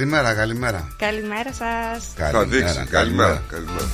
[0.00, 0.88] Καλημέρα, καλημέρα.
[0.96, 2.04] Καλημέρα σας.
[2.30, 2.86] Θα δείξει.
[2.90, 3.42] Καλημέρα.
[3.50, 3.88] καλημέρα.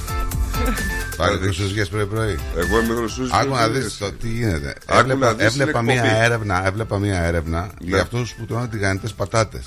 [1.16, 1.58] Πάλι δείξει.
[1.58, 2.38] χρυσούζιε πρωί-πρωί.
[2.56, 3.30] Εγώ είμαι γνωστός.
[3.32, 4.74] Άκου να δεις το τι γίνεται.
[4.86, 6.24] Άκου Έβλεπα, να δεις την έβλεπα μία εκπομπή.
[6.24, 7.68] έρευνα, έβλεπα μία έρευνα Ναι.
[7.78, 9.64] για αυτούς που τρώνε τηγανιτές πατάτες.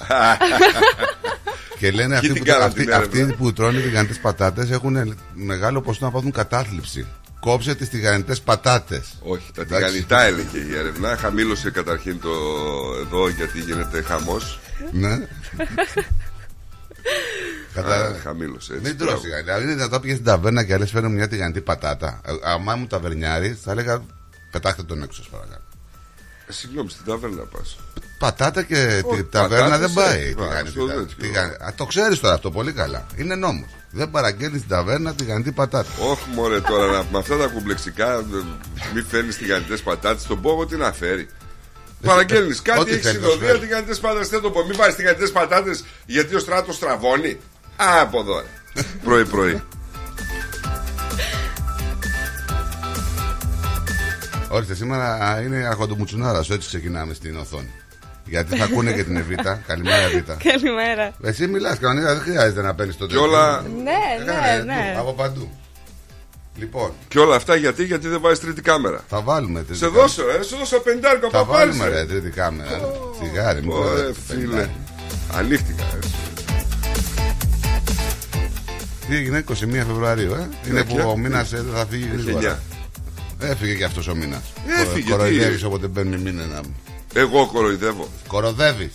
[1.79, 5.17] και λένε αυτοί την που, κάνανε αυτοί, την έρευνα; αυτοί που τρώνε τηγανιτές πατάτες έχουν
[5.33, 7.05] μεγάλο ποσοστό να πάθουν κατάθλιψη.
[7.39, 9.01] Κόψε τις τηγανιτές πατάτες.
[9.21, 9.85] Όχι, τα Εντάξει.
[9.85, 11.17] τηγανιτά έλεγε η έρευνα.
[11.17, 12.29] Χαμήλωσε καταρχήν το
[12.99, 14.59] εδώ γιατί γίνεται χαμός.
[14.91, 15.17] ναι.
[17.73, 18.19] Κατά...
[18.23, 18.73] Χαμήλωσε.
[18.73, 19.27] έτσι, Μην τρώσει.
[19.27, 19.43] μπράβο.
[19.43, 22.21] Δηλαδή είναι δυνατόν πήγε στην ταβέρνα και λες φέρνω μια τηγανιτή πατάτα.
[22.25, 24.01] Ε, Αμά μου ταβερνιάρη, θα έλεγα
[24.51, 25.61] πετάχτε τον έξω, σας παρακαλώ.
[26.47, 27.77] Ε, Συγγνώμη, στην ταβέρνα πας.
[28.19, 30.33] Πατάτα και Όχι, τη ταβέρνα πατάτες, δεν ε, πάει.
[30.33, 31.15] βάζεις τηγανιτή το τα- τέτοιο.
[31.19, 33.05] τηγα- Α, Το ξέρεις τώρα αυτό πολύ καλά.
[33.15, 33.67] Είναι νόμος.
[33.91, 35.89] Δεν παραγγέλνεις στην ταβέρνα τηγανιτή πατάτα.
[36.11, 38.23] Όχι μωρέ τώρα να- με αυτά τα κουμπλεξικά ε,
[38.93, 41.27] Μη φέρνεις τηγανιτές πατάτες Στον πόγο τι να φέρει
[42.01, 43.59] Παραγγέλνεις κάτι, ό,τι έχεις θέλεις να συνοδεία φέρει.
[43.59, 44.29] τηγανιτές πατάτες.
[44.29, 44.65] Δεν το πω.
[44.65, 47.39] Μην βάζεις τηγανιτές πατάτες γιατί ο στράτος τραβώνει.
[47.83, 48.43] Α, από εδώ.
[49.03, 49.61] Πρωί-πρωί.
[54.49, 57.71] Ορίστε, σήμερα είναι αρχοντομουτσουνάρας σου, έτσι ξεκινάμε στην οθόνη.
[58.25, 59.61] Γιατί θα ακούνε και την Εβίτα.
[59.67, 60.37] Καλημέρα, Εβίτα.
[60.43, 61.13] Καλημέρα.
[61.23, 64.95] Εσύ μιλάς κανονικά, δεν χρειάζεται να παίρνεις το Και όλα, Ναι, Ε, ναι, ναι.
[64.97, 65.51] Από παντού.
[66.55, 70.01] Λοιπόν, και όλα αυτά γιατί, γιατί δεν βάζεις τρίτη κάμερα; θα βάλουμε τρίτη Σε κάμερα.
[70.01, 71.93] δώσω, ε, σε δώσω πεντάρικο Θα από βάλουμε πάλι.
[71.93, 72.79] ρε τρίτη κάμερα.
[73.21, 74.69] Σιγάρι, μην Ωραία, το φίλε.
[75.33, 75.83] Ανοίχτηκα.
[79.09, 79.13] Ε.
[79.13, 79.53] Τι έγινε 21
[79.87, 82.31] Φεβρουαρίου, ε; Είναι που ποια; ο μήνα θα φύγει γρήγορα.
[82.31, 82.59] εννιά.
[83.39, 84.41] Έφυγε και αυτός ο μήνα.
[84.79, 86.75] Έφυγε, Κοροϊδεύεις τι; όποτε μπαίνει μήνα να μου.
[87.13, 88.07] Εγώ κοροϊδεύω.
[88.27, 88.91] Κοροδεύει.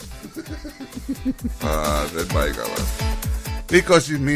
[1.64, 1.70] Α,
[2.14, 2.74] δεν πάει καλά.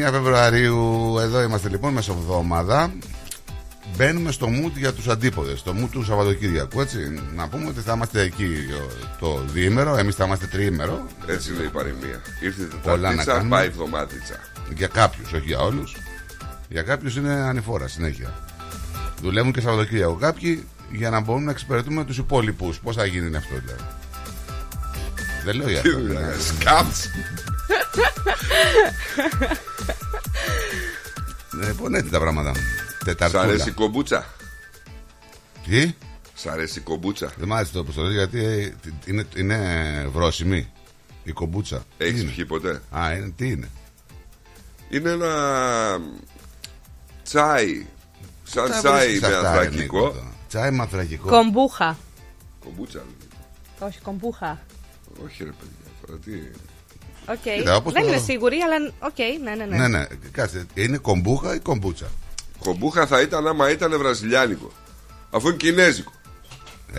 [0.09, 2.93] 21 Φεβρουαρίου, εδώ είμαστε λοιπόν μεσοβδόμαδα.
[3.99, 6.81] Μπαίνουμε στο mood για τους αντίποδες, στο mood του Σαββατοκύριακου.
[6.81, 7.23] Έτσι.
[7.35, 8.49] Να πούμε ότι θα είμαστε εκεί
[9.21, 11.07] το διήμερο, εμείς θα είμαστε τριήμερο.
[11.27, 12.21] Έτσι λέει η παροιμία.
[12.41, 13.57] Ήρθε η Πολλά να Τεταρτίτσα, κάνουμε.
[13.57, 14.35] πάει εβδομάδιτσα.
[14.75, 15.97] Για κάποιους, όχι για όλους.
[16.69, 18.35] Για κάποιους είναι ανηφόρα συνέχεια.
[19.23, 22.79] Δουλεύουν και Σαββατοκύριακο κάποιοι για να μπορούν να εξυπηρετούμε τους υπόλοιπους.
[22.79, 23.83] Πώς θα γίνει αυτό δηλαδή;
[25.45, 26.01] Δεν λέω για Τι αυτό.
[26.01, 26.61] δουλειάς, ναι.
[26.61, 27.09] Σκάμψ.
[31.67, 32.53] Λοιπόν, έτσι τα πράγματα.
[32.55, 33.43] Σ' Τεταρτούλα.
[33.43, 34.27] αρέσει η κομπούτσα;
[35.69, 35.95] Τι;
[36.35, 38.73] Σ' αρέσει η κομπούτσα; Δεν μ' άρεσε το όπως γιατί ε,
[39.07, 40.69] είναι, είναι βρόσιμη
[41.23, 41.85] η κομπούτσα.
[41.99, 43.69] Τι Έχεις είναι; πιει ποτέ; Α, είναι, τι είναι;
[44.91, 45.33] Είναι ένα
[47.25, 47.87] τσάι.
[48.45, 50.01] Σαν Τα τσάι βρίσκεις με αυτά, ρε, Νίκο, ανθρακικό.
[50.11, 50.33] τώρα.
[50.49, 51.29] Τσάι με ανθρακικό.
[51.29, 51.97] Κομπούχα.
[52.65, 53.05] Κομπούτσα.
[53.79, 54.61] Όχι, κομπούχα.
[55.25, 55.91] Όχι ρε παιδιά.
[56.07, 56.33] Τώρα τι;
[57.33, 57.57] Οκ.
[57.59, 59.77] Κοίτα, όπως Δεν το- είμαι σίγουρη, αλλά οκ, ναι, ναι, ναι.
[59.77, 60.67] Ναι, ναι, κάτσε.
[60.75, 62.07] Είναι κομπούχα ή κομπούτσα;
[62.65, 64.73] Κομπούχα θα ήταν άμα ήταν βραζιλιάνικο.
[65.31, 66.13] Αφού είναι κινέζικο.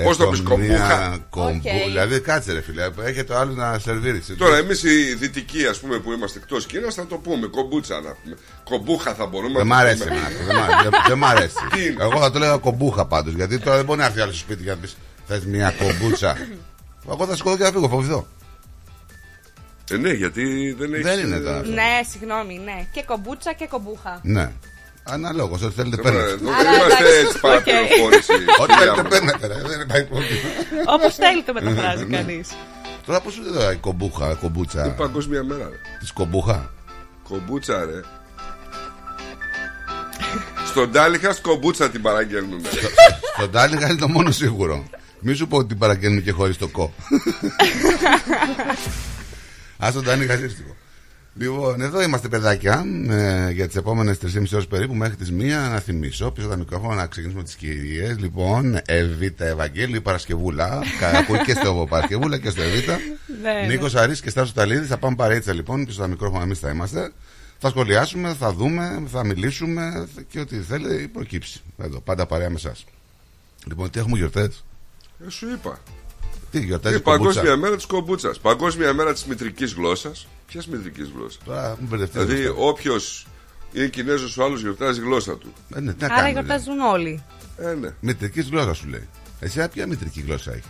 [0.03, 1.85] Πώς το Έχω πεις, κομπούχα; μία κομπού- Οκ.
[1.87, 4.35] Δηλαδή, κάτσε ρε φίλε, έχετε άλλο να σερβίρεις.
[4.37, 8.15] Τώρα εμείς οι δυτικοί, ας πούμε, που είμαστε εκτός Κίνας, θα το πούμε κομπούτσα να
[8.23, 8.35] πούμε.
[8.63, 10.09] Κομπούχα θα μπορούμε Δεν μ' να το αρέσει πούμε.
[10.11, 11.55] εμένα αυτό, δεν μ' αρέσει, δεν- Δεν μ' αρέσει.
[11.73, 14.31] Τι είναι; Εγώ θα το λέγα κομπούχα πάντως Γιατί τώρα δεν μπορεί να έρθει άλλο
[14.31, 14.97] στο σπίτι και να πεις
[15.27, 16.37] Θες μια κομπούτσα.
[17.11, 18.27] Εγώ θα σηκωθώ και θα φύγω, φοβηθώ.
[19.91, 21.05] Ε, ναι, γιατί δεν έχεις.
[21.05, 21.61] Δεν είναι τώρα.
[21.65, 22.87] Ναι, συγγνώμη, ναι.
[22.93, 24.19] Και κομπούτσα και κομπούχα.
[24.23, 24.51] Ναι.
[25.11, 26.35] Αναλόγως, ό,τι θέλετε Εδώ παίρνετε.
[26.35, 27.41] δεν Άρα, είμαστε εντάξει, έτσι οκ.
[27.41, 28.31] παραπληροφόρηση.
[28.61, 29.07] Ό,τι κυρία θέλετε μου.
[29.09, 29.47] παίρνετε.
[29.47, 30.39] ρε, Δεν υπάρχει πρόβλημα.
[30.95, 32.15] Όπως θέλει το μεταφράζει Ναι.
[32.17, 32.47] κανείς.
[33.05, 34.93] Τώρα πώς σου λέει η κομπούχα, Είναι κομπούτσα.
[34.97, 35.63] παγκόσμια μέρα.
[35.69, 35.75] ρε.
[35.99, 36.71] Της κομπούχα;
[37.29, 37.99] Κομπούτσα, ρε.
[40.67, 42.61] Στον Τάλιχα κομπούτσα την παραγγέλνουν.
[43.37, 44.83] Στον Τάλιγα είναι το μόνο σίγουρο.
[45.19, 46.93] Μη σου πω ότι την παραγγέλνουν και χωρίς το κο.
[49.85, 50.73] Α τον Τάλιγα σύστημα.
[51.35, 55.33] Λοιπόν, εδώ είμαστε παιδάκια ε, για τις επόμενες 3,5 ώρες περίπου μέχρι τις 1
[55.71, 56.31] να θυμίσω.
[56.31, 58.17] Πίσω τα μικρόφωνα να ξεκινήσουμε τις κυρίες.
[58.19, 60.83] Λοιπόν, Εβίτα Ευαγγέλη Παρασκευούλα.
[60.99, 62.97] κα- Που και στο Παρασκευούλα και στο Εβίτα.
[63.41, 64.87] Ναι, Νίκος Αρής και Στάσος Ταλίδης.
[64.87, 65.85] Θα πάμε παρέτσα λοιπόν.
[65.85, 67.11] Πίσω τα μικρόφωνα εμείς θα είμαστε.
[67.59, 71.61] Θα σχολιάσουμε, θα δούμε, θα μιλήσουμε και ό,τι θέλει προκύψει.
[71.77, 72.71] Εδώ, πάντα παρέα με εσά.
[73.67, 74.63] Λοιπόν, τι έχουμε γιορτές;
[75.27, 75.79] Ε, σου είπα.
[76.51, 78.39] Τι γιορτές, Είναι Παγκόσμια μέρα της κομπούτσας.
[78.39, 80.27] Παγκόσμια μέρα της μητρικής γλώσσας.
[80.49, 82.19] Ποιας μητρική γλώσσα; Τώρα μου μπερδευτεί.
[82.19, 83.27] Δηλαδή, όποιος
[83.73, 85.53] είναι Κινέζος, ο άλλος γιορτάζει γλώσσα του.
[85.75, 87.23] Ε, ναι, τι να Άρα κάνουμε, γιορτάζουν όλοι.
[87.57, 89.07] Ε, ναι, Μητρικής γλώσσα σου λέει.
[89.39, 90.65] Εσύ ποια μητρική γλώσσα έχεις;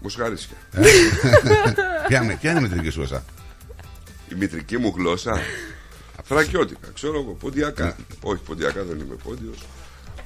[0.00, 0.56] μοσχαρίσια.
[2.08, 3.24] ποια, με- ποια είναι η μητρική σου γλώσσα;
[4.28, 5.40] Η μητρική μου γλώσσα;
[6.24, 7.32] Φρακιώτικα, ξέρω εγώ.
[7.32, 7.96] Ποντιακά.
[8.22, 9.58] Όχι, ποντιακά δεν είμαι πόντιος.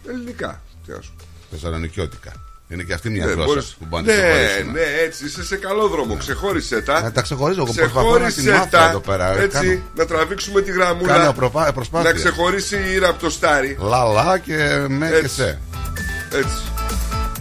[0.08, 0.62] Ελληνικά.
[0.87, 1.25] Τι να σου πω.
[1.50, 2.32] Θεσσαλονικιώτικα.
[2.70, 4.73] Είναι και αυτή μια Ναι, γλώσσα μπορείς- που μπορεί να τη ναι, ξεχωρίσουμε.
[4.73, 6.17] ναι, έτσι είσαι σε καλό δρόμο.
[6.17, 7.03] Ξεχώρισε τα.
[7.06, 7.62] Ε, τα ξεχωρίζω.
[7.62, 8.88] Εγώ προσπαθώ να τη Ξεχώρισε μάθω τα.
[8.88, 9.38] εδώ πέρα.
[9.38, 11.12] Ε, Έτσι, Κάνω, να τραβήξουμε τη γραμμούλα.
[11.17, 12.11] κάνω προπα- προσπάθεια.
[12.11, 13.76] να ξεχωρίσει η ήρα από το στάρι.
[13.81, 15.35] Λα λα και με και Έτσι.
[15.35, 15.59] σε.
[16.32, 16.56] Έτσι.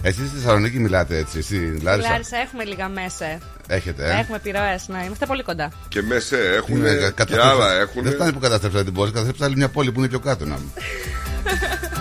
[0.02, 1.38] Εσείς στη Θεσσαλονίκη μιλάτε έτσι.
[1.38, 3.38] Εσύ, Λάρισα; Λάρισα, έχουμε λίγα μέσα.
[3.66, 5.02] Έχετε, ε; Έχουμε επιρροέ, ναι.
[5.06, 5.72] Είμαστε πολύ κοντά.
[5.88, 8.02] Και μέσα Τι έχουν είναι, και καταστρέψα- άλλα έχουν.
[8.02, 10.54] Δεν φτάνει που καταστρέψατε την πόλη, καταστρέψατε άλλη μια πόλη που είναι πιο κάτω να
[10.54, 10.72] μου.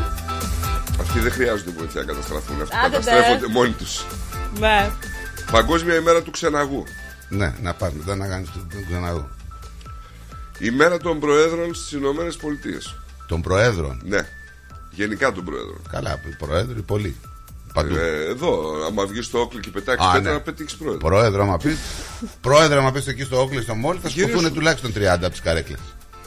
[1.17, 2.61] Αυτοί δεν χρειάζονται βοήθεια να καταστραφούν.
[2.61, 3.51] Αυτοί Άντε, καταστρέφονται ντε.
[3.51, 4.05] μόνοι τους.
[4.59, 4.89] Ναι.
[5.51, 6.83] Παγκόσμια ημέρα του ξεναγού.
[7.29, 9.29] Ναι, να πας μετά να κάνεις τον ξαναδώ.
[10.59, 12.95] Η μέρα των Προέδρων στις Ηνωμένες Πολιτείες.
[13.27, 14.27] Των Προέδρων; Ναι.
[14.91, 15.81] Γενικά των Προέδρων.
[15.91, 17.15] Καλά, Προέδροι πολλοί.
[17.73, 17.95] Παντού.
[17.95, 20.35] Ε, εδώ, άμα βγεις στο όκλι και πετάξεις Α, πέτρα, ναι.
[20.35, 20.99] να πετύχεις πρόεδρο.
[21.07, 21.77] Πρόεδρο, άμα πεις.
[22.41, 25.41] Πρόεδρε, άμα πεις εκεί στο Όκλι, στο Μόλι, θα Κυρίως- σκοτούν τουλάχιστον 30 από τις
[25.41, 25.79] καρέκλες.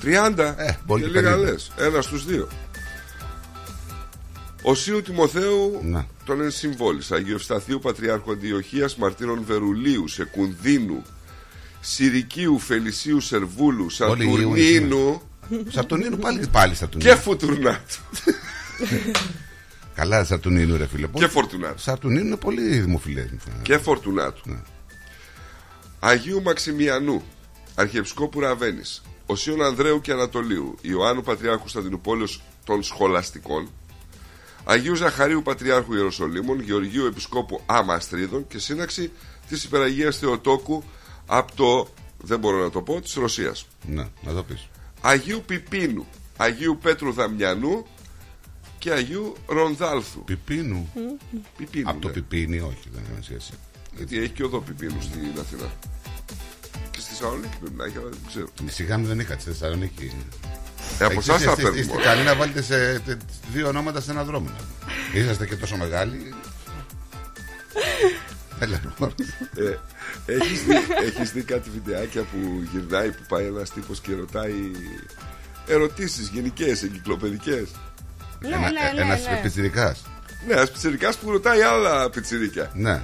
[0.02, 1.50] 30 Ε, μπορεί και και λίγα 50.
[1.50, 1.70] λες.
[1.78, 2.48] Ένας στους δύο.
[4.62, 6.07] Ο Σίου Τιμοθέου Να.
[6.25, 7.15] τον ενσυμβόλησε.
[7.15, 11.03] Αγίου Ευσταθείου Πατριάρχου Αντιοχίας Μαρτύρων Βερουλίου, Σεκουνδίνου,
[11.81, 15.21] Συρικίου, Φελισίου, Σερβούλου, Όλοι οι Ιούνιοι Σατουρνίνου
[15.69, 17.11] Σαρτουνίνου πάλι, πάλι Σαρτουνίνου.
[17.11, 17.97] και Φουτουρνάτου.
[19.95, 21.07] Καλά, Σαρτουνίνου, ρε φίλε.
[21.07, 21.79] και Φορτουνάτου.
[21.81, 23.21] Σαρτουνίνου είναι πολύ δημοφιλέ.
[23.33, 23.62] μου φαίνεται.
[23.62, 24.41] Και Φορτουνάτου.
[24.45, 24.57] Ναι.
[26.01, 27.23] Αγίου Μαξιμιανού,
[27.75, 33.71] Αρχιεψικόπου Ραβένης, Οσίων Ανδρέου και Ανατολίου, Ιωάννου Πατριάρχου Σταδινοπόλεως των Σχολαστικών,
[34.70, 39.12] Αγίου Ζαχαρίου Πατριάρχου Ιεροσολύμων, Γεωργίου Επισκόπου Αμαστρίδων και σύναξη
[39.49, 40.82] της Υπεραγίας Θεοτόκου
[41.26, 41.88] από το,
[42.19, 43.67] δεν μπορώ να το πω, της Ρωσίας.
[43.87, 44.69] Ναι, να το πεις.
[45.00, 46.06] Αγίου Πιπίνου,
[46.37, 47.87] Αγίου Πέτρου Δαμιανού
[48.78, 50.25] και Αγίου Ρονδάλθου.
[50.25, 50.93] Πιπίνου;
[51.56, 51.90] Πιπίνου.
[51.90, 52.14] Από το ναι.
[52.14, 53.52] πιπίνι, όχι, δεν έχει σχέση.
[53.96, 55.73] Γιατί έχει και οδό Πιπίνου στην Αθηνά.
[56.90, 58.46] Και στη Θεσσαλονίκη πρέπει να έχει, αλλά δεν ξέρω.
[58.66, 60.12] Σιγά μου δεν είχα τη Θεσσαλονίκη.
[61.00, 61.81] Ε, από εσά θα παίρνουμε.
[61.81, 63.20] Είστε καλοί να βάλετε σε τε-
[63.52, 64.49] δύο ονόματα σε ένα δρόμο.
[65.14, 66.35] Είσαστε και τόσο μεγάλοι.
[68.58, 69.14] Έλα, λοιπόν.
[69.56, 69.76] Ε,
[70.32, 70.75] έχεις, δει,
[71.06, 72.38] έχεις δει κάτι βιντεάκια που
[72.73, 74.55] γυρνάει που πάει ένας τύπος και ρωτάει
[75.67, 77.69] ερωτήσεις γενικές, εγκυκλοπαιδικές;
[78.41, 79.00] Ναι, Ένα- ναι, ναι.
[79.00, 79.41] Ένας ναι.
[79.43, 80.02] πιτσιρικάς.
[80.47, 83.00] Ναι, ένας πιτσιρικάς που ρωτάει άλλα πιτσιρίκια Ναι.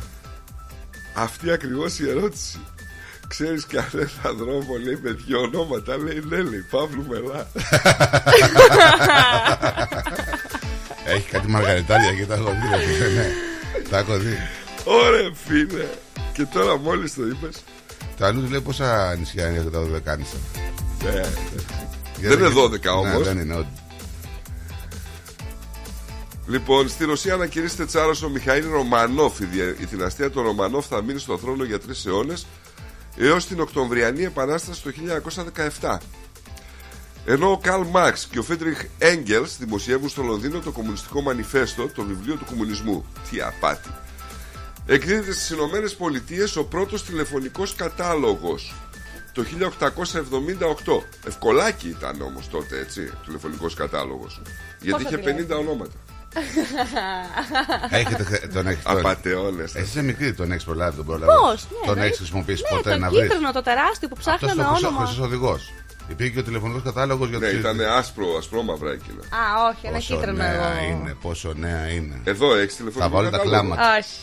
[1.14, 2.58] Αυτή ακριβώς η ερώτηση
[3.28, 4.10] Ξέρεις κανένα
[4.44, 7.46] δρόμο λέει με δυο ονόματα Λέει ναι λέει Παύλου Μελά
[11.06, 12.68] Έχει κάτι μαργαριτάρια και τα έχω δει.
[12.76, 13.32] ρε φίλε, Ναι.
[13.90, 14.36] Τα έχω δει.
[14.84, 15.84] Ωραία φίλε
[16.32, 17.56] Και τώρα μόλις το είπες
[18.18, 20.36] Το αλλού του λέει πόσα νησιά είναι τα δωδεκάνησα.
[21.04, 21.26] ναι, ναι.
[22.18, 23.22] Γιατί- είναι 12 Ναι, όμως.
[23.26, 23.66] δεν είναι όντως.
[26.48, 29.40] Λοιπόν, στη Ρωσία ανακηρύσσεται τσάρα ο Μιχαήλ Ρωμανόφ.
[29.40, 32.46] Η, δια- η δυναστεία των Ρωμανόφ θα μείνει στο θρόνο για τρεις αιώνες
[33.16, 34.92] έως την Οκτωβριανή Επανάσταση το
[35.80, 35.96] 1917.
[37.26, 42.02] Ενώ ο Καλ Μάρξ και ο Φέντριχ Έγγελς δημοσιεύουν στο Λονδίνο το Κομμουνιστικό Μανιφέστο, το
[42.02, 43.04] βιβλίο του κομμουνισμού.
[43.30, 43.88] Τι απάτη.
[44.86, 48.74] Εκδίδεται στις Ηνωμένες Πολιτείες ο πρώτος τηλεφωνικός κατάλογος
[49.32, 51.02] το 1878.
[51.26, 54.42] Ευκολάκι ήταν όμως τότε, έτσι, τηλεφωνικός κατάλογος.
[54.80, 55.94] Γιατί Πόσα είχε τηλέφωνα; 50 ονόματα.
[57.98, 59.62] Έχετε, χε- τον έχεις τον- Απαταιώνε.
[59.62, 61.34] Εσύ είσαι μικρή, τον έχεις προλάβει, τον προλάβεις.
[61.40, 61.86] Πώς, ναι.
[61.86, 62.04] Τον ναι.
[62.04, 63.22] έχεις χρησιμοποιήσει ναι, ποτέ το να βρεις.
[63.22, 65.06] κίτρινο, το τεράστιο που Αυτός ψάχναμε ο όνομα.
[65.06, 65.72] χρυσό οδηγός.
[66.08, 69.20] Υπήρχε και ο τηλεφωνικός κατάλογος για Ναι, τους- ήταν άσπρο, ασπρόμαυρα εκείνα.
[69.22, 70.88] Α, όχι, ένα Πόσο κίτρινο νέα εγώ.
[70.90, 72.20] είναι, πόσο νέα είναι.
[72.24, 73.96] Εδώ έχεις τηλεφωνικό Θα βάλω τα κατάλογο; κλάματα.
[73.98, 74.18] Όχι.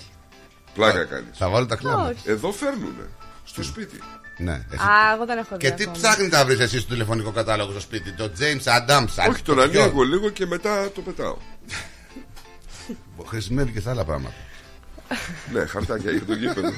[0.73, 1.37] Πλάκα κάνεις.
[1.37, 2.09] Θα βάλω τα κλάματα.
[2.09, 2.29] Όχι.
[2.29, 3.05] Εδώ φέρνουνε.
[3.43, 3.99] Στο σπίτι.
[4.37, 4.83] Ναι, εσύ.
[4.83, 5.57] Α, εγώ δεν έχω δει.
[5.57, 5.97] Και τι ακόμα.
[6.01, 9.29] ψάχνει να βρεις εσύ στο τηλεφωνικό κατάλογο στο σπίτι, το James Adams.
[9.29, 11.37] Όχι, τον ανοίγω λίγο και μετά το πετάω.
[13.25, 14.33] Χρησιμεύει και σε άλλα πράγματα.
[15.53, 16.71] ναι, χαρτάκια για το γήπεδο.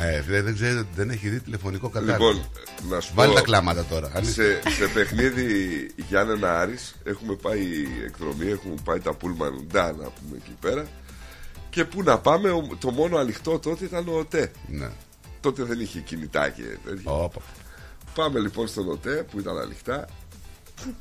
[0.00, 2.28] Ε, φίλε, δεν ξέρετε ότι δεν έχει δει τηλεφωνικό κατάλογο.
[2.32, 2.46] Λοιπόν,
[2.88, 4.10] να σου Βάλει πω, τα κλάματα τώρα.
[4.14, 4.60] αλήθεια.
[4.62, 10.36] σε, σε παιχνίδι Γιάννενα Άρης έχουμε πάει εκδρομή, έχουμε πάει τα Πούλμαν Ντά να πούμε
[10.36, 10.86] εκεί πέρα.
[11.70, 14.50] Και πού να πάμε, ο- το μόνο ανοιχτό τότε ήταν ο ΟΤΕ.
[14.68, 14.88] Ναι.
[15.40, 17.10] Τότε δεν είχε κινητά και τέτοια.
[17.12, 17.40] Όπα.
[18.14, 20.08] Πάμε λοιπόν στον ΟΤΕ που ήταν ανοιχτά.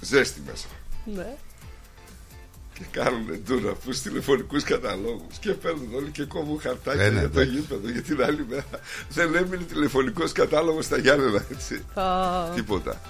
[0.02, 0.68] Ζέστη μέσα.
[1.06, 1.36] Ναι.
[2.78, 5.38] Και κάνουν ντούρα αυτούς του τηλεφωνικούς καταλόγους.
[5.40, 7.46] Και παίρνουν όλοι και κόβουν χαρτάκια Ε, ναι, για το ναι.
[7.46, 7.90] γήπεδο.
[7.90, 8.64] Για την άλλη μέρα
[9.10, 11.84] δεν έμεινε τηλεφωνικός κατάλογος στα Γιάννενα, έτσι.
[11.94, 12.02] Το...
[12.56, 13.02] Τίποτα.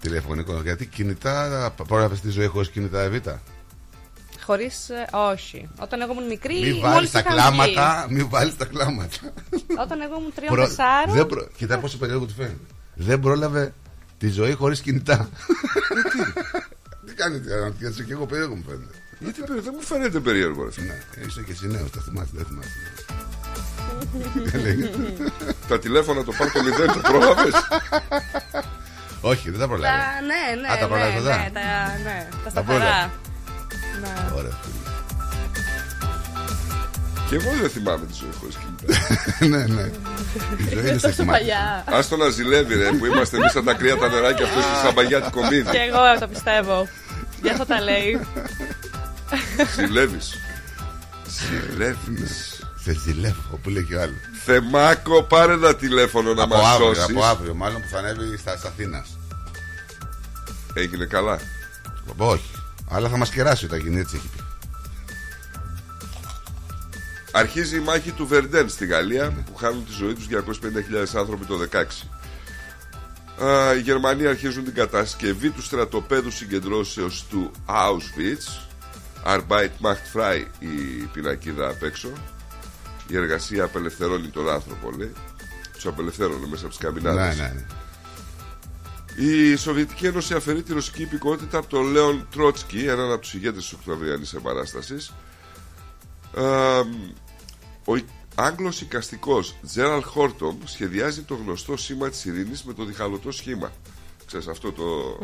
[0.00, 0.60] Τηλεφωνικό.
[0.62, 1.74] Γιατί κινητά.
[1.88, 3.42] Πρόλαβε της ζωής χωρίς κινητά Εβίτα.
[4.46, 4.90] Χωρίς.
[5.32, 5.68] όχι.
[5.78, 6.54] Όταν εγώ ήμουν μικρή.
[6.60, 8.06] Μην βάλεις μόλις τα είχαν κλάματα.
[8.10, 9.16] Μην βάλεις τα κλάματα.
[9.50, 9.64] βγει.
[9.82, 11.14] Όταν εγώ ήμουν Προ- τριών-τεσσάρων.
[11.14, 11.48] δεν προ...
[11.56, 12.56] Κοιτά πόσο περίεργο του φαίνεται.
[12.94, 13.74] Δεν πρόλαβε
[14.18, 15.28] τη ζωή χωρίς κινητά.
[17.06, 18.94] Τι; Κάνετε, αναρωτιέσαι και εγώ περίεργο μου φαίνεται.
[19.24, 20.64] Γιατί περί- δεν μου φαίνεται περίεργο.
[20.64, 20.86] ρε φίλε.
[20.86, 22.70] Ναι, είσαι και εσύ νέος, τα θυμάσαι, δεν θυμάσαι.
[24.50, 24.90] Τι έλεγε.
[25.68, 27.54] Τα τηλέφωνα το πάρ το μηδέν το πρόλαβες.
[29.20, 29.96] Όχι, δεν τα προλάβει.
[29.96, 30.68] Τα, ναι, ναι.
[30.72, 31.42] Α, τα προλάβεις ναι, αυτά.
[31.42, 31.60] ναι, τα,
[32.04, 32.88] ναι, τα πρόλαβες.
[32.88, 33.12] σταθερά.
[34.00, 34.36] Ναι.
[34.38, 34.82] Ωραία, φίλε.
[37.28, 38.84] Και εγώ δεν θυμάμαι τη ζωή χωρίς κινητά.
[39.56, 39.82] ναι, ναι.
[40.56, 41.38] Η ζωή είναι Είναι στα τόσο θυμάται.
[41.38, 41.84] παλιά.
[41.86, 45.18] Άστο να ζηλεύει, ρε, που είμαστε εμείς σαν τα κρύα τα νεράκια αυτός στη σαμπαγιά
[45.22, 45.68] του Και κομίδι.
[45.88, 46.88] εγώ το πιστεύω.
[47.42, 48.20] Γι' αυτό τα λέει.
[49.76, 50.34] Ζηλεύεις.
[51.26, 52.58] Ζηλεύεις.
[52.82, 54.16] Σε ζηλεύω, που λέει και ο άλλος.
[54.44, 57.10] Θεμάκο, πάρε ένα τηλέφωνο να Από μας αύριο, σώσεις.
[57.10, 59.18] από αύριο, μάλλον που θα ανέβει στα Αθήνας.
[60.74, 61.40] Έγινε καλά.
[62.16, 62.50] Όχι.
[62.90, 64.42] Αλλά θα μας κεράσει όταν γίνει έτσι έχει πει.
[67.32, 71.56] Αρχίζει η μάχη του Βερντέν στη Γαλλία που χάνουν τη ζωή τους 250.000 άνθρωποι το
[71.56, 73.44] 16.
[73.44, 78.63] Α, οι Γερμανοί αρχίζουν την κατασκευή του στρατοπέδου συγκεντρώσεως του Auschwitz.
[79.26, 82.08] Arbeit macht frei η πινακίδα απ' έξω.
[83.08, 85.12] Η εργασία απελευθερώνει τον άνθρωπο, λέει.
[85.72, 87.36] Τους απελευθέρωνε μέσα από τις καμινάδες.
[87.36, 87.66] Ναι, ναι, ναι.
[89.16, 93.62] Η Σοβιετική Ένωση αφαιρεί τη ρωσική υπηκότητα από τον Λέον Τρότσκι, έναν από τους ηγέτες
[93.62, 95.12] της Οκτωβριανής Επανάστασης.
[97.84, 97.98] Ο
[98.34, 103.72] Άγγλος οικαστικός Τζέραλ Χόρτομ σχεδιάζει το γνωστό σήμα της ειρήνης με το διχαλωτό σχήμα.
[104.26, 105.18] Ξέρεις αυτό το.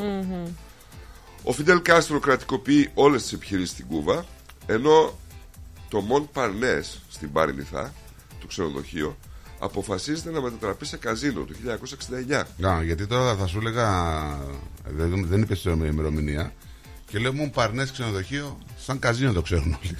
[1.42, 4.24] Ο Φιντέλ Κάστρο κρατικοποιεί όλες τις επιχειρήσεις στην Κούβα,
[4.66, 5.18] ενώ
[5.88, 7.92] το Μον Παρνέ στην Πάρνηθα,
[8.40, 9.16] το ξενοδοχείο,
[9.58, 11.54] αποφασίζεται να μετατραπεί σε καζίνο το
[12.30, 12.42] 1969.
[12.56, 13.88] Να, γιατί τώρα θα σου έλεγα.
[14.84, 16.52] Δεν, δεν είπες την ημερομηνία.
[17.06, 19.96] Και λέω μου παρνέ ξενοδοχείο, σαν καζίνο το ξέρουν όλοι.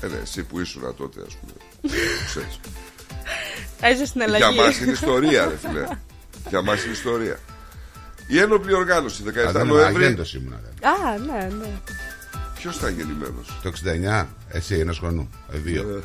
[0.00, 1.52] Ε, ναι, εσύ που ήσουν τότε, ας πούμε.
[1.82, 2.60] το ξέρεις.
[3.80, 4.56] Έζησε στην Για αλλαγή.
[4.58, 5.86] μας είναι ιστορία, ρε φιλέ.
[6.48, 7.38] Για μας είναι ιστορία.
[8.28, 10.04] Η ένοπλη οργάνωση 17 Α, δεν Νοέμβρη.
[10.04, 10.60] αγέντος ήμουνα.
[10.64, 10.88] ρε.
[10.88, 11.70] Α, ναι, ναι.
[12.54, 13.34] Ποιος ήταν γεννημένο.
[13.62, 15.30] Το 69, εσύ ενό χρονού.
[15.52, 16.02] Ε, δύο.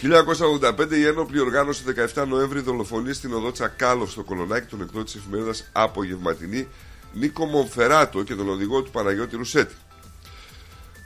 [0.00, 1.82] 1985 η ένοπλη οργάνωση
[2.14, 6.68] 17 Νοέμβρη δολοφονεί στην οδό Τσακάλοφ στο Κολονάκι τον εκδότη της εφημερίδας Απογευματινή
[7.12, 9.74] Νίκο Μομφεράτο και τον οδηγό του Παναγιώτη Ρουσέτη.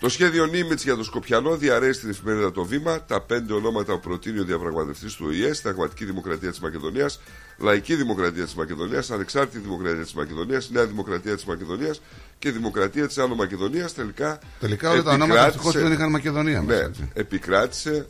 [0.00, 4.00] Το σχέδιο Νίμιτς για το Σκοπιανό διαρρέει στην εφημερίδα Το Βήμα τα πέντε ονόματα που
[4.00, 7.20] προτείνει ο διαπραγματευτής του ΟΗΕ, Συνταγματική Δημοκρατία της Μακεδονίας,
[7.58, 12.00] Λαϊκή Δημοκρατία της Μακεδονίας, Ανεξάρτητη Δημοκρατία της Μακεδονίας, Νέα Δημοκρατία της Μακεδονίας
[12.38, 13.94] και Δημοκρατία της Άνω Μακεδονίας.
[13.94, 16.80] Τελικά, Τελικά όλα τα ονόματα επικράτησε- ευτυχώς δεν είχαν Μακεδονία μέσα.
[16.80, 17.10] Ναι, έτσι.
[17.14, 18.06] επικράτησε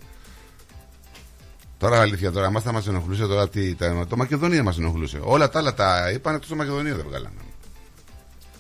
[1.79, 5.19] Τώρα αλήθεια, τώρα εμά θα μας ενοχλούσε τώρα τι, τα, το Μακεδονία μας ενοχλούσε.
[5.23, 7.35] Όλα τα άλλα τα είπαν εκτό το Μακεδονία δεν βγάλανε.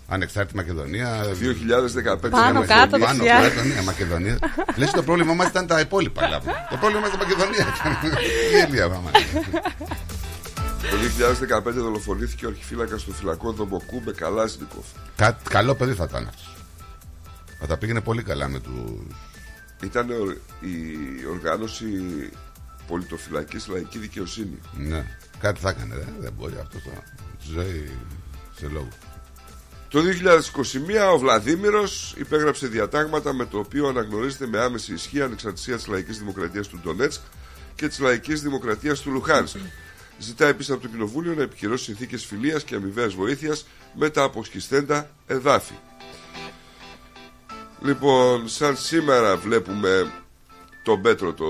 [0.08, 1.24] Ανεξάρτητη Μακεδονία.
[1.24, 2.66] 2015 Πάνω, Μακεδονία.
[2.76, 3.40] κάτω, Πάνω, δεξιά.
[3.40, 4.38] Μακεδονία, Μακεδονία.
[4.76, 6.28] Λες το πρόβλημα μας ήταν τα υπόλοιπα.
[6.28, 6.66] λάβουμε.
[6.70, 7.66] το πρόβλημα μας ήταν η Μακεδονία.
[8.52, 9.10] Γέλια, μάμα.
[10.82, 10.96] Το
[11.66, 14.86] 2015 δολοφονήθηκε ο αρχιφύλακας του φυλακό Δομποκούμπε Καλάσνικοφ.
[15.16, 16.42] Κα- Καλό παιδί θα ήταν αυτό.
[17.60, 19.06] Θα τα πήγαινε πολύ καλά με του.
[19.82, 20.76] Ήταν ο- η
[21.30, 21.86] οργάνωση
[22.86, 24.58] πολιτοφυλακής λαϊκή δικαιοσύνη.
[24.76, 25.06] Ναι,
[25.40, 25.94] κάτι θα έκανε.
[25.94, 26.04] Ρε.
[26.20, 27.02] Δεν μπορεί αυτός τώρα.
[27.42, 27.90] Στη ζωή
[28.58, 28.88] σε λόγο.
[29.88, 35.86] Το 2021 ο Βλαδίμηρος υπέγραψε διατάγματα με το οποίο αναγνωρίζεται με άμεση ισχύ ανεξαρτησία της
[35.86, 37.20] λαϊκής δημοκρατίας του Ντονέτσκ
[37.74, 39.56] και της λαϊκής δημοκρατίας του Λουχάνσκ.
[40.18, 45.10] Ζητά επίσης από το Κοινοβούλιο να επικυρώσει συνθήκες φιλίας και αμοιβαίας βοήθειας με τα αποσχιστέντα
[45.26, 45.74] εδάφη.
[47.82, 50.12] Λοιπόν, σαν σήμερα βλέπουμε
[50.82, 51.46] τον Πέτρο το,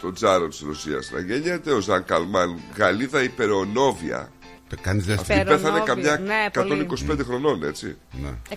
[0.00, 4.32] το τζάρο της Ρωσίας να γεννιέται, ο Ζαν Καλμάν Γαλλίδα υπερονόβια
[4.80, 5.20] Κάνεις ζέστη.
[5.32, 6.86] αυτή πέθανε Υπερονόβια, καμιά ναι, πολύ.
[7.10, 7.96] 125 χρονών, έτσι.
[8.22, 8.34] Ναι.
[8.48, 8.54] 125.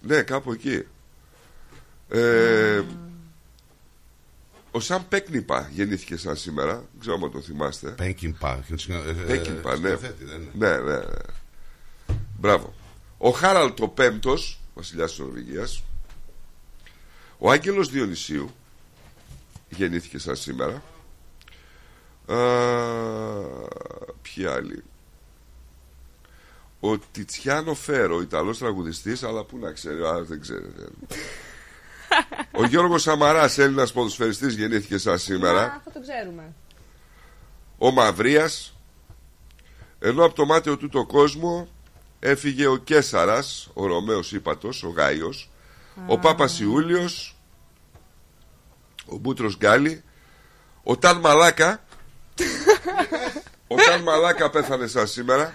[0.00, 0.86] Ναι, κάπου εκεί.
[2.08, 2.80] Ε,
[4.74, 6.74] ο Σαν Πέκνιπα γεννήθηκε σαν σήμερα.
[6.74, 7.90] Δεν ξέρω αν τον θυμάστε.
[7.90, 8.64] Πέκινπα.
[9.26, 9.88] Πέκινπα, ναι.
[9.88, 10.50] σκηνοθέτη, δεν είναι.
[10.54, 11.04] Ναι, ναι, ναι.
[12.38, 12.74] Μπράβο.
[13.18, 15.82] Ο Χάραλτ ο Πέμπτος, βασιλιάς της Νορβηγίας.
[17.38, 18.54] Ο Άγγελος Διονυσίου.
[19.68, 20.82] γεννήθηκε σαν σήμερα.
[22.26, 22.36] Α,
[24.22, 24.82] ποιοι άλλοι;
[26.80, 30.88] Ο Τιτσιάνο Φέρο, Ιταλός τραγουδιστής, αλλά πού να ξέρει, α, δεν ξέρετε.
[32.60, 35.60] Ο Γιώργος Σαμαράς, Έλληνας ποδοσφαιριστής, γεννήθηκε σαν σήμερα.
[35.60, 36.54] Α, αυτό το ξέρουμε.
[37.78, 38.76] Ο Μαυρίας.
[39.98, 41.68] Ενώ από το μάτιο του το κόσμο
[42.18, 45.50] έφυγε ο Κέσαρας, ο Ρωμαίος Ήπατος, ο Γάιος,
[46.06, 47.36] ο Πάπας Ιούλιος,
[49.06, 50.02] ο Μπούτρος Γκάλι,
[50.82, 51.84] ο Ταν Μαλάκα.
[53.72, 55.54] ο Ταν Μαλάκα πέθανε σαν σήμερα.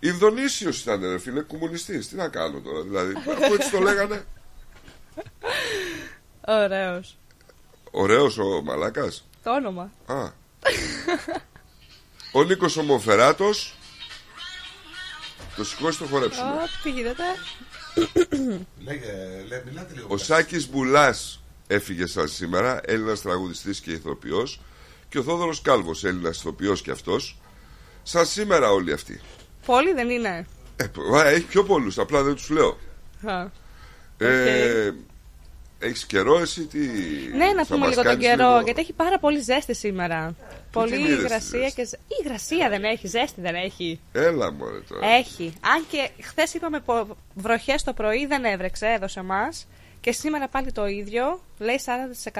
[0.00, 2.08] Ινδονήσιος ήταν ρε φίλε, κομμουνιστής.
[2.08, 4.24] Τι να κάνω τώρα, δηλαδή, αφού έτσι το λέγανε.
[6.46, 7.18] Ωραίος.
[7.90, 9.90] Ωραίος ο Μαλάκας; Το όνομα.
[10.06, 10.30] Α.
[12.32, 13.74] ο Νίκος ο Μοφεράτος.
[15.56, 16.48] Το σηκώσει το χορέψουμε.
[16.50, 17.22] Ω, τι γίνεται;
[18.84, 20.06] Λέγε, λέ, μιλάτε λίγο.
[20.10, 24.60] Ο Σάκης Μπουλάς έφυγε σαν σήμερα, Έλληνας τραγουδιστής και ηθοποιός
[25.08, 27.38] και ο Θόδωρος Κάλβος, Έλληνας ηθοποιός και αυτός.
[28.02, 29.20] Σαν σήμερα όλοι αυτοί.
[29.66, 30.46] Πολύ δεν είναι.
[30.76, 32.78] Ε, μα, έχει πιο πολλούς, απλά δεν τους λέω.
[33.26, 33.46] Α.
[34.18, 34.90] Ε,
[35.78, 36.78] έχεις καιρό εσύ τι
[37.36, 39.74] Ναι, να θα πούμε μας λίγο τον κάνεις καιρό, λίγο; γιατί έχει πάρα πολύ ζέστη
[39.74, 40.34] σήμερα.
[40.72, 41.84] Πολύ την είδες τη υγρασία ζέστη; και.
[41.86, 44.00] ζε- Η υγρασία δεν έχει, ζέστη δεν έχει.
[44.12, 45.52] Έλα μωρέ τώρα Έχει.
[45.60, 46.82] Αν και χθες είπαμε
[47.34, 49.48] βροχές το πρωί, δεν έβρεξε εδώ σε εμά.
[50.00, 51.40] Και σήμερα πάλι το ίδιο.
[51.58, 51.80] Λέει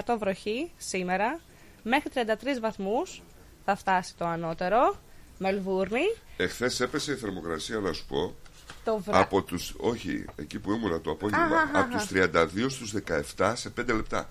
[0.04, 1.40] 40% βροχή σήμερα.
[1.82, 3.22] Μέχρι 33 βαθμούς
[3.64, 4.96] θα φτάσει το ανώτερο.
[5.38, 6.00] Μελβούρνη.
[6.36, 8.34] Εχθές έπεσε η θερμοκρασία να σου πω
[8.84, 9.22] Το βράδυ.
[9.22, 12.92] Από τους, όχι, εκεί που ήμουνα το απόγευμα Αχ, αχ, Από τους 32 στους
[13.36, 14.28] 17 σε 5 λεπτά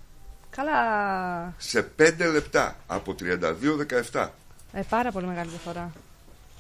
[0.50, 1.54] Καλά.
[1.58, 3.16] Σε 5 λεπτά Από
[4.12, 4.28] 32-17
[4.74, 5.92] Ε, πάρα πολύ μεγάλη διαφορά.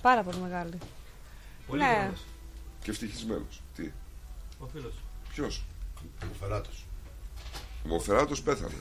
[0.02, 0.78] Πάρα πολύ μεγάλη.
[1.68, 1.88] Πολύ Ναι.
[1.90, 2.26] γρήγορος.
[2.84, 3.92] Και ευτυχισμένος Τι,
[4.60, 4.94] Ο φίλος.
[5.34, 5.64] ποιος;
[6.22, 6.86] Ο Φεράτος.
[7.86, 8.74] Ο Μοφεράτος πέθανε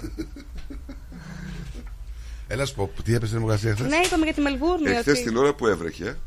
[2.49, 4.91] Έλα σου πω, τι έπεσε στην δημοκρασία χθες; Ναι, είπαμε για τη Μελβούρνη.
[4.91, 5.25] Εχθές ότι...
[5.29, 6.19] την ώρα που έβρεχε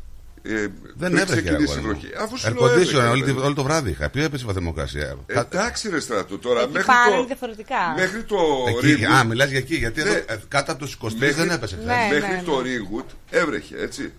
[0.48, 1.40] ε, Δεν πριν έβρεχε.
[1.40, 2.00] ξεκινήσει η αγόρι μου.
[2.00, 3.32] βροχή Αφού σου Air λέω έβρεχε, condition όλη, ρε.
[3.32, 4.10] τη- όλο το βράδυ είχα.
[4.10, 7.94] Ποιο έπεσε η βαθμοκρασία; Ε, Εντάξει ρε στρατό τώρα Εκεί μέχρι πάνε το, διαφορετικά.
[7.96, 8.36] μέχρι το
[8.68, 9.76] Εκεί, Ringwood- α, μιλάς για εκεί.
[9.76, 10.08] Γιατί Ναι.
[10.10, 11.86] εδώ, ε, κάτω από τους 23 Μέχρι- δεν έπεσε χθες.
[11.86, 12.18] Ναι.
[12.18, 14.12] Μέχρι το Ringwood έβρεχε έτσι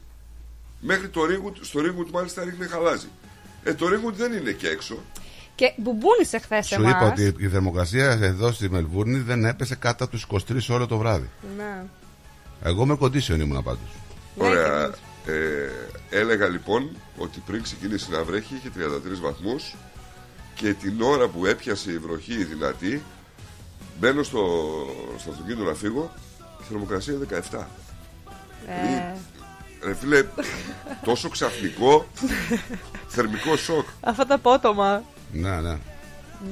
[0.81, 3.07] Μέχρι το Ringwood Στο Ringwood μάλιστα ρίχνει χαλάζι
[3.63, 5.03] ε, Το Ringwood δεν είναι εκεί έξω
[5.55, 6.91] Και μπουμπούνισε χθες Σου εμάς.
[6.91, 10.97] είπα ότι η θερμοκρασία εδώ στη Μελβούρνη δεν έπεσε κάτω από τους 23 όλο το
[10.97, 11.29] βράδυ.
[11.57, 11.83] Ναι.
[12.63, 13.79] Εγώ με condition ήμουν πάντω.
[14.35, 14.89] Ναι, Ωραία.
[15.25, 15.69] Ε,
[16.09, 19.75] έλεγα λοιπόν ότι πριν ξεκινήσει να βρέχει είχε 33 βαθμούς
[20.55, 23.03] και την ώρα που έπιασε η βροχή η δυνατή
[23.99, 24.45] μπαίνω στο,
[25.17, 26.11] στο αυτοκίνητο να φύγω
[26.59, 27.59] η θερμοκρασία είναι 17.
[28.67, 29.17] Ε,
[29.83, 30.23] Ρε φίλε,
[31.03, 32.05] τόσο ξαφνικό
[33.07, 33.87] θερμικό σοκ.
[34.01, 35.03] αυτό το απότομα.
[35.31, 35.77] Ναι, ναι.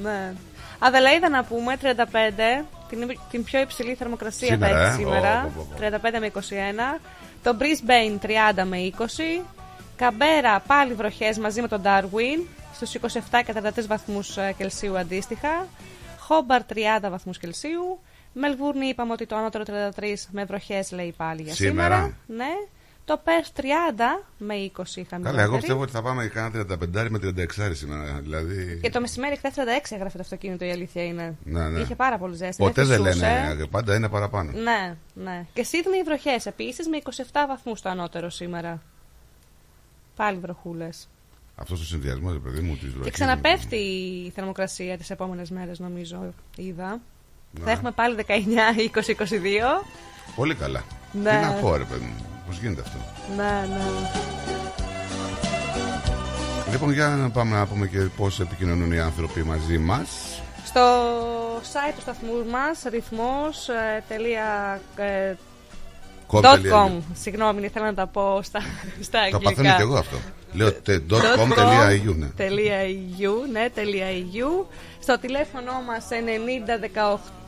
[0.01, 0.33] Ναι.
[0.79, 4.97] Αδελαίδα να πούμε, 35, την, την πιο υψηλή θερμοκρασία Σήμερα, θα έχεις ε.
[4.97, 5.43] σήμερα.
[5.45, 6.09] Ω, πω, πω, πω.
[6.09, 6.31] 35 με
[6.97, 6.99] 21.
[7.43, 9.45] Το Brisbane 30 με 20.
[9.95, 15.67] Καμπέρα πάλι βροχές μαζί με τον Darwin στους 27 και 33 βαθμούς ε, Κελσίου αντίστοιχα.
[16.19, 17.99] Χόμπαρ 30 βαθμούς Κελσίου.
[18.33, 19.63] Μελβούρνη είπαμε ότι το ανώτερο
[19.97, 21.95] 33 με βροχές λέει πάλι για σήμερα.
[21.95, 22.17] Σήμερα.
[22.27, 22.53] Ναι.
[23.07, 23.63] Το Perth 30
[24.37, 25.23] με 20 είχαμε.
[25.29, 26.65] Καλά, εγώ πιστεύω ότι θα πάμε για κάνα
[26.95, 28.19] 35 με 36 σήμερα.
[28.21, 28.79] Δηλαδή.
[28.81, 31.35] Και το μεσημέρι χθες 36 έγραφε το αυτοκίνητο, η αλήθεια είναι.
[31.43, 31.79] Ναι, ναι.
[31.79, 32.63] Είχε πάρα πολύ ζέστη.
[32.63, 33.25] Ποτέ δεν φυσούσε.
[33.25, 34.51] λένε, πάντα είναι παραπάνω.
[34.51, 35.45] Ναι, ναι.
[35.53, 38.81] Και Σίδνεϊ βροχές επίσης με 27 βαθμούς το ανώτερο σήμερα.
[40.15, 41.07] Πάλι βροχούλες.
[41.55, 43.03] Αυτός ο συνδυασμός, παιδί μου, της βροχής.
[43.03, 43.75] Και ξαναπέφτει
[44.25, 46.33] η θερμοκρασία τις επόμενες μέρες, νομίζω.
[46.55, 46.99] Είδα.
[47.51, 47.63] Ναι.
[47.63, 49.85] Θα έχουμε πάλι 19, 20, 22.
[50.35, 50.83] Πολύ καλά.
[51.11, 51.29] Ναι.
[51.29, 52.97] Τι να πω, ρε παιδί μου, πώς γίνεται αυτό;
[53.35, 53.81] Ναι, ναι.
[56.71, 60.09] Λοιπόν, για να πάμε να πούμε και πώς επικοινωνούν οι άνθρωποι μαζί μας.
[60.65, 60.81] Στο
[61.73, 63.69] site του σταθμού μας, ρυθμός.
[63.69, 65.33] ε, τελεία, ε,
[66.31, 66.91] dot .com.
[67.13, 68.59] Συγγνώμη, ήθελα να τα πω στα,
[69.01, 69.49] στα Το αγγλικά.
[69.49, 70.17] παθαίνω κι εγώ αυτό.
[70.53, 72.27] Λέω τε- .com.au, ναι.
[73.19, 74.65] .eu, ναι, .eu.
[74.99, 76.77] Στο τηλέφωνο μας 90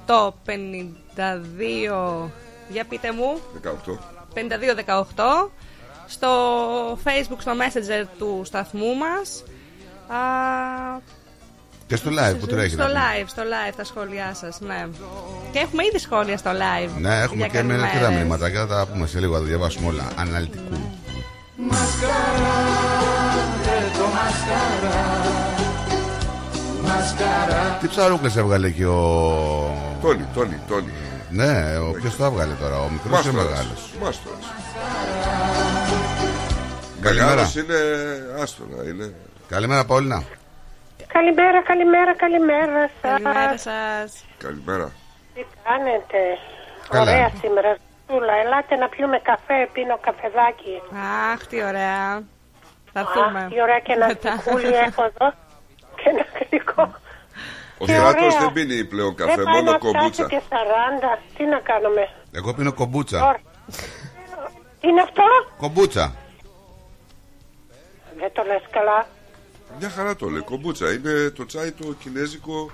[0.06, 2.30] 18 52
[2.70, 3.98] για πείτε μου 18.
[4.34, 5.50] 52-18
[6.08, 6.30] στο
[7.04, 9.44] facebook στο messenger του σταθμού μας
[10.08, 10.18] Α,
[11.88, 12.70] Και στο live που τρέχει.
[12.74, 13.00] στο να πούμε.
[13.24, 14.88] live, στο live τα σχόλιά σας, ναι
[15.52, 17.84] και έχουμε ήδη σχόλια στο live Ναι, έχουμε για και με καλημέρες.
[17.84, 20.08] αρκετά μηνύματα και θα τα πούμε σε λίγο, θα τα διαβάσουμε όλα.
[20.16, 20.78] Αναλυτικού.
[27.82, 29.02] Τι ψαρούκλες έβγαλε και ο...
[30.02, 30.92] Τόνι, Τόνι, Τόνι.
[31.30, 33.46] Ναι, ο ποιος το έβγαλε τώρα, ο μικρός ή ο Μάστορας.
[33.50, 33.94] μεγάλος.
[34.04, 34.46] Μάστορας.
[37.02, 37.30] Καλημέρα.
[37.30, 37.78] Μεγάλος είναι
[38.42, 39.14] άστορα, είναι.
[39.50, 40.24] Καλημέρα Παόλινα.
[41.08, 43.12] Καλημέρα, καλημέρα, καλημέρα σας.
[43.12, 44.92] Καλημέρα σας Καλημέρα.
[45.34, 46.20] Τι κάνετε;
[46.90, 47.02] Καλά.
[47.12, 47.78] Ωραία σήμερα.
[48.10, 50.76] Ζούλα, ελάτε να πιούμε καφέ, πίνω καφεδάκι.
[51.34, 52.04] Αχ, τι ωραία.
[52.94, 53.40] Θα έρθουμε.
[53.40, 54.30] Αχ, τι ωραία και ένα Μετά.
[54.38, 55.28] τσικούλι έχω εδώ.
[56.00, 56.84] Και ένα γλυκό.
[57.82, 58.40] Ο Τι Στράτος ωραία.
[58.40, 60.10] δεν πίνει πλέον Δεν καφέ, πάει μόνο να κομπούτσα.
[60.10, 61.20] φτάσει και 40.
[61.38, 63.18] Τι να κάνουμε; Εγώ πίνω κομπούτσα.
[63.28, 63.42] Ωραία.
[64.80, 65.24] Τι είναι αυτό;
[65.58, 66.16] Κομπούτσα.
[68.20, 69.08] Δεν το λες καλά.
[69.80, 70.92] Μια χαρά το λέει, κομπούτσα.
[70.94, 72.72] Είναι το τσάι το κινέζικο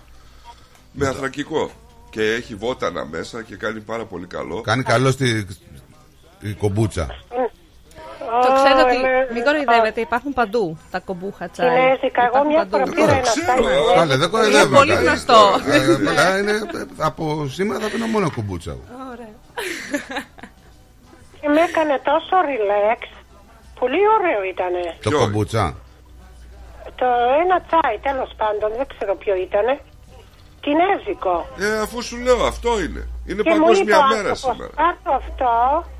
[0.91, 1.71] με ανθρακικό.
[2.09, 4.61] Και έχει βότανα μέσα και κάνει πάρα πολύ καλό.
[4.61, 5.47] Κάνει καλό στη
[6.41, 7.07] η κομπούτσα.
[8.45, 11.67] Το ξέρετε ότι είμαι- μην κοροϊδεύετε, υπάρχουν παντού τα κομπούχα τσάι.
[11.69, 12.21] Κινέζικα.
[12.27, 12.71] Εγώ Υπάρχουν μια παντού.
[12.71, 13.93] φορά πήρα ένα ξέρω, τσάι.
[13.93, 13.95] ε.
[13.97, 14.65] Κάλε, δεν κοροϊδεύω.
[14.67, 15.09] Είναι πολύ καλά.
[15.09, 15.39] γνωστό.
[15.75, 16.53] Ε, καλά, είναι,
[17.09, 17.23] από
[17.57, 18.73] σήμερα θα πίνω μόνο κομπούτσα.
[19.13, 19.33] Ωραία.
[21.41, 23.01] Και με έκανε τόσο relax.
[23.79, 24.83] Πολύ ωραίο ήτανε.
[25.03, 25.65] Το Ποιο; κομπούτσα.
[27.01, 27.05] Το
[27.43, 29.79] ένα τσάι, τέλος πάντων, δεν ξέρω ποιο ήτανε.
[30.63, 31.35] Κινέζικο.
[31.59, 33.07] Ε, αφού σου λέω, αυτό είναι.
[33.29, 34.71] Είναι Και μου είπε παγκόσμια ο μέρα άνθρωπος, σήμερα.
[34.81, 35.51] πάρ' το αυτό,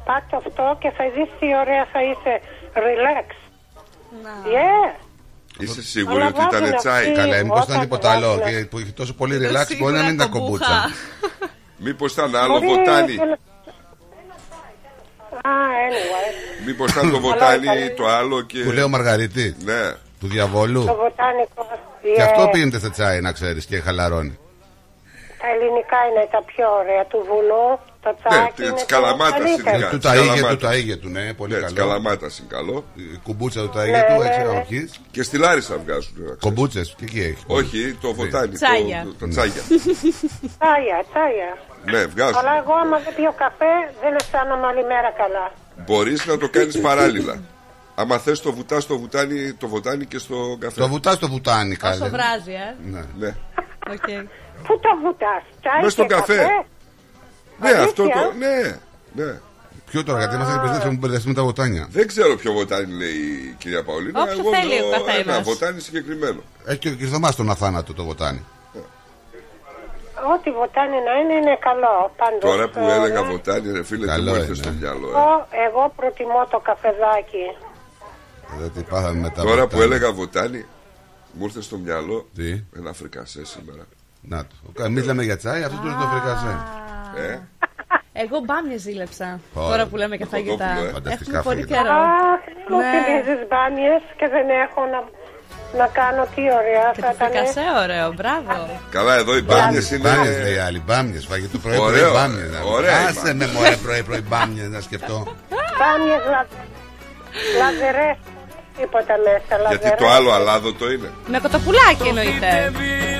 [0.08, 2.34] πάρ' το αυτό και θα δεις τι ωραία θα είσαι.
[2.86, 3.28] Relax.
[4.56, 4.90] Yeah.
[5.60, 8.28] Είσαι σίγουρη Αλλά ότι ήταν βάζουν τσάι; αυτοί- Καλά, μήπω ήταν όταν τίποτα άλλο.
[8.28, 10.78] βάζουνε- Και που είχε τόσο πολύ relax μπορεί να μην ήταν κομπούτσα.
[11.86, 13.16] Μήπως ήταν άλλο Μπορεί- βοτάνι;
[15.32, 15.52] Α,
[15.88, 16.66] anyway.
[16.66, 18.60] Μήπως ήταν το βοτάνι το άλλο και...
[18.60, 19.92] Που λέει ο Μαργαρίτη Ναι.
[20.20, 20.86] του διαβόλου.
[20.86, 21.68] Το βοτάνικο.
[22.02, 22.28] Και Yeah.
[22.30, 24.40] αυτό πίνεται σε τσάι, να ξέρεις, και χαλαρώνει.
[25.46, 27.04] Τα ελληνικά είναι τα πιο ωραία.
[27.12, 27.66] Του βουνού,
[28.06, 29.76] το Ναι, τσάκι της είναι το Καλαμάτας καλύτερο.
[29.76, 29.90] ειδικά.
[29.94, 30.52] Του της τα ήγε Καλαμάτας.
[30.60, 31.80] του, τα ήγε του, ναι, πολύ Ναι, της καλό.
[31.82, 32.78] Καλαμάτας είναι καλό.
[32.96, 34.46] Η κουμπούτσα του τα Ναι, ήγε του, ναι, έτσι ναι.
[34.54, 34.90] να πιείς.
[35.16, 36.14] Και στη Λάρισα βγάζουν.
[36.18, 36.42] να ξέρεις.
[36.46, 37.44] Κομπούτσες, και εκεί έχεις.
[37.60, 38.52] Όχι, το βοτάνι.
[38.58, 39.00] το- Τσάγια.
[39.08, 39.62] το- Τα τσάγια.
[40.60, 41.50] Τσάγια, τσάγια.
[41.92, 42.38] Ναι, βγάζουν.
[42.42, 45.46] Αλλά εγώ άμα δεν πιω καφέ δεν αισθάνομαι όλη μέρα καλά.
[45.86, 47.36] Μπορείς να το κάνεις παράλληλα.
[47.96, 50.80] Άμα θες το βουτάς στο βουτάνι, το βοτάνι και στο καφέ.
[50.82, 52.10] Το βουτάς στο βουτάνι, Όσο καλά.
[52.10, 52.76] βράζει, ε.
[52.92, 53.04] Ναι.
[53.18, 53.36] Ναι,
[53.92, 54.28] Οκ.
[54.63, 56.36] Πού το βουτάς, τσάι Μες στον και καφέ.
[56.36, 56.44] ναι
[57.60, 58.34] Αλήθεια; αυτό το...
[58.38, 58.80] Ναι,
[59.24, 59.39] ναι.
[59.89, 61.88] Ποιο τώρα, γιατί μας έχει μπερδέψει μου μπερδευτεί με τα βουτάνια.
[61.89, 63.10] Δεν ξέρω ποιο βοτάνι λέει
[63.50, 64.22] η κυρία Παολίνα.
[64.22, 65.36] Όποιο Εγώ θέλει λέω ο καθένας.
[65.36, 66.41] Ένα βοτάνι συγκεκριμένο.
[66.65, 68.44] Έχει και ο Κυρθωμά τον αθάνατο το βουτάνι.
[70.36, 72.12] Ό,τι βοτάνι να είναι είναι καλό.
[72.18, 73.30] Πάντως, Τώρα που ε, έλεγα ναι.
[73.32, 74.56] βοτάνι, ρε φίλε, τι Καλό μου ήρθε είναι.
[74.56, 75.08] στο μυαλό.
[75.08, 75.12] ε.
[75.12, 77.46] Εγώ, εγώ προτιμώ το καφεδάκι.
[78.58, 79.96] Δηλαδή πάθαμε με τα Τώρα που βουτάνια.
[79.96, 80.65] έλεγα βοτάνι,
[81.34, 83.84] μου ήρθε στο μυαλό Τι, ένα φρικασέ σήμερα.
[84.28, 84.84] Να το.
[84.84, 86.54] Εμείς λέμε για τσάι, αυτός του το φρικασέ.
[87.32, 87.38] Ε,
[88.24, 89.40] Εγώ μπάμια ζήλεψα.
[89.54, 89.70] Ωραία.
[89.70, 90.66] Τώρα που λέμε για φαγητά.
[90.66, 90.92] Κοτόπουλο, ε.
[90.98, 91.76] Φανταστικά Έχουμε πολύ φαγητά.
[91.78, 91.98] καιρό.
[92.32, 92.86] Αχ, μου Ναι.
[92.92, 95.00] θυμίζεις μπάνιες και δεν έχω να,
[95.80, 97.28] να κάνω τι ωραία Και θα το ήταν.
[97.28, 98.52] φρικασέ ωραίο, μπράβο.
[98.96, 100.64] καλά, εδώ οι μπάνιες Μπάμιε λέει είναι.
[100.68, 101.20] άλλοι, μπάμιε.
[101.32, 102.46] Φαγητό πρωί πρωί Ωραίο, μπάμιε.
[102.78, 103.36] ωραία οι Άσε μπάμιες.
[103.40, 105.18] με μωρέ πρωί πρωί μπάμιε να σκεφτώ.
[105.80, 106.42] Μπάνιες λα...
[107.62, 108.18] λαζερές,
[108.78, 109.82] τίποτα μέσα, λαζερές.
[109.84, 111.10] Γιατί το άλλο αλάδοτο είναι.
[111.34, 112.50] Με κοτοπουλάκι εννοείται.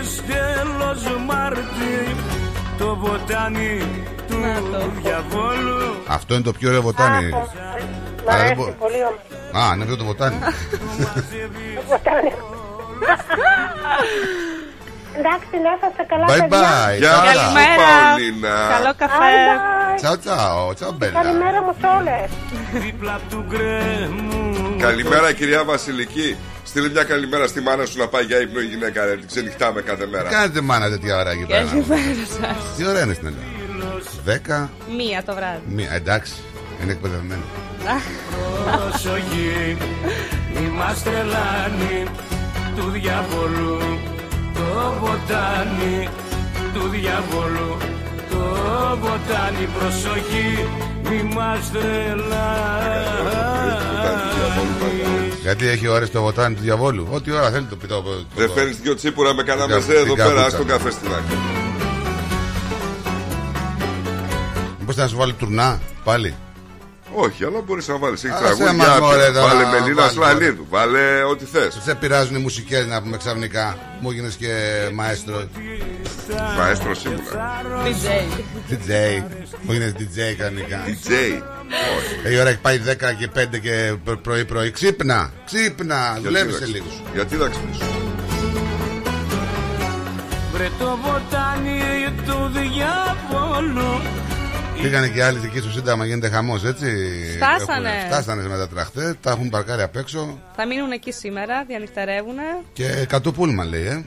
[0.06, 2.15] Φυτεύεις τέλος Μάρτη
[2.78, 3.88] Το βοτάνι
[4.28, 4.86] του Να το.
[5.02, 7.30] διαβόλου Αυτό είναι το πιο ωραίο βοτάνι.
[7.30, 7.46] Μ' Αλλά
[8.26, 10.38] δεν αρέσει μπο- πολύ ο Α, είναι αυτό το βοτάνι.
[10.39, 12.32] το βοτάνι.
[15.18, 16.88] Εντάξει, να είσαστε καλά, Bye παιδιά.
[16.88, 16.98] bye.
[16.98, 17.34] Γεια Ciao, σου, ciao.
[17.34, 17.88] Καλημέρα.
[18.10, 18.56] Παολίνα.
[18.76, 19.34] Καλό Bye καφέ.
[19.48, 20.02] bye.
[20.04, 20.60] Ciao, ciao.
[20.80, 21.13] Ciao, bella.
[21.22, 22.30] Καλημέρα μου σε όλες.
[22.84, 26.38] Δίπλα απ' του γκρέμου Καλημέρα κυρία Βασιλική.
[26.76, 29.16] Στείλε μια καλημέρα στη μάνα σου να πάει για ύπνο η γυναίκα, ρε.
[29.16, 30.30] Την ξενυχτάμε κάθε μέρα.
[30.30, 31.64] Κάνετε μάνα τέτοια ώρα εκεί πέρα.
[31.64, 32.76] Καλημέρα σας.
[32.78, 33.46] Τι ώρα είναι στην Ελλάδα.
[34.24, 35.62] Δέκα, Μία το βράδυ.
[35.68, 35.94] μία.
[35.94, 36.34] Εντάξει,
[36.82, 37.42] είναι εκπαιδευμένο.
[38.66, 39.78] προσοχή
[40.54, 42.04] Μη μας τρελάνει
[42.76, 43.80] του διαβόλου
[44.54, 46.10] Το βοτάνι
[46.74, 47.78] του διαβόλου
[48.30, 48.44] Το
[49.02, 50.68] βοτάνι προσοχή
[51.10, 53.16] Μη μας τρελάνει
[55.45, 57.08] Γιατί έχει ώρες το βοτάνι του διαβόλου.
[57.12, 58.03] Ό,τι ώρα θέλει το πιτό.
[58.36, 60.29] Δεν φέρνεις δυο τσίπουρα με κανένα Την μεζέ κα- εδώ την πέρα.
[60.29, 60.55] καπούτσα.
[60.55, 61.38] Α τον καφέ στην άκρη.
[64.79, 66.36] Μήπως να σου βάλει τουρνά πάλι.
[67.13, 68.23] Όχι, αλλά μπορείς να βάλεις.
[68.23, 68.73] Έχει Άσε τραγούδια.
[68.73, 70.65] μας, μωρέ, τώρα, Βάλε Μελίνα βάλει, Σλανίδου.
[70.69, 71.79] Βάλε ό,τι θες.
[71.84, 73.77] Σε πειράζουν οι μουσικές να πούμε ξαφνικά.
[74.01, 74.49] Μου έγινες και
[74.93, 75.43] μαέστρο.
[76.58, 77.62] Μαέστρος σίγουρα.
[77.86, 78.08] DJ.
[78.71, 79.23] DJ.
[79.62, 80.84] Μου έγινες DJ κανονικά.
[80.86, 81.41] DJ.
[81.97, 82.19] Όχι.
[82.28, 84.71] Ε, Η ώρα έχει πάει 10 και 5 και προ- πρωί πρωί.
[84.71, 86.08] Ξύπνα, ξύπνα.
[86.12, 86.84] Γιατί Δουλεύει να σε ξυπνήσω.
[86.84, 87.01] λίγος.
[87.13, 87.86] Γιατί να ξυπνήσω;
[90.54, 91.80] Βρε το βοτάνι
[92.25, 94.01] του διαβόλου
[94.82, 96.86] Πήγανε και άλλοι εκεί στο Σύνταγμα, γίνεται χαμός, έτσι.
[97.36, 97.89] Φτάσανε.
[97.89, 102.36] Έχουν- φτάσανε με τα τραχτέ, τα έχουν παρκάρει απ' έξω Θα μείνουν εκεί σήμερα, διανυκτερεύουν.
[102.73, 104.04] και 100 πούλμα λέει, ε.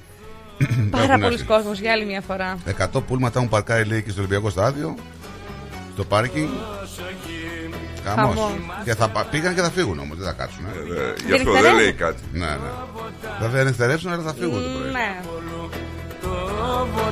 [0.90, 1.44] Πάρα Έχουν πολλοί έρθει.
[1.46, 2.58] κόσμος για άλλη μια φορά.
[2.64, 4.94] 100 πούλμα τα έχουν παρκάρει λέει και στο Ολυμπιακό Στάδιο,
[5.98, 6.48] στο πάρκινγκ.
[8.04, 8.34] Χαμός.
[8.36, 8.52] Χαμός.
[8.84, 10.64] Και θα πα- πήγαν και θα φύγουν όμως, δεν θα κάτσουν.
[10.64, 10.68] Ε.
[11.00, 12.22] Ε, Γι' αυτό δεν λέει κάτι.
[12.32, 12.70] Ναι, ναι.
[13.40, 14.92] Δεν θα ενθερεύσουν, αλλά θα φύγουν το πρωί.
[14.92, 15.20] Ναι.
[16.22, 16.28] Το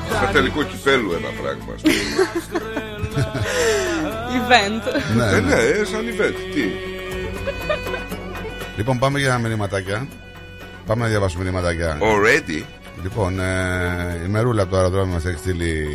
[0.07, 1.73] Στο βοτάνι τελικό κυπέλου ένα πράγμα.
[1.75, 1.95] ας πούμε.
[4.39, 4.83] Event.
[5.17, 5.43] Ναι, Ε, ναι.
[5.55, 6.35] ναι, ε, σαν event.
[6.55, 6.63] Τι;
[8.77, 10.09] Λοιπόν, πάμε για μηνυματάκια.
[10.87, 11.99] Πάμε να διαβάσουμε μηνυματάκια.
[12.01, 12.63] Already;
[13.03, 15.87] Λοιπόν, ε, η Μερούλα από το αεροδρόμιο μας έχει στείλει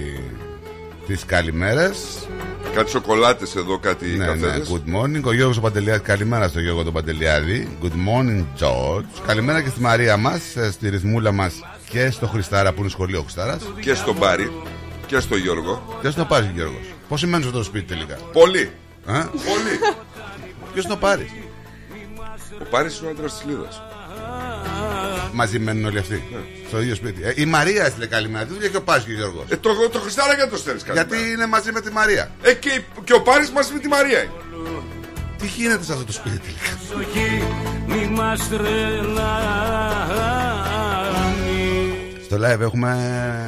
[1.07, 2.27] τις καλημέρες.
[2.75, 4.69] Κάτι σοκολάτες εδώ, κάτι Ναι, ναι, καφέδες.
[4.73, 5.21] good morning.
[5.23, 7.77] Ο Γιώργος Παντελιάδης, καλημέρα στο Γιώργο τον Παντελιάδη.
[7.83, 9.05] Good morning, George.
[9.27, 11.53] Καλημέρα και στη Μαρία μας, στη ρυθμούλα μας
[11.89, 13.57] και στο Χριστάρα που είναι σχολείο Χριστάρα.
[13.81, 14.51] Και στον Μπάρι.
[15.05, 15.97] Και στο Γιώργο.
[16.01, 16.93] Ποιο το πάρει, Γιώργος.
[17.07, 18.71] Πώς σημαίνεις αυτό το σπίτι τελικά; Πολύ.
[19.07, 19.79] Ε; Πολύ.
[20.73, 21.31] Ποιο το πάρει.
[22.61, 23.81] Ο Πάρης είναι ο άντρας της Λίδας.
[25.33, 26.23] Μαζί μένουν όλοι αυτοί.
[26.67, 27.21] Στο ίδιο σπίτι.
[27.23, 28.45] Ε, η Μαρία έστειλε καλημέρα.
[28.45, 29.45] Τι δουλειά και ο Πάρη και ο Γιώργος.
[29.49, 30.97] Ε, το, το Χριστάρα γιατί το στέλνεις κάτι.
[30.97, 32.31] Γιατί είναι μαζί με τη Μαρία.
[32.41, 34.31] Ε, και, και ο Πάρης μαζί με τη Μαρία είναι.
[35.37, 37.43] Τι γίνεται σε αυτό το σπίτι τελικά; Ψοχή
[37.87, 39.81] μη μας τρελάνει
[42.31, 42.89] Στο live έχουμε.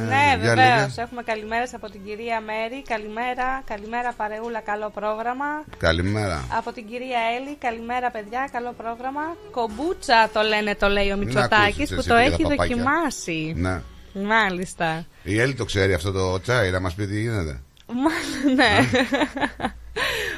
[0.08, 0.56] Ναι, για βεβαίως.
[0.56, 1.02] λίγα.
[1.02, 2.82] Έχουμε καλημέρες από την κυρία Μέρη.
[2.88, 5.64] Καλημέρα, καλημέρα παρεούλα, καλό πρόγραμμα.
[5.78, 6.44] Καλημέρα.
[6.58, 9.36] Από την κυρία Έλλη, καλημέρα παιδιά, καλό πρόγραμμα.
[9.50, 12.76] Κομπούτσα το λένε, το λέει ο Μητσοτάκης ακούσεις που εσύ το για τα έχει παπάκια.
[12.76, 13.52] δοκιμάσει.
[13.56, 13.80] Ναι.
[14.12, 15.06] Μάλιστα.
[15.22, 17.60] Η Έλλη το ξέρει αυτό το τσάι, να μας πει τι γίνεται.
[17.86, 18.70] Μα- ναι.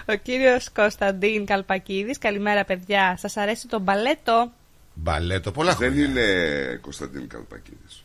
[0.07, 3.17] Ο κύριος Κωνσταντίν Καλπακίδης, καλημέρα παιδιά.
[3.19, 4.51] Σας αρέσει το μπαλέτο;
[4.95, 6.05] Μπαλέτο, πολλά Δεν χρόνια.
[6.05, 6.25] είναι
[6.83, 8.05] Κωνσταντίν Καλπακίδης.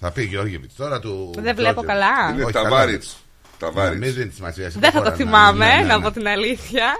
[0.00, 1.30] Θα πει Γεώργιεβιτ τώρα του.
[1.38, 1.86] Δεν βλέπω Τζόρτζεβιτ.
[1.86, 2.32] καλά.
[2.32, 3.06] Είναι όχι, Ταβάριτς.
[3.60, 4.12] Ναι, Μην Ταβάριτς.
[4.14, 4.70] δίνεις σημασία.
[4.70, 5.86] σε Δεν θα χώρα, το ναι, θυμάμαι, ναι, ναι, ναι.
[5.86, 6.92] να πω την αλήθεια.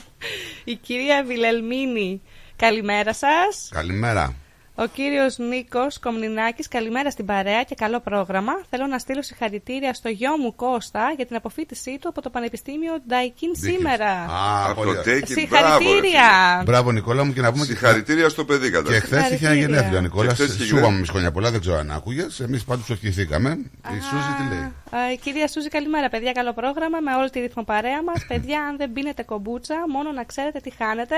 [0.64, 2.22] Η κυρία Βιλελμίνη,
[2.56, 3.68] καλημέρα σας.
[3.70, 4.34] Καλημέρα.
[4.76, 8.52] Ο κύριος Νίκος Κομνηνάκης, καλημέρα στην παρέα και καλό πρόγραμμα.
[8.70, 12.92] Θέλω να στείλω συγχαρητήρια στο γιο μου Κώστα για την αποφύτισή του από το Πανεπιστήμιο
[13.08, 14.10] Νταϊκίν σήμερα.
[14.10, 15.14] Α, Από πολύ το ωραία.
[15.20, 16.62] Take It, μπράβο, ρε Συγχαρητήρια!
[16.64, 17.74] Μπράβο, Νικόλα μου, και να πούμε φίλε.
[17.74, 18.92] και Συγχαρητήρια στο παιδί Και κατά.
[18.92, 19.66] χθες είχε ένα Συγχαρητήρια.
[19.66, 20.28] γενέθλιο ο Νικόλα.
[20.28, 20.88] Και χθες είχε Σου γενέθλια.
[20.90, 22.40] είπαμε χρόνια πολλά, δεν ξέρω αν άκουγες.
[22.40, 23.50] Εμείς πάντως το ευχηθήκαμε.
[23.96, 26.32] Η Σούζη τι λέει; Α, η κυρία Σούζη, καλημέρα, παιδιά.
[26.32, 28.24] Καλό πρόγραμμα με όλη τη ρυθμό παρέα μας.
[28.30, 31.14] παιδιά, αν δεν πίνετε κομπούτσα, μόνο να ξέρετε τι χάνετε.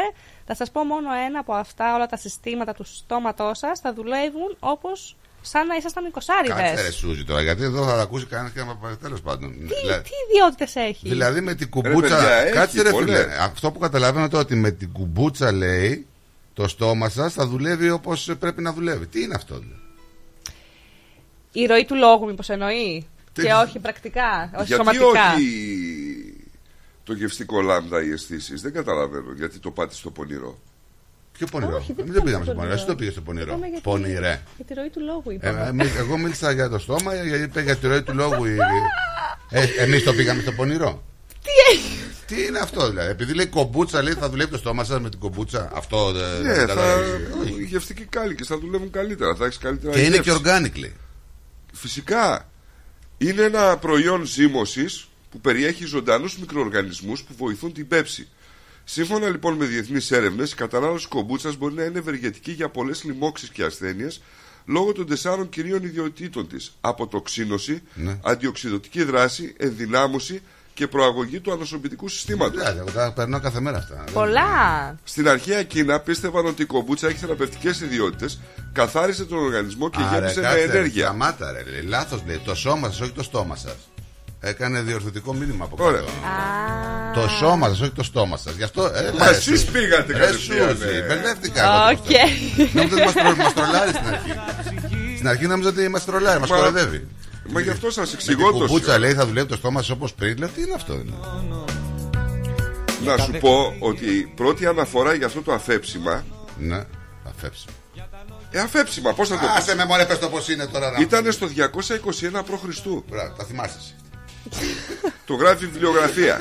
[0.46, 1.94] Θα σας πω μόνο ένα από αυτά.
[1.94, 2.84] Όλα τα συστήματα του
[3.54, 6.04] στόματό σας θα δουλεύουν όπως σαν να ήσασταν
[6.48, 9.50] Κάτσε ρε 20 Σούζη τώρα, γιατί εδώ θα τα ακούσει κανένας και να τέλος πάντων.
[9.58, 12.16] Τι, Δηλα- τι ιδιότητες έχει; Δηλαδή με την κουμπούτσα.
[12.16, 12.98] παιδιά, έχει Κάτσε ρε φίλε.
[13.00, 13.26] πολλές.
[13.38, 16.06] Αυτό που καταλαβαίνω τώρα ότι με την κουμπούτσα λέει
[16.54, 19.06] το στόμα σας θα δουλεύει όπως πρέπει να δουλεύει.
[19.06, 19.80] Τι είναι αυτό δηλαδή;
[21.52, 25.32] Η ροή του λόγου, μήπως εννοεί; Τι- Και όχι πρακτικά, όχι Γιατί σωματικά.
[25.34, 26.46] όχι
[27.04, 28.60] το γευστικό λάμδα οι αισθήσεις.
[28.62, 30.58] Δεν καταλαβαίνω γιατί το πάτε στο πονηρό.
[31.36, 31.76] Ποιο πονηρό.
[31.76, 32.74] Όχι, δεν Εμείς δεν πήγαμε πήγαμε στο στο πονηρό.
[32.74, 32.92] Εσύ πονηρό.
[32.92, 33.46] το πήγε στο πονηρό.
[33.50, 34.42] Είπαμε για τη- Πονηρέ.
[34.56, 35.66] Για τη ροή του λόγου, Ε, είπαμε.
[35.68, 38.44] εμείς- εγώ μίλησα για το στόμα, γιατί είπε για τη ροή του λόγου.
[38.44, 38.56] η-
[39.50, 41.02] Ε, Εμείς το πήγαμε στο πονηρό.
[41.42, 41.98] Τι έχει.
[42.26, 45.18] Τι είναι αυτό δηλαδή; Επειδή λέει κομπούτσα, λέει θα δουλεύει το στόμα σας με την
[45.18, 45.70] κομπούτσα.
[45.74, 46.66] Αυτό δεν Ναι, δεν θα...
[46.66, 47.58] καταλαβαίνεις.
[47.58, 49.34] οι γευστικοί κάλικε θα δουλεύουν καλύτερα.
[49.34, 50.30] Θα έχεις καλύτερα Και είναι γεύση.
[50.30, 50.90] και organically.
[51.72, 52.48] Φυσικά.
[53.18, 58.28] Είναι ένα προϊόν ζύμωσης που περιέχει ζωντανούς μικροοργανισμούς που βοηθούν την πέψη.
[58.88, 63.48] Σύμφωνα λοιπόν με διεθνείς έρευνες, η κατανάλωση κομπούτσας μπορεί να είναι ευεργετική για πολλές λοιμώξεις
[63.48, 64.22] και ασθένειες
[64.66, 66.76] λόγω των τεσσάρων κυρίων ιδιωτήτων της.
[66.80, 68.18] Αποτοξίνωση, Ναι.
[68.24, 70.42] αντιοξυδοτική δράση, ενδυνάμωση
[70.74, 72.56] και προαγωγή του ανοσοποιητικού συστήματος.
[72.58, 74.04] Δηλαδή, εγώ τα περνάω κάθε μέρα αυτά.
[74.12, 74.94] Πολλά.
[75.04, 78.40] Στην αρχαία Κίνα πίστευαν ότι η κομπούτσα έχει θεραπευτικές ιδιότητες,
[78.72, 81.04] καθάρισε τον οργανισμό και Άρα, γέμισε με κάτσε, ενέργεια.
[81.04, 81.62] Σταμάτα, ρε.
[81.70, 81.82] λέει.
[81.82, 82.40] Λάθος λέει.
[82.44, 83.76] Το σώμα σας, όχι το στόμα σας.
[84.40, 86.00] Έκανε διορθωτικό μήνυμα από Ωραία.
[86.00, 86.10] κάτω.
[86.10, 88.54] Α, Το σώμα σας, όχι το στόμα σας.
[88.54, 88.84] Γι' αυτό.
[88.86, 89.70] Ε, Μα ρε, εσείς Σούζη.
[89.70, 91.00] πήγατε Ρε, κατευθείαν, Σούζη, ε.
[91.06, 91.62] Μπερδεύτηκα.
[91.62, 92.06] εγώ Οκ.
[92.06, 92.24] τώρα.
[92.72, 94.32] Νόμιζα ότι μας τρο- μας τρολάρει στην αρχή.
[95.16, 97.06] Στην αρχή νόμιζα ότι μας τρολάρει, μας Μα- κοροϊδεύει.
[97.48, 99.90] Μα γι' αυτό σας Με εξηγώ την το κουμπούτσα λέει θα δουλεύει το στόμα σας
[99.90, 100.38] όπως πριν.
[100.38, 100.92] Λέω τι είναι αυτό.
[100.92, 101.12] είναι.
[103.04, 106.24] Να σου πω ότι η πρώτη αναφορά για αυτό το αφέψημα.
[106.58, 106.76] Ναι,
[107.24, 107.64] θα φέψω.
[108.50, 110.90] Ε, αφέψιμα, πώς θα το Άσε πεις; με μωρέ, πες το πώς είναι τώρα.
[110.90, 112.86] να- Ήταν στο 221 π.Χ.
[113.10, 113.94] Μπράβο, τα θυμάσαι εσύ.
[115.26, 116.40] Το γράφει η βιβλιογραφία.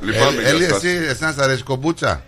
[0.00, 1.10] Λυπάμαι Ε, Έλλη, για εσύ, αυτά.
[1.10, 2.22] εσένα σ' αρέσει κομπούτσα;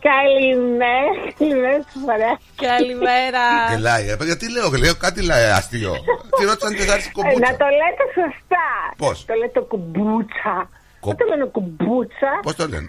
[0.00, 2.30] Καλημέρα, καλημέρα σας φορά.
[2.56, 3.44] Καλημέρα.
[3.70, 5.92] Γελάει, ε, παιδιά, τι λέω, λέω κάτι λέει αστείο.
[6.38, 7.50] Τι ρώτησαν τι σ' αρέσει Ε, κομπούτσα.
[7.50, 8.66] να το λέτε σωστά.
[8.96, 10.68] Πώς; Το λέτε κουμπούτσα.
[11.00, 12.30] Κο- Δεν το λένε κουμπούτσα.
[12.42, 12.88] Πώς το λένε;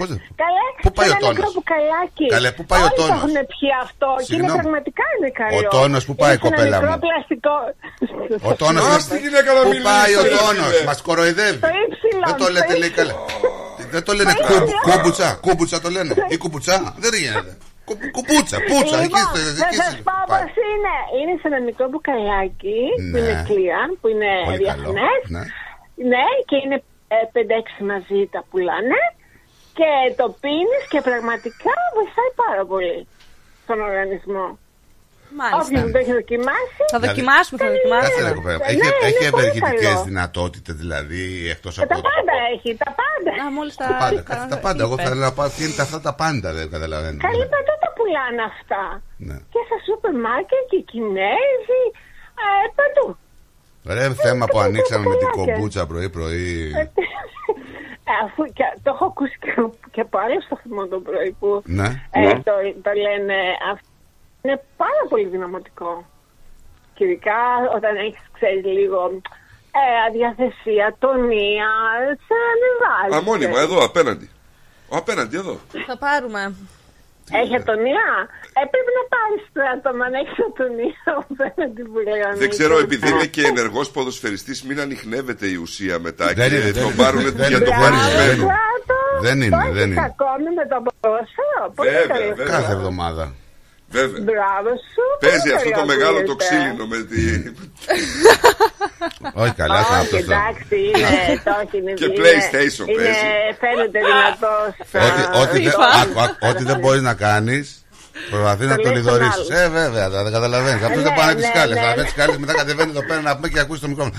[0.00, 2.26] Πώς δεν- Καλέ, Πού πάει σε ο ένα τόνος; μικρό μπουκαλάκι.
[2.36, 4.58] Καλέ, πού πάει ο Όλοι το τόνος; έχουν πιει αυτό και είναι Συγγνώμη.
[4.60, 5.56] πραγματικά είναι καλό.
[5.58, 7.56] Ο τόνος που πάει, Είναι σε ένα κοπέλα μικρό μου; πλαστικό.
[8.50, 8.82] Ο τόνος.
[8.96, 10.88] Ας τη γυναίκα να Πού μιλήσει, πάει ο ρε, τόνος, φίλε.
[10.90, 11.58] μας κοροϊδεύει.
[11.66, 13.14] Το ύψιλον, Δεν το το λέτε λέει καλά.
[13.94, 14.84] Δεν το λένε Το κου- ύψιλον.
[14.88, 16.12] κούμπουτσα, κούμπουτσα το λένε.
[16.32, 17.52] Ή κουμπουτσά, δεν γίνεται.
[17.88, 20.40] Κου- Κουμπούτσα, πούτσα, εκεί Λοιπόν, στο- να εκεί σας στο- πω πάει.
[20.42, 20.94] πώς είναι.
[21.18, 22.78] Είναι σε ένα μικρό μπουκαλάκι
[23.10, 23.18] που Ναι.
[23.20, 25.20] είναι κλίαν, που είναι Πολύ καλό, διεθνές.
[25.34, 25.42] ναι.
[26.12, 26.78] Ναι, και είναι
[27.34, 29.00] 5-6 μαζί τα πουλάνε.
[29.80, 32.98] Και το πίνεις και πραγματικά βοηθάει πάρα πολύ
[33.64, 34.46] στον οργανισμό.
[35.38, 35.58] Μάλιστα.
[35.62, 36.80] Όποιος δεν το έχει δοκιμάσει.
[36.92, 38.10] Θα Δηλαδή- δοκιμάσουμε, θα δοκιμάσουμε.
[38.14, 38.56] Κάτσε ρε κοπέλα.
[38.58, 40.02] Ναι, Έχει, είναι έχει πολύ ευεργετικέ καλό.
[40.10, 41.22] δυνατότητες δηλαδή
[41.54, 41.88] εκτός Ε, από.
[41.94, 43.30] τα πάντα έχει, τα πάντα.
[43.42, 43.84] Α, μόλις τα...
[43.92, 44.80] Τα πάντα, τα- κάτσε τα πάντα.
[44.86, 45.02] Εγώ είπε.
[45.06, 47.18] θέλω να πάω τι είναι αυτά τα πάντα, δεν καταλαβαίνω.
[47.26, 48.82] Καλή παντού τα πουλάνε αυτά.
[49.28, 49.36] Ναι.
[49.52, 51.82] Και στα σούπερ μάρκετ και οι Κινέζοι.
[52.42, 53.06] Ε, παντού.
[53.96, 55.54] Ρε θέμα που τα ανοίξαμε με την κοπελάκια.
[55.54, 56.48] κομπούτσα πρωί-πρωί.
[58.10, 59.52] Ε, Αφού και, το έχω ακούσει και,
[59.90, 61.88] και από άλλο σταθμό το πρωί που Ναι.
[62.10, 63.34] ε, το, το λένε.
[63.72, 63.84] αυ-
[64.42, 66.04] Είναι πάρα πολύ δυναμωτικό.
[66.94, 67.40] Και ειδικά
[67.76, 69.00] όταν έχεις ξέρεις λίγο
[69.80, 71.68] ε, αδιαθεσία, τονία,
[72.26, 73.16] σε ανεβάζει.
[73.16, 74.30] Α, μόνιμα, εδώ απέναντι.
[74.88, 75.58] Ο απέναντι, εδώ.
[75.86, 76.54] Θα πάρουμε.
[77.40, 78.06] Έχει ατονία.
[78.58, 82.74] Ε, πρέπει να πάρεις το άτομα να έχεις ατονία απέναντι που λέει ο Δεν ξέρω,
[82.74, 82.86] Νίκος.
[82.88, 86.82] επειδή είναι και ενεργός ποδοσφαιριστής, μην ανοιχνεύεται η ουσία μετά Δεν και είναι, δεν τον
[86.92, 87.02] είναι.
[87.02, 87.66] πάρουν Δεν για είναι.
[87.68, 88.46] το Δεν είναι, παρισμένο.
[88.46, 90.10] δεν Δεν είναι, Το δεν έχεις είναι.
[90.12, 91.62] ακόμη με το ποδόσφαιρο.
[91.74, 92.26] Πολύ Βέβαια, καλό.
[92.34, 92.46] βέβαια.
[92.56, 93.24] Κάθε εβδομάδα.
[93.90, 94.22] Βέβαια.
[94.22, 95.04] Μπράβο σου.
[95.20, 96.44] Παίζει πολύ αυτό το καλό μεγάλο το ακούγεται.
[96.44, 97.22] ξύλινο με τη.
[99.42, 100.16] Όχι καλά, θα Όχι, αυτό.
[100.16, 101.10] το- εντάξει, είναι,
[101.44, 103.28] το όχι, είναι, Και είναι- PlayStation είναι, παίζει.
[103.60, 104.72] Φαίνεται δυνατός.
[105.06, 106.02] Ό,τι, ό,τι, δεν, FIFA.
[106.02, 107.79] άκου, άκου, ό,τι δεν μπορείς να κάνεις,
[108.30, 109.52] προσπαθεί να Το το λέει στον λιδωρήσει.
[109.52, 109.62] άλλο.
[109.64, 110.82] Ε, βέβαια, δεν δεν καταλαβαίνεις.
[110.88, 111.74] Αυτό Ναι, δεν πάνε τι ναι, σκάλες.
[111.76, 112.02] ναι, Θα ναι.
[112.04, 114.14] τι σκάλες, μετά κατεβαίνει εδώ πέρα να πούμε και ακούσει το μικρόφωνο.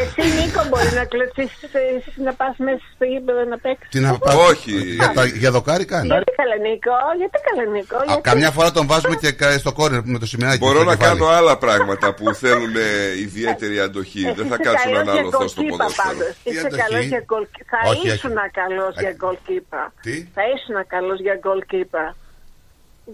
[0.00, 1.60] Εσύ Νίκο μπορεί να κλωτσίσεις
[1.96, 3.88] εσύ να πας μέσα στο γήπεδο να παίξεις.
[3.94, 4.72] Τι να πα- Όχι.
[5.00, 6.06] Για, τα- για δοκάρι κάνει.
[6.06, 7.96] Γιατί καλά Νίκο, γιατί καλά Νίκο.
[7.96, 10.58] Α, γιατί- καμιά φορά τον βάζουμε και κα- στο κόρνερ με το σημεράκι.
[10.64, 11.18] Μπορώ στο να κεφάλι.
[11.18, 14.22] κάνω άλλα πράγματα που θέλουν ε, ιδιαίτερη αντοχή.
[14.26, 16.08] Εσύ Δεν θα είσαι κάτσω να καλός για αναλωθώ στο goalkeeper ποδόσφαιρο.
[16.08, 16.32] πάντως.
[16.44, 17.44] Τι Είσαι αντοχή; καλός για goal...
[17.72, 18.16] Θα Όχι, όχι.
[18.16, 19.84] ήσουν καλός για Ε, goalkeeper.
[20.06, 22.08] Τι; Θα ήσουν καλός για goalkeeper.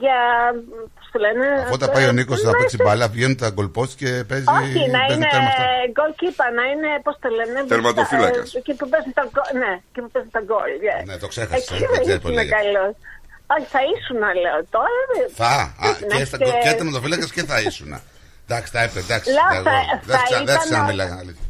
[0.03, 0.19] Για...
[0.97, 1.47] Πώς το λένε...
[1.65, 4.45] Αφού τα πάει ο Νίκος να να παίξει είσαι- μπάλα, βγαίνουν τα γκολπόστ και παίζει.
[4.61, 5.65] Όχι, να παίζει είναι τέρμα αυτά.
[5.99, 7.57] goalkeeper, να είναι, πώς το λένε...
[7.75, 8.49] Τερματοφύλακας.
[8.55, 10.71] ε, Εκεί που παίζουν τα γκολ, ναι, εκεί που παίζουν τα γκολ.
[10.87, 11.01] yeah.
[11.09, 12.57] Ναι, το ξέχασες, Εκεί δεν δεν ξέρεις πώς ήσουν λέγεται.
[12.61, 12.93] καλός.
[13.55, 14.59] Όχι, θα ήσουν, λέω.
[14.75, 15.53] Τώρα δεν- Θα,
[15.85, 17.91] α, πρέπει να και, στα, έχετε- και τερματοφύλακα και θα ήσουν.
[18.47, 19.29] Εντάξει, τα έπρεπε, εντάξει.
[19.37, 21.17] Λέω, εγώ- θα- Δεν θα ξα- δεν ήταν ξαναμιλάγα.
[21.19, 21.45] ο- αλήθεια.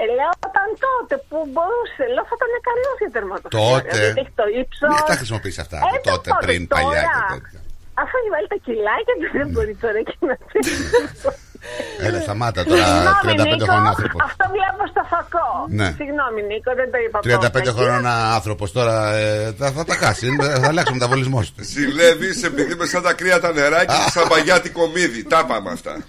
[0.00, 3.66] Ε, λέω όταν τότε που μπορούσε, λέω θα ήταν καλός για τερματοφύλακα.
[3.66, 3.96] Τότε.
[4.04, 4.88] Γιατί έχει το ύψος.
[4.94, 7.16] Μην τα χρησιμοποιείς αυτά, Ε, το τότε, πότε, πριν, παλιά τώρα.
[7.18, 7.58] και τέτοια.
[8.02, 10.34] Αφού έχει βάλει τα κιλάκια του, δεν μπορεί τώρα και να
[12.06, 14.20] Έλα, σταμάτα τώρα, Συγγνώμη, 35 Νίκο, χρόνων άνθρωπος.
[14.24, 15.48] Αυτό βλέπω στο φακό.
[15.68, 15.88] Ναι.
[16.00, 17.72] Συγγνώμη, Νίκο, δεν το είπα 35 πρώτα.
[17.72, 20.26] χρόνων άνθρωπος τώρα ε, θα, θα τα χάσει.
[20.40, 21.66] ε, Θα αλλάξει ο μεταβολισμό τους.
[21.66, 25.24] Ζηλεύεις επειδή με σαν τα κρύα τα νεράκια και σαν παγιάτικο μύδι.
[25.24, 25.92] Τα πάμε αυτά.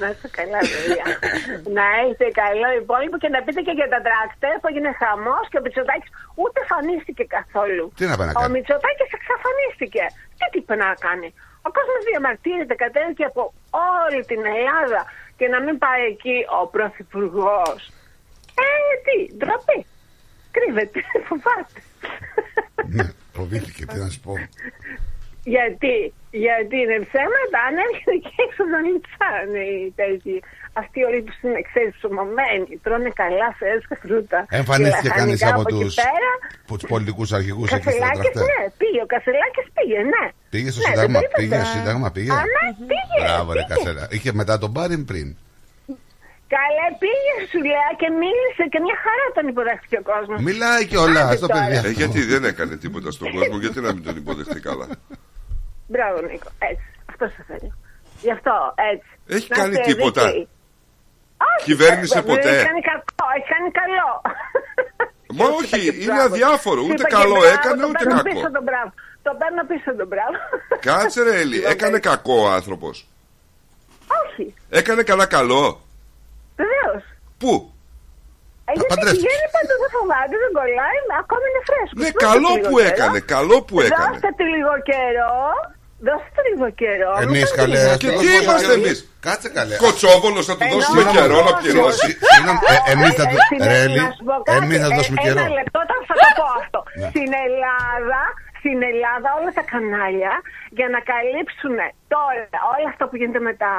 [0.00, 1.06] Να είστε καλά, παιδιά.
[1.78, 5.58] να είστε καλό υπόλοιπο και να πείτε και για τα τρακτέρ που έγινε χαμός και
[5.60, 6.10] ο Μητσοτάκης
[6.42, 7.84] ούτε εμφανίστηκε καθόλου.
[7.98, 10.04] Τι να πάει να Ο κάνει; Μητσοτάκης εξαφανίστηκε.
[10.38, 11.28] Τι τι είπε να κάνει;
[11.66, 13.42] Ο κόσμος διαμαρτύρεται, κατέβηκε από
[13.98, 15.00] όλη την Ελλάδα
[15.38, 17.80] και να μην πάει εκεί ο Πρωθυπουργός.
[18.66, 18.68] Ε,
[19.04, 19.78] τι, ντροπή.
[20.56, 21.80] Κρύβεται, φοβάται.
[22.96, 23.06] Ναι,
[23.36, 24.32] φοβήθηκε, τι να σου πω.
[25.56, 25.94] Γιατί,
[26.46, 30.36] γιατί είναι ψέματα, αν έρχεται και έξω να λιτσάνε οι τέτοιοι.
[30.82, 34.38] Αυτοί όλοι που είναι εξαισθησομωμένοι, τρώνε καλά φρέσκα φρούτα.
[34.60, 36.30] Εμφανίστηκε και κανείς λαχανικά από εκεί του πέρα.
[36.92, 38.40] πολιτικούς αρχηγούς εκεί στα Κασελάκης, τραχτέ.
[38.48, 39.00] ναι, πήγε.
[39.06, 40.24] Ο Κασελάκης πήγε, ναι.
[40.52, 41.64] Πήγε στο Ναι, Σύνταγμα, δεν το πήγε είπατε.
[41.68, 42.30] στο Σύνταγμα, πήγε.
[42.40, 43.16] Α, ναι, πήγε.
[43.24, 43.72] Μπράβο, ρε πήγε.
[43.74, 44.02] Κασέλα.
[44.16, 45.28] Είχε μετά τον πάρει πριν.
[46.56, 50.36] Καλά, πήγε σου λέει και μίλησε και μια χαρά τον υποδέχτηκε ο κόσμος.
[50.48, 51.60] Μιλάει κιόλας Άντε στο τώρα.
[51.60, 51.90] παιδί Ε, αυτό.
[52.00, 54.86] γιατί δεν έκανε τίποτα στον κόσμο, γιατί να μην τον υποδεχτεί καλά.
[55.92, 56.48] Μπράβο, Νίκο.
[56.70, 56.86] Έτσι.
[57.10, 57.70] Αυτό σε θέλω.
[58.24, 58.54] Γι' αυτό,
[58.92, 59.10] έτσι.
[59.36, 60.24] Έχει Να κάνει είστε τίποτα.
[60.26, 60.48] δίκαιοι.
[61.50, 62.50] Όχι, Κυβέρνησε ε, ποτέ.
[62.56, 64.08] Έχει κάνει κακό, έχει κάνει καλό.
[65.38, 66.28] Μα όχι, Είπα και είναι μπράβο.
[66.34, 66.80] αδιάφορο.
[66.88, 68.28] Ούτε Είπα και καλό μπράβο, έκανε, το ούτε παίρνω κακό.
[68.30, 68.90] Πίσω τον μπράβο.
[69.26, 70.36] Το παίρνω πίσω τον μπράβο.
[70.88, 72.94] Κάτσε ρε Έλλη, έκανε κακό ο άνθρωπος.
[74.22, 74.44] Όχι,
[74.80, 75.64] Έκανε καλά καλό.
[76.60, 77.02] βεβαίως.
[77.40, 77.52] Πού;
[78.68, 79.22] Ε, γιατί παντρεύτηκε.
[79.26, 81.98] πηγαίνει παντού, δεν φοβάται, δεν κολλάει, ακόμη είναι φρέσκος.
[82.02, 82.90] Ναι, Δώστε καλό του λίγο που καιρό.
[82.92, 84.04] έκανε, καλό που έκανε.
[84.10, 85.36] Δώστε του λίγο καιρό.
[86.08, 87.12] Δώστε του λίγο καιρό.
[87.26, 87.76] Εμείς Μην καλέ.
[87.76, 88.80] κάνετε Και αυτό τι δώσουμε είμαστε καιρό.
[88.86, 89.74] εμείς; Κάτσε καλέ.
[89.84, 91.56] Κοτσόβολος θα του Ενώ δώσουμε να καιρό να δώσω.
[91.62, 92.10] πληρώσει.
[92.32, 92.58] Συγγνώμη,
[92.94, 93.36] εμείς θα Ε, του.
[93.46, 94.56] στην- Ρέλι, να σου πω κάτι.
[94.58, 95.40] εμείς θα του Ε, δώσουμε καιρό.
[95.44, 96.78] Ένα λεπτό, όταν θα το πω αυτό.
[97.12, 98.20] Στην Ελλάδα,
[98.60, 100.32] στην Ελλάδα όλα τα κανάλια
[100.78, 101.76] για να καλύψουν
[102.14, 102.44] τώρα
[102.74, 103.72] όλα αυτά που γίνεται με τα,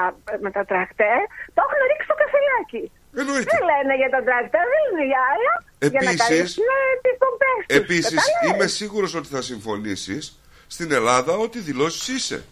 [0.44, 1.20] με τα τρακτέρ,
[1.54, 2.82] το έχουν ρίξει στο καφελάκι.
[3.20, 3.48] Εννοείται.
[3.52, 5.54] Δεν λένε για τα τρακτέρ, δεν λένε για άλλα.
[5.94, 6.70] για να Επίσης- καλύψουν
[7.04, 7.76] τις πομπές τους.
[7.80, 10.22] Επίσης, Κατάλαβες; είμαι σίγουρος ότι θα συμφωνήσεις
[10.72, 12.44] στην Ελλάδα ότι δηλώσεις είσαι.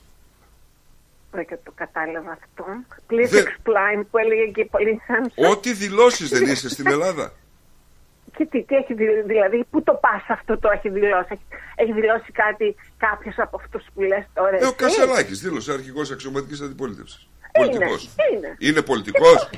[1.33, 2.65] Βρε, και το κατάλαβα αυτό.
[3.11, 5.01] Please Δεν- explain που έλεγε και η πολύ
[5.51, 7.33] Ό,τι δηλώσεις δεν είσαι στην Ελλάδα.
[8.37, 11.43] Και τι, τι έχει δηλώσει, δηλαδή, πού το πας αυτό το έχει δηλώσει; Έχει,
[11.75, 14.57] έχει δηλώσει κάτι κάποιος από αυτούς που λες τώρα.
[14.57, 17.29] Ε, ο εσύ; Κασελάκης δήλωσε αρχηγός αξιωματική αντιπολίτευσης.
[17.59, 18.11] Είναι, Πολιτικός.
[18.33, 18.57] είναι.
[18.59, 19.51] Είναι πολιτικός;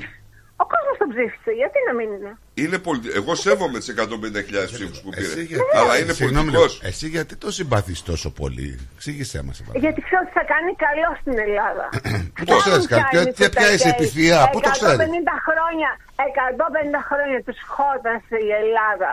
[0.63, 2.31] Ο κόσμος το ψήφισε, γιατί να μην είναι;
[2.63, 3.01] Είναι πολι...
[3.19, 5.25] Εγώ σέβομαι τις 150.000 ψήφους που πήρε.
[5.31, 6.81] Εσύ γιατί, Αλλά είναι Συγγνώμη, πολιτικός.
[6.91, 9.51] εσύ γιατί το συμπαθείς τόσο πολύ; Εξήγησέ μα.
[9.83, 11.85] Γιατί ξέρω ότι θα κάνει καλό στην Ελλάδα.
[12.37, 13.91] Πού το ξέρεις, Φτάνουν ποια- πια οι ποια- ποια είσαι Μητσοτακέοι.
[13.97, 15.89] επιθεία, πού το ξέρεις; 150 χρόνια,
[16.27, 19.09] 150 χρόνια τους χώτασε η Ελλάδα.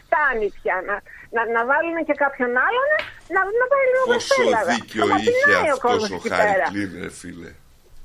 [0.00, 0.94] Φτάνει πια να,
[1.34, 2.90] να, να βάλουν και κάποιον άλλον
[3.34, 4.70] να, να πάει λίγο Πόσο Ελλάδα.
[4.72, 7.50] δίκιο Άμα είχε πεινάει ο αυτός κόσμος ο εκεί πέρα; Χάρη ρε φίλε.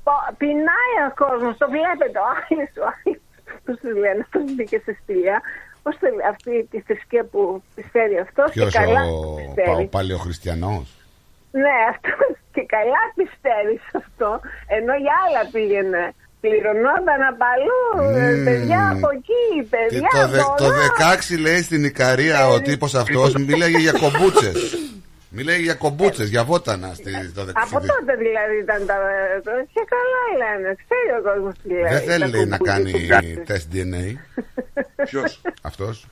[0.04, 2.16] Πο- Πεινάει ο κόσμος, το βλέπετε.
[2.24, 3.22] Ο Άγιος, ο Άγιος,
[3.64, 5.36] πώς τους λένε, αυτός μπήκε στη στήλια.
[5.82, 9.82] Πώς το λέει, αυτή τη θρησκεία που πιστεύει αυτός Ποιος και καλά ο, πιστεύει.
[9.82, 10.86] ο παλαιοχριστιανός;
[11.62, 12.12] Ναι, αυτό
[12.54, 14.30] και καλά πιστεύει σε αυτό.
[14.76, 16.02] Ενώ για άλλα πήγαινε.
[16.44, 17.82] Πληρωνόταν από αλλού,
[18.16, 18.44] ε, Μμμ.
[18.44, 20.76] παιδιά από εκεί, παιδιά Το, δε- από το εδώ.
[20.76, 24.58] 16 λέει στην Ικαρία ο τύπος αυτός μίλαγε για κομπούτσες.
[25.32, 27.52] Μίλαγε για κομπούτσες, για βότανα στη, το 16.
[27.54, 28.96] Από τότε δηλαδή ήταν τα.
[29.44, 31.82] το- Και καλά λένε, ξέρει ο κόσμος τι λέει.
[31.94, 33.34] Δεν θέλει τα λέει, να κουμπούζια κάνει που κάνει.
[33.48, 34.04] τεστ DNA.
[35.04, 36.06] Ποιος; Αυτός.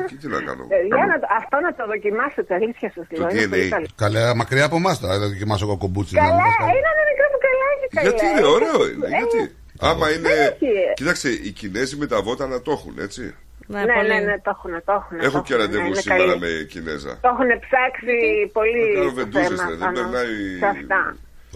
[0.00, 0.62] Εκεί τι να κάνω.
[0.72, 3.28] Παιδιά, να το- αυτό να το δοκιμάσετε, αλήθεια σα λέω.
[3.28, 3.50] Το είναι DNA.
[3.50, 3.86] πολύ καλό.
[3.96, 5.18] Καλά, μακριά από εμάς τώρα.
[5.18, 6.18] Δεν δοκιμάσω εγώ κομπούτσες.
[6.18, 6.46] Καλά,
[6.76, 8.08] είναι ένα μικρό που καλά έχει καλά.
[8.08, 9.06] Γιατί είναι ωραίο είναι.
[9.06, 9.40] Ε, Γιατί.
[9.80, 10.28] Άμα είναι.
[10.28, 10.72] έχει.
[10.94, 13.34] Κοίταξε, οι Κινέζοι με τα βότανα το έχουν, έτσι.
[13.72, 14.08] Ναι, Ναι, πολύ.
[14.12, 15.14] ναι, ναι, το έχουν, το έχουν.
[15.26, 16.38] Έχω το και έχουν, ραντεβού ναι, είναι σήμερα καλή.
[16.44, 17.12] με Κινέζα.
[17.24, 18.16] Το έχουν ψάξει
[18.58, 20.34] πολύ Θα κάνω το βεντούζες, θέμα ρε, δεν πάνω περνάει.
[20.62, 21.00] σε αυτά.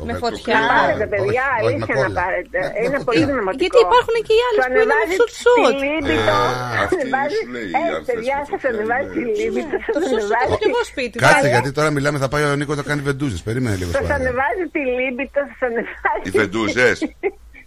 [0.09, 0.55] Με Το φωτιά.
[0.59, 2.19] κρύο- Πάρετε, παιδιά, όχι, όχι με αλήθεια να κόλλα.
[2.23, 2.59] πάρετε.
[2.65, 3.09] Με- με Είναι φωτιά.
[3.09, 3.63] πολύ δυναμωτικό.
[3.65, 5.65] Γιατί υπάρχουν και οι άλλες Σου που είναι ανεβάζεις σουτ σουτ.
[5.67, 6.35] τη λίμπητο.
[6.39, 6.43] Α,
[6.85, 9.35] αυτή Ανεβάζει- σου λέει η Ε, άλλη παιδιά, θέση σας φωτιά, ανεβάζει τη είναι.
[9.43, 9.77] λίμπητο.
[9.95, 11.17] Το Σας σουτ σουτ έχω ανεβάζει και εγώ σπίτι.
[11.25, 11.49] Κάτσε Βάλε.
[11.55, 13.41] γιατί τώρα μιλάμε, θα πάει ο Νίκο να κάνει βεντούζες.
[13.49, 13.91] Περίμενε λίγο.
[13.97, 14.19] Σας σπάρα.
[14.21, 16.25] ανεβάζει τη λίμπητο, σας ανεβάζει...
[16.27, 16.97] Οι βεντούζες.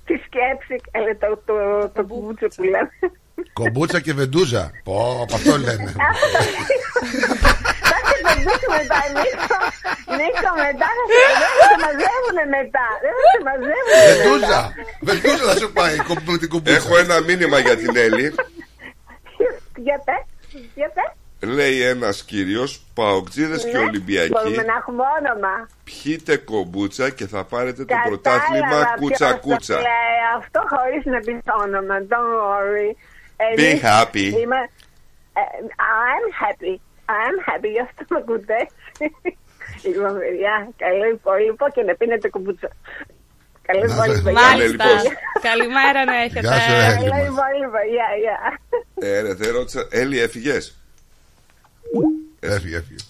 [0.07, 1.55] Τη σκέψη, ε, το, το,
[1.95, 2.93] το κουμπούτσο που λέμε.
[3.53, 4.71] Κομπούτσα και βεντούζα.
[4.83, 5.93] Πω, από αυτό λένε.
[7.91, 9.57] Θα σε πεντούσω μετά, Νίκο.
[10.19, 12.85] Νίκο, μετά θα σε δεν θα σε μαζεύουνε μετά.
[13.03, 14.23] Δεν θα σε μαζεύουνε μετά.
[14.23, 14.61] Βεντούζα!
[15.01, 16.75] Βεντούζα θα σου πάει κο- με την κομπούτσα.
[16.75, 18.33] Έχω ένα μήνυμα για την Έλλη.
[19.75, 20.23] Για πες,
[20.75, 21.09] για πες.
[21.53, 25.53] Λέει ένας κύριος, Παοκτζίδες και Ναι, Ολυμπιακοί, Μπορούμε να έχουμε όνομα.
[25.83, 29.73] πιείτε κομπούτσα και θα πάρετε το Κατάλαβα πρωτάθλημα ποιος κούτσα το κούτσα.
[29.73, 31.95] λέει αυτό χωρίς να πεις το όνομα.
[32.11, 32.89] Don't worry.
[33.37, 34.27] Be Εμείς happy.
[34.41, 34.61] Είμαι...
[35.39, 35.43] ε,
[35.95, 36.73] I'm happy.
[37.15, 37.69] I'm happy.
[37.75, 38.75] Γι' αυτό με ακούτε έτσι.
[39.87, 42.69] Λοιπόν, παιδιά, καλό υπόλοιπο και να πίνετε κουμπούτσα.
[43.61, 44.31] Καλό Να σε- υπόλοιπο.
[44.31, 44.85] Μάλιστα.
[44.85, 44.85] Μάλιστα.
[45.03, 45.13] λοιπόν.
[45.41, 46.39] Καλημέρα να έχετε.
[46.39, 46.85] Γεια σου, ρε.
[46.93, 47.79] Καλό υπόλοιπο.
[47.93, 48.37] Γεια, γεια.
[49.09, 49.87] Ε, ρε, δεν ρώτησα.
[49.91, 50.57] Έλλη, έφυγε.
[52.39, 53.03] Έφυγε, έφυγε.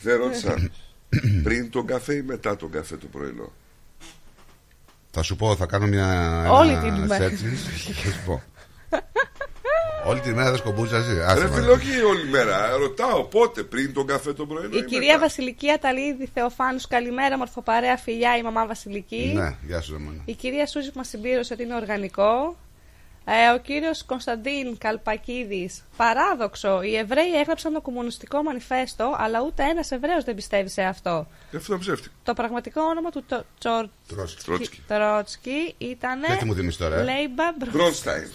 [0.00, 0.70] Δεν ρώτησα.
[1.42, 3.52] πριν τον καφέ ή μετά τον καφέ το πρωινό.
[5.10, 6.06] Θα σου πω, θα κάνω μια.
[6.50, 7.24] Όλη ένα την ημέρα.
[7.28, 7.30] search.
[8.02, 8.42] Θα σου πω.
[10.08, 11.20] Όλη τη μέρα δεν σκομπούτσα εσύ.
[11.20, 11.54] Άσε Ρε με.
[11.54, 12.76] φίλε, όχι όλη μέρα.
[12.76, 14.76] Ρωτάω πότε, πριν τον καφέ το πρωινό.
[14.76, 15.18] Η ή κυρία μετά.
[15.18, 19.32] Βασιλική Αταλίδη Θεοφάνους, καλημέρα, μορφοπαρέα φιλιά, η μαμά Βασιλική.
[19.34, 20.22] Ναι, γεια σου, Ρωμανά.
[20.24, 22.56] Η κυρία Σούζη που μας συμπλήρωσε ότι είναι οργανικό.
[23.28, 26.82] Ε, ο κύριος Κωνσταντίν Καλπακίδης, παράδοξο.
[26.82, 31.26] Οι Εβραίοι έγραψαν το κομμουνιστικό μανιφέστο, αλλά ούτε ένας Εβραίος δεν πιστεύει σε αυτό.
[31.52, 32.14] Ε, Αυτό είναι ψεύτικο.
[32.24, 34.44] Το πραγματικό όνομα του Το- Τσορ- Τρόσκι.
[34.44, 34.82] Τρότσκι.
[34.86, 36.24] Τρότσκι ήταν.
[36.26, 38.28] Γιατί μου δίνεις τώρα, ε; Λέιμπα Μπρο- Γκρόνσταϊν.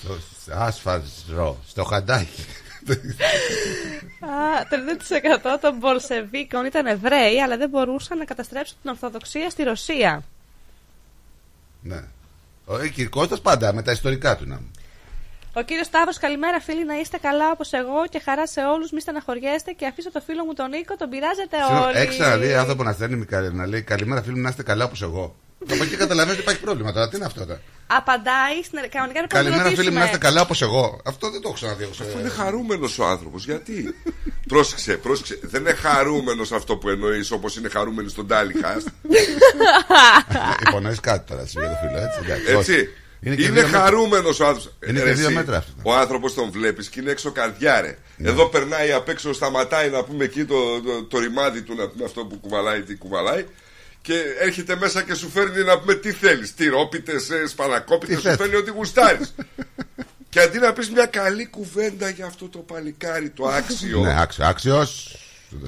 [0.53, 2.45] Άσφαλτρο, στο χαντάκι.
[4.19, 10.23] Α, 30% των Μπολσεβίκων ήταν Εβραίοι, αλλά δεν μπορούσαν να καταστρέψουν την Ορθοδοξία στη Ρωσία.
[11.81, 12.03] Ναι.
[12.65, 14.71] Ο Κυρκώστας πάντα με τα ιστορικά του να μου.
[15.53, 18.91] Ο κύριος Σταύρος, καλημέρα φίλοι, να είστε καλά όπως εγώ και χαρά σε όλους.
[18.91, 21.97] Μη στεναχωριέστε και αφήσω το φίλο μου τον Νίκο, τον πειράζετε όλοι.
[21.97, 25.01] Έχει ξαναδεί άνθρωπο να στέλνει Μικαρέ, να λέει Καλημέρα φίλοι μου, να είστε καλά όπως
[25.01, 25.35] εγώ.
[25.71, 27.09] Από εκεί καταλαβαίνεις ότι υπάρχει πρόβλημα τώρα.
[27.09, 27.61] Τι είναι αυτό τώρα.
[27.87, 30.17] Απαντάει στην κανονικά να Καλημέρα φίλοι μου, να είστε ρωτήσουμε.
[30.17, 31.01] καλά όπως εγώ.
[31.05, 31.83] Αυτό δεν το έχω ξαναδεί.
[31.83, 33.45] εγώ σε- Είναι χαρούμενος ο άνθρωπος.
[33.45, 33.95] Γιατί;
[34.47, 35.39] πρόσεξε, πρόσεξε.
[35.41, 38.87] Δεν είναι χαρούμενος αυτό που εννοείς όπως είναι χαρούμενοι στον Τάλιχαστ.
[40.67, 42.19] Υπονοείς κάτι τώρα εσύ για το φίλο, έτσι.
[42.23, 42.53] εντάξει.
[42.55, 42.71] Όχι.
[42.73, 42.89] Έτσι.
[43.23, 43.79] Είναι Είναι, και δύο μέτρα.
[43.79, 44.73] χαρούμενος ο άνθρωπος.
[44.87, 45.71] Είναι και δύο μέτρα αυτό.
[45.83, 47.97] Ο άνθρωπος τον βλέπεις και είναι έξω καρδιάρε.
[48.17, 52.05] Εδώ περνάει απ' έξω, σταματάει να πούμε εκεί το, το, το ρημάδι του, να πούμε
[52.05, 53.45] αυτό που κουβαλάει, τι κουβαλάει.
[54.01, 56.53] Και έρχεται μέσα και σου φέρνει να πούμε τι θέλεις.
[56.55, 58.37] Τυρόπιτες, σπανακόπιτες, Τι σου θες.
[58.37, 59.33] φέρνει ό,τι γουστάρεις.
[60.29, 63.99] και αντί να πεις μια καλή κουβέντα για αυτό το παλικάρι, το άξιο.
[63.99, 64.45] Ναι, άξιο.
[64.45, 65.15] Άξιος.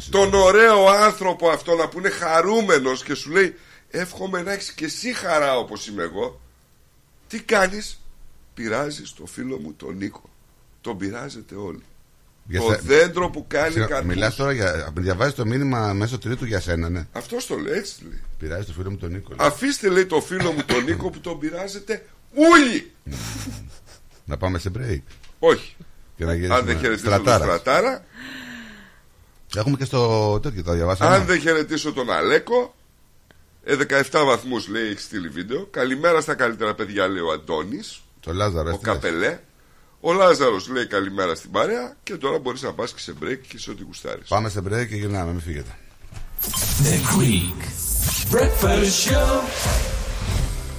[0.10, 3.56] τον ωραίο άνθρωπο αυτό να που είναι χαρούμενος και σου λέει
[3.90, 6.42] εύχομαι να έχεις και εσύ χαρά όπως είμαι εγώ
[7.34, 8.00] τι κάνεις;
[8.54, 10.30] Πειράζεις το φίλο μου τον Νίκο
[10.82, 11.84] τον πειράζετε όλοι
[12.58, 14.94] το δέντρο που κάνει καρπούς Μιλάς τώρα για.
[14.98, 17.08] Διαβάζεις το μήνυμα μέσω τρίτου για σένα, ναι.
[17.12, 19.36] αυτός το λέει έτσι λέει Πειράζεις το φίλο μου τον Νίκο.
[19.40, 19.48] λέει.
[19.48, 22.06] αφήστε λέει το φίλο μου τον Νίκο που τον πειράζετε
[22.54, 22.92] όλοι
[24.26, 25.02] Να πάμε σε break.
[25.40, 25.76] όχι
[26.18, 26.74] Και να αν δεν γυρίσουμε.
[26.80, 27.44] χαιρετήσω τον Στρατάρα.
[27.44, 28.06] Στρατάρα
[29.56, 31.16] Έχουμε και στο τέτοιο, το διαβάσαμε.
[31.16, 32.76] αν δεν χαιρετήσω τον Αλέκο
[33.64, 33.76] ε,
[34.12, 38.70] 17 βαθμούς λέει έχει στείλει βίντεο καλημέρα στα καλύτερα παιδιά λέει ο Αντώνης Το Λάζαρο,
[38.70, 39.40] ο έτσι λες; Καπελέ.
[40.00, 43.58] Ο Λάζαρος λέει καλημέρα στην παρέα και τώρα μπορείς να πας και σε break και
[43.58, 44.28] σε ό,τι γουστάρεις.
[44.28, 45.78] Πάμε σε break και γυρνάμε, μην φύγετε.
[46.84, 47.62] The Greek
[48.32, 50.03] Breakfast Show.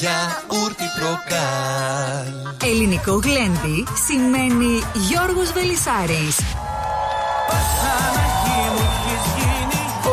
[0.00, 6.38] το γιαούρτι προκάλ Ελληνικό γλέντι σημαίνει Γιώργος Βελισάρης.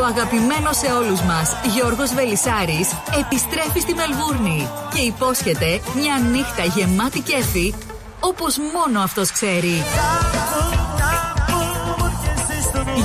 [0.01, 7.19] Ο αγαπημένος σε όλους μας Γιώργος Βελισάρης επιστρέφει στη Μελβούρνη και υπόσχεται μια νύχτα γεμάτη
[7.19, 7.73] κέφι
[8.19, 9.83] όπως μόνο αυτός ξέρει.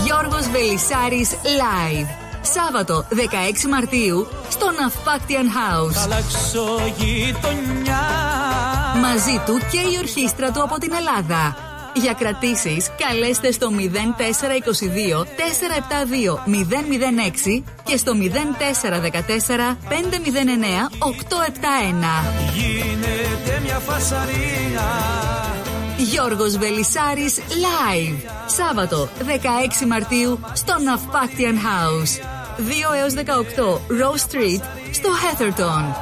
[0.05, 2.28] Γιώργος Βελισάρης Live.
[2.55, 3.15] Σάββατο 16
[3.71, 5.97] Μαρτίου στο Ναυπάκτιαν House.
[6.05, 8.01] Αλλάξω γειτονιά
[9.01, 11.57] Μαζί του και η ορχήστρα του από την Ελλάδα.
[11.95, 13.77] Για κρατήσεις καλέστε στο 0422
[15.25, 15.25] 472
[17.57, 18.17] 006 και στο 0414
[19.89, 19.95] 509
[20.99, 21.15] 871.
[22.55, 24.83] Γίνεται μια φασαρία
[25.97, 28.31] Γιώργος Βελισάρης Live.
[28.47, 29.09] Σάββατο
[29.83, 32.38] 16 Μαρτίου στο Ναυπάκτιαν House.
[32.59, 33.19] 2 έως 18
[34.01, 35.95] Rose Street στο Heatherton.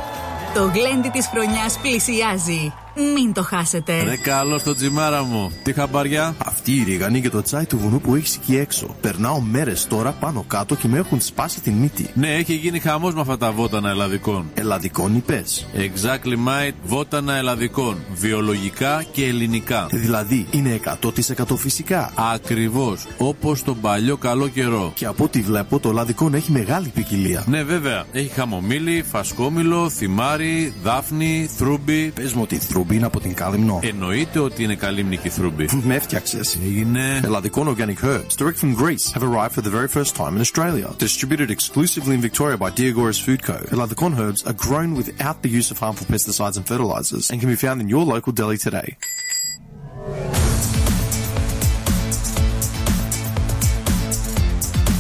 [0.54, 2.72] Το γλέντι της χρονιάς πλησιάζει.
[2.97, 4.03] Μην το χάσετε.
[4.03, 5.53] Ρε καλός στο τζιμάρα μου.
[5.62, 6.34] Τι χαμπαριά.
[6.47, 8.97] Αυτή η ρίγανη και το τσάι του βουνού που έχεις εκεί έξω.
[9.01, 12.09] Περνάω μέρες τώρα πάνω κάτω και με έχουν σπάσει την μύτη.
[12.14, 14.51] Ναι, έχει γίνει χαμός με αυτά τα βότανα ελλαδικών.
[14.55, 15.66] Ελλαδικών είπες.
[15.74, 17.97] Exactly mate, βότανα ελλαδικών.
[18.14, 19.86] Βιολογικά και ελληνικά.
[19.90, 22.12] Δηλαδή είναι 100% φυσικά.
[22.34, 23.07] Ακριβώς.
[23.18, 24.92] Όπως τον παλιό καλό καιρό.
[24.94, 27.44] Και από ό,τι βλέπω το ελλαδικό έχει μεγάλη ποικιλία.
[27.47, 28.05] Ναι, βέβαια.
[28.12, 32.11] Έχει χαμομήλι, φασκόμηλο, θυμάρι, δάφνη, θρούμπι.
[32.14, 33.80] Πες μου ότι θρούμπι είναι από την κάλυμνο.
[33.84, 35.70] Εννοείται ότι είναι καλύμνικη θρούμπι.
[35.84, 36.39] Με έφτιαξε.
[36.64, 37.20] Έγινε.
[37.24, 40.88] Ελλαδικών organic herbs, direct from Greece, have arrived for the very first time in Australia.
[40.97, 43.57] Distributed exclusively in Victoria by Diagoras Food Co.
[43.76, 47.59] Eladicon herbs are grown without the use of harmful pesticides and fertilizers and can be
[47.66, 48.89] found in your local deli today.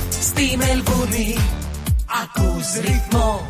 [0.09, 1.35] Στη Μελβούνι
[2.21, 3.45] ακούς ρυθμό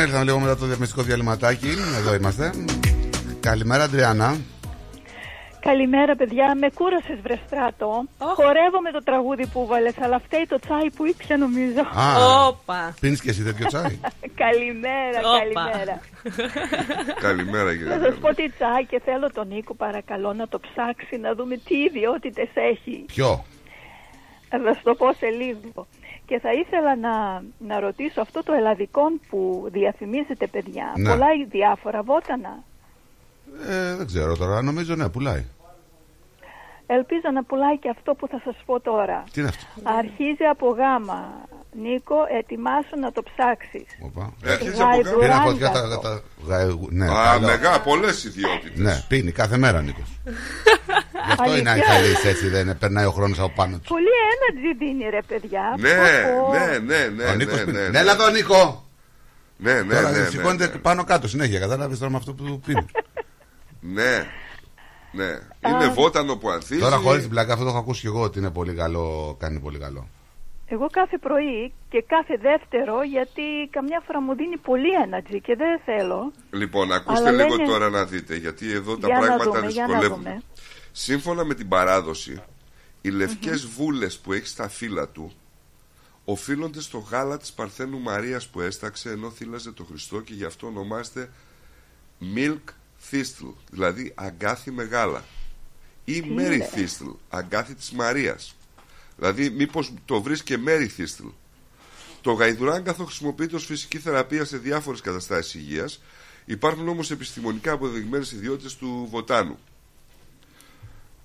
[0.00, 1.68] Επανέλθαμε λίγο μετά το διαφημιστικό διαλυματάκι.
[1.98, 2.52] Εδώ είμαστε.
[3.40, 4.36] Καλημέρα, Αντριάννα.
[5.60, 6.54] Καλημέρα, παιδιά.
[6.60, 8.04] Με κούρασες, βρεστράτο.
[8.18, 11.80] Χορεύω με το τραγούδι που βάλες, αλλά φταίει το τσάι που ήπια, νομίζω.
[11.80, 12.94] Α, Όπα.
[13.00, 13.98] πίνεις και εσύ τέτοιο τσάι;
[14.44, 15.38] καλημέρα, Όπα.
[15.38, 16.00] καλημέρα.
[17.26, 17.98] Καλημέρα, Θα κύριε.
[17.98, 21.74] σας πω τι τσάι και θέλω τον Νίκο, παρακαλώ, να το ψάξει, να δούμε τι
[21.88, 23.04] ιδιότητες έχει.
[23.06, 23.44] Ποιο;
[24.48, 25.86] Θα σου το πω σε λίγο.
[26.30, 30.92] Και θα ήθελα να, να ρωτήσω αυτό το ελλαδικό που διαφημίζετε, παιδιά.
[30.96, 31.10] Ναι.
[31.10, 32.62] Πολλά ή διάφορα βότανα.
[33.68, 34.62] Ε, δεν ξέρω τώρα.
[34.62, 35.44] Νομίζω ναι, πουλάει.
[36.86, 39.24] Ελπίζω να πουλάει και αυτό που θα σας πω τώρα.
[39.32, 41.48] Τι είναι αυτό; Αρχίζει από γάμα.
[41.72, 43.86] Νίκο, ετοιμάσου να το ψάξεις.
[44.06, 44.32] Οπα.
[44.44, 45.18] Ε, αρχίζει από Γαϊδουράνγκατο.
[45.18, 45.98] Πήρα φωτιά τα.
[46.00, 47.46] τα- γα- Ναι, Α, καλό.
[47.46, 48.78] μεγά, πολλές ιδιότητες.
[48.78, 50.08] Ναι, πίνει κάθε μέρα, Νίκος.
[51.26, 51.92] Γι' αυτό είναι Αλήθεια.
[51.92, 53.88] αϊχαλή έτσι, δεν είναι, περνάει ο χρόνος από πάνω του.
[53.88, 55.76] Πολύ energy δίνει ρε παιδιά.
[55.78, 56.52] Ναι, Πω, πω.
[56.52, 57.24] ναι, ναι, ναι.
[57.30, 57.76] Ο Νίκος ναι, πίνει.
[57.78, 58.84] ναι, Ναι, έλα εδώ, Νίκο!
[59.56, 60.78] Ναι, ναι, Τώρα ναι, ναι, σηκώνεται ναι.
[60.78, 61.58] πάνω κάτω συνέχεια.
[61.58, 62.86] Κατάλαβες τώρα με αυτό που πίνει.
[63.80, 64.26] Ναι.
[65.12, 65.38] Ναι.
[65.68, 66.80] Είναι βότανο που ανθίζει.
[66.80, 69.36] Τώρα χωρίς την πλάκα, αυτό το έχω ακούσει και εγώ ότι είναι πολύ καλό.
[69.40, 70.08] Κάνει πολύ καλό.
[70.72, 75.80] Εγώ κάθε πρωί και κάθε δεύτερο γιατί καμιά φορά μου δίνει πολύ energy και δεν
[75.84, 76.32] θέλω.
[76.50, 79.70] Λοιπόν, ακούστε Αλλά λίγο λένε- τώρα να δείτε, γιατί εδώ τα Για να πράγματα δούμε,
[79.70, 80.16] για να δυσκολεύουν.
[80.22, 80.42] δούμε.
[80.92, 82.42] Σύμφωνα με την παράδοση,
[83.00, 85.32] οι λευκές βούλες που έχει στα φύλλα του
[86.24, 90.66] οφείλονται στο γάλα της Παρθένου Μαρίας που έσταξε ενώ θύλαζε το Χριστό και γι' αυτό
[90.66, 91.30] ονομάζεται
[92.36, 92.60] milk
[93.10, 95.24] thistle, δηλαδή αγκάθι με γάλα.
[96.04, 98.54] Ή Mary λες; thistle, αγκάθι της Μαρίας.
[99.20, 101.32] Δηλαδή μήπως το βρεις και Mary thistle.
[102.20, 106.02] Το γαϊδουράγκαθο χρησιμοποιείται ως φυσική θεραπεία σε διάφορες καταστάσεις υγείας.
[106.44, 109.58] Υπάρχουν όμως επιστημονικά αποδεδειγμένες ιδιότητες του βοτάνου.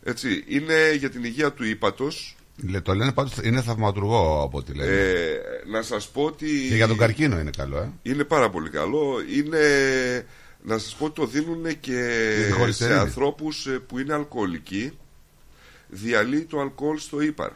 [0.03, 2.35] Έτσι, είναι για την υγεία του ύπατος.
[2.69, 4.91] Λέ- Το λένε πάντως είναι θαυματουργό από ό,τι λένε.
[4.91, 5.37] Ε,
[5.71, 6.45] να σας πω ότι...
[6.69, 7.91] Και για τον καρκίνο είναι καλό, ε.
[8.01, 9.15] Είναι πάρα πολύ καλό.
[9.35, 9.59] Είναι...
[10.63, 12.99] Να σας πω ότι το δίνουν και Για τη σε χολυστερίνη.
[12.99, 14.97] ανθρώπους ε, που είναι αλκοολικοί.
[15.87, 17.51] Διαλύει το αλκοόλ στο ύπαρ.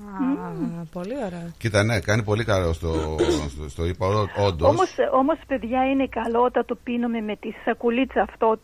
[0.00, 1.52] Α, πολύ ωραία.
[1.58, 3.16] Κοίτα, ναι, κάνει πολύ καλό στο,
[3.48, 4.06] στο, στο είπα,
[4.46, 4.68] όντως.
[4.68, 8.58] Όμως, όμως παιδιά είναι καλό όταν το πίνουμε με τη σακουλίτσα αυτό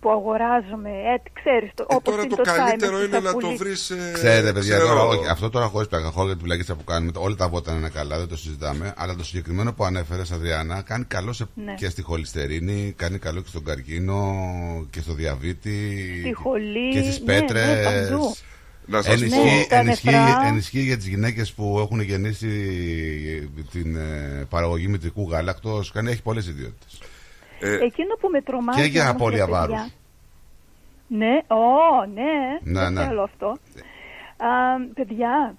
[0.00, 0.88] που αγοράζουμε.
[0.90, 3.22] Ε, ξέρεις, το, Ε, όπως τώρα είναι το το τσάι με καλύτερο της είναι να
[3.22, 3.58] το σακουλίτσας.
[3.58, 3.90] βρεις...
[3.90, 7.12] ε, Ξέρετε, παιδιά, ξέρω, τώρα, όχι, αυτό τώρα χωρίς πλάκα, χωρί την πλακίτσα που κάνουμε,
[7.16, 8.94] όλα τα βότα είναι καλά, δεν το συζητάμε.
[8.96, 11.74] Αλλά το συγκεκριμένο που ανέφερες, Αδριάννα, κάνει καλό σε, Ναι.
[11.74, 14.20] και στη χολυστερίνη, κάνει καλό και στον καρκίνο
[14.90, 15.78] και στο διαβήτη.
[16.20, 17.64] Στη χολή, και στις ναι, πέτρε.
[17.66, 18.34] ναι, παντού.
[18.86, 20.46] Να σας ενισχύει, Ναι, τα ενισχύει, νεφρά.
[20.46, 22.48] ενισχύει για τις γυναίκες που έχουν γεννήσει
[23.70, 27.00] την ε, παραγωγή μητρικού γάλακτος κάνει, έχει πολλές ιδιότητες
[27.60, 29.92] Ε, Εκείνο που με τρομάζει και για όμως, απώλεια ρε παιδιά, βάρους
[31.08, 32.32] Ναι, ω, ναι,
[32.72, 33.04] Ναι, δεν ναι.
[33.06, 33.46] θέλω αυτό.
[34.36, 34.48] Α,
[34.94, 35.54] παιδιά,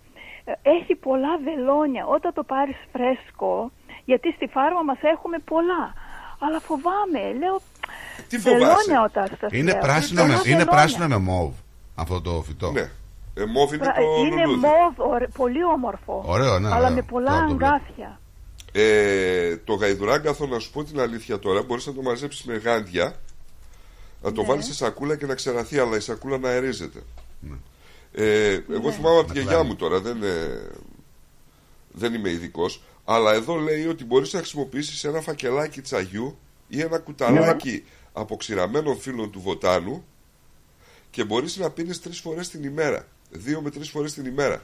[0.46, 2.06] ε, έχει πολλά βελόνια.
[2.06, 3.72] Όταν το πάρεις φρέσκο,
[4.06, 5.84] γιατί στη φάρμα μας έχουμε πολλά.
[6.40, 7.62] Αλλά φοβάμαι, λέω,
[8.30, 9.80] Τι φοβάσαι; βελόνια όταν σας είναι, λέω.
[9.82, 10.66] πράσινο με, Πολλά είναι βελόνια.
[10.76, 11.52] πράσινο με μόβ
[11.96, 12.90] αυτό το φυτό Ναι.
[13.38, 14.60] Ε, μόβ είναι Πρα- το είναι λουλούδι.
[14.60, 16.24] μοβ, ωραί- πολύ όμορφο.
[16.26, 16.92] Ωραίο, ναι, Αλλά ωραίο.
[16.96, 17.66] με πολλά Τώρα το βλέπω.
[17.66, 18.20] αγκάθια.
[18.72, 23.16] Ε, το γαϊδουράγκαθο, να σου πω την αλήθεια τώρα, μπορείς να το μαζέψεις με γάντια,
[24.24, 24.48] να το Ναι.
[24.48, 27.00] βάλεις σε σακούλα και να ξεραθεί, αλλά η σακούλα να αερίζεται.
[28.12, 28.92] Ε, εγώ Ναι.
[28.92, 29.68] θυμάμαι από τη Να γιαγιά κλάνει.
[29.68, 30.70] μου τώρα, δεν, ε,
[31.92, 36.98] δεν είμαι ειδικός, αλλά εδώ λέει ότι μπορείς να χρησιμοποιήσεις ένα φακελάκι τσαγιού ή ένα
[37.00, 37.82] κουταλάκι Ναι.
[38.14, 40.06] αποξηραμένων φύλων του βοτάνου
[41.12, 43.08] και μπορείς να πίνεις τρεις φορές την ημέρα.
[43.30, 44.62] Δύο με τρεις φορές την ημέρα.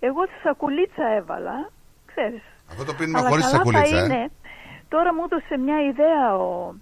[0.00, 1.70] Εγώ τη σακουλίτσα έβαλα,
[2.06, 2.42] ξέρεις.
[2.70, 4.04] αυτό το πίνουμε Αλλά χωρίς καλά σακουλίτσα θα ε.
[4.04, 4.30] είναι.
[4.88, 6.74] Τώρα μου έδωσε μια ιδέα ο,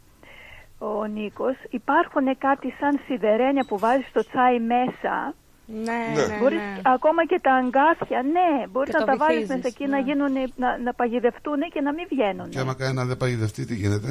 [0.79, 1.57] ο Νίκος.
[1.71, 5.35] Υπάρχουν κάτι σαν σιδερένια που βάζεις το τσάι μέσα
[5.67, 6.27] Ναι, Ναι.
[6.27, 6.81] ναι, Μπορείς, ναι.
[6.97, 9.91] ακόμα και τα αγκάθια, ναι, μπορείς Και να το τα βάλεις βυθίζεις, μέσα εκεί ναι.
[9.97, 12.49] να, γίνουν, να, να παγιδευτούν και να μην βγαίνουν.
[12.49, 14.11] Και άμα κανένα δεν παγιδευτεί, τι γίνεται;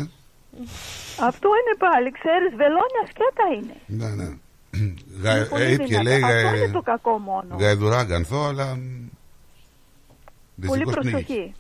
[1.30, 3.76] Αυτό είναι πάλι, ξέρεις, βελόνιας σκέτα είναι.
[4.00, 4.30] Ναι, ναι.
[5.22, 6.04] Γα- Πολύ ε, και δυνατά.
[6.04, 7.56] λέει Αυτό είναι γα- το κακό μόνο.
[7.60, 8.66] γαϊδουράγκανθο, αλλά.
[8.76, 8.80] μ,
[10.68, 11.24] Πολύ δυστυχώς πνίγηκε.
[11.24, 11.54] προσοχή.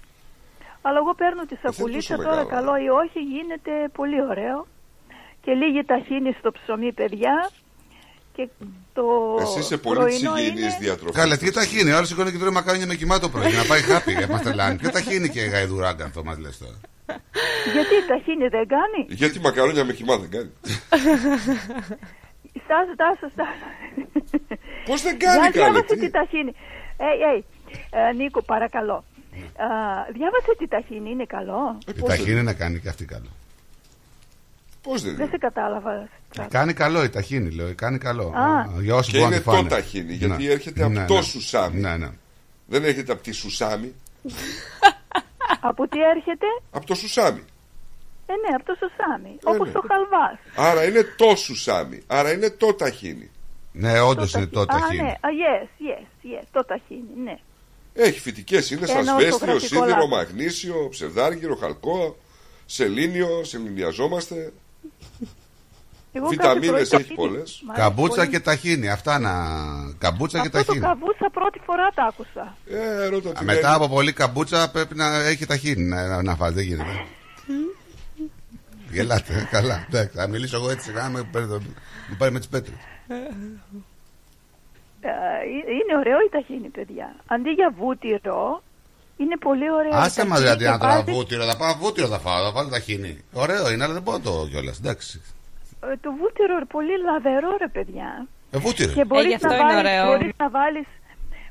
[0.81, 2.47] Αλλά εγώ παίρνω τη τόσο σακουλίτσα τώρα, μεγάλο.
[2.49, 4.67] καλό ή όχι, γίνεται πολύ ωραίο.
[5.43, 7.49] Και λίγη ταχύνη στο ψωμί, παιδιά.
[8.35, 8.47] Και
[8.93, 9.03] το
[9.41, 10.77] Εσύ είσαι πολύ πρωινό υγιεινή είναι...
[10.79, 11.15] διατροφής.
[11.15, 11.91] Καλά, τι ταχύνει.
[11.91, 13.51] Ο άλλος σηκώνει και τρώει μακάρονια με κοιμά το πρωί.
[13.53, 14.11] να πάει χάπι.
[14.13, 14.75] ε, Μας τρελάνει.
[14.77, 16.79] Ποιο ταχύνει και γαϊδουράγκανθο, μας λες τώρα.
[17.73, 20.49] Γιατί η ταχύνη δεν κάνει; Γιατί μακαρόνια με κοιμά δεν κάνει;
[22.63, 23.69] Στάσου, στάσου, στάσου.
[24.85, 25.63] Πώς δεν κάνει Για καλέ.
[25.71, 26.51] διάβασε τι; τη ταχύνη.
[26.97, 28.93] Ε, ε, ε, Νίκο, παρακαλώ.
[28.93, 29.67] Α,
[30.13, 31.77] διάβασε τη ταχύνη, είναι καλό.
[31.85, 33.29] Ε, Η πώς δεν- ταχύνη να κάνει και αυτή καλό.
[34.81, 35.31] Πώς δεν Δεν είναι.
[35.31, 35.93] σε κατάλαβα.
[35.93, 36.07] Ε,
[36.49, 37.67] Κάνει καλό η ταχύνη, λέω.
[37.67, 38.33] ε, Κάνει καλό.
[38.35, 38.59] Α.
[38.77, 39.69] Ε, Για όσοι Και μπορούν να είναι τη φάνε.
[39.69, 40.51] το ταχύνι, γιατί Ναι.
[40.51, 41.21] έρχεται από Ναι, το ναι.
[41.21, 41.79] σουσάμι.
[41.79, 42.09] Ναι, ναι.
[42.65, 43.93] Δεν έρχεται από τη σουσάμι.
[45.61, 47.41] Από τι έρχεται; Από το σουσάμι.
[48.31, 49.37] Ε, ναι, από το σωσάμι.
[49.43, 49.73] Όπως ναι.
[49.73, 50.37] το χαλβάς.
[50.55, 52.01] Άρα είναι το σουσάμι.
[52.07, 53.29] Άρα είναι το ταχύνι.
[53.71, 55.01] Ναι, όντως είναι το Α, ταχύνη.
[55.01, 55.09] ναι.
[55.09, 56.43] Α, yes, yes, yes.
[56.51, 57.37] Το ταχύνι, ναι.
[57.93, 60.09] Έχει φυτικές είναι Ένα ασβέστιο, ορθογραφικό σίδηρο, λάθος.
[60.09, 62.17] μαγνήσιο, ψευδάργυρο, χαλκό,
[62.65, 64.53] σελήνιο, σεληνιαζόμαστε.
[66.13, 67.15] Εγώ κάθε Βιταμίνες πρωί έχεις ταχύνι.
[67.15, 67.61] πολλές.
[67.65, 68.29] Μ' αρέσει Καμπούτσα πολύ.
[68.29, 68.89] και ταχύνη.
[68.89, 69.31] Αυτά να.
[69.97, 70.85] Καμπούτσα και Αυτό το ταχύνη.
[70.85, 72.55] καβούτσα πρώτη φορά τα άκουσα.
[72.69, 73.75] Ε, ρώτα τι Μετά λένε.
[73.75, 77.05] από πολύ καμπούτσα πρέπει να έχει ταχύνη να, να, να φας, δεν γίνεται.
[78.91, 79.85] Γελάτε, ε, καλά.
[79.89, 81.61] Εντάξει, θα μιλήσω εγώ έτσι, να με πάρει το-
[82.09, 82.75] μου πάρει με τις πέτρες.
[83.07, 83.15] Ε,
[85.07, 85.11] ε,
[85.77, 87.15] είναι ωραίο η ταχύνη, παιδιά.
[87.27, 88.63] Αντί για βούτυρο,
[89.17, 89.91] είναι πολύ ωραίο.
[89.93, 91.15] Άσε μας δηλαδή να τώρα βούτυρο.
[91.17, 93.23] βούτυρο, θα πάω βούτυρο θα φάω, θα βάλω ταχύνη.
[93.33, 95.21] Ωραίο είναι, αλλά δεν μπορώ το κιόλας, εντάξει.
[95.91, 98.27] Ε, το βούτυρο είναι πολύ λαδερό, ρε παιδιά.
[98.51, 98.91] Ε, βούτυρο.
[98.93, 100.05] Και μπορείς γι' αυτό να είναι βάλεις, ωραίο.
[100.05, 100.87] Μπορείς να βάλεις,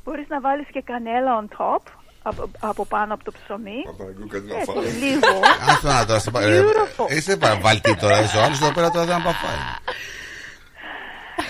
[0.04, 1.82] μπορείς να βάλεις και κανέλα on top,
[2.30, 3.78] από, από πάνω από το ψωμί.
[3.88, 4.80] Απαραγκού κάτι να Έτσι, φάω.
[4.82, 5.32] λίγο.
[5.68, 7.10] Άστο να τώρα, σε πα- ε, Beautiful.
[7.16, 9.60] είσαι βαλτή τώρα, είσαι ο άλλος εδώ πέρα τώρα δεν θα πάει.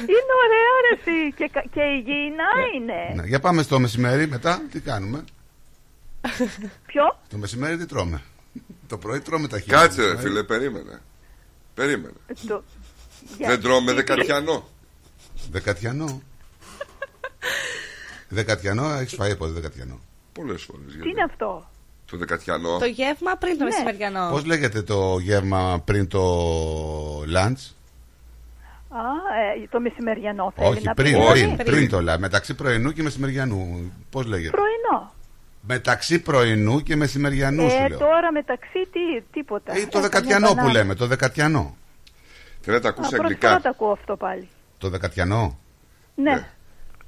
[0.01, 1.33] είναι ωραίο, ρε εσύ.
[1.37, 3.23] Και, κα- και υγιεινά είναι.
[3.23, 5.25] Ναι, Για πάμε στο μεσημέρι, μετά τι κάνουμε;
[6.87, 8.23] Ποιο; Το μεσημέρι τι τρώμε;
[8.89, 9.77] Το πρωί τρώμε ταχύνη.
[9.77, 11.01] Κάτσε ρε φίλε, περίμενε.
[11.75, 12.15] Περίμενε.
[12.49, 12.65] Το...
[13.37, 14.69] Για- Δεν τρώμε τι- δεκατιανό.
[15.51, 16.23] Δεκατιανό.
[18.29, 20.01] Δεκατιανό, έχεις φάει ποτέ δεκατιανό;
[20.33, 20.93] Πολλές φορές.
[21.03, 21.65] Τι είναι αυτό;
[22.11, 22.79] Το δεκατιανό.
[22.79, 23.71] Το γεύμα πριν το Ναι.
[23.71, 24.31] μεσημεριανό.
[24.31, 26.23] Πώς λέγεται το γεύμα πριν το
[27.23, 27.73] lunch,
[28.93, 28.99] Α,
[29.63, 31.27] ε, το μεσημεριανό θέλει Όχι, να πριν, πει.
[31.31, 31.67] πριν, πριν.
[31.67, 32.19] πριν, το lunch.
[32.19, 33.93] Μεταξύ πρωινού και μεσημεριανού.
[34.11, 35.13] Πώς λέγεται; Πρωινό.
[35.63, 37.99] Μεταξύ πρωινού και μεσημεριανού σου Ε, λέω.
[37.99, 39.73] τώρα μεταξύ τι, τίποτα.
[39.73, 40.73] Ε, το Έκανα δεκατιανό που μπανάνα.
[40.73, 41.77] λέμε, το δεκατιανό.
[42.61, 43.49] Θέλει να τα Α, ακούσει πρώτη αγγλικά.
[43.49, 44.49] φορά το ακούω αυτό πάλι.
[44.79, 45.59] Το δεκατιανό;
[46.15, 46.49] Ναι, Ναι.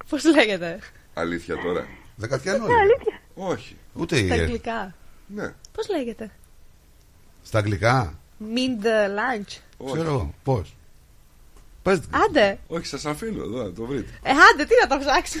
[0.09, 0.79] Πώς λέγεται;
[1.13, 1.85] Αλήθεια τώρα.
[2.15, 2.65] Δεκατιανό.
[2.65, 2.81] ναι, είναι.
[2.81, 3.19] αλήθεια.
[3.35, 3.77] Όχι.
[3.93, 4.93] Ούτε Στα η- αγγλικά.
[5.27, 5.53] Ναι.
[5.71, 6.31] Πώς λέγεται;
[7.43, 8.19] στα αγγλικά.
[8.39, 9.57] Mean the lunch.
[9.77, 9.93] Όχι.
[9.93, 10.33] Ξέρω εγώ.
[10.43, 10.75] Πώς.
[11.83, 12.59] Πες Άντε.
[12.67, 14.11] Όχι, σας αφήνω εδώ να το βρείτε.
[14.23, 15.39] Ε, άντε, τι να το ψάξει.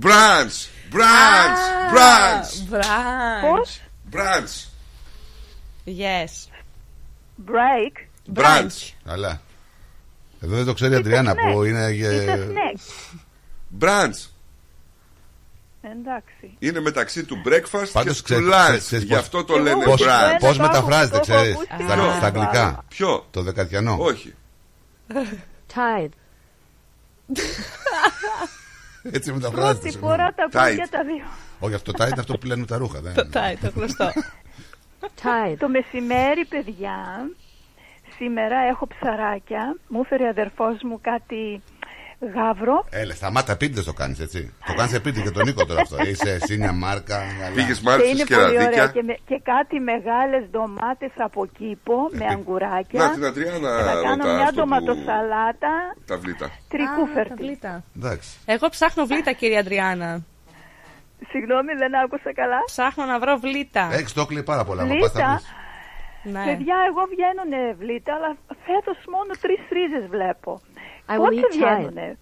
[0.00, 0.68] Branch!
[0.92, 1.58] Branch!
[1.94, 2.70] Branch!
[2.70, 3.40] Branch.
[3.40, 3.80] Πώς;
[4.12, 4.68] Branch!
[5.86, 6.48] Yes.
[7.46, 7.92] Break.
[8.34, 8.92] Branch!
[9.04, 9.40] Καλά.
[10.40, 11.52] Εδώ δεν το ξέρει η Αντριάννα snack.
[11.52, 11.86] που είναι.
[11.88, 12.80] It's a ε, snack.
[13.84, 14.28] Branch!
[15.82, 16.56] Εντάξει.
[16.58, 18.62] Είναι μεταξύ του breakfast Πάντως και ξέρεις- του lunch.
[18.64, 20.06] ξέρεις- ξέρεις Γι' πώς- αυτό το Εγώ λένε Πώς, Branch.
[20.06, 20.36] branch.
[20.40, 22.50] πώς Το έχω- μεταφράζεται, το έχω ξέρεις, ακούσει στα, στην στα αγγλικά.
[22.58, 22.84] Ελλάδα.
[22.88, 23.96] Ποιο; Το δεκατιανό.
[24.00, 24.34] Όχι.
[25.74, 26.08] Tide.
[29.16, 29.72] Έτσι μεταφράζεται.
[29.72, 30.14] Πρώτη συγγνώμη.
[30.16, 30.76] φορά τα ακούω Tight.
[30.76, 31.24] και τα δύο.
[31.58, 33.00] Όχι, αυτό το είναι αυτό που λένε τα ρούχα.
[33.00, 33.30] δεν Το είναι.
[33.30, 34.08] τάι, το γνωστό.
[35.22, 35.56] Tide.
[35.62, 36.96] Το μεσημέρι, παιδιά,
[38.16, 39.76] σήμερα έχω ψαράκια.
[39.88, 41.62] Μου έφερε αδερφός μου κάτι
[42.34, 42.86] γάβρο.
[42.90, 44.54] Έλα, σταμάτα πίτε το κάνεις έτσι.
[44.66, 45.96] Το κάνεις επίτε και τον Νίκο τώρα αυτό.
[46.10, 47.16] Είσαι εσύ μια μάρκα.
[47.16, 47.54] καλά.
[47.54, 48.56] Πήγες Και μάλιστα είναι στι πολύ ωραία.
[48.68, 48.86] κεραδίκια.
[48.86, 53.00] Και, με- και κάτι μεγάλες ντομάτες από κήπο με αγκουράκια.
[53.00, 54.68] Να την Αντριάννα Και να κάνω ρωτά μια αυτό που...
[54.68, 55.72] ντοματοσαλάτα
[56.06, 56.50] Τα βλήτα.
[56.68, 57.32] τρικούφερτη.
[57.32, 57.82] Α, τα βλήτα.
[57.96, 58.28] Εντάξει.
[58.46, 60.22] Εγώ ψάχνω βλήτα, κύριε Αντριάννα.
[61.30, 62.58] Συγγνώμη, δεν άκουσα καλά.
[62.66, 63.88] Ψάχνω να βρω βλήτα.
[63.92, 64.82] Έχεις το κλει πάρα πολλά.
[64.84, 64.98] Βλήτα.
[64.98, 65.46] Μα πας τα βρεις.
[66.32, 66.44] Ναι.
[66.44, 68.30] Παιδιά, εγώ βγαίνουνε βλήτα, αλλά
[68.66, 70.60] φέτος μόνο τρεις ρίζες βλέπω.
[71.08, 71.56] I will Πότε eat tide.
[71.56, 72.18] βγαίνουνε,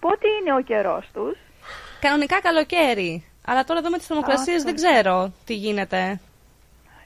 [0.00, 1.36] πότε είναι ο καιρός τους;
[2.00, 3.24] Κανονικά καλοκαίρι.
[3.46, 6.20] Αλλά τώρα εδώ με τις θερμοκρασίες Α, δεν ξέρω τι γίνεται.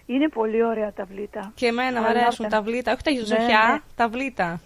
[0.07, 1.53] Είναι πολύ ωραία τα βλήτα.
[1.55, 2.49] Και εμένα μου I love αρέσουν them.
[2.51, 2.93] τα βλήτα.
[2.93, 3.79] Όχι τα Ναι, ζωχιά, ναι.
[3.97, 4.61] τα βλήτα.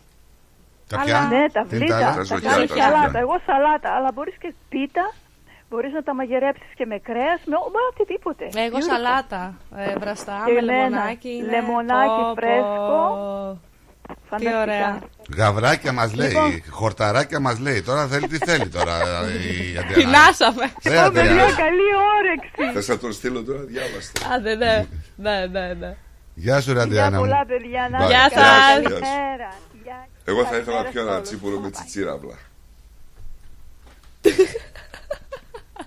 [0.88, 3.02] Τα Αλλά- πια; Ναι, τα Τι είναι βλήτα, άλλα; Τα τα ζωχιά, κάνεις τα σαλάτα.
[3.04, 3.20] ζωχιά.
[3.20, 5.12] Εγώ σαλάτα, αλλά μπορείς και πίτα,
[5.70, 8.44] μπορείς να τα μαγειρέψεις και με κρέας, με ό, οτιδήποτε.
[8.54, 8.82] Εγώ Beautiful.
[8.90, 9.54] σαλάτα.
[9.76, 10.82] Ε, βραστά, Και με εμένα.
[10.88, 11.28] λεμονάκι.
[11.28, 11.50] είναι.
[11.50, 12.34] Λεμονάκι Πω, πω.
[12.34, 13.60] φρέσκο.
[14.28, 14.60] Φανταστικά.
[14.62, 14.98] ωραία.
[15.36, 16.62] Γαβράκια μας λέει, Λοιπόν.
[16.70, 17.82] χορταράκια μας λέει.
[17.82, 18.96] Τώρα θέλει τι θέλει τώρα.
[18.98, 19.94] η Αντριάννα.
[19.94, 20.64] Πεινάσαμε.
[20.82, 21.10] Ε, Ω, Αντριάννα.
[21.12, 21.88] παιδιά, καλή
[22.18, 22.72] όρεξη.
[22.74, 24.20] Θες να τον στείλω τώρα, διάβαστε.
[24.34, 24.86] Άντε, ναι.
[25.16, 25.96] Ναι, ναι, ναι.
[26.34, 27.16] Γεια σου, ρε Γεια Αντριάννα.
[27.18, 27.22] μου.
[27.24, 27.88] πολλά, παιδιά.
[27.90, 28.08] Να Bye.
[28.08, 28.48] Γεια είστε καλά.
[28.50, 28.72] σας.
[28.82, 29.50] Καλημέρα.
[29.84, 30.08] Γεια.
[30.24, 31.28] Εγώ θα ήθελα να Καλημέρα πιω σε ένα όλους.
[31.28, 32.34] τσίπουρο με τσιτσίραβλα.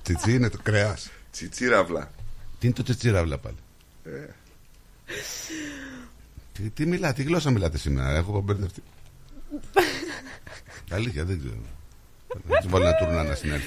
[0.04, 1.10] Τσιτσί είναι το κρέας.
[1.32, 2.12] Τσιτσίραβλα.
[2.60, 3.56] Τι είναι το τσιτσίραβλα πάλι;
[4.04, 4.10] Ε,
[6.54, 8.84] Τι, τι μιλά, τι γλώσσα μιλάτε σήμερα, έχω μπερδευτεί.
[10.96, 11.56] Αλήθεια, δεν ξέρω.
[12.50, 13.66] Να τους βάλω ένα τουρνά να συνέλθει.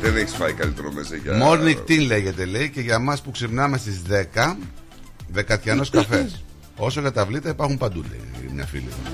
[0.00, 1.32] δεν έχεις φάει καλύτερο μεζέ για...
[1.42, 4.02] Morning tea λέγεται, λέει, και για μας που ξυπνάμε στις
[4.34, 4.56] 10,
[5.28, 6.44] δεκατιανός καφές.
[6.76, 9.12] Όσο για τα βλήτα υπάρχουν παντού, λέει μια φίλη μου.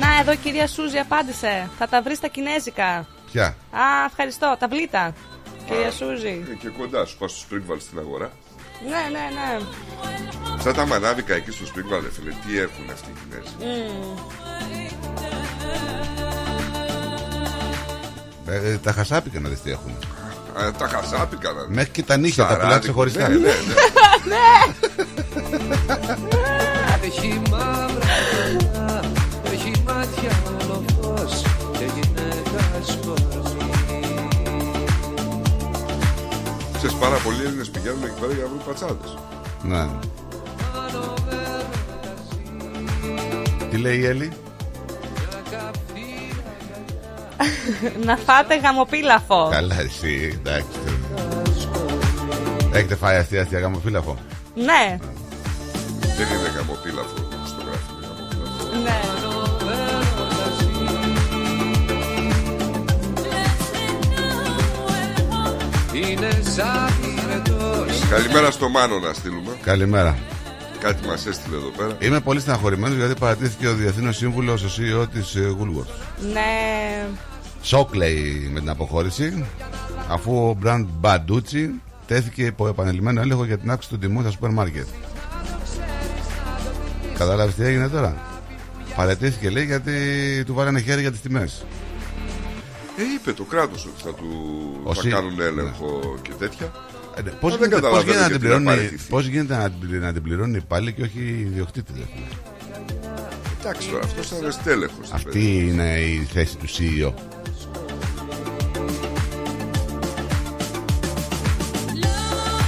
[0.00, 1.68] Να, εδώ η κυρία Σούζη απάντησε.
[1.78, 3.06] Θα τα βρει στα κινέζικα.
[3.32, 4.56] Ποια, Α, ευχαριστώ.
[4.58, 5.12] Τα βλήτα.
[5.66, 6.44] Κυρία Σούζη.
[6.50, 8.30] Ε, Και κοντά σου, πας στο Springval στην αγορά.
[8.84, 9.64] Ναι, ναι, ναι.
[10.62, 13.54] Σαν τα μανάβικα εκεί στο Springval, ρε φίλε, τι έχουν αυτοί οι Κινέζοι;
[18.46, 19.90] ε, τα χασάπικα να δεις τι έχουν.
[20.64, 22.66] Α, τα χασάπικα να Μέχρι και τα νύχια, τα Σαράδικο.
[22.66, 23.28] πουλάνε ξεχωριστά.
[23.28, 23.42] Ναι, ναι,
[24.30, 24.46] ναι.
[27.04, 28.06] Έχει μαύρα
[28.36, 29.00] μαλλιά,
[29.52, 31.42] έχει μάτια όλο φως
[31.78, 32.09] και γυναίκα σπορνή.
[36.76, 39.18] Ξέρεις, πάρα πολλοί Έλληνες πηγαίνουν εκεί πέρα για να βρουν πατσάδες.
[39.62, 39.88] Ναι.
[43.70, 44.32] Τι λέει η Έλλη;
[48.04, 49.48] να φάτε γαμοπίλαφο.
[49.50, 50.78] Καλά εσύ, εντάξει.
[52.72, 54.16] Έχετε φάει αστεία αστεία γαμοφύλαφο.
[54.54, 54.98] Ναι,
[56.16, 57.14] Δεν είναι γαμοπίλαφο
[57.46, 57.92] στο γράφει.
[57.98, 58.82] είναι γαμοπίλαφο.
[58.82, 59.19] ναι.
[66.00, 69.56] Είναι ζάπηρετος Καλημέρα στο Μάνο να στείλουμε.
[69.62, 70.18] Καλημέρα.
[70.78, 71.96] Κάτι μας έστειλε εδώ πέρα.
[71.98, 76.24] Είμαι πολύ στεναχωρημένος γιατί παρατήθηκε ο Διεθνή Σύμβουλος, ο CEO της Woolworths.
[76.32, 77.06] Ναι.
[77.62, 79.46] Σοκ λέει με την αποχώρηση,
[80.08, 81.70] αφού ο brand Μπαντούτσι
[82.06, 84.86] τέθηκε υπό επανελειμμένο έλεγχο για την αύξηση των τιμών στα σούπερ μάρκετ.
[87.18, 88.16] Κατάλαβες τι έγινε τώρα;
[88.96, 89.92] Παρατήθηκε λέει γιατί
[90.46, 91.64] του βάλανε χέρι για τις τιμές.
[93.00, 94.26] Ε, είπε το κράτος ότι θα του
[94.84, 96.72] Ο θα Σι- κάνουν έλεγχο και τέτοια.
[97.40, 99.08] Πώς Μα δεν γίνεται, πώς καταλαβαίνω γίνεται, να γιατί την να πληρώνει, παραιτηθεί.
[99.10, 101.92] πώς γίνεται να, την- να την πληρώνει πάλι και όχι η ιδιοκτήτη.
[101.92, 102.00] δε.
[103.60, 105.10] Εντάξει τώρα, αυτός ήταν στέλεχος.
[105.12, 107.12] Αυτή είναι η θέση του E CEO.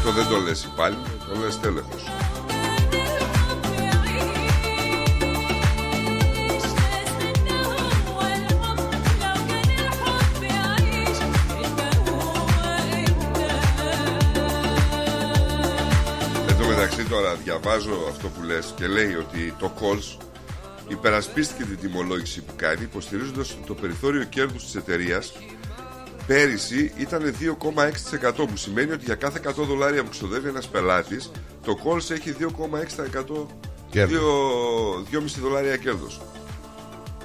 [0.05, 0.97] Το δεν το λες πάλι,
[1.28, 2.03] το λες τέλεχος.
[17.53, 20.23] Διαβάζω αυτό που λες και λέει ότι το Coles
[20.89, 25.33] υπερασπίστηκε την τιμολόγηση που κάνει υποστηρίζοντας ότι το περιθώριο κέρδους της εταιρείας
[26.27, 31.31] πέρυσι ήταν 2,6% που σημαίνει ότι για κάθε 100 δολάρια που ξοδεύει ένας πελάτης
[31.65, 33.47] το Coles έχει 2,6%
[33.91, 34.19] Κέρδος.
[35.11, 36.21] 2,5 δολάρια κέρδος.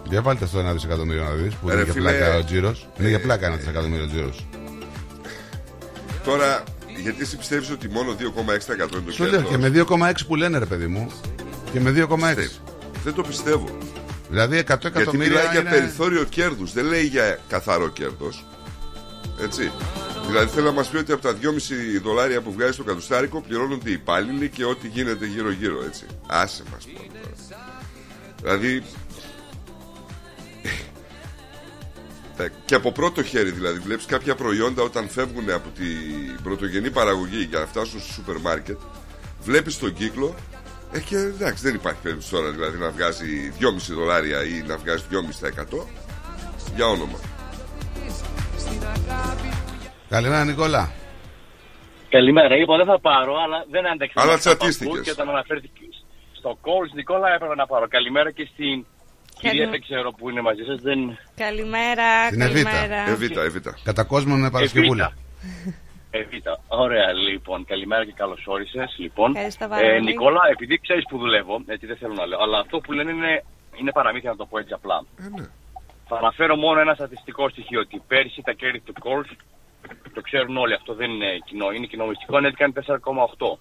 [0.10, 2.88] Για βάλτε στο ένα δισεκατομμύριο να δεις που Ρε είναι για φίλε, πλάκα ο τζίρος.
[3.00, 4.46] Είναι για ε, πλάκα ένα δισεκατομμύριο τζίρος.
[6.24, 6.64] Τώρα,
[7.02, 9.50] γιατί εσύ πιστεύεις ότι μόνο 2,6% είναι το Σου λέω κέρδος.
[9.50, 11.12] και με 2,6 που λένε ρε παιδί μου.
[11.72, 12.36] Και με 2,6.
[13.04, 13.78] Δεν το πιστεύω.
[14.30, 15.28] Δηλαδή 100 Γιατί εκατομμύρια.
[15.28, 15.70] μιλάει για είναι...
[15.70, 18.46] περιθώριο κέρδους, δεν λέει για καθαρό κέρδος.
[19.44, 19.72] Έτσι.
[20.28, 23.90] Δηλαδή θέλω να μας πει ότι από τα 2,5 δολάρια που βγάζει το κατουστάρικο πληρώνονται
[23.90, 26.06] οι υπάλληλοι και ό,τι γίνεται γύρω-γύρω, έτσι.
[26.28, 27.58] Άσε μας πω τώρα.
[28.42, 28.84] Δηλαδή.
[32.38, 37.44] Ε, Και από πρώτο χέρι δηλαδή βλέπεις κάποια προϊόντα όταν φεύγουν από την πρωτογενή παραγωγή
[37.50, 38.78] για να φτάσουν στο σούπερ μάρκετ
[39.42, 40.36] βλέπεις τον κύκλο
[40.94, 45.04] ε, και εντάξει δεν υπάρχει περίπτωση τώρα δηλαδή να βγάζει 2,5 δολάρια ή να βγάζει
[45.12, 45.86] 2,5%
[46.76, 47.20] για όνομα.
[50.10, 50.92] Καλημέρα Νικόλα.
[52.10, 52.56] Καλημέρα.
[52.56, 54.22] Είπα δεν θα πάρω, αλλά δεν άντεξα.
[54.22, 54.92] Αλλά να τα τσατίστηκες.
[54.92, 57.88] ακούω Και όταν αναφέρθηκες στο calls, Νικόλα, έπρεπε να πάρω.
[57.88, 58.86] Καλημέρα και στην
[59.40, 60.82] κυρία, δεν ξέρω που είναι μαζί σας.
[60.82, 61.18] Δεν...
[61.36, 62.70] Καλημέρα, Την Εβίτα.
[62.70, 63.10] καλημέρα.
[63.10, 63.78] Εβίτα, Εβίτα.
[63.84, 65.14] Κατά κόσμο είναι Παρασκευούλα.
[66.12, 66.60] Εβίτα.
[66.68, 67.66] Ωραία, λοιπόν.
[67.66, 68.96] Καλημέρα και καλώς όρισες.
[68.98, 70.04] Λοιπόν, Ευχαριστώ πάρα ε, πολύ.
[70.04, 73.44] Νικόλα, επειδή ξέρεις που δουλεύω, έτσι δεν θέλω να λέω, αλλά αυτό που λένε είναι,
[73.80, 75.06] είναι παραμύθια, να το πω έτσι απλά.
[76.10, 79.30] Θα αναφέρω μόνο ένα στατιστικό στοιχείο ότι πέρσι τα κέρδη του calls,
[80.14, 83.58] το ξέρουν όλοι, αυτό δεν είναι κοινό, είναι κοινομιστικό, ανέβηκαν 4,8.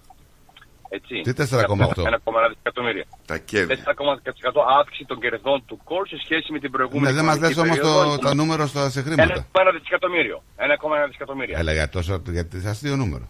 [0.89, 1.21] Έτσι.
[1.21, 1.43] Τι 4,8?
[1.43, 3.05] 1,1 δισεκατομμύρια.
[3.25, 3.75] Τα κέρδη.
[3.85, 7.49] 4,1% αύξηση των κερδών του κόλ σε σχέση με την προηγούμενη Ναι, δεν μας λες
[7.51, 8.17] οικονομική όμω περίοδο.
[8.17, 9.47] το, το νούμερο στο, σε χρήματα.
[9.51, 10.43] 1,1 δισεκατομμύριο.
[10.57, 11.57] 1,1 δισεκατομμύρια.
[11.57, 13.27] Έλα για τόσο, γιατί είναι αστείο νούμερο.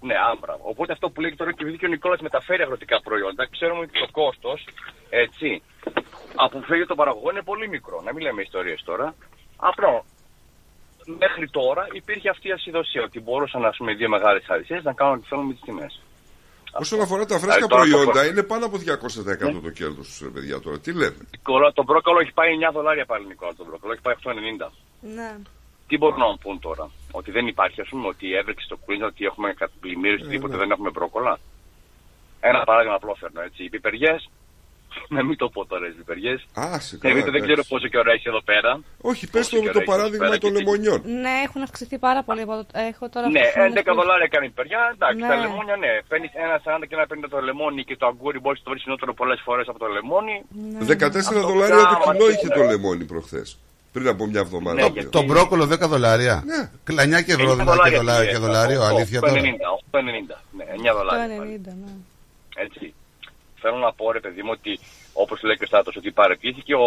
[0.00, 0.54] Ναι, άμπρα.
[0.62, 4.00] Οπότε αυτό που λέει τώρα και επειδή και ο Νικόλας μεταφέρει αγροτικά προϊόντα, ξέρουμε ότι
[4.00, 4.64] το κόστος,
[5.10, 5.62] έτσι,
[6.34, 8.00] από που φεύγει το παραγωγό είναι πολύ μικρό.
[8.04, 9.14] Να μην λέμε ιστορίες τώρα.
[9.56, 10.04] Απλό.
[11.18, 14.92] Μέχρι τώρα υπήρχε αυτή η ασυδοσία ότι μπορούσαν ας πούμε, οι δύο μεγάλες αλυσίε να
[14.92, 16.02] κάνουν ό,τι θέλουν με τις τιμές.
[16.82, 20.08] Όσον αφορά τα φρέσκα Δηλαδή, τώρα το προϊόντα, προ- είναι πάνω από 200% το κέρδος
[20.18, 20.78] του, παιδιά τώρα.
[20.78, 23.54] Τι λέμε; Νικόλα, το μπρόκολο έχει πάει 9 δολάρια πάλι, Νικόλα.
[23.56, 24.70] Το μπρόκολο έχει πάει 8,90.
[25.00, 25.30] Ναι.
[25.88, 29.06] Τι μπορούν να μου πούν τώρα, Ότι δεν υπάρχει, ας πούμε, ότι έβρεξε στο Queensland,
[29.14, 31.38] ότι έχουμε πλημμύρε, τίποτε, δεν έχουμε μπρόκολα.
[32.40, 33.64] Ένα παράδειγμα απλό φέρνω έτσι.
[33.64, 34.30] Οι πιπεριές,
[35.16, 36.34] να μην το πω τώρα, οι πιπεριέ.
[36.74, 37.70] Άσε, Ναι, καλά, δεν ξέρω εντάξει.
[37.72, 38.70] πόσο καιρό έχει εδώ πέρα.
[39.10, 40.98] Όχι, πες Πόσο το, καιρό το έχει εδώ παράδειγμα πέρα των και τι- λεμονιών.
[41.24, 42.42] Ναι, έχουν αυξηθεί πάρα πολύ.
[42.46, 44.80] από το- Έχω τώρα Ναι, αυτές τις 11 ημέρες δολάρια έκανε η πιπεριά.
[44.94, 45.28] Εντάξει, Ναι.
[45.32, 45.92] τα λεμόνια, ναι.
[46.10, 48.82] Παίρνει ένα 40 και ένα 50 το λεμόνι και το αγκούρι μπορείς να το βρεις
[48.84, 50.36] φθηνότερο πολλές φορές από το λεμόνι.
[50.92, 52.32] 14 Αυτό δολάρια το πράγμα, κιλό ναι.
[52.34, 53.48] είχε το λεμόνι προχθές.
[53.94, 54.76] Πριν από μια εβδομάδα.
[54.76, 54.92] Ναι, δύο.
[54.92, 56.36] γιατί- Το μπρόκολο 10 δολάρια.
[56.52, 56.60] Ναι.
[56.84, 59.32] Κλανιά και ευρώ 9 δηλαδή και, δολάρια, δολάρια και δολάριο, αλήθεια τώρα.
[59.32, 60.36] 8,90, 8,90.
[60.58, 61.36] Ναι, 9 Το δολάρια.
[61.36, 61.92] 90, ναι.
[62.64, 62.94] Έτσι.
[63.64, 64.72] Θέλω να πω, ρε παιδί μου, ότι
[65.12, 66.86] όπως λέει και ο Στάτος, ότι παρετήθηκε ο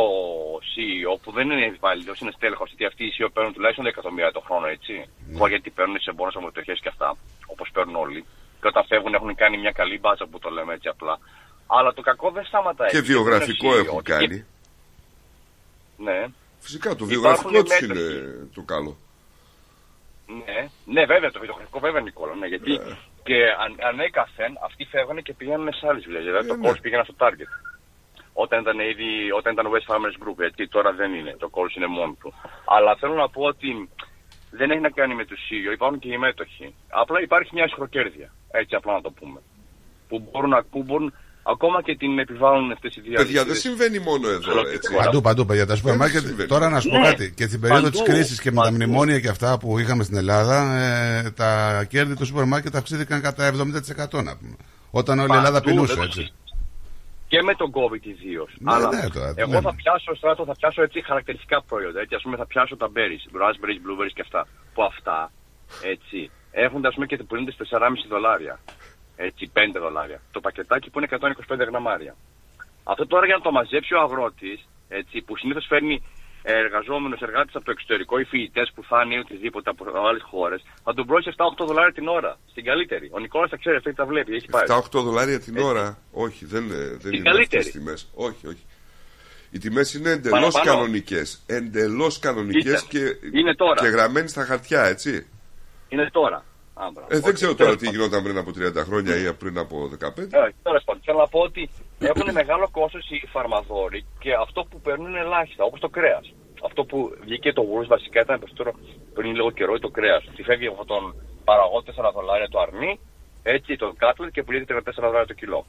[0.71, 4.31] CEO που δεν είναι υπάλληλο, είναι στέλεχος, γιατί αυτοί οι CEO παίρνουν τουλάχιστον 10 εκατομμύρια
[4.31, 4.93] το χρόνο, έτσι.
[5.27, 5.39] Ναι.
[5.43, 5.47] Mm.
[5.49, 8.21] γιατί παίρνουν σε μπόνου αμορφωτοχέ και αυτά, όπως παίρνουν όλοι.
[8.61, 11.19] Και όταν φεύγουν έχουν κάνει μια καλή μπάτσα που το λέμε έτσι απλά.
[11.67, 12.89] Αλλά το κακό δεν σταματάει.
[12.89, 13.07] Και εκεί.
[13.07, 14.45] βιογραφικό Είναι ο CEO, έχουν ότι- κάνει.
[15.97, 16.25] Ναι.
[16.59, 17.85] Φυσικά το Υπάρχουν βιογραφικό τους μέτοχοι.
[17.85, 18.97] είναι το καλό.
[20.45, 22.35] Ναι, ναι, βέβαια το βιογραφικό βέβαια Νικόλα.
[22.35, 22.71] Ναι, γιατί
[23.27, 26.23] και αν, ανέκαθεν αυτοί φεύγανε και πήγαιναν σε άλλες δουλειές.
[26.23, 26.69] Δηλαδή το ναι.
[26.69, 27.51] Coles πήγαινε στο Target.
[28.33, 31.35] Όταν ήταν, ήδη, όταν ήταν West Farmers Group, γιατί τώρα δεν είναι.
[31.39, 32.33] Το Coles είναι μόνο του.
[32.65, 33.89] Αλλά θέλω να πω ότι
[34.51, 36.75] δεν έχει να κάνει με τους CEO, υπάρχουν και οι μέτοχοι.
[36.89, 38.29] Απλά υπάρχει μια ισχροκέρδεια.
[38.51, 39.39] Έτσι απλά να το πούμε.
[40.07, 41.13] Που μπορούν, να- που μπορούν
[41.53, 43.59] ακόμα και την επιβάλλουν αυτές οι δύο Παιδιά, δεν αλυσίδες.
[43.61, 44.95] συμβαίνει μόνο εδώ, έτσι.
[44.95, 45.65] Παντού, παντού, παιδιά.
[45.65, 46.21] Τα σούπερ Δεν μάρκετ.
[46.25, 46.49] συμβαίνει.
[46.49, 47.03] Τώρα να σου πω Ναι.
[47.09, 47.31] κάτι.
[47.35, 48.75] Και στην περίοδο της Παντού, κρίσης και με τα παντού.
[48.75, 50.57] μνημόνια και αυτά που είχαμε στην Ελλάδα,
[51.25, 54.55] ε, τα κέρδη του σούπερ μάρκετ αυξήθηκαν κατά 70% να πούμε.
[54.91, 56.31] Όταν όλη η Ελλάδα Παντού, πεινούσε, δεν έτσι.
[57.27, 58.51] Και με τον COVID ιδίως.
[58.59, 59.61] Ναι, Αλλά ναι, τώρα, τι εγώ λέμε.
[59.61, 61.99] θα πιάσω, στράτο, θα πιάσω έτσι χαρακτηριστικά προϊόντα.
[61.99, 64.47] Έτσι, ας πούμε, θα πιάσω τα berries, raspberries, blueberries και αυτά.
[64.73, 65.31] Που αυτά,
[65.93, 68.59] έτσι, έχουν ας πούμε και που είναι 4,5 δολάρια.
[69.17, 70.21] Έτσι, 5 δολάρια.
[70.31, 72.15] Το πακετάκι που είναι 125 γραμμάρια.
[72.83, 76.03] Αυτό τώρα για να το μαζέψει ο αγρότης, έτσι, που συνήθως φέρνει
[76.43, 80.61] εργαζόμενους εργάτες από το εξωτερικό ή φοιτητές που θα είναι ή οτιδήποτε από άλλες χώρες,
[80.83, 82.37] θα τον μπρώσει 7-8 δολάρια την ώρα.
[82.51, 83.09] Στην καλύτερη.
[83.13, 84.63] Ο Νικόλας τα ξέρει, αυτό τα βλέπει, έχει πάει.
[84.67, 85.97] 7-8 δολάρια την ώρα.
[86.11, 87.43] Όχι, δεν, ε, δεν είναι καλύτερη.
[87.43, 88.09] αυτές τις τιμές.
[88.13, 88.65] Όχι, όχι.
[89.51, 90.77] Οι τιμές είναι εντελώς Παραπάνω.
[90.77, 91.43] κανονικές.
[91.45, 93.81] Εντελώς κανονικές Κοίτα, και, είναι τώρα.
[93.81, 95.27] και γραμμένες στα χαρτιά, έτσι.
[95.89, 96.43] Είναι τώρα.
[96.81, 97.07] Α, μπράβο.
[97.11, 99.75] Ε, δεν Οκ, ξέρω τέλος τώρα τι γινόταν πριν από 30 χρόνια ή πριν από
[99.89, 100.33] 15.
[100.39, 101.69] Ε, Τέλος πάντων, θέλω να πω ότι
[101.99, 106.25] έχουν μεγάλο κόστος οι φαρμαδόροι και αυτό που παίρνουν είναι ελάχιστα, όπως το κρέας.
[106.67, 108.71] Αυτό που βγήκε το Woolworths βασικά ήταν περισσότερο
[109.13, 110.21] πριν λίγο καιρό το κρέας.
[110.31, 111.03] Ότι φεύγει από τον
[111.43, 112.99] παραγωγό 4 δολάρια το αρνί,
[113.43, 115.65] έτσι το cutlet και πουλείται 34 δολάρια το κιλό.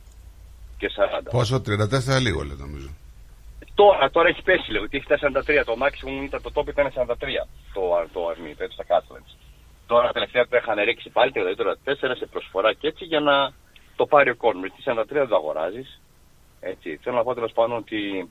[0.79, 1.31] Και 40.
[1.31, 2.91] Πόσο, 34 λίγο λέει νομίζω.
[3.75, 5.65] Τώρα, τώρα έχει πέσει λίγο, γιατί έχει τα 43.
[5.65, 7.07] Το maximum ήταν το top ήταν 43
[7.75, 7.83] το,
[8.13, 9.27] το αρνί, έτσι τα κάτλετ.
[9.93, 13.21] Τώρα τελευταία το είχαν ρίξει πάλι και δηλαδή τώρα 4 σε προσφορά και έτσι για
[13.21, 13.53] να
[13.97, 14.71] το πάρει ο κόσμος.
[14.85, 16.01] Γιατί 43 δεν το αγοράζεις.
[16.61, 16.99] Έτσι.
[17.03, 18.31] Θέλω να πω τέλος πάντων ότι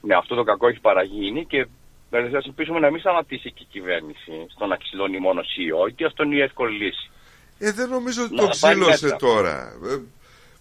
[0.00, 1.66] ναι, αυτό το κακό έχει παραγίνει και
[2.10, 6.04] δηλαδή, θα ελπίσουμε να μην σταματήσει και η κυβέρνηση στο να ξυλώνει μόνος CEO, γιατί
[6.04, 7.10] αυτό είναι η εύκολη λύση.
[7.58, 9.18] Ε, δεν νομίζω ότι Να το πάρει ξύλωσε μέτρα.
[9.18, 9.72] τώρα.
[9.84, 10.02] Ε, Για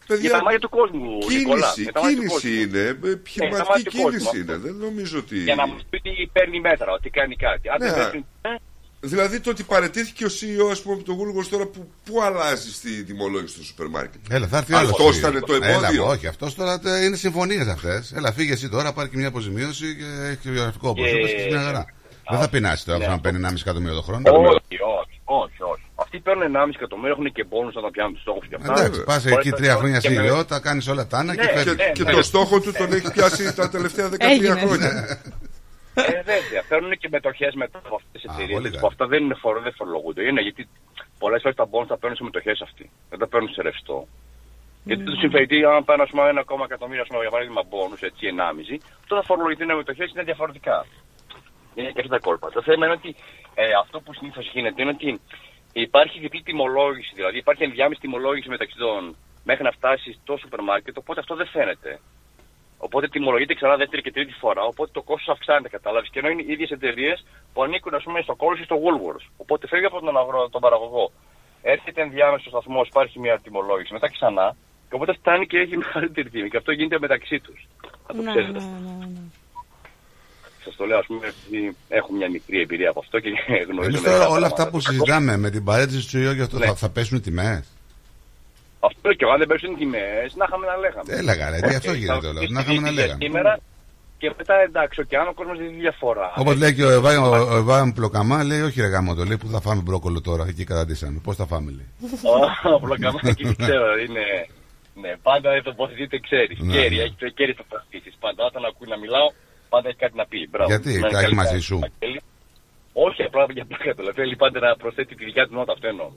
[0.08, 1.74] παιδιά, τα μάτια του κόσμου, Νικόλά.
[1.74, 2.62] κίνηση, για τα μάτια του κίνηση κόσμου.
[2.62, 2.80] είναι.
[2.80, 4.38] ε, Ναι, τα Επιχειρηματική μάτια του κόσμου κίνηση αυτό.
[4.54, 4.56] είναι.
[4.58, 5.38] Δεν νομίζω ότι.
[5.38, 7.70] Για να μας πει ότι παίρνει μέτρα, ότι κάνει κάτι.
[7.70, 7.96] Αν δεν Ναι.
[8.04, 8.50] παίρνει, ε,
[9.04, 12.74] Δηλαδή το ότι παρετήθηκε ο CEO ας πούμε, από το Woolworths τώρα που, που αλλάζει
[12.74, 14.22] στη τιμολόγηση του σούπερ μάρκετ.
[14.30, 14.90] Έλα, θα έρθει άλλος.
[14.92, 15.74] Αυτός ήταν το εμπόδιο.
[16.04, 18.12] Έλα, όχι, αυτός τώρα τε- είναι συμφωνίες αυτές.
[18.12, 21.32] Έλα, φύγε εσύ τώρα, πάρει και μια αποζημίωση και έχει και βιογραφικό όπως Και- είπες
[21.32, 21.86] και μια χαρά.
[22.30, 23.06] Δεν θα πεινάσεις τώρα Ναι.
[23.06, 24.22] που θα παίρνει 1,5 εκατομμύριο το χρόνο.
[24.32, 25.82] όχι, όχι, όχι, όχι.
[25.96, 28.72] Αυτοί παίρνουν 1,5 εκατομμύριο, έχουν και πόνου να τα πιάνουν τους στόχους και αυτά.
[28.74, 31.42] Εντάξει, πας Μπορεί εκεί να- τρία χρόνια και με- CEO, τα κάνεις όλα τάνα και
[31.42, 31.76] Ναι, φεύγει.
[31.76, 32.12] Και, ναι, και ναι.
[32.12, 34.60] το στόχο του τον έχει πιάσει τα τελευταία 13 Έγινε.
[34.60, 34.92] χρόνια.
[35.94, 36.62] Ε, βέβαια.
[36.70, 38.58] Παίρνουν και μετοχές μετά από αυτές τι Α, εταιρείες.
[38.58, 38.88] πολύ Που καλά.
[38.88, 40.24] αυτά δεν είναι φορο, δεν φορολογούνται.
[40.28, 40.68] Είναι γιατί
[41.20, 42.90] πολλές φορές τα μπόνου τα παίρνουν σε μετοχές αυτοί.
[43.10, 44.08] Δεν τα παίρνουν σε ρευστό.
[44.84, 47.96] Γιατί τους συμφέρει, αν πάνε ας πούμε, ένα ακόμα εκατομμύριο, ας πούμε, για παράδειγμα, μπόνου,
[48.00, 50.86] έτσι, 1,5, τότε θα φορολογηθούν οι μετοχές είναι διαφορετικά.
[51.76, 52.50] Είναι και αυτά τα κόλπα.
[52.50, 53.16] Το θέμα είναι ότι
[53.54, 55.20] ε, αυτό που συνήθως γίνεται είναι ότι
[55.74, 60.98] υπάρχει διπλή τιμολόγηση, δηλαδή υπάρχει ενδιάμεση τιμολόγηση μεταξύ των μέχρι να φτάσει στο σούπερ μάρκετ,
[60.98, 62.00] οπότε αυτό δεν φαίνεται.
[62.86, 66.10] Οπότε τιμολογείται ξανά δεύτερη και τρίτη φορά, οπότε το κόστος αυξάνεται, κατάλαβες.
[66.12, 67.18] Και ενώ είναι οι ίδιες εταιρείες
[67.54, 69.26] που ανήκουν ας πούμε, στο Coles ή στο Woolworths.
[69.44, 71.12] Οπότε φεύγει από τον, αγρο, τον παραγωγό.
[71.62, 74.48] Έρχεται ενδιάμεσο σταθμός, υπάρχει μια τιμολόγηση, μετά ξανά.
[74.88, 76.50] Και οπότε φτάνει και έχει μεγαλύτερη τιμή.
[76.50, 77.68] Και αυτό γίνεται μεταξύ τους.
[78.08, 78.60] Θα το Ναι, ξέρετε.
[78.60, 78.66] ναι,
[79.00, 79.22] ναι, ναι.
[80.64, 83.30] Σας το λέω, ας πούμε, επειδή έχω μια μικρή εμπειρία από αυτό και
[83.70, 83.90] γνωρίζω.
[83.90, 84.70] Εμείς μερικά τώρα όλα αυτά πράγματα.
[84.72, 86.66] που συζητάμε με την παρέτηση του CEO και αυτό Ναι.
[86.66, 87.68] θα, θα πέσουν οι τιμές;
[88.88, 91.08] Αυτό και εγώ, αν δεν πέσουν τιμές, να είχαμε να λέγαμε.
[91.20, 92.40] Έλα, καλά, τι Οκ, αυτό θα γίνεται όλο.
[92.40, 93.24] αυξήσει Να είχαμε τη να τιμή λέγαμε.
[93.26, 93.52] Σήμερα
[94.22, 96.28] και μετά εντάξει, ο ο κόσμος δεν δει διαφορά.
[96.42, 99.38] Όπως λέει και ο Εβάη ο, ο Εβάη Πλοκαμά, λέει: Όχι, ρε γάμο το λέει
[99.38, 100.44] που θα φάμε μπρόκολο τώρα.
[100.52, 101.20] Εκεί καταντήσαμε.
[101.24, 101.88] Πώς θα φάμε, λέει.
[102.76, 104.26] Ο Πλοκαμάκη δεν ξέρω, είναι.
[105.02, 106.58] Ναι, πάντα δεν τοποθετείται, ξέρει.
[106.60, 107.02] Ναι, Κέρι, ναι.
[107.02, 108.12] έχει το κέρι θα τοποθετήσει.
[108.20, 109.28] Πάντα όταν ακούει να μιλάω,
[109.70, 110.48] πάντα έχει κάτι να πει.
[110.52, 110.70] Μπράβο.
[110.72, 111.80] Γιατί, Να είναι τα έχει καλή μαζί τάση, σου.
[111.86, 112.22] Βαγγέλη.
[112.94, 114.14] Όχι, απλά για πλάκα το λέω.
[114.14, 116.10] Θέλει πάντα να προσθέτει τη δικιά του νότα, αυτό εννοώ.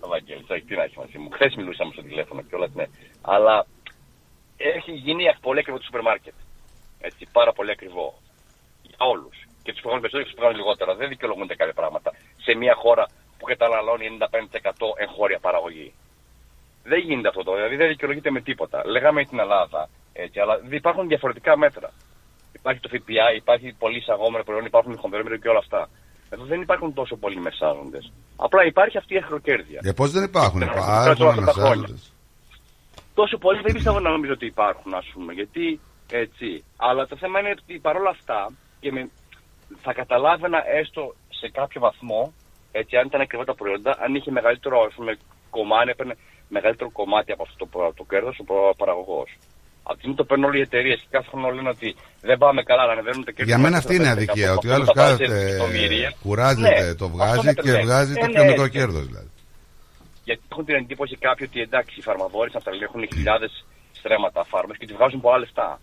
[0.00, 1.30] Ο Βαγγέλης, όχι, τι να έχει μαζί μου.
[1.30, 2.84] Χθες μιλούσαμε στο τηλέφωνο και όλα, ναι.
[3.20, 3.66] Αλλά
[4.56, 6.34] έχει γίνει πολύ ακριβό το σούπερ μάρκετ.
[7.00, 8.14] Έτσι, πάρα πολύ ακριβό.
[8.82, 9.36] Για όλους.
[9.62, 10.94] Και τους πληρώνουν περισσότερο και τους πληρώνουν λιγότερα.
[10.94, 13.06] Δεν δικαιολογούνται κάποια πράγματα σε μια χώρα
[13.38, 15.92] που καταναλώνει 95% εγχώρια παραγωγή.
[16.84, 18.82] Δεν γίνεται αυτό το, δηλαδή δεν δικαιολογείται με τίποτα.
[18.86, 21.92] Λέγαμε για την Ελλάδα, έτσι, αλλά υπάρχουν διαφορετικά μέτρα.
[22.52, 25.88] Υπάρχει το ΦΠΑ, υπάρχει πολύ εισαγόμενο προϊόν, υπάρχουν χονδρόμετρο και όλα αυτά.
[26.30, 27.98] Εδώ δεν υπάρχουν τόσο πολλοί μεσάζοντε.
[28.36, 29.80] Απλά υπάρχει αυτή η αχροκέρδεια.
[29.82, 31.72] Για πώς δεν υπάρχουν; Τόσο Υπάρχουν αυτά τα χρόνια.
[31.72, 31.98] ανασάζοντε.
[33.14, 35.32] Τόσο πολλοί δεν πιστεύω να νομίζω ότι υπάρχουν, ας πούμε.
[35.32, 36.64] Γιατί έτσι.
[36.76, 39.10] Αλλά το θέμα είναι ότι παρόλα αυτά και με,
[39.82, 42.32] θα καταλάβαινα έστω σε κάποιο βαθμό,
[42.72, 45.18] έτσι, αν ήταν ακριβά τα προϊόντα, αν είχε μεγαλύτερο ας πούμε,
[45.50, 46.16] κομμάτι, έπαιρνε
[46.48, 49.30] μεγαλύτερο κομμάτι από αυτό το, το κέρδος ο παραγωγός.
[49.88, 51.88] Από τη στιγμή το παίρνουν όλοι οι εταιρείες και κάθε χρόνο λένε ότι
[52.20, 53.50] δεν πάμε καλά, να ανεβαίνουν τα κέρδη.
[53.50, 54.52] Για μένα αυτή είναι 4-5%, αδικία.
[54.52, 56.12] Ότι ο αυτό άλλος τα βάζει κάθεται, εκατομμύρια.
[56.22, 57.84] κουράζεται, Ναι, το αυτό βγάζει με και τρελαίνει.
[57.84, 58.78] βγάζει Ε, το ναι, πιο μικρό έτσι.
[58.78, 59.30] κέρδος δηλαδή.
[60.24, 64.74] Γιατί έχουν την εντύπωση κάποιοι ότι εντάξει, οι φαρμαδόροι στην Αυστραλία έχουν χιλιάδες στρέμματα φάρμε
[64.78, 65.80] και τη βγάζουν πολλά λεφτά.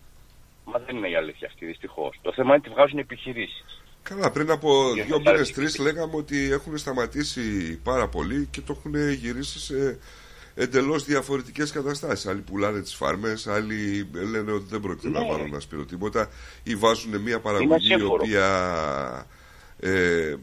[0.64, 2.12] Μα δεν είναι η αλήθεια αυτή, δυστυχώς.
[2.22, 3.64] Το θέμα είναι ότι τη βγάζουν επιχειρήσεις.
[4.02, 7.42] Καλά, πριν από Για δύο να μήνες, πάρει- τρεις λέγαμε ότι έχουν σταματήσει
[7.90, 9.98] πάρα πολύ και το έχουν γυρίσει σε
[10.54, 12.26] εντελώς διαφορετικές καταστάσεις.
[12.26, 15.26] Άλλοι πουλάνε τις φάρμες, άλλοι λένε ότι δεν πρόκειται να Ναι.
[15.30, 16.30] βάλουν να σπείρω τίποτα
[16.62, 18.20] ή βάζουν μια παραγωγή η ασύμφορο.
[18.22, 19.26] οποία
[19.80, 20.34] ε,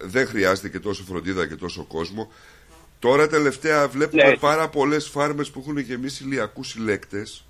[0.00, 2.32] δεν χρειάζεται και τόσο φροντίδα και τόσο κόσμο.
[2.98, 4.36] Τώρα τελευταία βλέπουμε Ναι.
[4.36, 7.44] πάρα πολλές φάρμες που έχουν γεμίσει ηλιακούς συλλέκτες.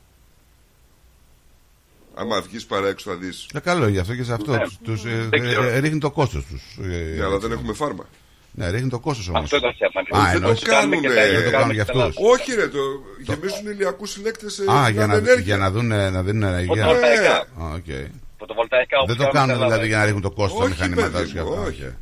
[2.15, 3.47] Άμα βγεις παρά έξω θα δεις.
[3.55, 4.53] Ε, καλό γι' αυτό και σε αυτό.
[4.53, 4.59] Ναι.
[4.65, 5.63] Τους, τους, ε, Δεν ξέρω.
[5.63, 6.63] ε, ρίχνει το κόστος τους.
[6.77, 8.09] Ναι, αλλά δεν έχουμε φάρμα.
[8.53, 9.43] Ναι, ρίχνει το κόστος όμως.
[9.43, 10.23] Αυτό ήταν θέμα.
[10.25, 11.09] Α, δεν εννοείς- το κάνουνε.
[11.09, 12.17] Δεν το κάνουν για αυτούς.
[12.33, 12.79] Όχι ρε, το
[13.27, 15.45] γεμίζουν ηλιακούς συλλέκτες σε Α, για να, ενέργεια.
[15.45, 16.75] για να, δουν, να δίνουν ενέργεια.
[16.85, 17.37] Φωτοβολταϊκά.
[17.37, 17.91] Α, οκ.
[18.39, 20.73] Φωτοβολταϊκά Δεν το όπως κάνουν κάνουμε δηλαδή στην για να ρίχνουν το κόστος των Όχι,
[20.75, 21.61] μηχανήματων παιδί και μου, αυτά.
[21.69, 21.85] όχι.
[21.85, 21.93] οκ.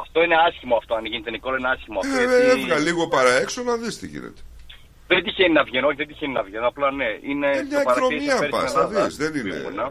[0.00, 2.14] Αυτό είναι άσχημο αυτό, αν γίνει τεχνικό είναι άσχημο αυτό.
[2.20, 4.40] Ε, γιατί έβγα λίγο παρά έξω να δεις τι γίνεται.
[5.10, 6.66] Δεν τυχαίνει να βγαίνω, όχι δεν τυχαίνει να βγαίνω.
[6.72, 7.48] Απλά ναι, είναι.
[7.58, 9.86] Ε, μια το παρατήρησα εκδρομία πέρυσι πας, στην θα Ελλάδα, δεις, δεν είναι- που ήμουνα.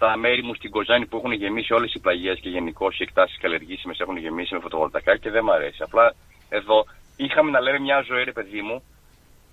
[0.00, 3.38] Στα μέρη μου στην Κοζάνη που έχουν γεμίσει όλες οι πλαγιές και γενικώ οι εκτάσεις
[3.38, 5.82] καλλιεργήσιμε έχουν γεμίσει με φωτοβολταϊκά και δεν μ' αρέσει.
[5.82, 6.14] Απλά
[6.48, 6.84] εδώ
[7.16, 8.82] είχαμε να λέμε μια ζωή, ρε παιδί μου,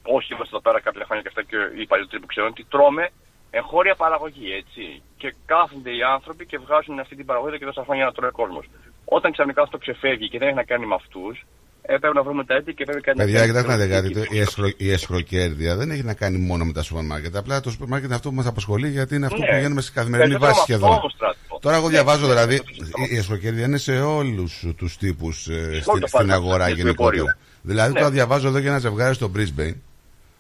[0.04, 3.10] όσοι είμαστε εδώ πέρα κάποια χρόνια και αυτά και οι παλιότεροι που ξέρουν, ότι τρώμε
[3.52, 5.02] εγχώρια παραγωγή, έτσι.
[5.18, 8.30] Και κάθονται οι άνθρωποι και βγάζουν αυτή την παραγωγή εδώ και τόσα χρόνια να τρώει
[8.30, 8.66] ο κόσμος.
[9.06, 11.46] Όταν ξαφνικά αυτό ξεφεύγει και δεν έχει να κάνει με αυτούς,
[11.88, 14.14] ε, πρέπει να βρούμε τα αίτια και πρέπει κάτι Παιδιά, να κοιτάξτε να δείτε κάνουμε.
[14.14, 14.28] κάτι.
[14.28, 17.36] το- Η, εσχρο, η εσχροκέρδεια δεν έχει να κάνει μόνο με τα σούπερ μάρκετ.
[17.36, 19.46] Απλά το σούπερ μάρκετ είναι αυτό που μας απασχολεί γιατί είναι αυτό Ναι.
[19.46, 21.00] που πηγαίνουμε σε καθημερινή Περισσότερο βάση με αυτό σχεδόν.
[21.00, 21.60] όμως, Στράτο.
[21.62, 22.56] Τώρα, εγώ Ναι, διαβάζω ναι, δηλαδή.
[22.56, 23.02] αυτό σωστό.
[23.10, 27.16] Η εσχροκέρδεια είναι σε όλους τους τύπους το στην, στην φάρμακο, αγορά και του γενικότερα.
[27.18, 27.38] εμπορίου.
[27.62, 28.00] Δηλαδή, Ναι.
[28.00, 29.74] τώρα διαβάζω εδώ για ένα ζευγάρι στο Brisbane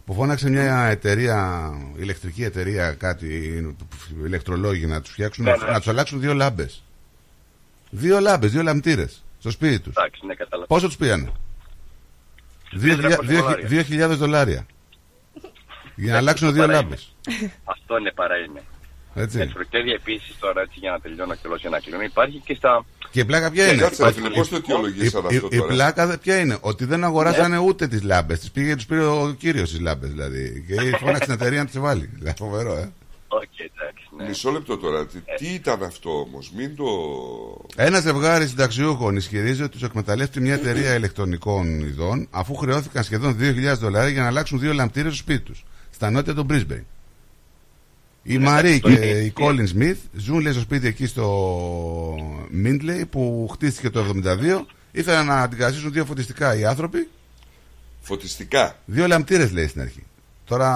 [0.05, 3.27] που φώναξε μια εταιρεία, ηλεκτρική εταιρεία, κάτι,
[4.25, 5.71] ηλεκτρολόγοι να τους φτιάξουν, Ναι, να, ναι.
[5.71, 6.83] να τους αλλάξουν δύο λάμπες.
[7.89, 9.93] Δύο λάμπες, δύο λαμπτήρες στο σπίτι τους.
[9.95, 10.67] Εντάξει, ναι, κατάλαβα.
[10.67, 11.31] Πόσο τους πήγανε,
[12.81, 14.09] 2.300 δολάρια.
[14.09, 14.65] 2.000 δολάρια.
[15.95, 17.15] Για να αλλάξουν δύο Παρά λάμπες.
[17.63, 18.61] Αυτό είναι παρά είναι.
[19.13, 19.39] Έτσι.
[19.39, 22.01] Εσχροκέρδια επίσης τώρα έτσι για να τελειώνω και όλο για να κλείνω.
[22.01, 22.85] Υπάρχει και στα.
[23.11, 25.55] Και η πλάκα ποια είναι; Κάτσε ρε Ότι- φίλε, πώς το αιτιολογήσαν η, αυτό η,
[25.55, 28.39] η τώρα; πλάκα δε- ποια είναι; Ότι δεν αγοράσανε ούτε τις λάμπες.
[28.39, 30.65] Τις πήγε, τους πήρε ο κύριος τις λάμπες δηλαδή.
[30.67, 32.09] Και φώναξε την εταιρεία να τις βάλει.
[32.13, 32.91] Δηλαδή, φοβερό, ε.
[33.27, 34.04] Οκ, εντάξει.
[34.17, 34.27] Ναι.
[34.27, 35.05] Μισό λεπτό τώρα.
[35.05, 36.85] Τι, τι ήταν αυτό όμως, μην το...
[37.75, 43.77] Ένα ζευγάρι συνταξιούχων ισχυρίζει ότι τους εκμεταλλεύτηκε μια εταιρεία ηλεκτρονικών ειδών αφού χρεώθηκαν σχεδόν 2.000
[43.77, 45.55] δολάρια για να αλλάξουν δύο λαμπτήρες στο σπίτι του.
[45.91, 46.83] Στα νότια των Brisbane.
[48.23, 52.15] Η Μαρή αυτό και είναι- η Colin Smith ζουν λέει, στο σπίτι εκεί στο
[52.65, 54.65] Mindley που χτίστηκε το 72.
[54.91, 57.07] Ήθελαν να αντικαταστήσουν δύο φωτιστικά οι άνθρωποι.
[58.01, 58.75] Φωτιστικά.
[58.85, 60.03] Δύο λαμπτήρες λέει στην αρχή.
[60.45, 60.69] Τώρα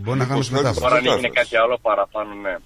[0.00, 0.80] μπορεί να κάνουμε να μετάφραση.
[0.80, 1.50] Τώρα αν έγινε μετάφραση.
[1.50, 2.56] κάτι άλλο παραπάνω, ναι.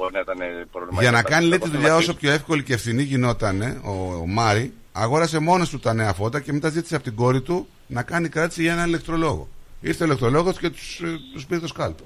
[0.00, 0.36] Μπορεί να ήταν
[0.72, 1.00] πρόβλημα.
[1.02, 1.78] Για να τα κάνει λέει, τη πράγματα.
[1.78, 3.90] δουλειά όσο πιο εύκολη και ευθυνή γινόταν ο,
[4.22, 7.68] ο Μάρι, αγόρασε μόνος του τα νέα φώτα και μετά ζήτησε από την κόρη του
[7.86, 9.48] να κάνει κράτηση για ένα ηλεκτρολόγο.
[9.80, 11.00] Ήρθε ο ηλεκτρολόγος και τους
[11.32, 11.96] τους πήρε το σκάλπ.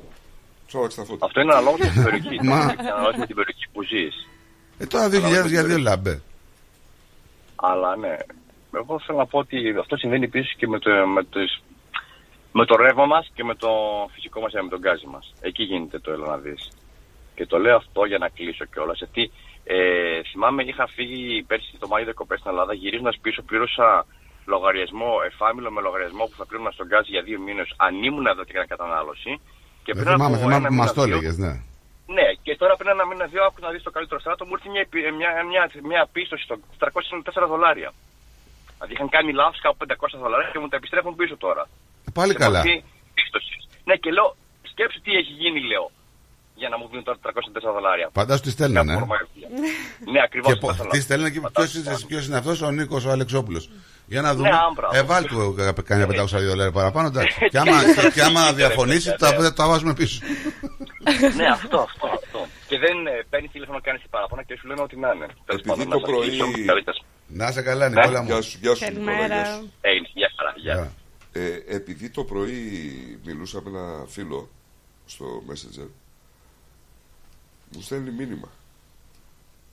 [0.69, 1.27] Του άλλαξε τα φώτα.
[1.27, 2.37] Αυτό είναι αναλόγως με την περιοχή.
[2.49, 4.27] Μα- Είναι αναλόγως με την περιοχή που ζεις.
[4.79, 5.09] Ε, τώρα
[5.45, 6.23] 2.000 για δύο λάμπε.
[7.57, 8.17] Αλλά ναι.
[8.77, 11.63] Εγώ θέλω να πω ότι αυτό συμβαίνει επίσης και με το, με, τις-
[12.53, 13.69] με το ρεύμα μας και με το
[14.15, 15.33] φυσικό μας με τον γκάζι μας.
[15.41, 16.69] Εκεί γίνεται το έλα να δεις.
[17.35, 18.99] Και το λέω αυτό για να κλείσω κιόλας.
[18.99, 19.31] Γιατί
[19.65, 19.77] ε,
[20.31, 24.07] θυμάμαι είχα φύγει πέρσι το Μάιο δεκοπές στην Ελλάδα, γυρίζοντας πίσω, πλήρωσα
[24.47, 28.43] λογαριασμό, εφάμιλο με λογαριασμό που θα πλήρωνα στον γκάζ για δύο μήνες, αν ήμουν εδώ
[28.45, 29.41] και έκανα κατανάλωση.
[29.85, 31.53] Και Δεν πριν θυμάμαι, από θυμάμαι ένα που μας μήνα, το δύο- έλεγες, ναι.
[32.17, 34.69] Ναι, και τώρα πριν ένα μήνα, δύο, άκου να δεις το καλύτερο στράτο, μου ήρθε
[34.75, 37.91] μια, επι- μια, μια, μια πίστοση στο 394 δολάρια.
[38.75, 41.63] Δηλαδή είχαν κάνει λάθος κάπου 500 δολάρια και μου τα επιστρέφουν πίσω τώρα.
[42.19, 42.59] Πάλι Σε καλά.
[42.59, 42.77] μορφή
[43.15, 43.61] πίστοσης.
[43.85, 44.37] Ναι, και λέω,
[44.73, 45.91] σκέψου τι έχει γίνει, λέω,
[46.55, 48.09] για να μου δίνουν τώρα 304 δολάρια.
[48.13, 48.93] Φαντάζομαι τι στέλνανε.
[48.93, 48.97] ε.
[50.13, 50.53] Ναι, ακριβώς.
[50.53, 53.71] Και πο- τι στέλνανε και ποιος είναι, ποιος είναι αυτός, ο Νίκος ο Αλεξόπουλος.
[54.07, 54.49] Για να δούμε.
[54.49, 54.89] Ναι, άμπρα.
[54.93, 57.39] ε, βάλ του ε, κανένα 500 δολάρια παραπάνω, εντάξει.
[57.51, 60.21] και άμα, και, και άμα διαφωνήσεις, τα, τα βάζουμε πίσω.
[61.37, 62.47] ναι, αυτό, αυτό, αυτό.
[62.69, 65.27] Και δεν ε, παίρνει τηλέφωνο κάνει παράπονα και σου λένε ότι να είναι.
[65.45, 66.45] Τέλος πάντων, το να σας πρωί- κλείσω.
[66.67, 67.05] Καλή σας.
[67.27, 68.01] Να σε καλά, Ναι.
[68.01, 68.27] Νικόλα μου.
[68.29, 69.43] Γεια σου, γεια σου Νικόλα, Καλημέρα.
[69.43, 69.73] γεια σου.
[69.81, 70.93] Ε, γεια χαρά, γεια.
[71.33, 72.61] Ε, επειδή το πρωί
[73.25, 74.49] μιλούσα με ένα φίλο
[75.07, 75.89] στο Messenger,
[77.73, 78.49] μου στέλνει μήνυμα.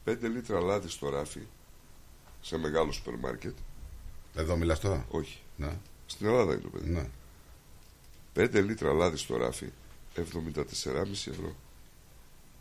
[0.06, 1.40] 5 λίτρα λάδι στο ράφι
[2.42, 3.56] σε μεγάλο σούπερ μάρκετ.
[4.36, 5.40] Εδώ μιλάς τώρα; Όχι.
[5.58, 5.72] Ναι.
[6.06, 6.90] Στην Ελλάδα είναι το παιδί.
[6.90, 7.08] Ναι.
[8.36, 9.66] 5 λίτρα λάδι στο ράφι
[10.16, 10.22] 74,5
[11.30, 11.56] ευρώ.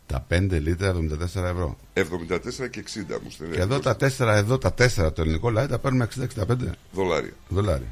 [0.06, 1.76] Τα 5 λίτρα 74 ευρώ.
[1.94, 3.54] 74 και 60 μου στέλνει.
[3.54, 6.56] Και εδώ τα 4, εδώ τα 4 το ελληνικό λάδι τα παίρνουμε 60-65
[6.92, 7.32] Δολάρια.
[7.48, 7.86] δολάρια.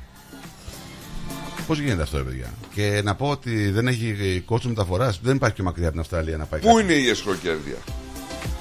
[1.68, 5.20] Πώς γίνεται αυτό, ρε παιδιά; Και να πω ότι δεν έχει κόστος μεταφοράς.
[5.22, 6.60] Δεν υπάρχει και μακριά από την Αυστραλία να πάει.
[6.60, 7.76] Πού είναι η εσχροκέρδεια.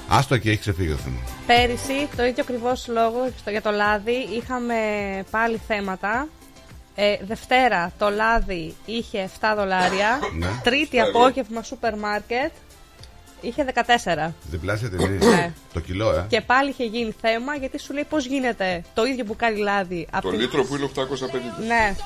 [0.08, 1.16] Άστο και έχει ξεφύγει το θέμα.
[1.46, 4.74] Πέρυσι, το ίδιο ακριβώς λόγο στο- για το λάδι, είχαμε
[5.30, 6.28] πάλι θέματα.
[6.94, 10.18] Ε, Δευτέρα το λάδι είχε 7 δολάρια.
[10.38, 10.46] Ναι.
[10.62, 12.50] Τρίτη απόγευμα σούπερ μάρκετ
[13.40, 14.34] είχε 14.
[14.50, 15.18] Διπλάσια τιμή.
[15.34, 15.52] Ναι.
[15.72, 16.24] Το κιλό, ε.
[16.28, 20.08] Και πάλι είχε γίνει θέμα γιατί σου λέει πώς γίνεται το ίδιο μπουκάλι λάδι.
[20.10, 21.66] Το απ' την- λίτρο που είναι 850.
[21.66, 21.96] Ναι.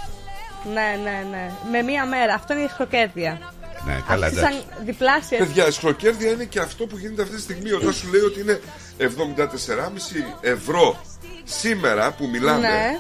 [0.73, 1.51] Ναι, ναι, ναι.
[1.71, 2.35] Με μία μέρα.
[2.35, 3.53] Αυτό είναι η χροκέρδια.
[3.87, 4.59] Ναι, καλά, Αυτή εντάξει.
[4.77, 5.39] σαν διπλάσια.
[5.39, 7.73] Παιδιά, εσχροκέρδεια είναι και αυτό που γίνεται αυτή τη στιγμή.
[7.73, 8.61] Όταν σου λέει ότι είναι
[8.99, 11.01] 74,5 ευρώ
[11.45, 12.99] σήμερα που μιλάμε Ναι.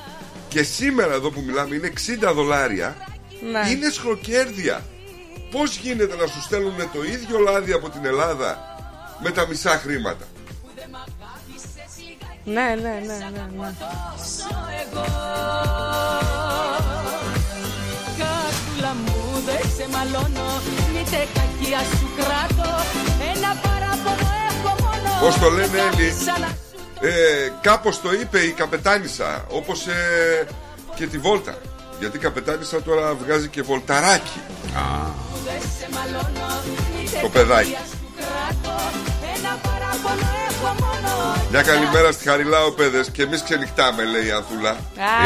[0.48, 1.92] και σήμερα εδώ που μιλάμε είναι
[2.26, 2.96] 60 δολάρια,
[3.52, 3.70] Ναι.
[3.70, 4.80] είναι εσχροκέρδεια.
[5.50, 8.76] Πώς γίνεται να σου στέλνουν το ίδιο λάδι από την Ελλάδα
[9.22, 10.24] με τα μισά χρήματα;
[12.44, 12.52] Ναι,
[12.82, 13.46] ναι, ναι, ναι.
[13.58, 13.72] ναι.
[19.72, 20.60] Κάτουλα μου δεν σε μαλώνω.
[20.92, 22.70] Μήτε κακία σου κράτω
[23.34, 25.20] Ένα παράπονο έχω μόνο.
[25.20, 26.48] Πώς το λένε Έλλη; Σαν να
[27.08, 30.46] ε, Κάπως το είπε η καπετάνισσα Όπως ε,
[30.94, 31.54] και τη Βόλτα.
[31.98, 34.40] Γιατί η καπετάνισσα τώρα βγάζει και βολταράκι
[35.44, 36.62] δεν σε μαλώνω.
[37.00, 37.76] Μήτε Το παιδάκι.
[38.32, 38.74] Κακία σου κράτω
[39.36, 41.12] Ένα παράπονο έχω μόνο
[41.50, 44.74] Μια καλημέρα στη Χαριλάου παιδες Και εμείς ξενυχτάμε λέει η Ανθούλα Α,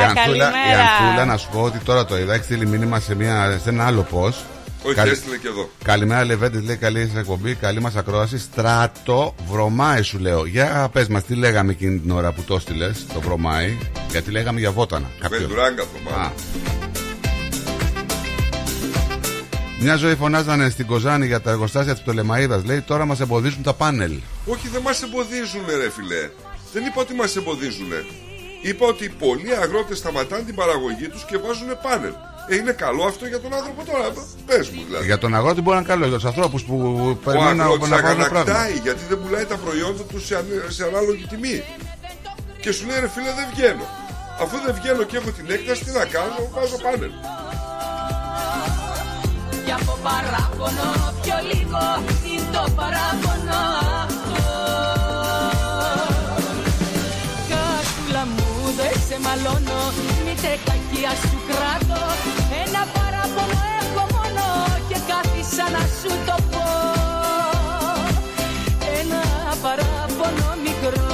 [0.01, 0.83] η, Ανθούλα, η καλημέρα.
[1.01, 3.87] Ανθούλα, να σου πω ότι τώρα το είδα, έχει στείλει μήνυμα σε, μια, σε ένα
[3.87, 4.39] άλλο post.
[4.83, 8.39] Όχι Καλη- έστειλε και εδώ Καλημέρα, Λεβέντη, λέει καλή σας εκπομπή, καλή μας ακρόαση.
[8.39, 10.45] Στράτο βρωμάει, σου λέω.
[10.47, 13.79] Για πες μας, τι λέγαμε εκείνη την ώρα που το έστειλες, το βρωμάει;
[14.11, 15.07] Γιατί λέγαμε για βότανα.
[15.21, 15.41] Κάποιος.
[15.41, 16.31] Βεντουράγκαθο μάλλον Α.
[19.81, 22.63] Μια ζωή φωνάζανε στην Κοζάνη για τα εργοστάσια της Πτολεμαίδα.
[22.65, 24.13] Λέει τώρα μας εμποδίζουν τα πάνελ.
[24.47, 26.31] Όχι δεν μας εμποδίζουν ρε φιλέ
[26.73, 27.93] Δεν είπα ότι μας εμποδίζουν
[28.63, 32.13] Είπα ότι πολλοί αγρότες σταματάνε την παραγωγή τους Και βάζουν πάνελ
[32.49, 34.07] ε, Είναι καλό αυτό για τον άνθρωπο τώρα;
[34.47, 36.77] Πες μου δηλαδή Για τον αγρότη μπορεί να είναι καλό, για τους ανθρώπους που
[37.11, 38.41] Ο περιμένουν να, αγρότης να πάρουν πράγματα.
[38.41, 41.63] αγανακτάει γιατί δεν πουλάει τα προϊόντα του σε, ανε- σε ανάλογη τιμή.
[42.63, 43.87] Και σου λέει ρε φίλε δεν βγαίνω.
[44.43, 47.13] Αφού δεν βγαίνω και έχω την έκταση, τι να κάνω, βάζω πάνελ.
[49.67, 50.89] Κι από παράπονο
[51.23, 51.83] πιο λίγο
[52.31, 53.61] είναι το παράπονο
[54.03, 54.45] αυτό.
[57.51, 58.49] Κάτουλα μου
[58.79, 59.81] δεν σε μαλώνω
[60.25, 62.01] Μήτε κακία σου κράτω.
[62.63, 64.45] Ένα παράπονο έχω μόνο
[64.89, 66.67] Και κάθισα να σου το πω.
[69.01, 69.23] Ένα
[69.65, 71.09] παράπονο μικρό.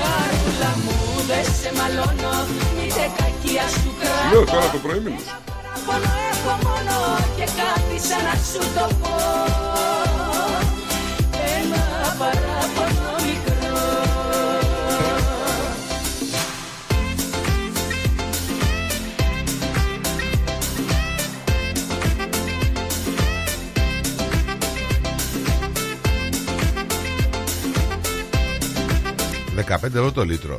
[0.00, 0.96] Κάτουλα μου
[1.30, 2.34] δεν σε μαλώνω
[2.76, 4.28] Μήτε κακία σου κράτω.
[4.32, 5.00] Λέω τώρα το πρωί
[5.88, 6.08] μιλούσα.
[6.08, 9.16] Παράπονο έχω μόνο και κάθισα να σου το πω
[11.56, 13.76] Ένα παράπονο μικρό
[29.68, 30.58] «15 ευρώ το λίτρο.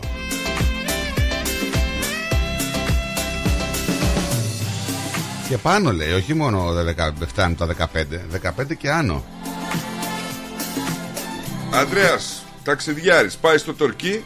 [5.50, 8.06] Και πάνω λέει, όχι μόνο τα 10 φτάνουν τα 15,
[8.60, 9.24] 15 και άνω.
[11.74, 14.24] Ανδρέας, ταξιδιάρης, πάει στο Τορκί.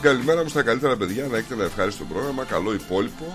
[0.00, 3.34] Καλημέρα μου στα καλύτερα παιδιά, να έχετε ένα ευχάριστο πρόγραμμα, καλό υπόλοιπο.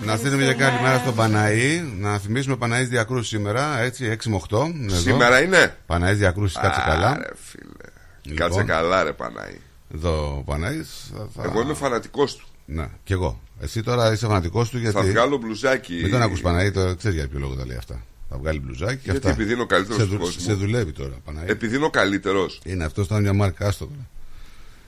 [0.00, 1.80] Να στείλουμε για καλημέρα στον Παναή.
[1.98, 4.72] Να θυμίσουμε Παναή Διακρούση σήμερα, έτσι, 6 με 8.
[4.82, 4.96] εδώ.
[4.96, 7.16] Σήμερα είναι; Παναή Διακρούση, κάτσε Α, καλά.
[7.16, 7.90] Ρε φίλε.
[8.22, 8.36] Λοιπόν.
[8.36, 9.60] Κάτσε καλά ρε Πανάη.
[9.94, 11.42] Εδώ ο Παναγής θα, θα...
[11.42, 12.46] Εγώ είμαι φανατικός του.
[12.64, 13.40] Ναι, κι εγώ.
[13.60, 14.94] Εσύ τώρα είσαι φανατικός του γιατί.
[14.96, 15.94] Θα βγάλω μπλουζάκι.
[15.94, 18.02] Μην τον ακούς Παναγή, το ξέρεις για ποιο λόγο τα λέει αυτά.
[18.28, 19.30] Θα βγάλει μπλουζάκι και Γιατί αυτά.
[19.30, 20.40] επειδή είναι ο καλύτερος σε, του δου- κόσμου.
[20.40, 21.50] σε δουλεύει τώρα, Παναγή.
[21.50, 22.60] Επειδή είναι ο καλύτερος.
[22.64, 24.08] Είναι αυτός, ήταν μια μάρκα, άστο τώρα.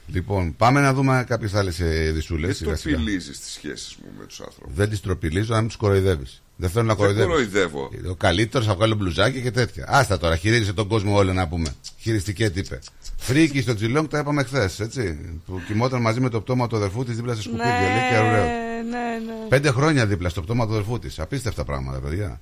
[0.06, 2.46] Λοιπόν, πάμε να δούμε κάποιες άλλες ειδισούλε.
[2.46, 4.70] Δεν τροπιλίζει τις σχέσεις μου με τους άνθρωπου.
[4.74, 6.42] Δεν τις τροπιλίζω, να μην τους κοροϊδεύεις.
[6.60, 7.28] Δεν θέλω να Δεν κοροϊδεύει.
[7.28, 7.90] κοροϊδεύω.
[8.10, 9.84] Ο καλύτερος θα βγάλω μπλουζάκι και τέτοια.
[9.88, 11.74] Άστα τώρα, χειρίζεσαι τον κόσμο όλο να πούμε.
[11.98, 12.78] Χειριστική τύπε.
[13.16, 15.18] Φρίκη στο Τζιλόγκ τα είπαμε χθες, έτσι.
[15.46, 17.62] Που κοιμόταν μαζί με το πτώμα του αδερφού της δίπλα σε σκουπίδι.
[17.68, 18.44] Λέει και ωραίο.
[18.44, 19.48] ναι, ναι.
[19.48, 21.18] Πέντε χρόνια δίπλα στο πτώμα του αδερφού της.
[21.18, 22.40] Απίστευτα πράγματα, παιδιά.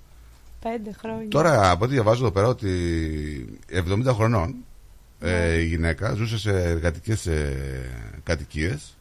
[0.62, 1.28] Πέντε χρόνια.
[1.28, 3.58] Τώρα, από ό,τι διαβάζω εδώ πέρα, ότι
[4.06, 4.54] 70 χρονών
[5.20, 7.56] ε, η γυναίκα ζούσε σε εργατικές ε,
[8.22, 8.96] κατοικίες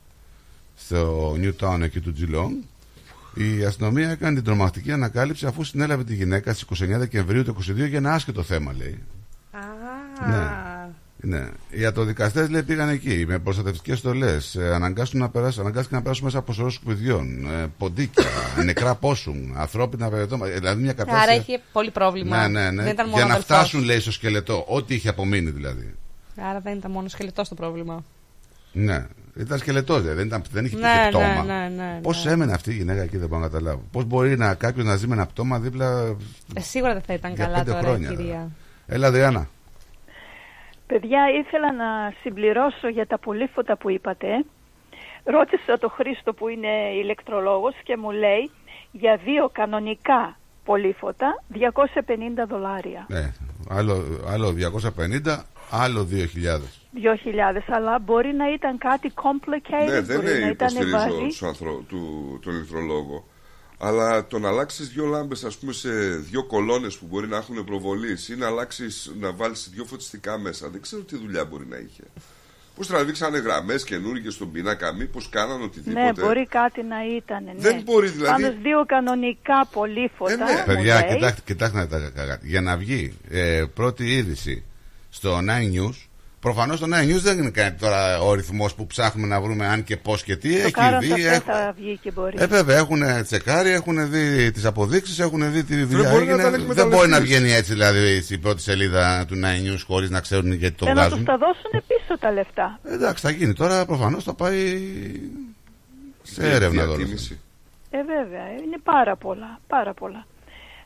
[0.75, 2.51] στο Newtown εκεί του Τζιλόγκ.
[3.35, 7.75] Η αστυνομία έκανε την τρομακτική ανακάλυψη αφού συνέλαβε τη γυναίκα στις 29 Δεκεμβρίου του 22
[7.75, 8.99] για ένα άσχετο θέμα, λέει.
[9.51, 9.59] Α,
[10.29, 10.47] Ναι.
[11.27, 11.47] Ναι.
[11.69, 14.55] Οι ιατροδικαστέ λέει πήγαν εκεί με προστατευτικές στολές.
[14.55, 18.23] Ε, αναγκάστηκαν να περάσουν, αναγκάστηκαν να περάσουν μέσα από σωρό σκουπιδιών, ε, ποντίκια,
[18.65, 20.51] νεκρά πόσουν, ανθρώπινα περαιτώματα.
[20.51, 21.23] Ε, Δηλαδή μια κατάσταση.
[21.23, 22.47] Άρα είχε πολύ πρόβλημα.
[22.47, 22.83] Ναι, ναι, ναι.
[22.83, 23.57] Δεν ήταν μόνο Για να αδελφός.
[23.57, 25.93] φτάσουν, λέει, στο σκελετό, ό,τι είχε απομείνει δηλαδή.
[26.49, 28.03] Άρα δεν ήταν μόνο σκελετός το πρόβλημα.
[28.71, 29.05] Ναι.
[29.37, 30.17] Ήταν σκελετός, δηλαδή.
[30.17, 31.43] δεν, ήταν, δεν είχε Ναι, τύχει πτώμα.
[31.43, 32.31] ναι, ναι, ναι, Πώς ναι.
[32.31, 33.81] έμενε αυτή η γυναίκα εκεί, δεν μπορώ να καταλάβω.
[33.91, 36.15] Πώς μπορεί να κάποιος να ζει με ένα πτώμα δίπλα.
[36.55, 38.49] Ε, σίγουρα δεν θα ήταν Για καλά πέντε τώρα, χρόνια, κυρία.
[38.87, 39.47] Έλα, Αδριάννα.
[40.87, 44.27] Παιδιά, ήθελα να συμπληρώσω για τα πολύφωτα που είπατε.
[45.23, 48.51] Ρώτησα το Χρήστο που είναι ηλεκτρολόγος και μου λέει
[48.91, 51.57] για δύο κανονικά πολύφωτα 250
[52.49, 53.05] δολάρια.
[53.09, 53.31] Ναι.
[53.69, 54.53] Άλλο, άλλο
[55.25, 55.37] 250,
[55.71, 56.25] άλλο 2.000.
[57.03, 61.27] 2.000, αλλά μπορεί να ήταν κάτι complicated, Ναι, δεν μπορεί να είναι ήταν υποστηρίζω βαρύ.
[61.27, 61.83] τους ανθρω...
[61.87, 63.27] του, τον ηλεκτρολόγο.
[63.77, 67.63] Αλλά το να αλλάξεις δύο λάμπες, ας πούμε, σε δύο κολόνες που μπορεί να έχουν
[67.63, 71.77] προβολής ή να αλλάξεις, να βάλεις δύο φωτιστικά μέσα, δεν ξέρω τι δουλειά μπορεί να
[71.77, 72.03] είχε.
[72.75, 76.03] Πώς τραβήξανε γραμμές καινούργιες στον πίνακα, μήπως κάναν οτιδήποτε.
[76.05, 77.43] Ναι, μπορεί κάτι να ήταν.
[77.43, 77.53] Ναι.
[77.57, 80.33] Δεν μπορεί, δηλαδή- Πάντως δύο κανονικά πολύφωτα.
[80.33, 80.43] Ε, ναι.
[80.43, 81.15] μου Παιδιά, λέει.
[81.15, 82.47] κοιτάξτε, κοιτάξτε να τα κάτι.
[82.47, 84.63] Για να βγει ε, πρώτη είδηση
[85.09, 85.95] στο 9 News,
[86.45, 89.83] προφανώς το 9 News δεν είναι κάτι τώρα ο ρυθμός που ψάχνουμε να βρούμε αν
[89.83, 90.49] και πώς και τι.
[90.51, 91.11] Το Έχει Current δει.
[91.13, 92.35] Affair Έχουν, θα βγει και μπορεί.
[92.39, 96.43] ε, βέβαια, έχουν τσεκάρει, έχουν δει τις αποδείξεις, έχουν δει τι δουλειά μπορεί να έγινε.
[96.43, 96.97] τα Δεν εκμεταλλευτείς.
[96.97, 100.75] μπορεί να βγαίνει έτσι δηλαδή στην πρώτη σελίδα του 9 News χωρίς να ξέρουν γιατί
[100.75, 101.25] το Και να τους βγάζουν.
[101.25, 102.79] τα δώσουν πίσω τα λεφτά.
[102.83, 104.77] Ε, Εντάξει, θα γίνει τώρα, προφανώς θα πάει
[106.23, 106.95] σε Δια- έρευνα τώρα.
[106.95, 107.39] διατίμηση.
[107.89, 110.25] Ε, βέβαια, είναι πάρα πολλά, πάρα πολλά.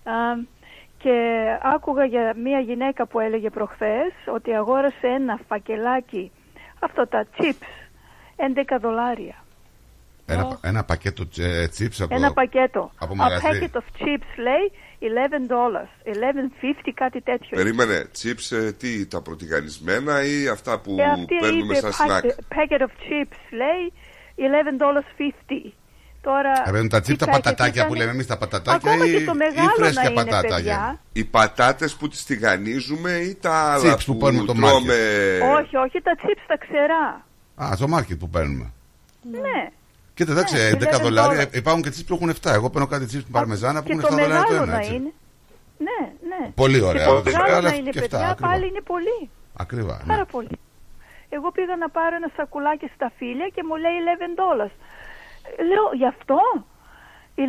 [0.04, 0.12] Α,
[1.04, 6.32] και άκουγα για μια γυναίκα που έλεγε προχθές ότι αγόρασε ένα φακελάκι,
[6.80, 7.72] αυτό τα chips,
[8.36, 9.36] 11 δολάρια.
[10.26, 12.16] Ένα, ένα πακέτο ε, chips από.
[12.16, 12.92] Ένα πακέτο.
[13.00, 13.44] από A μαγαζί.
[13.44, 17.58] packet of chips λέει 11 dollars, 11.50 κάτι τέτοιο.
[17.58, 22.24] Περίμενε, chips ε, τι, τα προτιγανισμένα ή αυτά που Και αυτή παίρνουμε είπε σαν snack;
[22.24, 23.94] packet, packet of chips λέει
[24.38, 25.08] 11 dollars
[25.52, 25.72] 50.
[26.22, 28.92] Τώρα, Ε, παίρνουν τα τι τσίπ τα packet πατατάκια ήταν; που λέμε εμείς τα πατατάκια
[28.92, 30.42] Ακόμα ή, και το ή μεγάλο φρέσκια να είναι, πατάτα.
[30.56, 30.60] παιδιά.
[30.60, 31.00] Γιάννη.
[31.14, 34.94] Οι πατάτες που τις τηγανίζουμε ή τα άλλα Chips που που, παίρνουμε το τρώμε;
[35.58, 37.26] Όχι, όχι, τα chips τα ξερά.
[37.64, 38.72] Α, στο μάρκετ που παίρνουμε.
[39.32, 39.70] Ναι.
[40.14, 41.36] Κοίτα, εντάξει, Ναι, 11 11 δολάρια.
[41.36, 41.48] δώλα.
[41.52, 42.52] Υπάρχουν και τσίπ που έχουν 7.
[42.54, 44.72] Εγώ παίρνω κάτι τσίπ που παρμεζάνα που Και έχουν το 7 δολάρια το μεγάλο ένα.
[44.74, 44.94] να Έτσι.
[44.96, 45.12] είναι.
[45.88, 46.50] Ναι, ναι.
[46.56, 48.50] Πολύ ωραία, Και το αλλά μεγάλο αλλά να είναι, και αυτά, παιδιά, ακριβά.
[48.50, 49.30] πάλι είναι πολύ.
[49.64, 49.96] Ακριβά.
[50.06, 50.14] Ναι.
[50.14, 50.56] Πάρα πολύ.
[51.30, 54.74] Εγώ πήγα να πάρω ένα σακουλάκι στα φίλια και μου λέει 11 dollars.
[55.60, 56.40] Ε, Λέω, γι' αυτό
[57.36, 57.42] 11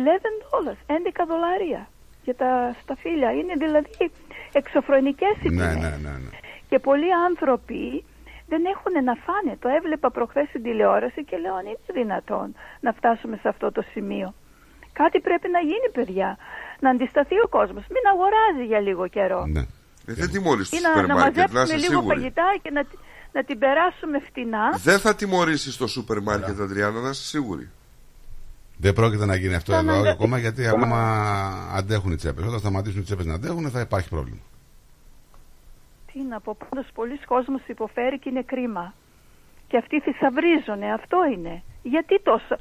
[0.45, 1.81] dollars, 11 δολάρια
[2.23, 3.31] για τα σταφύλια.
[3.31, 4.11] Είναι δηλαδή
[4.51, 5.75] εξωφρονικές οι Ναι, τιμές.
[5.75, 6.29] ναι, ναι, ναι.
[6.69, 8.03] Και πολλοί άνθρωποι
[8.51, 9.57] δεν έχουν να φάνε.
[9.63, 13.81] Το έβλεπα προχθές στην τηλεόραση και λέω αν είναι δυνατόν να φτάσουμε σε αυτό το
[13.91, 14.33] σημείο.
[14.93, 16.37] Κάτι πρέπει να γίνει παιδιά.
[16.79, 17.83] Να αντισταθεί ο κόσμος.
[17.93, 19.45] Μην αγοράζει για λίγο καιρό.
[19.45, 19.59] Ναι.
[20.07, 22.15] Ε, δεν τιμωρείς το Ή να, να σούπερ μάρκετ, να μαζέψουμε είσαι λίγο σίγουρη.
[22.15, 22.83] φαγητά και να,
[23.31, 24.65] να την περάσουμε φτηνά.
[24.83, 27.69] Δεν θα τιμωρήσεις το σούπερ μάρκετ, Αντριάννα, να είσαι σίγουρη.
[28.81, 30.97] Δεν πρόκειται να γίνει αυτό Θα εδώ αναγκα- ακόμα γιατί ακόμα
[31.75, 32.45] αντέχουν οι τσέπες.
[32.45, 34.41] Όταν σταματήσουν οι τσέπες να αντέχουν θα υπάρχει πρόβλημα.
[36.13, 38.93] Τι να πω, πάντως πολλοί κόσμος υποφέρει και είναι κρίμα.
[39.67, 41.63] Και αυτοί θησαυρίζουν, αυτό είναι.
[41.83, 42.55] Γιατί τόσο.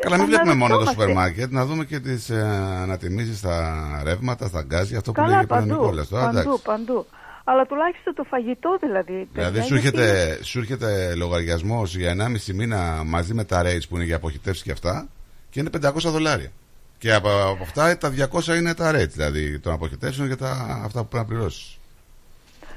[0.00, 1.00] Καλά, μην βλέπουμε μόνο το Αναρωτιόμαστε.
[1.00, 2.42] σούπερ μάρκετ, να δούμε και τις ε,
[2.82, 3.56] ανατιμήσεις στα
[4.04, 6.08] ρεύματα, στα γκάζια, αυτό που Καλά, λέγει πριν ο παντού, Νικόλας.
[6.08, 6.62] Τώρα, παντού, εντάξει.
[6.62, 7.06] παντού.
[7.44, 9.28] Αλλά τουλάχιστον το φαγητό δηλαδή.
[9.32, 13.86] Δηλαδή παιδιά, σου γιατί- έρχεται, σου έρχεται λογαριασμός για 1,5 μήνα μαζί με τα rates
[13.88, 15.08] που είναι για αποχητεύσεις και αυτά;
[15.52, 16.50] Και είναι 500 δολάρια.
[16.98, 20.50] Και από, από αυτά τα 200 είναι τα rates, δηλαδή των αποχητεύσεων για τα,
[20.84, 21.78] αυτά που πρέπει να πληρώσεις.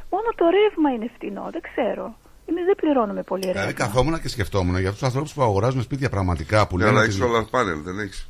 [0.09, 2.15] Μόνο το ρεύμα είναι φτηνό, δεν ξέρω.
[2.49, 3.59] Εμείς δεν πληρώνουμε πολύ ρεύμα.
[3.61, 6.95] Δηλαδή καθόμουν και σκεφτόμουν για αυτούς τους ανθρώπους που αγοράζουν σπίτια πραγματικά που Ναι, λένε.
[6.97, 8.29] αλλά ότι- έχεις solar panel, δεν έχεις.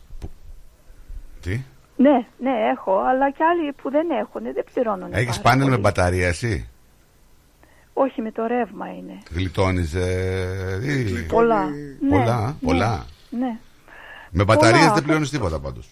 [1.41, 1.61] Τι;
[1.97, 5.07] Ναι, ναι, έχω, αλλά και άλλοι που δεν έχουν δεν πληρώνουν.
[5.13, 5.81] Έχεις πάρα πάνελ με πολύ.
[5.81, 6.69] μπαταρία, εσύ;
[7.93, 9.13] Όχι, με το ρεύμα είναι.
[9.31, 9.93] Γλιτώνεις.
[9.93, 11.65] Ε, ή- Πολλά.
[11.65, 13.05] Ναι, Πολλά, ναι, πολλά.
[13.30, 13.57] Ναι.
[14.38, 14.94] Με μπαταρίες Πολλά.
[14.94, 15.88] δεν πληρώνεις τίποτα πάντως.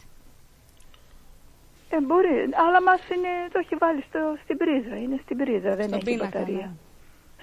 [1.90, 2.28] Ε, μπορεί,
[2.68, 4.95] αλλά μας είναι, το έχει βάλει στο, στην πρίζα.
[5.03, 6.56] Είναι στην πρίζα, δεν Στον έχει πίνακα, μπαταρία.
[6.65, 6.72] ναι.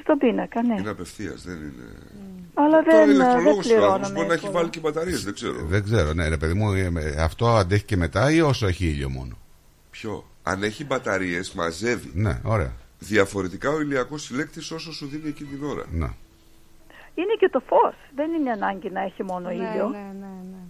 [0.02, 0.74] Στον πίνακα, ναι.
[0.80, 1.86] Είναι απευθείας, δεν είναι.
[2.54, 4.10] Αλλά Το δεν, ε, δεν ηλεκτρολόγος του πληρώνουμε.
[4.12, 4.58] μπορεί να έχει πολλά.
[4.58, 5.58] βάλει και μπαταρίες, δεν ξέρω.
[5.64, 8.86] Δεν ξέρω, ναι, ρε παιδί μου, ε, με- αυτό αντέχει και μετά ή όσο έχει
[8.86, 9.34] ήλιο μόνο;
[9.90, 12.10] Ποιο; Αν έχει μπαταρίες, μαζεύει.
[12.14, 12.72] Ναι, ωραία.
[12.98, 15.84] Διαφορετικά ο ηλιακός συλλέκτης όσο σου δίνει εκείνη την ώρα.
[15.90, 16.14] Να.
[17.14, 17.94] Είναι και το φως.
[18.14, 19.88] Δεν είναι ανάγκη να έχει μόνο ήλιο.
[19.88, 20.62] Ναι, ναι, ναι.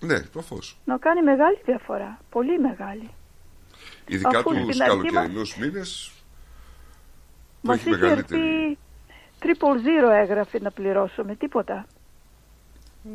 [0.00, 0.58] Ναι, το φως.
[0.84, 2.18] Να κάνει μεγάλη διαφορά.
[2.30, 3.10] Πολύ μεγάλη.
[4.06, 6.12] Ειδικά Αφού τους στην αρχή καλοκαιρινούς μήνες.
[7.62, 8.40] Το Μας έχει είχε μεγαλύτερη.
[8.40, 8.78] έρθει
[9.40, 11.34] triple zero έγραφε να πληρώσουμε.
[11.34, 11.86] Τίποτα.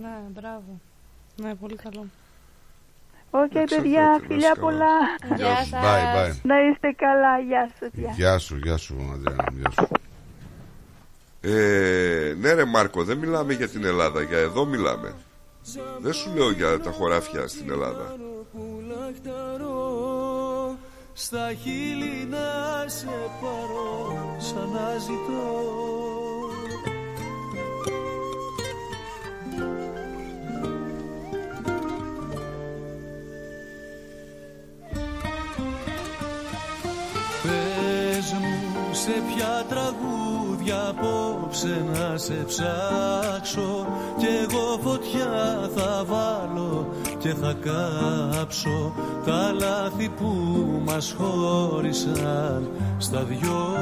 [0.01, 0.79] Ναι, μπράβο.
[1.35, 2.05] Ναι, πολύ καλό.
[3.31, 4.95] Οκ, παιδιά, φιλιά πολλά.
[5.35, 5.71] Γεια σου.
[5.75, 6.39] Bye, bye.
[6.43, 7.39] Να είστε καλά.
[7.39, 7.89] Γεια σας.
[7.93, 8.11] Γεια.
[8.15, 9.45] Γεια σου, γεια σου, Αντρέα.
[9.53, 9.87] Γεια σου.
[11.41, 15.13] Ε, ναι ρε Μάρκο, δεν μιλάμε για την Ελλάδα, για εδώ μιλάμε.
[15.99, 18.15] Δεν σου λέω για τα χωράφια στην Ελλάδα.
[18.51, 20.77] που λαχταρώ
[21.13, 23.05] Στα χείλη να σε
[23.41, 25.67] πάρω σαν να ζητώ
[37.43, 40.93] Πες μου σε ποια τραγούδια
[41.59, 43.87] απόψε να σε ψάξω
[44.17, 46.87] Κι εγώ φωτιά θα βάλω
[47.17, 48.93] και θα κάψω
[49.25, 50.31] Τα λάθη που
[50.85, 53.77] μας χώρισαν στα δυο.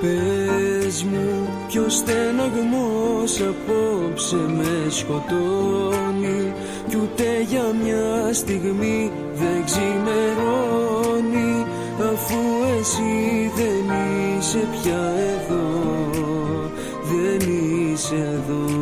[0.00, 6.52] Πες μου ποιος στεναγμός απόψε με σκοτώνει
[6.88, 11.05] Κι ούτε για μια στιγμή δεν ξημερώνει
[12.16, 12.36] Αφού
[12.78, 13.96] εσύ δεν
[14.38, 15.02] είσαι πια
[15.34, 15.64] εδώ.
[17.02, 18.75] Δεν είσαι εδώ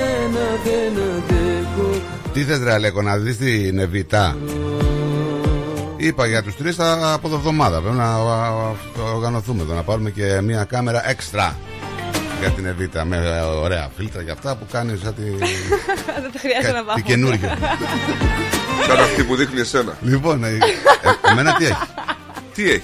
[0.00, 2.00] εσένα δεν αντέχω
[2.32, 4.36] Τι θες ρε Αλέκο να δεις την Εβιτά
[5.96, 9.74] Είπα για τους τρεις θα από το εβδομάδα Πρέπει να α, α, το οργανωθούμε εδώ
[9.74, 11.56] Να πάρουμε και μια κάμερα έξτρα
[12.40, 15.22] Για την Εβιτά Με ε, ωραία φίλτρα και αυτά που κάνεις σαν τη...
[16.22, 17.00] Δεν χρειάζεται να κάτι πάμε.
[17.00, 17.48] καινούργιο
[18.86, 19.96] Σαν αυτή που δείχνει εσένα.
[20.00, 21.76] Λοιπόν, ε, ε, εμένα τι έχει;
[22.54, 22.82] Τι έχει;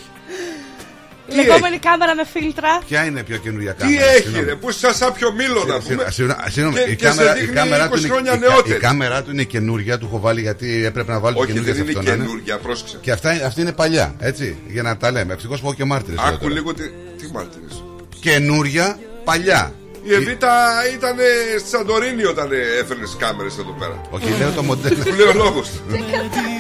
[1.32, 2.78] Η λεγόμενη κάμερα με φίλτρα.
[2.89, 4.44] Ποια είναι η πιο καινούργια Τι κάμερα έχει συγγνώμη.
[4.47, 6.07] ρε, που είσαι σαν πιο μήλο να πούμε.
[6.11, 8.39] Συγγνώμη, συγγνώμη, Και- η και σε κάμερα, η δείχνει κάμερα 20 του είναι, χρόνια η,
[8.39, 8.78] κα- η νεότερη.
[8.78, 11.90] κάμερα του είναι καινούργια, του έχω βάλει γιατί έπρεπε να βάλω Όχι, καινούργια δεν σε
[11.90, 12.24] είναι αυτό να είναι.
[12.24, 12.98] καινούργια, πρόσεξε.
[13.01, 15.32] Και αυτά, αυτή είναι παλιά, έτσι, για να τα λέμε.
[15.32, 16.20] Ευτυχώς που έχω και μάρτυρες.
[16.24, 16.82] Άκου λίγο τι,
[17.19, 17.82] τι μάρτυρες.
[18.20, 19.73] Καινούρια, παλιά.
[20.09, 20.53] Η Εβίτα
[20.94, 21.16] ήταν
[21.59, 22.48] στη Σαντορίνη όταν
[22.81, 24.01] έφερνες κάμερες εδώ πέρα.
[24.11, 24.97] Όχι, λέω το μοντέλο.
[25.03, 25.69] Που λέει ο λόγος.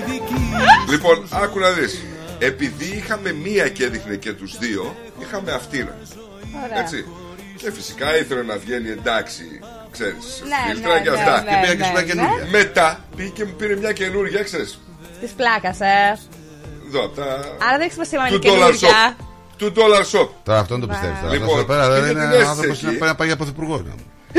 [0.92, 2.02] λοιπόν, άκου να δεις.
[2.38, 5.88] Επειδή είχαμε μία και έδειχνε και τους δύο, είχαμε αυτήν.
[6.64, 6.80] Ωραία.
[6.80, 7.06] Έτσι.
[7.56, 9.44] Και φυσικά ήθελε να βγαίνει εντάξει,
[9.90, 11.42] ξέρεις, Ναι, φίλτρα ναι, και ναι, αυτά.
[11.42, 12.06] ναι, Και πήρα και ναι, σου μια ναι.
[12.06, 12.46] καινούρια.
[12.50, 14.80] Μετά πήγε και μου πήρε μια καινούρια, ξέρεις.
[15.20, 16.18] Της πλάκας, ε.
[16.86, 17.24] Εδώ, από τα.
[17.62, 19.16] Άρα δεν έχεις σημασία αν Του είναι dollar καινούργια.
[19.18, 19.24] shop.
[19.56, 20.28] Του dollar shop.
[20.44, 21.16] Τώρα αυτόν το πιστεύεις.
[21.22, 22.86] Λοιπόν, Λοιπόν, εδώ πέρα και δεν με είναι την αίσθηση άνθρωπος εκεί.
[22.86, 23.84] να πάει να πάει για πρωθυπουργό.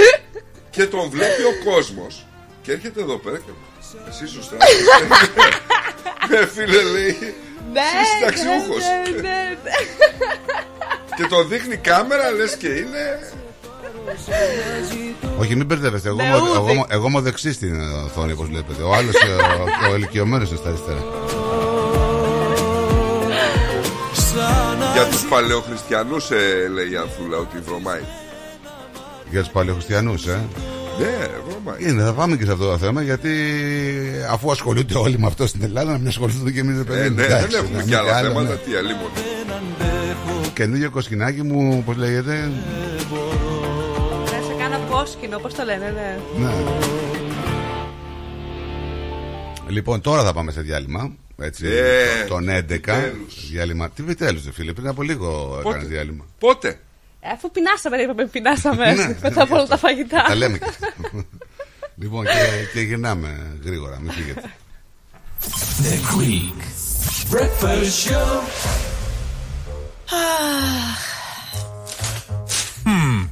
[0.76, 2.26] Και τον βλέπει ο κόσμος
[2.62, 3.52] και έρχεται εδώ πέρα και.
[4.10, 4.56] Εσύ σωστά.
[6.30, 7.36] Ναι, φίλε, λέει.
[7.74, 8.84] Ναι, Είσαι συνταξιούχος.
[8.84, 9.72] ναι, ναι, ναι.
[11.16, 13.32] Και τον δείχνει κάμερα, λες και είναι.
[15.40, 16.08] Όχι, μην μπερδεύεστε.
[16.08, 16.72] Εγώ, Ναι, είμαι- εγώ, ούτε.
[16.72, 18.82] είμαι- εγώ είμαι δεξί στην οθόνη, όπως βλέπετε.
[18.84, 19.14] Ο άλλος,
[19.88, 21.04] ο, ο ηλικιωμένος στα αριστερά.
[24.94, 28.02] Για τους παλαιοχριστιανούς, ε, λέει η Ανθούλα, ότι βρωμάει.
[29.30, 30.40] Για τους παλαιοχριστιανούς, ε.
[31.00, 31.90] Ναι, βρωμάει.
[31.92, 33.30] Είναι, θα πάμε και σε αυτό το θέμα γιατί
[34.32, 37.00] αφού ασχολούνται όλοι με αυτό στην Ελλάδα, να μην ασχοληθούμε και εμείς, παιδί.
[37.00, 37.16] Ε, μου.
[37.16, 38.50] ναι, Εντάξει, δεν έχουμε να κι μην άλλα άλλο, θέματα.
[38.50, 38.56] ναι.
[38.56, 39.10] Τι αλλήμον.
[40.54, 42.52] Καινούργιο κοσκινάκι μου, πώς λέγεται;
[44.24, 46.18] Ναι, σε κάνα πόσκινο, πώς το λένε, ναι.
[46.46, 46.54] Ναι.
[49.68, 51.12] Λοιπόν, τώρα θα πάμε σε διάλειμμα.
[51.42, 53.50] Έτσι, Ε, τον 11 επιτέλους.
[53.52, 53.90] διάλειμμα.
[53.90, 55.30] Τι βιτέλου, φίλε, πριν από λίγο
[55.64, 56.26] Πότε; έκανες διάλειμμα.
[56.40, 56.80] Πότε;
[57.20, 60.24] Ε, Αφού πεινάσαμε, είπαμε, πεινάσαμε μετά από όλα τα φαγητά.
[60.28, 60.88] Τα λέμε και αυτά.
[62.02, 62.32] λοιπόν, και,
[62.74, 64.42] και γυρνάμε γρήγορα, μην φύγετε.
[65.82, 66.62] The Greek
[67.32, 68.42] Breakfast Show.
[72.86, 73.28] Μμμ.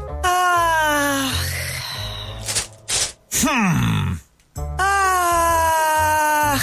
[3.40, 4.12] Χμ.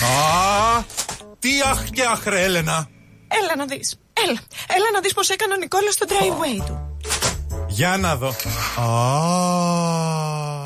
[0.02, 0.84] Α,
[1.38, 2.88] Τι αχ και αχ ρε Έλενα
[3.28, 3.96] Έλα να δεις.
[4.12, 4.40] Έλα.
[4.68, 6.91] Έλα να δεις πως έκανε ο Νικόλας στο driveway του.
[7.72, 8.28] Για να δω
[8.82, 8.86] Α,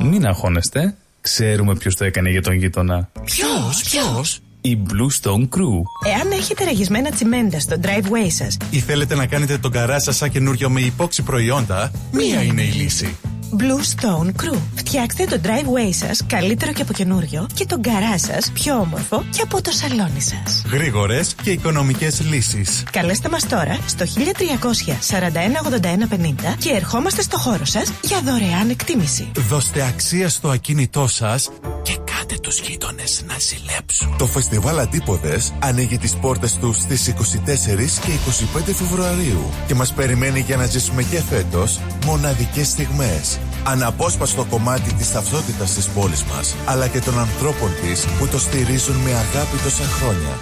[0.04, 0.96] Μην αγχώνεστε.
[1.20, 3.08] Ξέρουμε ποιος το έκανε για τον γείτονα.
[3.24, 5.82] Ποιος, ποιος; Η Blue Stone Crew.
[6.14, 10.30] Εάν έχετε ραγισμένα τσιμέντα στο driveway σας, Ή θέλετε να κάνετε τον καρά σας σαν
[10.30, 13.16] καινούριο με υπόξη προϊόντα Μία είναι η λύση
[13.58, 14.58] Blue Stone Crew.
[14.74, 19.42] Φτιάξτε το driveway σας καλύτερο και από καινούριο και τον καρά σας πιο όμορφο και
[19.42, 20.62] από το σαλόνι σας.
[20.70, 27.38] Γρήγορες και οικονομικές λύσεις Καλέστε μας τώρα στο 1300 41 81 50 και ερχόμαστε στο
[27.38, 29.30] χώρο σας για δωρεάν εκτίμηση.
[29.48, 31.50] Δώστε αξία στο ακίνητό σας
[31.82, 34.14] και κάτε τους γείτονες να ζηλέψουν.
[34.18, 38.12] Το φεστιβάλ Αντίποδες ανοίγει τις πόρτες του στις 24 και
[38.58, 43.38] 25 Φεβρουαρίου και μας περιμένει για να ζήσουμε και φέτος μοναδικές στιγμές.
[43.64, 48.96] Αναπόσπαστο κομμάτι της ταυτότητας της πόλης μας, αλλά και των ανθρώπων της που το στηρίζουν
[48.96, 50.34] με αγάπη τόσα χρόνια.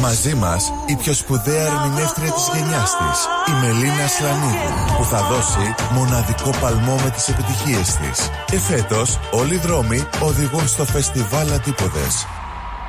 [0.00, 3.18] Μαζί μας η πιο σπουδαία ερμηνεύτρια της γενιάς της,
[3.48, 8.30] η Μελίνα Σλανίδου, που θα δώσει μοναδικό παλμό με τις επιτυχίες της.
[8.46, 12.26] Και φέτος όλοι οι δρόμοι οδηγούν στο φεστιβάλ Αντίποδες.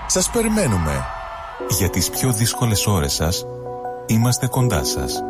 [0.09, 1.05] Σας περιμένουμε.
[1.69, 3.45] Για τις πιο δύσκολες ώρες σας,
[4.05, 5.23] είμαστε κοντά σας.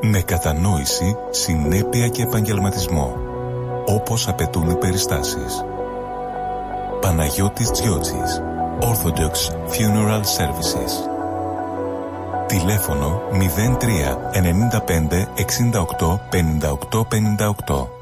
[0.00, 3.16] Με κατανόηση, συνέπεια και επαγγελματισμό.
[3.86, 5.64] Όπως απαιτούν οι περιστάσεις.
[7.00, 8.42] Παναγιώτης Τζιότσης.
[8.80, 9.34] Orthodox
[9.72, 10.92] Funeral Services.
[12.46, 18.01] Τηλέφωνο 03 95 68 58 58.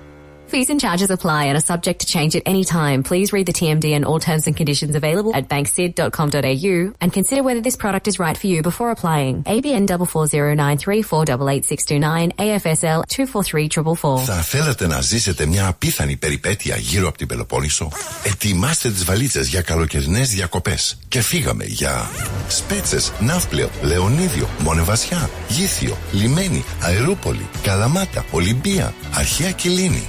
[0.50, 3.02] Fees and charges apply and are subject to change at any time.
[3.02, 7.60] Please read the TMD and all terms and conditions available at banksid.com.au and consider whether
[7.60, 9.42] this product is right for you before applying.
[9.42, 14.24] ABN 44093488629 AFSL 243444.
[14.24, 17.88] Θα θέλατε να ζήσετε μια απίθανη περιπέτεια γύρω από την Πελοπόννησο.
[18.24, 20.98] Ετοιμάστε τις βαλίτσες για καλοκαιρινές διακοπές.
[21.08, 22.10] Και φύγαμε για
[22.48, 30.08] Σπέτσες, Ναύπλαιο, Λεωνίδιο, Μονεβασιά, Γήθιο, Λιμένη, Αερούπολη, Καλαμάτα, Ολυμπία, Αρχαία Κιλίνη.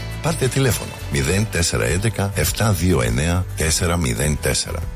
[0.21, 3.63] Πάρτε τηλέφωνο 0411 729 404.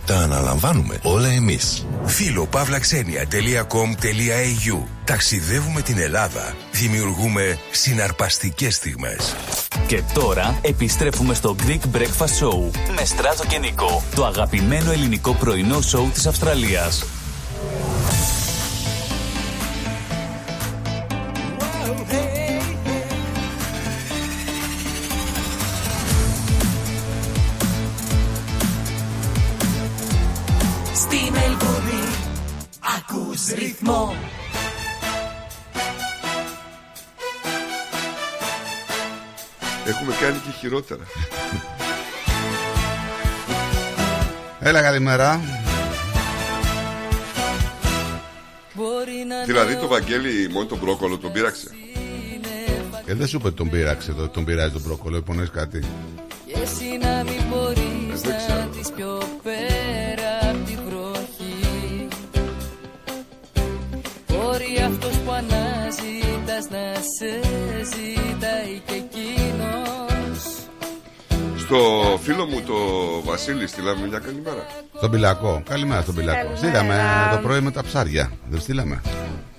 [0.05, 1.85] Τα αναλαμβάνουμε όλα εμείς.
[2.05, 6.53] Φίλο-παύλαξενια.com.au Ταξιδεύουμε την Ελλάδα.
[6.71, 9.35] Δημιουργούμε συναρπαστικές στιγμές.
[9.87, 15.81] Και τώρα επιστρέφουμε στο Greek Breakfast Show με Στράτο και Νικό, το αγαπημένο ελληνικό πρωινό
[15.81, 17.03] σοου της Αυστραλίας.
[33.85, 34.13] Ρυθμό
[39.87, 41.03] Έχουμε κάνει και χειρότερα.
[44.59, 45.39] Έλα καλημέρα.
[49.45, 51.69] δηλαδή το Βαγγέλη μόνο τον μπρόκολο τον πείραξε.
[53.05, 55.79] Ε, δεν σου είπε ότι τον πείραξε, το- τον πειράζει τον πρόκολο, υπονοείς κάτι.
[56.45, 59.74] Και εσύ να μην μπορείς να δεις πιο πέρα
[65.99, 67.29] αναζητάς να σε
[67.91, 70.39] ζητάει και εκείνος
[71.57, 71.77] Στο
[72.21, 72.75] φίλο μου το
[73.25, 74.65] Βασίλη στείλαμε μια καλημέρα.
[74.97, 75.63] Στον πιλακό.
[75.69, 76.37] Καλημέρα στον πιλακό.
[76.37, 76.57] Καλημέρα.
[76.57, 78.31] Στείλαμε το πρωί με τα ψάρια.
[78.49, 79.01] Δεν στείλαμε.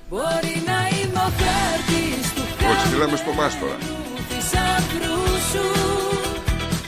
[0.08, 3.76] Μπορεί να είμαι ο χάρτης του Όχι, στείλαμε στο μάστορα.
[4.28, 5.64] θησαυρού σου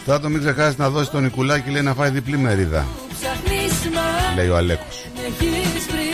[0.02, 2.86] Στράτο μην ξεχάσεις να δώσεις τον Νικουλάκη λέει να φάει διπλή μερίδα.
[3.20, 5.04] Ψάχνεις μας Λέει ο Αλέκος.
[5.14, 6.08] με έχεις βρει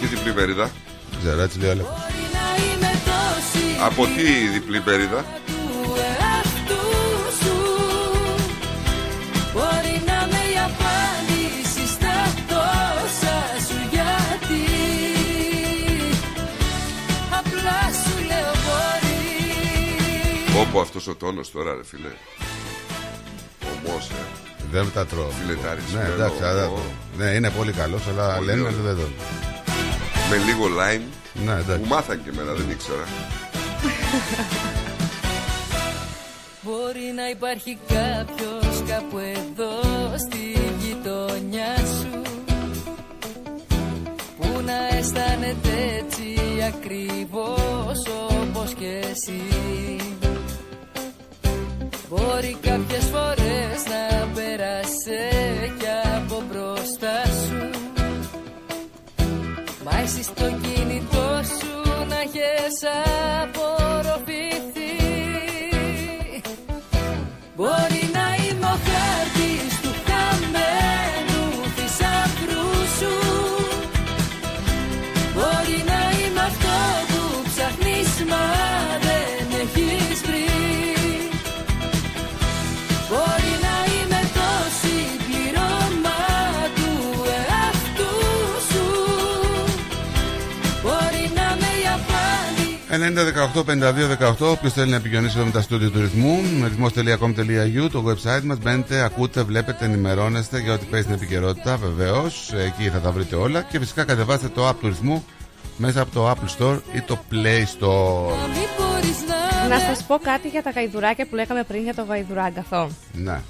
[0.00, 0.70] Τι διπλή μερίδα;
[1.10, 2.13] Δεν ξέρω, έτσι λέει ο Αλέκος.
[3.84, 5.24] Να είμαι τόση Από τι διπλή μερίδα.
[5.46, 6.82] του εαυτού
[7.40, 7.56] σου
[9.52, 12.16] Μπορεί να με η απάντηση στα
[12.48, 13.36] τόσα
[13.68, 14.64] σου γιατί
[17.38, 19.22] Απλά σου λέω μπορεί
[20.60, 22.08] Όπου αυτός ο τόνος τώρα ρε φίλε.
[23.86, 24.14] Ομός ε.
[24.72, 25.28] Δεν τα τρώω.
[25.40, 25.84] Φιλετάρης.
[25.92, 26.78] Ναι, θέλω, εντάξει, αλλά- ο-
[27.18, 28.72] ναι, είναι πολύ καλός, αλλά Πολύ λένε ωραίο.
[28.74, 29.02] ότι δεν το.
[30.30, 31.06] Με λίγο lime.
[31.44, 31.78] Ναι, εντάξει.
[31.82, 33.04] Μου μάθαν και εμένα, δεν ήξερα.
[36.62, 39.80] Μπορεί να υπάρχει κάποιος κάπου εδώ
[40.16, 42.22] στη γειτονιά σου
[44.40, 46.36] Που να αισθάνεται έτσι
[46.74, 49.42] ακριβώς όπως και εσύ.
[52.08, 55.28] Μπορεί κάποιες φορές να πέρασε
[55.78, 55.86] κι
[56.16, 57.70] από μπροστά σου
[59.84, 61.13] Μα εσύ στο κινητό
[62.80, 64.53] σου
[93.24, 94.50] 1852-18.
[94.50, 98.58] Όποιος θέλει να επικοινωνήσει με τα στούντιο τουρισμού, ρυθμό.com.au, το website μας.
[98.58, 101.76] Μπαίνετε, ακούτε, βλέπετε, ενημερώνεστε για ό,τι παίζει την επικαιρότητα.
[101.76, 103.62] Βεβαίως, εκεί θα τα βρείτε όλα.
[103.62, 105.24] Και φυσικά κατεβάστε το app ρυθμού
[105.76, 108.32] μέσα από το Apple Store ή το Play Store.
[109.68, 112.90] Να σας πω κάτι για τα γαϊδουράκια που λέγαμε πριν για το γαϊδουράγκαθό.
[113.12, 113.40] Ναι.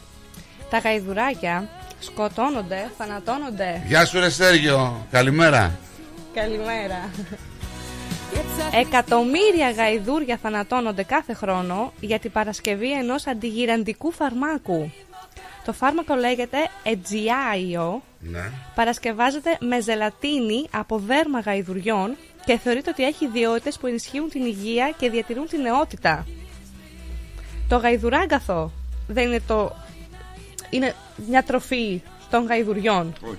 [0.71, 1.69] Τα γαϊδουράκια
[1.99, 3.83] σκοτώνονται, θανατώνονται.
[3.87, 5.79] Γεια σου ρε Σέργιο, καλημέρα.
[6.35, 7.11] Καλημέρα.
[8.81, 14.91] Εκατομμύρια γαϊδούρια θανατώνονται κάθε χρόνο για την παρασκευή ενός αντιγυραντικού φαρμάκου.
[15.65, 23.25] Το φάρμακο λέγεται Aegiaio, Ναι παρασκευάζεται με ζελατίνη από δέρμα γαϊδουριών και θεωρείται ότι έχει
[23.25, 26.27] ιδιότητες που ενισχύουν την υγεία και διατηρούν την νεότητα.
[27.69, 28.71] Το γαϊδουράγκαθο
[29.09, 29.73] δεν είναι το...
[30.71, 30.95] είναι
[31.29, 33.13] μια τροφή των γαϊδουριών.
[33.23, 33.39] Όχι.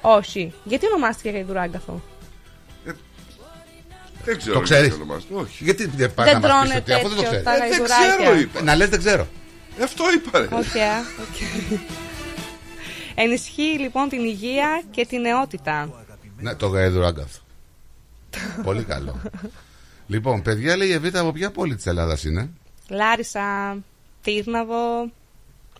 [0.00, 0.52] Όχι.
[0.64, 2.00] Γιατί ονομάστηκε γαϊδουράγκαθο;
[4.28, 4.54] Δεν ξέρω.
[4.54, 5.34] Το ξέρεις γιατί ονομάζεται.
[5.34, 5.64] Όχι.
[5.64, 7.52] Γιατί δεν πάει Δεν να μας πεις τρώνε ότι αφού δεν το τέτοιο ξέρεις τα
[7.54, 8.16] Ε, δεν γαϊδουράκια.
[8.18, 8.62] ξέρω, είπα.
[8.62, 9.28] Να λες δεν ξέρω
[9.82, 10.44] Αυτό είπα ρε.
[10.44, 10.50] Οκ,
[11.24, 11.36] οκ.
[13.24, 15.90] Ενισχύει λοιπόν την υγεία και την νεότητα.
[16.40, 17.40] Ναι, το γαϊδουράγκαθο
[18.68, 19.20] Πολύ καλό
[20.06, 22.50] Λοιπόν, παιδιά λέει η Εβίτα από ποια πόλη της Ελλάδας είναι;
[22.88, 23.76] Λάρισα,
[24.22, 25.10] Τύρναβο,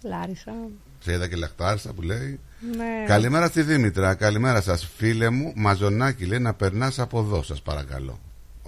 [0.03, 0.53] Λάρισα.
[0.99, 2.41] Σε είδα και λαχτάρισα που λέει
[2.77, 3.05] Ναι.
[3.07, 8.19] Καλημέρα στη Δήμητρα, καλημέρα σας Φίλε μου, μαζονάκι λέει να περνάς από εδώ σας παρακαλώ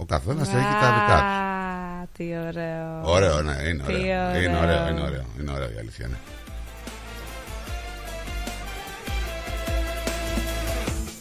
[0.01, 3.01] Ο καθένας έχει τα δικά του Α, τι ωραίο.
[3.03, 4.41] Ωραίο, ναι, είναι Τι ωραίο.
[4.41, 5.25] Είναι ωραίο, είναι ωραίο.
[5.39, 6.15] Είναι ωραίο η αλήθεια, ναι.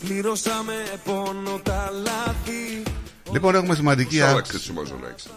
[0.00, 0.72] Πληρώσαμε
[1.04, 2.82] πόνο τα λάθη
[3.32, 4.64] Λοιπόν, έχουμε σημαντική Σ' άλλαξε αύξηση.
[4.64, 5.28] σου μαζονάκι.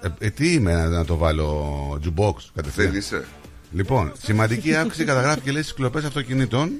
[0.00, 2.90] Ε, ε, τι είμαι να, να το βάλω τζουμπόξ κατευθείαν.
[2.90, 3.24] Δεν είσαι.
[3.72, 6.70] Λοιπόν, σημαντική αύξηση καταγράφηκε λέει στις κλοπές αυτοκινήτων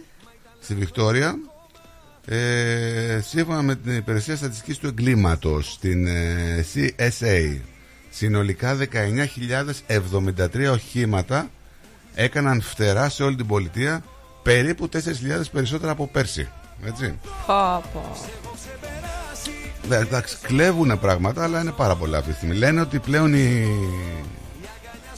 [0.61, 1.35] στη Βικτόρια.
[2.31, 7.59] Ε, σύμφωνα με την υπηρεσία στατιστικής του εγκλήματος στην ε, CSA
[8.11, 8.77] συνολικά
[9.89, 11.51] 19.073 οχήματα
[12.15, 14.03] έκαναν φτερά σε όλη την πολιτεία
[14.43, 14.99] περίπου 4.000
[15.53, 16.49] περισσότερα από πέρσι
[16.85, 18.17] έτσι Πω, πω.
[19.89, 22.55] Ναι, εντάξει, κλέβουν πράγματα, αλλά είναι πάρα πολλά αυτή τη στιγμή.
[22.55, 23.67] Λένε ότι πλέον οι,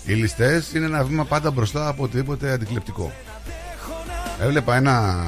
[0.05, 3.13] οι ληστές είναι ένα βήμα πάντα μπροστά από οτιδήποτε αντικλεπτικό.
[4.41, 5.25] Έβλεπα ένα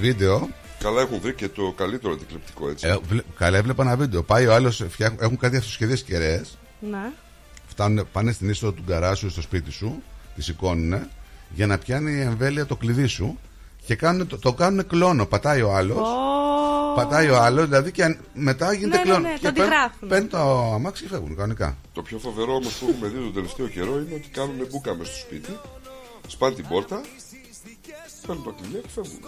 [0.00, 0.48] βίντεο
[0.78, 2.86] Καλά έχουν βρει και το καλύτερο αντικλεπτικό έτσι.
[2.86, 4.22] Ε, βλέ- καλά, έβλεπα ένα βίντεο.
[4.22, 4.84] Πάει ο άλλος,
[5.18, 6.58] έχουν κάτι αυτοσχεδίες κεραίες.
[6.80, 7.10] Ναι.
[7.66, 10.02] Φτάνουν, πάνε στην είσοδο του γκαράσου στο σπίτι σου,
[10.34, 11.08] τη σηκώνουν
[11.50, 13.38] για να πιάνει η εμβέλεια το κλειδί σου
[13.86, 15.26] και κάνουν, το, το κάνουν κλόνο.
[15.26, 16.08] Πατάει ο άλλος.
[16.96, 19.28] Πατάει ο άλλος, δηλαδή και αν- μετά γίνεται Ναι, ναι, κλόνο.
[19.28, 20.08] ναι, και το παίρνουν- αντιγράφουν.
[20.08, 21.76] Παίρνουν το αμάξι και φεύγουν κανονικά.
[21.92, 25.06] Το πιο φοβερό όμως που έχουμε δει τον τελευταίο καιρό είναι ότι κάνουν μπουκα μες
[25.08, 25.58] στο σπίτι,
[26.26, 27.00] σπάνε την πόρτα,
[28.26, 29.20] παίρνουν τα κλειδιά και φεύγουν.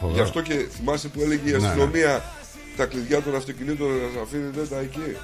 [0.00, 0.16] Φοβερό.
[0.16, 1.66] Γι' αυτό και θυμάσαι που έλεγε η Ναι, ναι.
[1.66, 2.22] αστυνομία
[2.76, 5.16] τα κλειδιά των αυτοκινήτων να σας αφήνετε τα εκεί.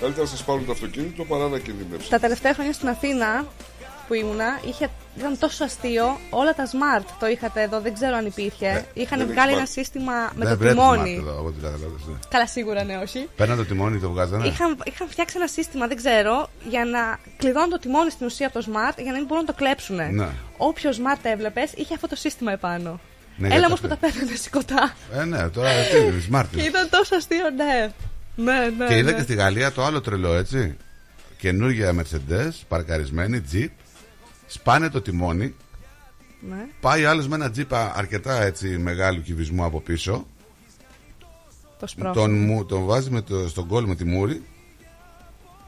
[0.00, 2.10] Καλύτερα να σας πάρουν το αυτοκίνητο παρά να κινδυνεύσουν.
[2.10, 3.46] Τα τελευταία χρόνια στην Αθήνα
[4.08, 6.18] που ήμουνα είχε, ήταν τόσο αστείο.
[6.30, 8.86] Όλα τα smart το είχατε εδώ, δεν ξέρω αν υπήρχε.
[8.94, 9.70] Είχαν δεν βγάλει έχει ένα smart.
[9.72, 11.16] σύστημα με Δεν το βρέπει τιμόνι.
[11.18, 12.14] smart εδώ, από ό,τι καταλάβες, ναι.
[12.28, 13.28] Καλά, σίγουρα ναι, όχι.
[13.36, 14.46] Παίρναν το τιμόνι, το βγάζανε.
[14.46, 18.58] Είχαν, είχαν φτιάξει ένα σύστημα, δεν ξέρω, για να κλειδώνουν το τιμόνι στην ουσία από
[18.60, 19.96] το smart για να μην μπορούν να το κλέψουν.
[20.14, 20.28] Ναι.
[20.56, 23.00] Όποιο smart έβλεπες είχε αυτό το σύστημα επάνω.
[23.36, 24.94] Ναι, Έλα γιατί όμως αυτό- που τα παίρνανε σηκωτά.
[25.12, 26.46] Ε, ναι, τώρα τι είναι, smart.
[26.56, 27.92] Και ήταν τόσο αστείο, ναι.
[28.36, 28.86] Ναι, ναι.
[28.86, 29.16] Και είδα ναι.
[29.16, 30.76] και στη Γαλλία το άλλο τρελό, έτσι.
[31.38, 33.68] Καινούργια Mercedes, παρκαρισμένη, Jeep.
[34.46, 35.54] Σπάνε το τιμόνι.
[36.48, 36.64] Ναι.
[36.80, 40.26] Πάει άλλος με ένα Jeep αρκετά έτσι μεγάλου κυβισμού από πίσω.
[41.80, 42.14] Το σπρώχνει.
[42.22, 44.42] Τον, μου, τον βάζει με το, στον κόλ με τη μούρη.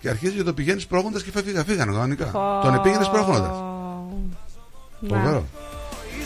[0.01, 1.62] Και αρχίζει και το πηγαίνει σπρώχνοντα και φεύγει.
[1.66, 2.24] Φύγανε κανονικά.
[2.24, 2.60] Πω.
[2.62, 3.60] Τον επήγαινε σπρώχνοντας.
[5.01, 5.09] Ναι.
[5.09, 5.44] Φοβερό.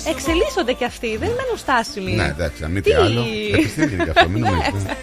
[0.06, 2.12] Εξελίσσονται κι αυτοί, δεν μένουν στάσιμοι.
[2.12, 3.24] Ναι, εντάξει, αν μη τι; Τι; άλλο.
[3.52, 4.51] Επιστήμη είναι και αυτό, μην Ναι.
[4.51, 4.85] νομίζεις.
[4.85, 4.97] ναι.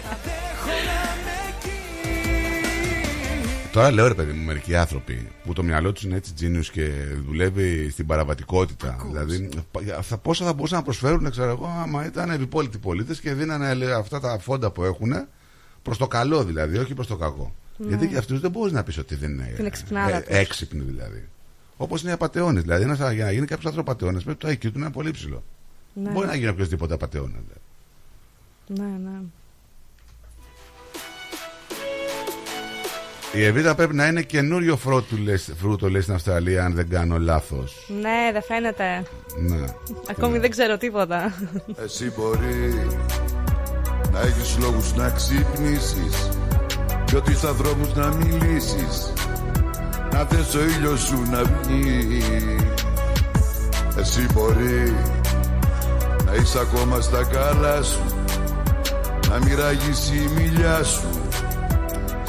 [3.72, 6.90] Τώρα λέω ρε παιδί μου, μερικοί άνθρωποι που το μυαλό τους είναι έτσι genius και
[7.26, 8.96] δουλεύει στην παραβατικότητα.
[9.06, 9.48] Δηλαδή,
[10.02, 13.90] θα, πόσα θα μπορούσαν να προσφέρουν, ξέρω εγώ, άμα ήταν επιπόλυτοι πολίτες και δίνανε λέει,
[13.90, 15.12] αυτά τα φόντα που έχουν
[15.82, 17.54] προς το καλό δηλαδή, όχι προς το κακό.
[17.76, 17.88] Ναι.
[17.88, 20.36] Γιατί και αυτούς δεν μπορείς να πεις ότι δεν είναι Την εξυπνάδα ε, τους.
[20.36, 21.28] έξυπνοι δηλαδή.
[21.80, 22.62] Όπως είναι οι απαταιώνες.
[22.62, 25.10] Δηλαδή, ένας, για να γίνει κάποιος άνθρωπο απαταιώνα, πρέπει το IQ του να είναι πολύ
[25.10, 25.42] ψηλό.
[25.92, 26.10] Ναι.
[26.10, 27.40] Μπορεί να γίνει οποιοδήποτε απαταιώνας.
[27.46, 27.60] Δηλαδή.
[28.66, 29.20] Ναι, ναι.
[33.32, 37.18] Η Εβίτα πρέπει να είναι καινούριο φρούτο, λες, φρούτο λέει στην Αυστραλία, αν δεν κάνω
[37.18, 37.90] λάθος.
[38.00, 39.02] Ναι, δεν φαίνεται.
[39.38, 39.64] Ναι.
[40.10, 41.34] Ακόμη δεν ξέρω τίποτα.
[41.84, 42.86] Εσύ μπορεί
[44.12, 46.28] να έχεις λόγους να ξυπνήσεις
[47.04, 49.12] Κι ότι στα δρόμους να μιλήσεις
[50.18, 52.22] Να θες ο ήλιος σου να βγει
[53.98, 54.94] Εσύ μπορεί
[56.24, 58.00] να είσαι ακόμα στα καλά σου
[59.28, 61.08] Να μοιραγείς η μιλιά σου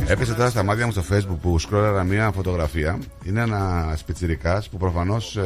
[0.07, 2.99] Έπεσε τώρα στα μάτια μου στο facebook που σκρόλαρα μια φωτογραφία.
[3.25, 5.37] Είναι ένας πιτσιρικάς που προφανώς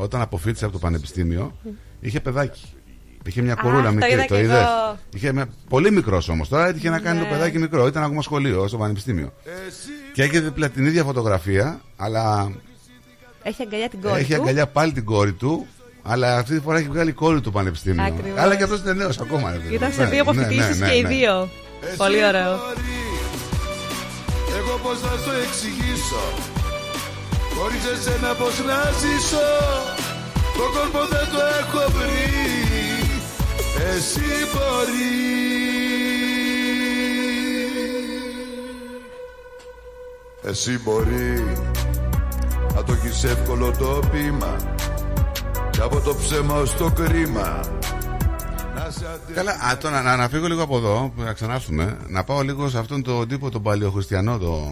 [0.00, 1.52] όταν αποφύτησε από το πανεπιστήμιο
[2.00, 2.62] είχε παιδάκι.
[3.26, 4.98] Είχε μια Α, κορούλα το μικρή, είδα το κι είδες; εγώ.
[5.14, 5.48] Είχε μια...
[5.68, 6.48] Πολύ μικρός όμως.
[6.48, 7.24] Τώρα έτυχε να κάνει Ναι.
[7.24, 7.86] το παιδάκι μικρό.
[7.86, 9.32] Ήταν ακόμα σχολείο, στο πανεπιστήμιο.
[10.12, 12.52] Και έχει δίπλα την ίδια φωτογραφία, αλλά
[13.42, 14.42] Έχει αγκαλιά την κόρη έχει του.
[14.42, 15.66] αγκαλιά πάλι την κόρη του.
[16.02, 18.02] Αλλά αυτή τη φορά έχει βγάλει κόρη του πανεπιστήμιο.
[18.04, 18.38] Ακριβώς.
[18.40, 19.50] Αλλά και αυτός είναι νέος ακόμα.
[19.52, 19.74] ρε παιδί.
[19.74, 21.08] Ήταν σε Ναι, δύο ναι, ναι, αποφοιτήσεις ναι, και οι ναι.
[21.08, 21.48] δύο.
[21.96, 22.50] Πολύ ωραίο.
[24.58, 26.22] Εγώ πως θα σου εξηγήσω
[27.56, 29.46] Χωρίς εσένα πως να ζήσω
[30.58, 32.24] Το κόλπο δεν το έχω βρει
[33.88, 34.20] Εσύ
[34.52, 35.08] μπορείς
[40.42, 41.42] Εσύ μπορείς
[42.74, 44.56] Να το έχεις εύκολο το πείμα
[45.70, 47.60] Και από το ψέμα ως το κρίμα
[48.74, 51.96] Να σε αντε- Καλά, α, τώρα να, να φύγω λίγο από εδώ, να ξανάρθουμε.
[52.08, 54.70] Να πάω λίγο σε αυτόν τον τύπο, τον παλαιοχριστιανό το,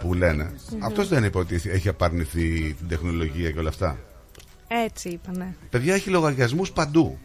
[0.00, 0.50] που λένε.
[0.72, 0.84] Μμμ.
[0.84, 3.98] Αυτός δεν είπε ότι έχει απαρνηθεί την τεχνολογία και όλα αυτά.
[4.68, 5.56] Έτσι είπανε.
[5.70, 7.18] Παιδιά έχει λογαριασμούς παντού.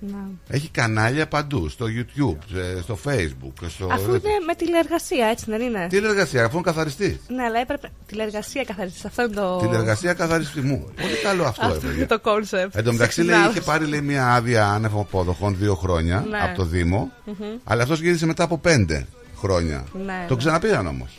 [0.00, 0.28] Να.
[0.48, 1.68] Έχει κανάλια παντού.
[1.68, 3.66] Στο YouTube, σε- στο Facebook.
[3.68, 3.88] Στο...
[3.92, 7.16] Αφού είναι με τηλεργασία, έτσι δεν είναι; Τηλεργασία, αφού είναι καθαριστής.
[7.28, 7.90] Ναι, αλλά έπρεπε.
[8.06, 9.04] Τηλεργασία καθαριστής.
[9.04, 9.56] Αυτό είναι το.
[9.56, 10.90] Τηλεργασία καθαριστής μου.
[11.00, 12.06] Πολύ καλό αυτό, Αυτό ρε είναι παιδιά.
[12.06, 12.76] το concept.
[12.76, 16.38] Εν τω μεταξύ λέει είχε πάρει λέει, μια άδεια άνευ αποδοχών δύο χρόνια Ναι.
[16.42, 17.10] από το Δήμο.
[17.24, 17.34] Μμμ.
[17.64, 19.06] Αλλά αυτός γύρισε μετά από πέντε
[19.36, 19.84] χρόνια.
[20.04, 20.38] Ναι, Το ναι.
[20.40, 21.18] ξαναπήραν όμως.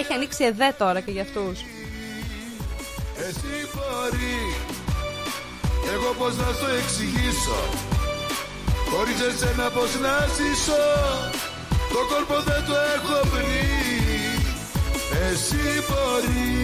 [0.00, 1.60] Έχει ανοίξει ΕΔΕ τώρα και για αυτούς.
[3.28, 4.54] Εσύ μπορεί
[5.94, 7.60] Εγώ πως να στο εξηγήσω;
[8.90, 10.82] Χωρίς εσένα πως να ζήσω;
[11.92, 13.68] Το κόλπο δεν το έχω βρει
[15.30, 16.62] Εσύ μπορείς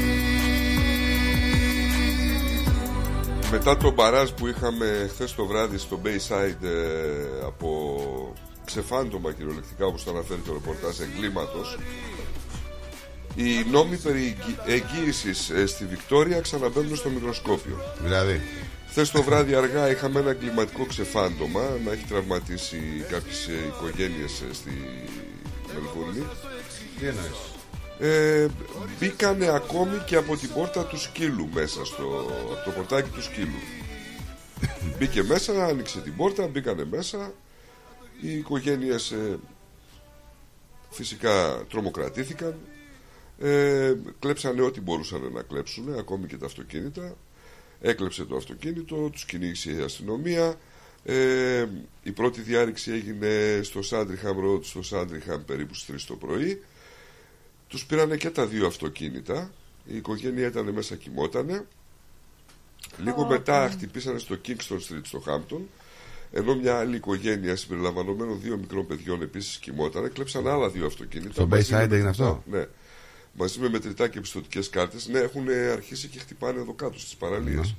[3.50, 7.98] Μετά τον μπαράζ που είχαμε χθες το βράδυ στο Bayside ε, από
[8.64, 11.78] ξεφάντωμα κυριολεκτικά όπως το αναφέρει το ρεπορτάζ εγκλήματος
[13.34, 17.76] οι νόμοι περί εγγύ- εγγύησης ε, στη Βικτόρια ξαναμπαίνουν στο μικροσκόπιο.
[18.02, 18.40] Δηλαδή;
[18.98, 24.54] Χθες το βράδυ αργά είχαμε ένα εγκληματικό ξεφάντωμα να έχει τραυματίσει κάποιες ε, οικογένειες ε,
[24.54, 24.70] στη
[25.74, 26.26] Μελβούρνη.
[26.98, 27.54] Τι εννοείς;
[27.98, 28.48] Ε,
[28.98, 33.60] μπήκανε ακόμη και από την πόρτα του σκύλου μέσα στο από το πορτάκι του σκύλου.
[34.98, 37.32] Μπήκε μέσα, άνοιξε την πόρτα, μπήκανε μέσα.
[38.20, 39.38] Οι οικογένειες ε,
[40.90, 42.54] φυσικά τρομοκρατήθηκαν.
[43.38, 47.16] Ε, κλέψανε ό,τι μπορούσαν να κλέψουν, ακόμη και τα αυτοκίνητα.
[47.80, 50.58] Έκλεψε το αυτοκίνητο, τους κυνήγησε η αστυνομία.
[51.04, 51.66] Ε,
[52.02, 56.62] η πρώτη διάρρηξη έγινε στο Σάντριχαμ Road, στο Σάντριχαμ περίπου στις 3 το πρωί.
[57.68, 59.50] Τους πήρανε και τα δύο αυτοκίνητα.
[59.84, 61.66] Η οικογένεια ήταν μέσα, κοιμότανε.
[62.98, 65.68] Λίγο μετά χτυπήσανε στο Kingston Street στο Χάμπτον.
[66.32, 71.32] Ενώ μια άλλη οικογένεια συμπεριλαμβανομένων δύο μικρών παιδιών επίσης κοιμόταν, κλέψαν άλλα δύο αυτοκίνητα.
[71.32, 72.08] Στο μαζί με Bayside έγινε μετρητά.
[72.08, 72.66] αυτό; Ναι.
[73.38, 75.08] Μαζί με μετρητά και πιστοτικές κάρτες.
[75.08, 77.74] Ναι, έχουν αρχίσει και χτυπάνε εδώ κάτω στις παραλίες.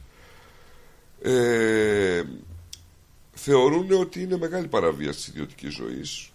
[1.21, 2.23] Ε,
[3.33, 6.31] θεωρούν ότι είναι μεγάλη παραβίαση της ιδιωτικής ζωής.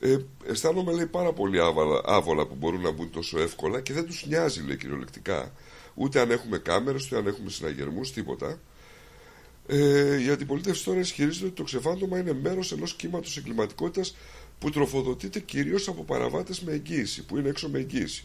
[0.00, 0.16] Ε,
[0.46, 4.26] αισθάνομαι λέει πάρα πολύ άβολα, άβολα που μπορούν να μπουν τόσο εύκολα και δεν τους
[4.26, 5.52] νοιάζει λέει κυριολεκτικά
[5.94, 8.60] ούτε αν έχουμε κάμερες, ούτε αν έχουμε συναγερμούς, τίποτα.
[9.66, 14.16] Ε, η αντιπολίτευση τώρα ισχυρίζεται ότι το ξεφάντωμα είναι μέρος ενός κύματος εγκληματικότητας
[14.58, 18.24] που τροφοδοτείται κυρίως από παραβάτες με εγγύηση, που είναι έξω με εγγύηση.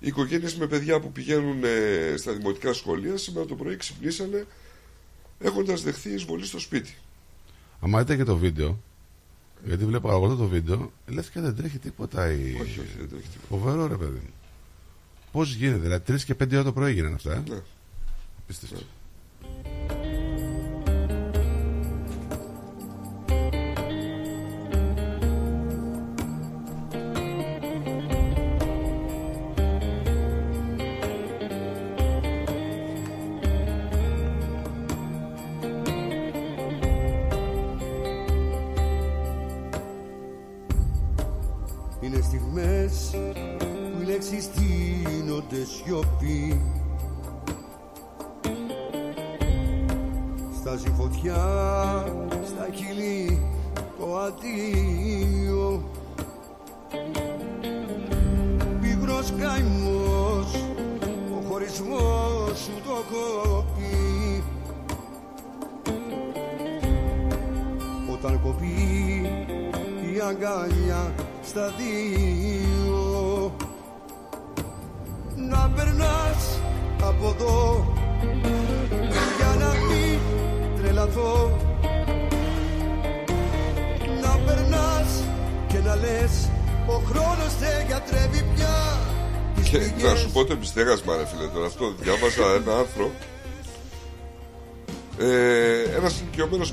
[0.00, 4.46] Οι οικογένειες με παιδιά που πηγαίνουν ε, στα δημοτικά σχολεία σήμερα το πρωί ξυπνήσανε
[5.38, 6.96] έχοντας δεχθεί εισβολή στο σπίτι.
[7.80, 8.82] Άμα δείτε και το βίντεο,
[9.64, 12.32] γιατί βλέπω εγώ το βίντεο, λες και δεν τρέχει τίποτα.
[12.32, 12.34] Η...
[12.34, 13.46] Όχι, όχι, δεν τρέχει τίποτα.
[13.48, 14.32] Φοβερό ρε παιδί μου.
[15.32, 17.32] Πώς γίνεται, δηλαδή 3 και 5 ώρα το πρωί γίνανε αυτά.
[17.32, 17.60] Ε; Ναι.
[18.42, 18.76] Απίστευτο.
[18.76, 18.84] Είναι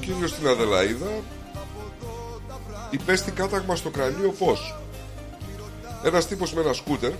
[0.05, 1.23] ηλικιωμένος κύριος στην Αδελαίδα
[2.89, 4.75] υπέστη κάταγμα στο κρανίο πώς.
[6.03, 7.11] Ένας τύπος με ένα σκούτερ,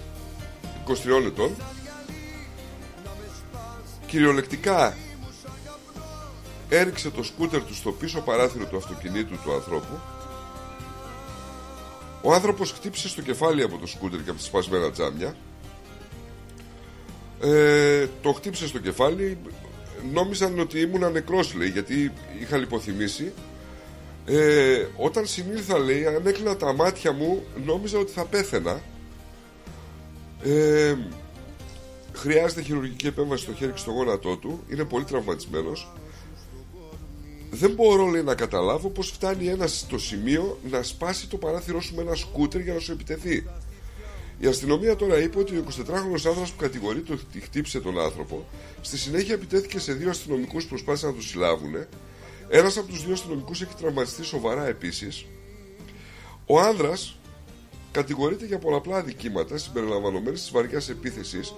[0.88, 1.56] 23 ετών,
[4.07, 4.98] κυριολεκτικά
[6.70, 9.99] έριξε το σκούτερ του στο πίσω παράθυρο του αυτοκινήτου του ανθρώπου
[12.22, 15.36] ο άνθρωπος χτύπησε στο κεφάλι από το σκούτερ και από τις σπασμένα τζάμια
[17.41, 19.38] ε, το χτύπησε στο κεφάλι
[20.14, 22.12] νόμιζαν ότι ήμουν νεκρός λέει γιατί
[22.42, 23.34] είχα λιποθυμήσει.
[24.26, 28.82] Ε, όταν συνήλθα λέει αν έκλεινα τα μάτια μου νόμιζα ότι θα πέθαινα.
[30.44, 30.96] Ε,
[32.14, 34.64] χρειάζεται χειρουργική επέμβαση στο χέρι και στο γόνατό του.
[34.72, 35.92] Είναι πολύ τραυματισμένος.
[37.52, 41.96] Δεν μπορώ λέει, να καταλάβω πως φτάνει ένας στο σημείο να σπάσει το παράθυρό σου
[41.96, 43.46] με ένα σκούτερ για να σου επιτεθεί
[44.40, 48.45] η αστυνομία τώρα είπε ότι ο 24χρονο άνδρας που κατηγορείται ότι χτύπησε τον άνθρωπο
[48.82, 51.76] στη συνέχεια επιτέθηκε σε δύο αστυνομικούς που προσπάθησαν να τους συλλάβουν.
[52.49, 55.26] Ένας από τους δύο αστυνομικούς έχει τραυματιστεί σοβαρά επίσης.
[56.45, 57.20] Ο άνδρας
[57.91, 61.53] κατηγορείται για πολλαπλά αδικήματα συμπεριλαμβανομένης της βαριά επίθεσης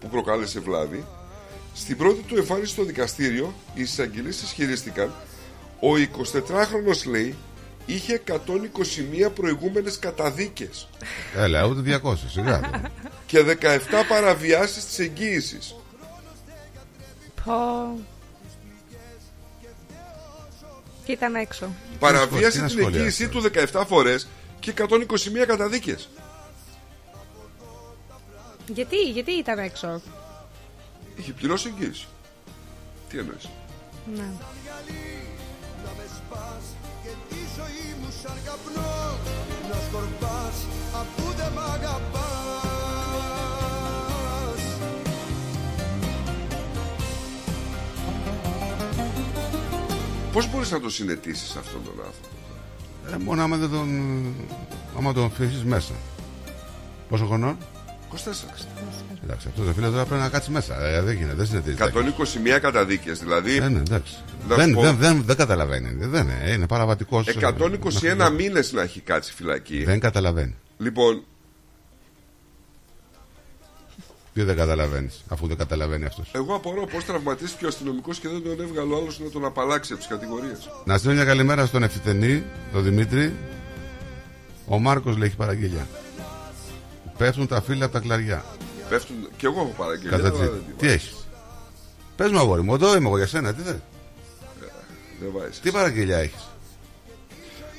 [0.00, 1.04] που προκάλεσε βλάβη.
[1.74, 5.12] Στην πρώτη του εμφάνιση στο δικαστήριο, οι εισαγγελίε ισχυρίστηκαν
[5.80, 5.88] ο
[6.22, 7.34] 24χρονο λέει
[7.86, 10.88] είχε 121 προηγούμενες καταδίκες
[11.36, 12.60] Έλα, ούτε 200, σιγά.
[12.60, 12.80] τώρα.
[13.26, 15.74] και 17 παραβιάσεις της εγγύησης.
[17.44, 17.52] Πω.
[21.04, 21.68] Και ήταν έξω.
[21.98, 23.42] Παραβίασε να την σχολιάσεις εγγύησή του
[23.72, 24.28] 17 φορές
[24.60, 26.08] και 121 καταδίκες.
[28.66, 30.00] Γιατί, γιατί ήταν έξω;
[31.16, 32.06] Είχε πληρώσει εγγύηση.
[33.08, 33.48] Τι εννοείς;
[34.16, 34.24] Ναι.
[39.92, 40.56] Σκορπάς
[41.00, 42.20] αφού δεν μ' αγαπάς
[50.32, 52.28] Πώς μπορείς να το συνετήσεις αυτόν τον άνθρωπο;
[53.12, 53.88] Ε, μόνο άμα δεν τον.
[54.98, 55.92] άμα τον αφήσει μέσα.
[57.08, 57.56] Πόσο χρονών;
[59.32, 60.84] Εντάξει, αυτός το φίλος τώρα πρέπει να κάτσει μέσα.
[60.86, 61.82] Ε, δεν γίνεται, δεν συνεταιρίζει.
[62.56, 63.56] 121 καταδίκες δηλαδή.
[63.56, 64.14] Ε, ναι, εντάξει.
[64.48, 66.06] Να Δεν, σου πω- δεν, δεν, δεν καταλαβαίνει.
[66.06, 67.26] Δεν είναι, είναι παραβατικός.
[67.40, 69.84] 121 μήνες να έχει κάτσει φυλακή.
[69.84, 70.54] Δεν καταλαβαίνει.
[70.78, 71.22] Λοιπόν,
[74.34, 76.30] Τι δεν καταλαβαίνεις, αφού δεν καταλαβαίνει αυτός.
[76.32, 79.92] εγώ απορώ πώς τραυματίστηκε ο αστυνομικός και δεν τον έβγαλε ο άλλος να τον απαλλάξει
[79.92, 80.58] από τις κατηγορίες.
[80.84, 82.42] Να στείλω μια καλημέρα στον ευθυτενή,
[82.72, 83.34] τον Δημήτρη.
[84.66, 85.86] Ο Μάρκος λέει έχει παραγγελιά.
[87.18, 88.44] Πέφτουν τα φύλλα από τα κλαριά.
[88.92, 89.28] Πέφτουν.
[89.36, 90.16] και εγώ έχω παραγγελία.
[90.16, 91.26] Κατά αλλά τι, δεν την τι έχεις;
[92.16, 93.76] Πες μου, αγόρι μου, εδώ είμαι εγώ για σένα, τι θες;
[95.20, 95.60] Δεν βάζεις.
[95.60, 96.48] Τι παραγγελιά έχεις;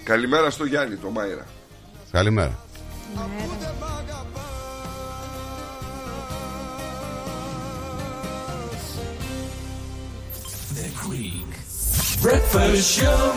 [0.03, 1.45] Καλημέρα στο Γιάννη, το Μάιρα.
[2.11, 2.59] Καλημέρα.
[10.75, 11.51] The Greek
[12.25, 13.31] Breakfast Show.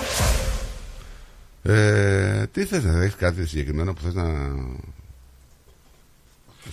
[1.62, 4.24] Ε, τι θες να έχεις κάτι συγκεκριμένο που θες να.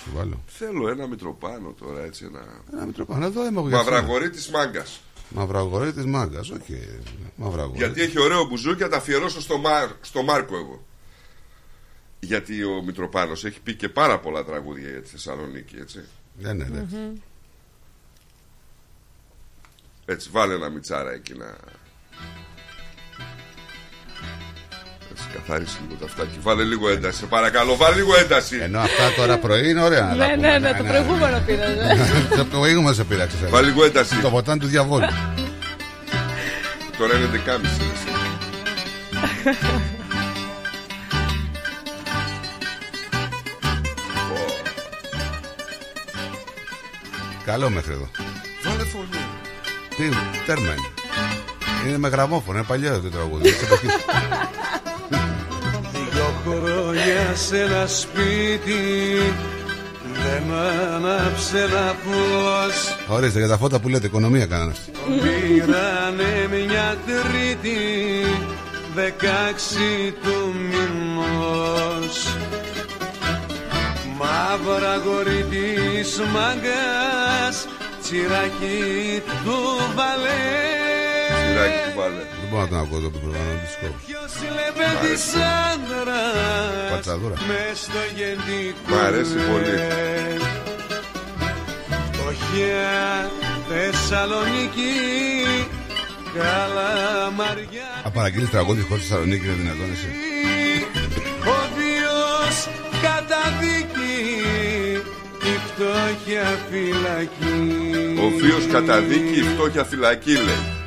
[0.06, 0.44] Να σου βάλω.
[0.48, 2.26] Θέλω ένα Μητροπάνο τώρα έτσι.
[2.26, 3.92] Ένα, Ένα Μητροπάνο, εδώ είμαι εγώ για σένα.
[3.92, 5.02] Μαυραγορίτης μάγκας.
[5.30, 6.66] Μαυραγορίτης μάγκας, οκ.
[7.36, 7.78] Μαυραγορή.
[7.78, 10.86] Γιατί έχει ωραίο μπουζούκι, θα τα αφιερώσω στο, Μάρ, στο Μάρκο εγώ.
[12.20, 16.04] Γιατί ο Μητροπάνος έχει πει και πάρα πολλά τραγούδια για τη Θεσσαλονίκη, έτσι.
[16.40, 16.86] Ναι, ναι, ναι.
[20.06, 21.58] Έτσι, βάλε ένα Μητσάρα εκεί να.
[25.14, 26.38] Έτσι, καθάρισε λίγο τα αυτάκι.
[26.42, 28.58] Βάλε λίγο ένταση, σε παρακαλώ, βάλε λίγο ένταση.
[28.62, 30.48] Ενώ αυτά τώρα πρωί είναι ωραία να τα Ναι, πούμε.
[30.48, 31.68] ναι, ναι, το προηγούμενο πήρα.
[31.68, 32.36] ναι.
[32.38, 33.36] Το προηγούμενο σε πειράξε.
[33.36, 33.50] εσένα.
[33.50, 34.16] Βάλε λίγο ένταση.
[34.16, 35.08] Το ποτάμι του διαβόλου.
[36.98, 37.74] Τώρα είναι δεκάμιση.
[37.92, 38.08] έτσι.
[47.46, 48.10] Καλό μέχρι εδώ.
[48.64, 49.26] Βάλε φωνή.
[49.98, 50.10] Τι,
[50.46, 50.88] τέρμα είναι.
[51.88, 53.50] Είναι με γραμμόφωνο, είναι παλιό το τραγούδι.
[57.36, 58.82] σε ένα σπίτι
[60.14, 60.54] δεν
[60.94, 64.92] άναψε ένα φως Ορίστε για τα φώτα που λέτε, οικονομία κάνανε αυτοί.
[65.08, 67.78] Πήρανε μια τρίτη
[68.96, 72.36] δεκάξι του μηνός
[74.18, 77.68] Μαύρα γορί της μαγκάς
[78.02, 79.60] τσιράκι του
[79.96, 80.54] βαλέ
[81.28, 82.33] Τσιράκι του βάλε.
[82.54, 84.00] Δεν μπορώ να τον ακούω εδώ που προβάνω τη σκόπου.
[84.08, 85.24] Ποιος λέμε της
[85.70, 87.36] άντρας Πατσαδούρα.
[87.50, 89.76] μες στο γεντικό Μ' αρέσει πολύ.
[92.28, 93.32] Οχιά
[93.70, 94.94] Θεσσαλονίκη
[96.38, 100.10] Καλαμαριά Αν παραγγείλεις τραγούδι χωρίς Θεσσαλονίκη είναι δυνατόν εσύ.
[101.54, 102.58] Ο βίος
[103.06, 104.16] καταδίκη
[105.52, 107.56] Η φτώχεια φυλακή
[108.24, 110.83] Ο βίος καταδίκη, η φτώχεια φυλακή λέει.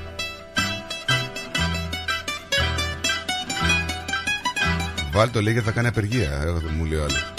[5.16, 6.42] Βάλει το λέει γιατί θα κάνει απεργία.
[6.44, 7.32] Εγώ δεν μου λέει ο άλλος.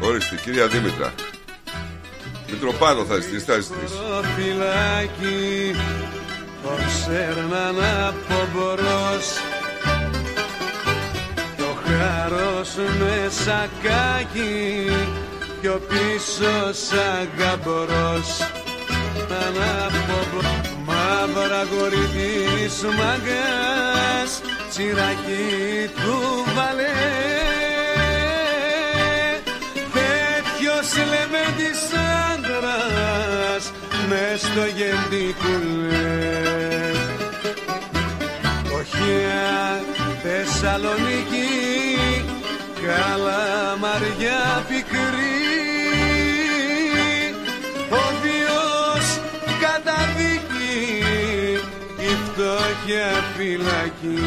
[0.00, 1.12] Ορίστε, κυρία Δήμητρα.
[2.50, 3.94] Μητροπάνο θα ζητήσει, θα ζητήσει.
[4.36, 5.74] φυλάκι
[6.62, 7.76] Το ξέρναν
[8.06, 9.26] από μπορός
[11.56, 14.90] Το χάρος με σακάκι
[15.60, 18.40] Πιο πίσω σαν γαμπορός
[19.32, 20.40] Να από
[20.86, 24.40] Μαύρα γορί της μαγκάς
[24.70, 26.18] Τσιράκι του
[26.54, 27.10] βαλέ
[29.92, 31.80] Τέτοιος λέμε της
[32.32, 33.72] άντρας
[34.08, 36.10] μες στο γεντικουλέ
[38.74, 39.82] Οχιά
[40.22, 41.50] Θεσσαλονίκη
[42.82, 45.41] Καλαμαριά πικρή
[52.82, 54.18] φτώχεια φυλακή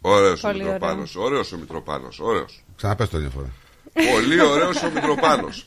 [0.00, 0.72] Ωραίος ο Πολύ ωραίο.
[0.72, 2.64] Μητροπάνος, ωραίος ο Μητροπάνος, ωραίος.
[2.76, 3.50] Ξαναπες το μια φορά.
[4.12, 5.66] Πολύ ωραίος ο Μητροπάνος.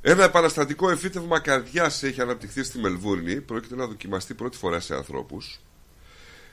[0.00, 3.40] Ένα επαναστατικό εφήτευμα καρδιάς έχει αναπτυχθεί στη Μελβούρνη.
[3.40, 5.60] Πρόκειται να δοκιμαστεί πρώτη φορά σε ανθρώπους.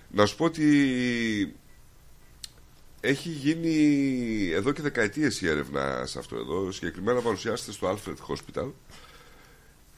[0.09, 0.65] Να σου πω ότι
[3.01, 3.75] έχει γίνει
[4.53, 6.71] εδώ και δεκαετίες η έρευνα σε αυτό εδώ.
[6.71, 8.71] Συγκεκριμένα παρουσιάζεται στο Alfred Hospital.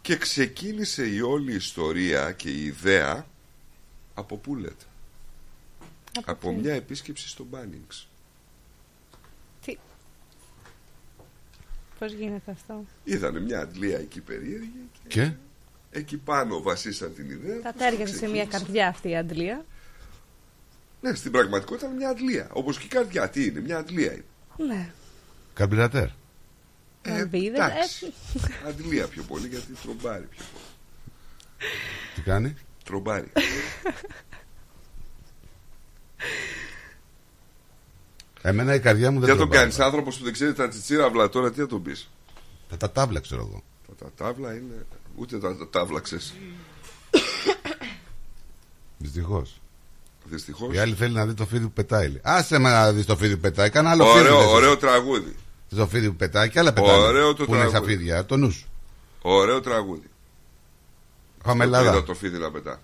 [0.01, 3.26] Και ξεκίνησε η όλη ιστορία και η ιδέα
[4.13, 4.85] από πού λέτε;
[6.26, 8.07] Από μια επίσκεψη στο Μπάνιγκς.
[9.65, 9.77] Τι;
[11.99, 15.31] Πώς γίνεται αυτό; Είδανε μια αντλία εκεί περίεργη Και
[15.91, 17.59] εκεί πάνω βασίσαν την ιδέα.
[17.61, 18.57] Θα τους τέριαζε και σε μια ξεκίνησε.
[18.57, 19.65] καρδιά αυτή η αντλία.
[21.01, 22.49] Ναι, στην πραγματικότητα είναι μια αντλία.
[22.53, 23.30] Όπως και η καρδιά.
[23.30, 24.23] Τι είναι, μια αντλία είναι.
[24.73, 24.91] Ναι.
[25.53, 26.07] καρμπυρατέρ.
[27.07, 28.13] Βαλβίδες, εντάξει.
[28.65, 30.63] ε, Αντλία πιο πολύ γιατί τρομπάρει πιο πολύ.
[32.15, 33.31] Τι κάνει; Τρομπάρι.
[38.41, 39.69] Εμένα η καρδιά μου δεν Τι θα τον τρομάζει.
[39.71, 42.09] κάνεις, άνθρωπος που δεν ξέρει τα τσιτσίραυλα τώρα, τι θα τον πεις;
[42.69, 43.63] Τα, τα τάβλα ξέρω εγώ.
[43.88, 44.85] Τα, τα τάβλα είναι.
[45.15, 46.21] Ούτε τα, τα τάβλα ξέρει.
[48.97, 49.61] Δυστυχώς.
[50.23, 50.73] Δυστυχώς.
[50.76, 52.07] Η άλλη θέλει να δει το φίδι που πετάει.
[52.07, 52.21] λέει.
[52.23, 53.69] Άσε με να δεις το φίδι που πετάει.
[53.69, 54.38] Κάνα άλλο Ωραίο, φίδι.
[54.45, 54.80] δεν ωραίο θες.
[54.80, 55.35] τραγούδι.
[55.75, 56.99] Το φίδι που πετάει και άλλα πετάει.
[56.99, 57.95] Ωραίο το που είναι στα τραγούδι.
[57.95, 58.25] φίδια.
[58.25, 58.67] Το νους σου.
[59.21, 60.07] Ωραίο τραγούδι.
[61.43, 61.97] Πάμε Αυτό Ελλάδα.
[61.97, 62.81] είδα το φίδι να πετά.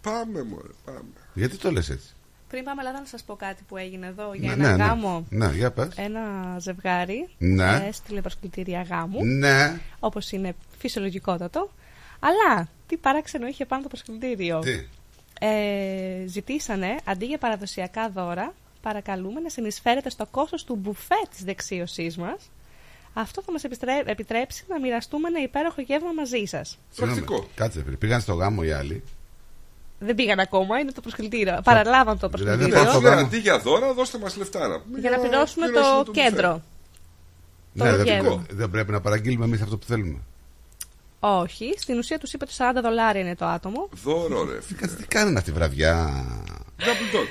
[0.00, 1.00] Πάμε, μωρέ, πάμε.
[1.34, 2.06] Γιατί το λες έτσι;
[2.48, 4.84] Πριν πάμε Ελλάδα να σας πω κάτι που έγινε εδώ για Ναι, ένα ναι, ναι.
[4.84, 5.26] γάμο.
[5.30, 5.88] Ναι, για πες.
[5.96, 7.84] Ένα ζευγάρι Ναι.
[7.88, 9.24] έστειλε προσκλητήρια γάμου.
[9.24, 9.80] Ναι.
[9.98, 11.70] Όπως είναι φυσιολογικότατο.
[12.20, 14.58] Αλλά τι παράξενο είχε πάνω το προσκλητήριο.
[14.58, 14.86] Τι;
[15.40, 22.16] Ε, ζητήσανε αντί για παραδοσιακά δώρα, παρακαλούμε να συνεισφέρετε στο κόστος του μπουφέ της δεξίωσής
[22.16, 22.50] μας.
[23.14, 26.78] Αυτό θα μας επιστρέ- επιτρέψει να μοιραστούμε ένα υπέροχο γεύμα μαζί σας.
[26.90, 27.24] Συγγνώμη,
[27.54, 27.96] Κάτσε, φίλε.
[27.96, 29.02] Πήγαν στο γάμο οι άλλοι.
[29.98, 31.60] Δεν πήγαν ακόμα, είναι το προσκλητήριο.
[31.64, 32.82] Παραλάβαν το Δηλαδή, προσκλητήριο.
[32.84, 33.26] πάω στο Ναι, γάμο.
[33.26, 34.98] αντί για δώρα, δώστε μας λεφτά να πούμε.
[34.98, 36.62] για να πληρώσουμε πληρώσουμε το το κέντρο.
[37.78, 38.46] Το Ναι, δεν, γεύμα.
[38.50, 40.18] δεν πρέπει να παραγγείλουμε εμείς αυτό που θέλουμε.
[41.20, 43.88] Όχι, στην ουσία τους είπε ότι 40 δολάρια είναι το άτομο.
[44.02, 44.58] Δώρο, ρε.
[44.76, 46.24] Κάτσε, τι κάνουν αυτή η βραδιά;
[46.78, 47.28] Double dog.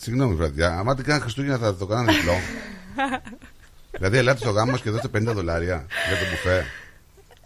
[0.00, 0.78] Συγγνώμη, βραδιά.
[0.86, 2.32] Αν την κάνουν Χριστούγεννα θα το κάνουν διπλό.
[3.96, 6.66] δηλαδή, ελάτε στο γάμο μας και δώστε 50 δολάρια για το μπουφέ.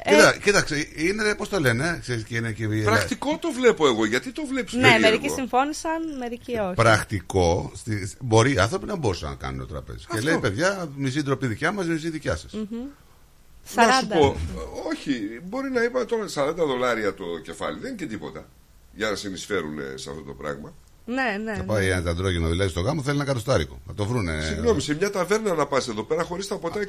[0.04, 3.86] Ε, Κοίτα, κοίταξε, είναι πώς το λένε, ξέρεις και είναι και η- Πρακτικό το βλέπω
[3.86, 4.04] εγώ.
[4.06, 6.74] Γιατί το βλέπεις Ναι, μερικοί συμφώνησαν, μερικοί όχι.
[6.74, 9.98] Πρακτικό, στη, μπορεί, άνθρωποι να μπορούσαν να κάνουν το τραπέζι.
[9.98, 10.22] Και Αυτό.
[10.24, 12.52] λέει, παιδιά, μισή ντροπή δικιά μας, μισή δικιά σας.
[12.52, 12.64] Μμμ.
[13.74, 14.18] Να σου 40.
[14.18, 14.36] πω,
[14.92, 18.46] όχι, μπορεί να είπα τώρα 40 δολάρια το κεφάλι, δεν είναι και τίποτα.
[18.94, 20.74] Για να συνεισφέρουν ε, σε αυτό το πράγμα.
[21.04, 21.52] Ναι, ναι.
[21.52, 21.64] Θα ναι.
[21.64, 23.80] πάει ένα αντρόγινο δηλαδή στο γάμο, θέλει ένα κατοστάρικο.
[23.86, 24.40] Θα το βρούνε.
[24.42, 26.84] Συγγνώμη, σε μια ταβέρνα να πας εδώ πέρα χωρίς τα ποτά 60-70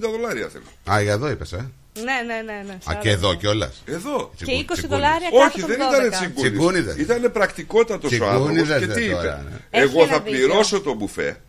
[0.00, 0.96] δολάρια θέλω.
[0.96, 1.70] Α, για εδώ είπες, ε.
[1.94, 2.62] Ναι, ναι, ναι.
[2.66, 3.82] ναι Α, και εδώ κιόλας.
[3.84, 4.32] Εδώ.
[4.36, 6.10] Και 20 δολάρια Όχι, κάτω δεν των ήταν 12.
[6.10, 6.50] τσιγκούνιδες.
[6.50, 6.96] Τσιγκούνιδες.
[6.96, 9.80] Ήταν πρακτικότατος ο Τσιγκούνιδες άνθρωπος και δεν τι τώρα, είπε; ναι.
[9.80, 10.38] Έχει Εγώ ένα θα δίκιο.
[10.38, 11.40] πληρώσω το μπουφέ.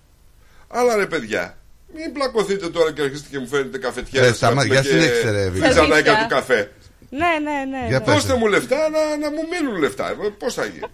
[0.67, 1.57] Αλλά ρε παιδιά,
[1.95, 4.25] μην πλακωθείτε τώρα και αρχίσετε και μου φέρνετε καφετιέρα.
[4.25, 5.65] Ρε, σταμά- για συνέχισε, ρε, Βίκυ.
[5.65, 6.27] Φιτζανάκια Σερβίτσια.
[6.27, 6.71] του καφέ.
[7.09, 7.87] Ναι, ναι, ναι.
[7.87, 8.05] Για ναι.
[8.05, 8.13] πες.
[8.13, 10.15] Δώστε μου λεφτά να, να μου μείνουν λεφτά.
[10.37, 10.85] Πώς θα γίνει;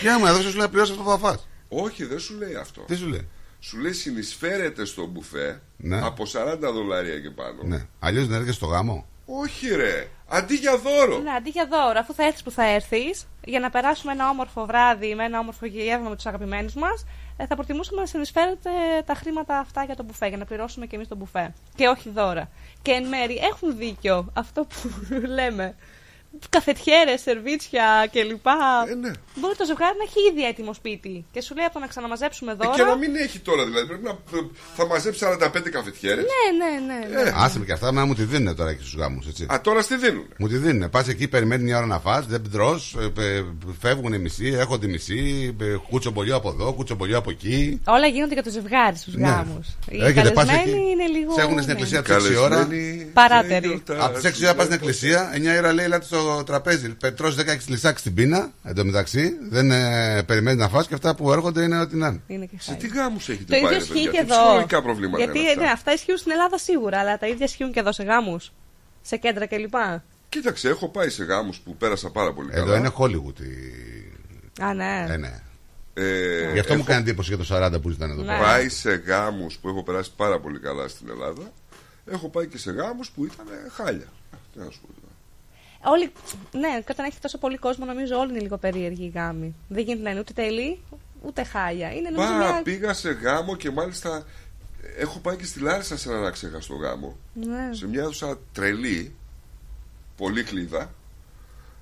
[0.00, 1.48] Για μου, εδώ σου λέει να πληρώσεις αυτό που θα φας.
[1.68, 2.80] Όχι, δεν σου λέει αυτό.
[2.80, 3.28] Τι σου λέει;
[3.60, 6.00] Σου λέει συνεισφέρετε στο μπουφέ Ναι.
[6.04, 7.62] από 40 δολάρια και πάνω.
[7.62, 7.86] Ναι.
[7.98, 11.18] Αλλιώς δεν έρχεσαι στο γάμο; Όχι ρε, αντί για δώρο.
[11.18, 14.66] Ναι, αντί για δώρο, αφού θα έρθεις που θα έρθεις, για να περάσουμε ένα όμορφο
[14.66, 17.04] βράδυ με ένα όμορφο γεύμα με τους αγαπημένους μας,
[17.48, 18.70] θα προτιμούσαμε να συνεισφέρετε
[19.06, 21.52] τα χρήματα αυτά για το μπουφέ, για να πληρώσουμε και εμείς το μπουφέ.
[21.74, 22.50] Και όχι δώρα.
[22.82, 24.90] Και εν μέρη έχουν δίκιο αυτό που
[25.38, 25.74] λέμε.
[26.48, 28.46] Καφετιέρες, σερβίτσια κλπ.
[28.90, 29.10] Ε, ναι.
[29.34, 31.24] Μπορεί το ζευγάρι να έχει ήδη έτοιμο σπίτι.
[31.32, 32.76] Και σου λέει από το να ξαναμαζέψουμε Ε, δώρα.
[32.76, 33.86] και να μην έχει τώρα δηλαδή.
[33.86, 34.18] Πρέπει να
[34.76, 36.24] θα μαζέψει 45 καφετιέρες.
[36.24, 37.20] Ναι, ναι, ναι.
[37.22, 37.28] ναι.
[37.28, 37.32] Ε.
[37.36, 39.46] Άσε με και αυτά, να μου τη δίνουν τώρα και στους γάμους, έτσι.
[39.52, 40.26] Α, τώρα στη δίνουν.
[40.38, 40.90] Μου τη δίνουν.
[40.90, 42.80] Πας εκεί, περιμένεις μια ώρα να φας, δεν τρώ,
[43.80, 47.80] φεύγουν οι μισοί, έρχονται οι μισοί, ε, κούτσομπολιό από εδώ, κούτσομπολιό από εκεί.
[47.86, 49.28] Όλα γίνονται για το ζευγάρι στους Ναι.
[49.28, 49.68] γάμους.
[49.88, 51.32] Οι Έρχεται, πας καλεσμένοι εκεί, είναι λίγο.
[51.32, 51.72] σε έχουν στην ναι.
[51.72, 52.48] εκκλησία από τις 6 ώρα.
[52.56, 53.60] Καλεσμένοι Παράτεροι.
[53.60, 54.02] και γιορτάζουν.
[54.04, 56.88] Από τις 6 ώρα πας στην εκκλησία, 9 ώρα λέει ελάτε στο τραπέζι.
[56.94, 57.34] Πετρό 16
[57.66, 59.32] λισάκι στην πείνα, εν τω μεταξύ.
[59.50, 62.20] Δεν ε, περιμένεις να φας και αυτά που έρχονται είναι ό,τι να είναι.
[62.26, 62.82] Είναι και Σε χάρη.
[62.86, 64.34] τι γάμους έχετε Το ίδιο πάει, ρε ισχύει παιδιά, και τι εδώ.
[64.40, 65.62] ψυχολογικά προβλήματα Γιατί είναι αυτά.
[65.62, 68.52] ναι, αυτά ισχύουν στην Ελλάδα σίγουρα, αλλά τα ίδια ισχύουν και εδώ σε γάμους.
[69.02, 69.76] Σε κέντρα κλπ.
[69.76, 72.62] Α, Κοίταξε, έχω πάει σε γάμους που πέρασα πάρα πολύ καλά.
[72.62, 73.40] Εδώ είναι Hollywood.
[73.40, 75.06] η- ναι.
[75.08, 75.40] Ε, ναι.
[75.94, 78.26] Ε, Γι' αυτό μου έχω κάνει εντύπωση για το 40 που ήταν εδώ Ναι.
[78.26, 78.38] πέρα.
[78.38, 81.52] πάει σε γάμους που έχω περάσει πάρα πολύ καλά στην Ελλάδα.
[82.10, 84.06] Έχω πάει και σε γάμους που ήταν χάλια.
[84.52, 84.99] Τι να σου πω τώρα.
[85.82, 86.12] Όλοι,
[86.52, 89.54] ναι, και όταν έχει τόσο πολύ κόσμο, νομίζω όλοι είναι λίγο περίεργοι οι γάμοι.
[89.68, 90.80] Δεν γίνεται να είναι ούτε τέλειοι,
[91.22, 91.92] ούτε χάλια.
[91.92, 92.62] Είναι νομίζω Πά, μια.
[92.62, 94.24] πήγα σε γάμο και μάλιστα
[94.96, 97.16] έχω πάει και στη Λάρισα σε έναν αξέχαστο γάμο.
[97.34, 97.68] Ναι.
[97.70, 99.14] Σε μια αίθουσα τρελή,
[100.16, 100.90] πολύ κλίδα.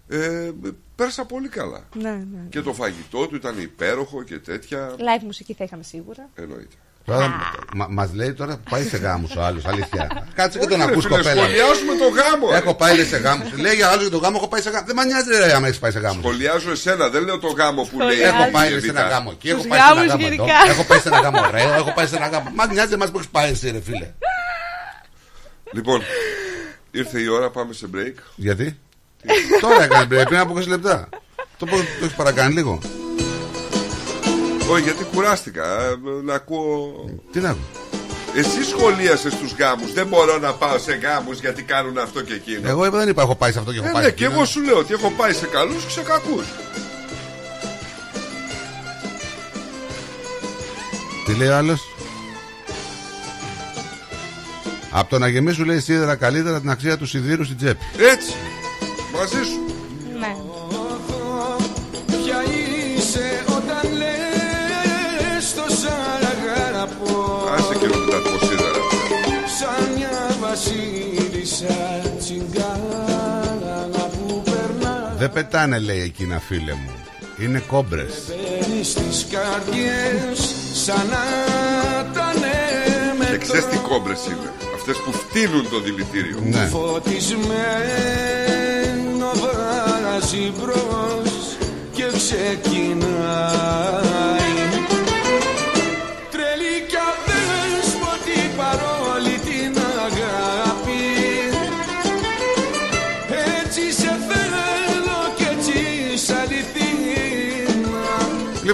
[0.08, 0.50] Ε,
[0.94, 1.84] πέρασα πολύ καλά.
[1.94, 2.46] Ναι, ναι.
[2.48, 4.94] Και το φαγητό του ήταν υπέροχο και τέτοια.
[4.96, 6.28] Live μουσική θα είχαμε σίγουρα.
[6.34, 6.76] Εννοείται.
[7.08, 7.26] Τώρα
[7.74, 10.26] μα μας λέει τώρα που πάει σε γάμους ο άλλος, αλήθεια.
[10.34, 11.42] Κάτσε και Όχι, τον ρε ακούς φίλε, κοπέλα.
[11.42, 12.50] Σχολιάζουμε το γάμο.
[12.50, 12.56] ρε.
[12.56, 13.48] Έχω πάει λέει, σε γάμους.
[13.64, 14.86] Λέει για άλλο για τον γάμο, έχω πάει σε γάμο.
[14.86, 16.20] Δεν με νοιάζει ρε άμα έχεις πάει σε γάμο.
[16.20, 18.20] Σχολιάζω εσένα, δεν λέω το γάμο που λέει.
[18.20, 19.00] Έχω η πάει λέει, σε Εβίτα.
[19.00, 20.34] ένα γάμο εκεί, έχω Τους πάει σε ένα γάμους γάμο εδώ.
[20.44, 20.70] γενικά.
[20.72, 22.50] Έχω πάει σε ένα γάμο ωραίο, έχω πάει σε ένα γάμο.
[22.54, 24.08] Μα νοιάζει μα που έχεις πάει εσύ, ρε φίλε.
[25.72, 26.02] Λοιπόν,
[26.90, 28.14] ήρθε η ώρα, πάμε σε break.
[28.36, 28.78] Γιατί;
[29.60, 31.08] Τώρα έκανε break, πριν από 20 λεπτά.
[31.58, 32.78] Το πώ το έχεις παρακάνει λίγο.
[34.70, 36.92] Όχι, γιατί κουράστηκα ε, να ακούω.
[37.32, 37.58] Τι να πω.
[38.34, 39.92] Εσύ σχολίασες τους γάμους.
[39.92, 42.68] Δεν μπορώ να πάω σε γάμους γιατί κάνουν αυτό και εκείνο.
[42.68, 44.24] Εγώ είπα, δεν είπα, έχω πάει σε αυτό και έχω Ε, πάει ναι, σε και
[44.24, 44.38] εκείνο.
[44.38, 46.44] εγώ σου λέω ότι έχω πάει σε καλούς και σε κακούς.
[51.26, 51.80] Τι λέει ο άλλος;
[54.90, 57.84] Από το να γεμίσουν λέει σίδερα καλύτερα την αξία του σιδήρου στην τσέπη.
[58.12, 58.34] Έτσι.
[59.14, 59.74] Μαζί σου.
[70.58, 71.76] βασίλισσα
[72.18, 76.90] τσιγκάνα που περνά Δεν πετάνε λέει εκείνα φίλε μου.
[77.38, 78.14] Είναι κόμπρες.
[78.82, 81.24] Στις καρδιές σαν να
[82.12, 82.32] τα
[83.28, 86.38] Και ε, ξέρεις τι κόμπρες είναι; Αυτές που φτύνουν το δηλητήριο.
[86.42, 86.66] Ναι.
[86.66, 87.50] Φωτισμένο
[89.34, 91.56] βάζει μπρος
[91.92, 93.18] και ξεκινάει.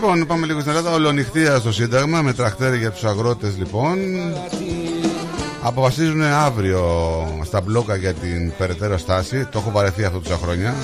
[0.05, 3.99] Λοιπόν πάμε λίγο στην Ελλάδα Ολονυχτία στο Σύνταγμα Με τρακτέρι για τους αγρότες λοιπόν
[5.63, 6.83] Αποφασίζουν αύριο
[7.45, 9.45] στα μπλόκα για την περαιτέρω στάση.
[9.45, 10.75] Το έχω βαρεθεί αυτό τόσα χρόνια.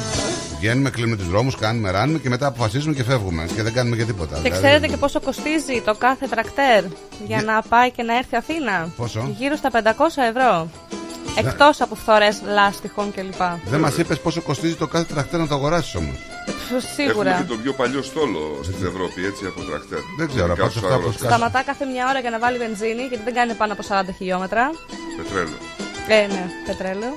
[0.59, 3.49] Βγαίνουμε, κλείνουμε τους δρόμους, κάνουμε, ράνουμε και μετά αποφασίζουμε και φεύγουμε.
[3.55, 4.35] Και δεν κάνουμε και τίποτα.
[4.35, 6.85] Και Δηλαδή, ξέρετε και πόσο κοστίζει το κάθε τρακτέρ
[7.27, 9.79] για να πάει και να έρθει Αθήνα; Πόσο; Γύρω στα 500
[10.35, 10.69] ευρώ.
[11.39, 13.43] Εκτός από φθορές λάστιχων κλπ.
[13.65, 16.17] Δεν μας είπες πόσο κοστίζει το κάθε τρακτέρ να το αγοράσεις όμως.
[16.95, 17.31] Σίγουρα.
[17.31, 19.99] Έχουμε και τον πιο παλιό στόλο στην Ευρώπη, έτσι, από τρακτέρ.
[20.19, 21.17] Δεν ξέρω, Δικά πάντως τους αυτά αγρότες.
[21.21, 24.13] πως Σταματά κάθε μια ώρα για να βάλει βενζίνη γιατί δεν κάνει πάνω από 40
[24.17, 24.71] χιλιόμετρα.
[25.17, 25.59] Πετρέλαιο.
[26.09, 27.15] Ε, ναι, πετρέλαιο.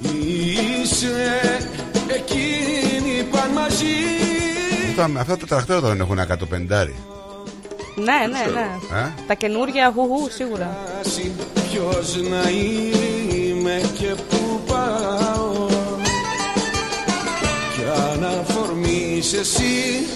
[0.00, 1.40] Είσαι
[2.18, 3.94] εκείνη παν μαζί
[4.90, 7.15] Αυτά, αυτά τα τρακτέρ δεν έχουν 150.
[7.96, 8.78] Ναι, ναι, ναι.
[8.98, 10.78] Ε; Τα καινούργια γουγού σίγουρα.
[11.70, 15.66] Ποιος να είμαι και που πάω
[17.74, 20.06] Κι αν αφορμείς εσύ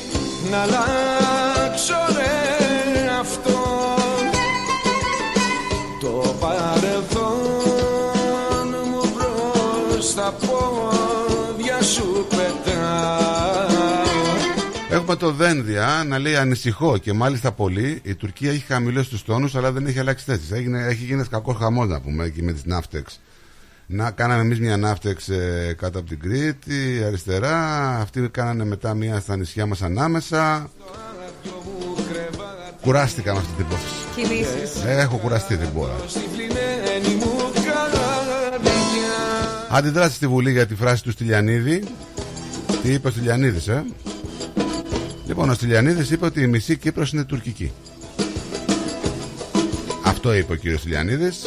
[0.51, 3.61] να αλλάξω ρε αυτό
[6.01, 7.39] Το παρελθόν
[8.91, 10.90] μου μπρος στα πόδια
[15.13, 18.01] Έχουμε το Δένδια να λέει ανησυχώ και μάλιστα πολύ.
[18.03, 20.43] Η Τουρκία έχει χαμηλώσει τους τόνους, αλλά δεν έχει αλλάξει θέσει.
[20.53, 23.21] Έγινε, έχει γίνει ένας κακός χαμός να πούμε εκεί με τις ναύτεξ.
[23.87, 27.57] Να, κάναμε εμείς μια ναύτεξ ε, κάτω από την Κρήτη, αριστερά.
[28.01, 30.71] Αυτοί κάνανε μετά μια στα νησιά μας ανάμεσα.
[32.81, 33.95] Κουράστηκα με αυτή την υπόθεση.
[34.15, 34.85] Κινήσεις.
[34.85, 36.05] Ε, Έχω κουραστεί, δεν μπορώ.
[36.07, 39.11] Στη φλινένη μου καρδιά
[39.71, 41.85] Αντιδράσει στη Βουλή για τη φράση του Στυλιανίδη.
[42.83, 43.85] Τι είπε ο Στυλιανίδης, ε;
[45.41, 47.73] Λοιπόν, ο Στυλιανίδης είπε ότι η μισή Κύπρος είναι τουρκική.
[50.05, 51.47] Αυτό είπε ο κύριος Στυλιανίδης.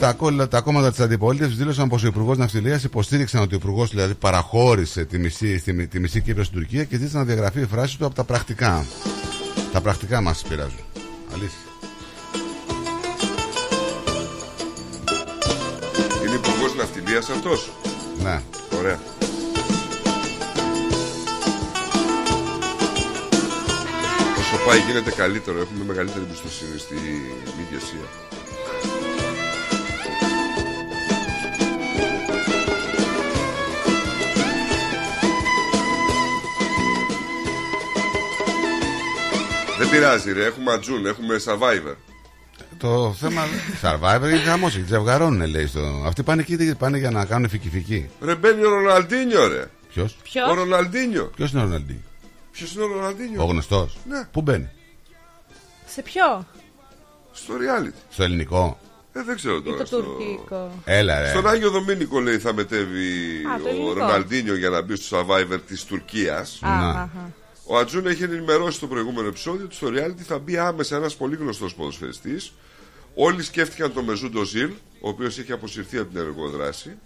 [0.00, 3.90] Τα, κόλλα- τα κόμματα της αντιπολίτευσης δήλωσαν πως ο Υπουργός Ναυτιλίας υποστήριξαν ότι ο Υπουργός
[3.90, 7.66] δηλαδή παραχώρησε τη μισή, στη, τη μισή Κύπρος στην Τουρκία και ζήτησαν να διαγραφεί η
[7.66, 8.84] φράση του από τα πρακτικά.
[9.72, 10.80] Τα πρακτικά μας πειράζουν.
[11.34, 11.58] Αλήθεια.
[16.26, 17.70] Είναι υπουργός ναυτιλίας αυτός.
[18.22, 18.40] Ναι.
[18.78, 18.98] Ωραία.
[24.56, 26.94] Όσο πάει γίνεται καλύτερο, έχουμε μεγαλύτερη εμπιστοσύνη στη
[27.58, 28.06] ηγεσία.
[39.78, 41.94] Δεν πειράζει ρε, έχουμε Ατζούν, έχουμε Survivor.
[42.78, 43.42] Το θέμα.
[43.82, 44.80] Survivor είναι χαμός.
[44.86, 45.66] Ζευγαρώνουν, λέει.
[45.66, 46.02] Στο...
[46.06, 48.08] Αυτοί πάνε εκεί πάνε για να κάνουν φικι-φικι.
[48.20, 49.64] Ρε μπαίνει ο Ροναλντίνιο ρε.
[49.92, 50.16] Ποιος;
[50.50, 51.30] Ο Ροναλντίνιο.
[51.36, 52.02] Ποιος είναι ο Ροναλντίνιο;
[52.56, 53.42] Ποιος είναι ο Ροναλντίνιο.
[53.42, 53.96] Ο γνωστός.
[54.08, 54.28] Ναι.
[54.32, 54.68] Πού μπαίνει;
[55.86, 56.46] Σε ποιο;
[57.32, 57.92] Στο reality.
[58.10, 58.78] Στο ελληνικό.
[59.12, 59.76] Ε, δεν ξέρω Ή τώρα.
[59.76, 60.70] το στο- τουρκικό.
[60.84, 61.28] Έλα ρε.
[61.28, 63.92] Στον Άγιο Δομήνικο λέει θα μετέβει Α, το ο ελληνικό.
[63.92, 66.58] Ροναλντίνιο για να μπει στο Survivor της Τουρκίας.
[66.62, 67.32] Α, αχα.
[67.66, 71.36] Ο Ατζούν έχει ενημερώσει στο προηγούμενο επεισόδιο ότι στο reality θα μπει άμεσα ένας πολύ
[71.36, 72.52] γνωστός ποδοσφαιριστής.
[73.14, 74.70] Όλοι σκέφτηκαν τον Μεζούντο Ζιλ,
[75.00, 76.98] ο οποίος έχει αποσυρθεί από την εργοδράση.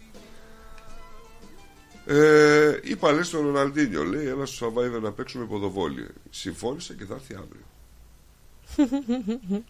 [2.07, 6.07] Ε, είπα λέει στον Ροναλντίνιο, λέει, έλα στο Survivor να παίξουμε ποδοβόλη.
[6.31, 7.65] Συμφώνησε και θα έρθει αύριο.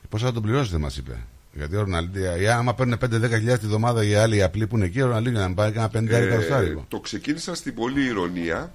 [0.09, 1.27] Πόσα θα τον πληρώσει δεν μας είπε.
[1.53, 5.01] Γιατί ο Ροναλντίνιο, ή άμα παίρνουν 5-10 τη βδομάδα οι άλλοι απλοί που είναι εκεί,
[5.01, 6.85] ο Ροναλντίνιο να μην πάρει κανένα 50 Ε, εκατοστάρικο.
[6.89, 8.73] το ξεκίνησα στην πολύ ηρωνία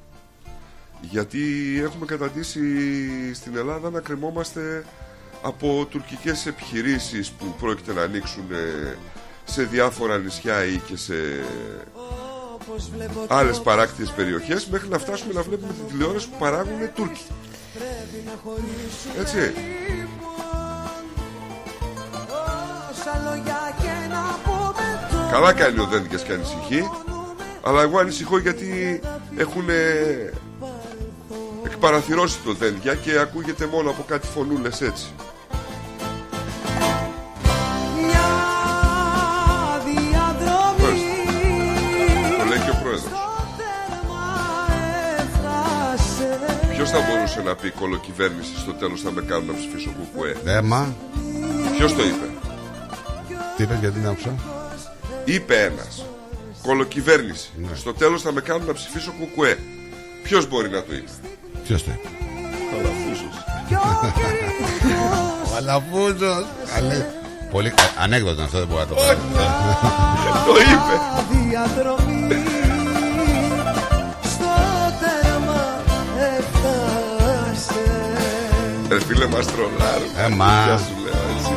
[1.12, 1.40] γιατί
[1.84, 2.62] έχουμε καταντήσει
[3.34, 4.86] στην Ελλάδα να κρεμόμαστε
[5.42, 8.96] από τουρκικές επιχειρήσεις που πρόκειται να ανοίξουν ε,
[9.44, 11.14] σε διάφορα νησιά ή και σε
[13.28, 17.22] άλλες παράκτιες περιοχές μέχρι να φτάσουμε να βλέπουμε την τηλεόραση που παράγουν Τούρκοι.
[19.20, 19.38] Έτσι.
[22.92, 26.90] Όσα λόγια και να πούμε τώρα Καλά κάνει ο Δέντικας και ανησυχεί
[27.62, 29.02] Αλλά εγώ ανησυχώ γιατί
[29.38, 29.66] έχουν
[31.66, 35.06] εκπαραθυρώσει το Δέντια Και ακούγεται μόνο από κάτι φωνούλες έτσι
[46.86, 50.36] έφτασε Ποιος θα μπορούσε να πει κολοκυβέρνηση στο τέλος θα με κάνουν να ψηφίσω κουκουέ
[50.46, 50.96] Έμα.
[51.78, 52.26] Ποιος το είπε;
[53.58, 54.34] Τι είπε, γιατί δεν άκουσα;
[55.26, 56.06] Είπε ένας
[56.64, 57.50] Κολοκυβέρνηση.
[57.58, 57.76] Ναι.
[57.76, 59.58] Στο τέλος θα με κάνουν να ψηφίσω κουκουέ.
[60.24, 61.10] Ποιος μπορεί να το είπε;
[61.66, 62.10] Ποιος το είπε;
[62.72, 63.36] Καλαφούσος.
[65.52, 66.46] Ο Αλαφούζος.
[66.76, 67.06] Καλέ.
[67.52, 69.02] Πολύ κα- ανέκδοτο αυτό δεν μπορώ να το πω.
[70.46, 72.55] Το είπε.
[78.90, 80.10] Ρε φίλε μας τρολάρουν.
[80.26, 80.64] Ε, μα.
[80.66, 81.54] Γεια σου λέω έτσι.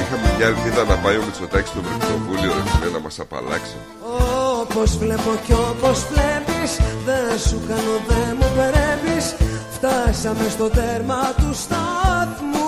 [0.00, 3.76] Είχαμε μια ελπίδα να πάει ο Μητσοτάκης στο Ευρωκοινοβούλιο ρε φίλε να μας απαλλάξει.
[4.62, 6.70] Όπως βλέπω κι όπως βλέπεις
[7.06, 9.24] Δεν σου κάνω δεν μου περέπεις
[9.80, 12.67] Φτάσαμε στο τέρμα του σταθμού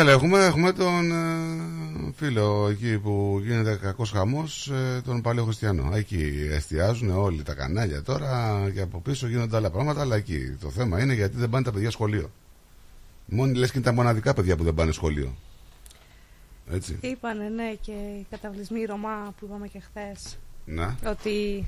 [0.00, 5.44] Τι άλλο έχουμε, έχουμε τον ε, φίλο εκεί που γίνεται κακός χαμός, ε, τον Παλαιό
[5.44, 5.90] Χριστιανό.
[5.94, 10.70] Εκεί εστιάζουν όλοι τα κανάλια τώρα και από πίσω γίνονται άλλα πράγματα, αλλά εκεί το
[10.70, 12.30] θέμα είναι γιατί δεν πάνε τα παιδιά σχολείο.
[13.26, 15.34] Μόνοι λες και είναι τα μοναδικά παιδιά που δεν πάνε σχολείο.
[16.70, 16.98] Έτσι.
[17.00, 20.38] Είπανε, ναι, και οι καταβλισμοί Ρωμά που είπαμε και χθες.
[20.64, 20.96] Να.
[21.06, 21.66] Ότι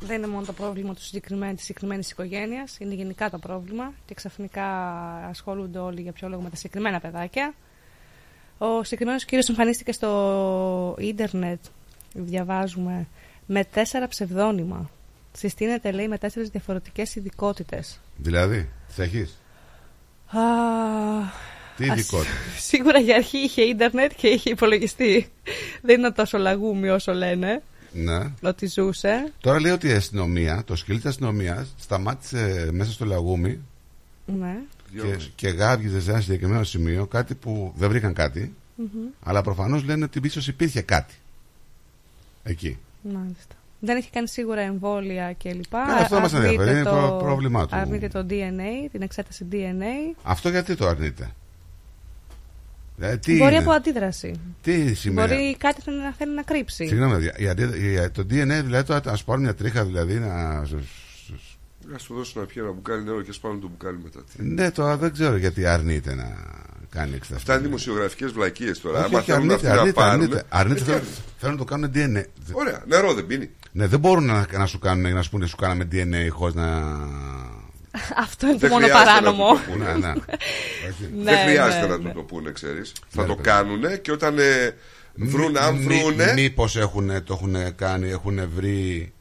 [0.00, 4.14] δεν είναι μόνο το πρόβλημα του συγκεκριμένου, της συγκεκριμένης οικογένειας, είναι γενικά το πρόβλημα και
[4.14, 4.66] ξαφνικά
[5.28, 7.54] ασχολούνται όλοι για ποιο λόγο με τα συγκεκριμένα παιδάκια.
[8.58, 11.58] Ο συγκεκριμένος κύριος εμφανίστηκε στο ίντερνετ,
[12.14, 13.06] διαβάζουμε,
[13.46, 14.90] με τέσσερα ψευδόνυμα.
[15.32, 18.00] Συστήνεται, λέει, με τέσσερις διαφορετικές ειδικότητες.
[18.16, 19.38] Δηλαδή, τις έχεις;
[20.26, 20.40] Α,
[21.76, 22.30] Τι ας- ειδικότητα.
[22.68, 25.28] Σίγουρα για αρχή είχε ίντερνετ και είχε υπολογιστή.
[25.82, 27.62] Δεν είναι τόσο λαγούμι όσο λένε
[27.92, 28.18] Ναι.
[28.42, 29.32] ότι ζούσε.
[29.40, 33.58] Τώρα λέει ότι η αστυνομία, το σκυλί της αστυνομίας σταμάτησε μέσα στο λαγούμι
[34.26, 34.56] Ναι.
[34.94, 38.86] Και, και γάβγιζε σε ένα συγκεκριμένο σημείο κάτι που δεν βρήκαν κάτι, Μμμ.
[39.22, 41.14] αλλά προφανώς λένε ότι ίσως υπήρχε κάτι.
[42.42, 42.78] Εκεί.
[43.02, 43.54] Μάλιστα.
[43.80, 45.72] Δεν είχε κάνει σίγουρα εμβόλια κλπ.
[45.72, 47.76] Ναι, αυτό μας Αρνείται ενδιαφέρει, είναι το- προ- πρόβλημά του.
[47.76, 50.16] Αρνείται το DNA, την εξέταση DNA.
[50.22, 51.30] Αυτό γιατί το αρνείται;
[53.00, 54.40] Ε, τι Μπορεί είναι; από αντίδραση.
[54.62, 56.86] Τι σημαίνει; Μπορεί κάτι θέλει να θέλει να κρύψει.
[56.86, 60.14] Συγγνώμη, η- η αντί- η- το DNA δηλαδή τώρα να σου πάρουν μια τρίχα δηλαδή
[60.14, 60.64] να.
[61.92, 64.24] Να σου δώσω να πιει ένα μπουκάλι νερό και σπάνω το μπουκάλι μετά.
[64.36, 66.36] Ναι, τώρα δεν ξέρω γιατί αρνείται να
[66.90, 67.34] κάνει εξεταστική.
[67.34, 68.98] Αυτά είναι δημοσιογραφικές βλακίες τώρα.
[68.98, 70.12] Όχι, Άμα όχι, θέλουν αρνείται, αυτοί να αρνείται, πάρουν.
[70.22, 71.06] αρνείται, αρνείται, Ε, θέλουν, τι
[71.38, 72.24] θέλουν να το κάνουν DNA.
[72.52, 73.50] Ωραία, νερό δεν πίνει.
[73.72, 76.66] Ναι, δεν μπορούν να, να σου κάνουν να σου πούνε σου κάναμε DNA χωρίς να.
[78.24, 79.52] Αυτό είναι το Δεν μόνο χρειάζεται να παράνομο.
[79.54, 79.84] του το πούνε.
[79.84, 80.12] Ναι, ναι.
[81.22, 82.08] Ναι, δεν χρειάζεται ναι, να ναι.
[82.08, 82.92] του το πούνε, ξέρεις.
[83.08, 84.74] Θα Ναι, το ρε, κάνουνε και όταν ε,
[85.14, 86.32] βρουν, αν βρούνε.
[86.32, 89.12] Μήπως το έχουν κάνει, έχουν βρει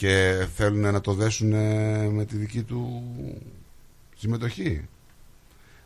[0.00, 1.48] και θέλουν να το δέσουν
[2.14, 3.02] με τη δική του
[4.16, 4.88] συμμετοχή.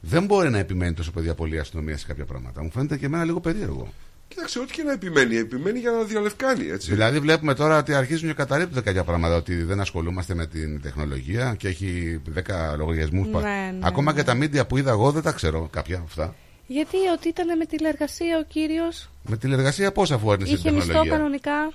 [0.01, 2.63] Δεν μπορεί να επιμένει τόσο παιδιά πολύ η αστυνομία σε κάποια πράγματα.
[2.63, 3.93] Μου φαίνεται και εμένα λίγο περίεργο.
[4.29, 6.67] Κοίταξε, ό,τι και να επιμένει, επιμένει για να διαλευκάνει.
[6.69, 6.91] Έτσι.
[6.91, 9.37] Δηλαδή, βλέπουμε τώρα ότι αρχίζουν και καταρρύπτουν κάποια πράγματα.
[9.37, 12.41] Ότι δεν ασχολούμαστε με την τεχνολογία και έχει 10
[12.77, 13.27] λογαριασμούς.
[13.27, 16.35] Ναι, ναι, Ακόμα και τα μίντια που είδα εγώ δεν τα ξέρω κάποια αυτά.
[16.67, 20.87] Γιατί ότι ήταν με τηλεργασία ο κύριος; Με τηλεργασία πώς αφού αρνείσαι την Είχε μισθό
[20.87, 21.73] τεχνολογία; κανονικά.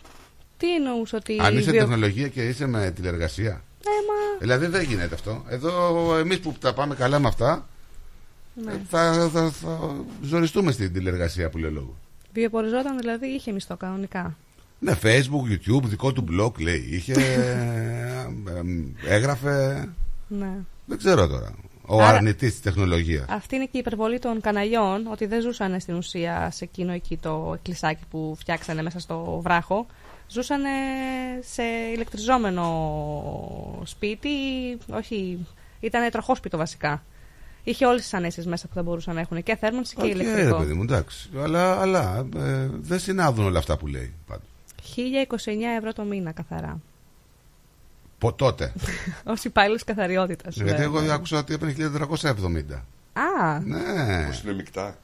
[0.59, 1.37] Τι εννοούσε ότι.
[1.41, 3.51] Αν είσαι βιο- τεχνολογία και είσαι με τηλεργασία.
[3.85, 4.37] Ε, μα.
[4.39, 5.43] Δηλαδή δεν γίνεται αυτό.
[5.47, 7.67] Εδώ εμείς που τα πάμε καλά με αυτά
[8.65, 8.71] Ναι.
[8.71, 11.95] ε, θα, θα, θα ζοριστούμε στην τηλεργασία που λέει ο λόγος.
[12.33, 14.35] Βιοποριζόταν δηλαδή, είχε μισθό κανονικά.
[14.79, 16.87] Ναι, Facebook, YouTube, δικό του blog λέει.
[16.91, 17.13] Είχε.
[17.21, 18.27] ε,
[19.07, 19.89] ε, έγραφε.
[20.27, 20.51] Ναι.
[20.85, 21.53] Δεν ξέρω τώρα.
[21.85, 23.25] Ο Άρα- αρνητής της τεχνολογίας.
[23.29, 27.17] Αυτή είναι και η υπερβολή των καναλιών, ότι δεν ζούσαν στην ουσία σε εκείνο εκεί
[27.17, 29.85] το εκκλησάκι που φτιάξανε μέσα στο βράχο.
[30.31, 30.61] Ζούσαν
[31.53, 32.65] σε ηλεκτριζόμενο
[33.85, 34.29] σπίτι,
[34.91, 35.45] όχι,
[35.79, 37.03] ήταν τροχόσπιτο βασικά.
[37.63, 40.13] Είχε όλες τις ανέσεις μέσα που θα μπορούσαν να έχουν και θέρμανση και Οκ, ρε
[40.13, 40.57] ηλεκτρικό.
[40.57, 41.29] παιδί μου, εντάξει.
[41.37, 44.13] Αλλά, αλλά ε, δεν συνάδουν όλα αυτά που λέει.
[44.27, 44.45] Πάντως.
[45.45, 46.79] 1029 ευρώ το μήνα καθαρά.
[48.17, 48.73] Πο, τότε.
[49.31, 50.55] Ως υπάλληλος καθαριότητας.
[50.55, 51.91] Γιατί εγώ άκουσα ότι έπαιρνε
[52.71, 52.73] 1470.
[53.13, 54.25] Α, Ναι.
[54.27, 54.97] Πώς είναι μεικτά.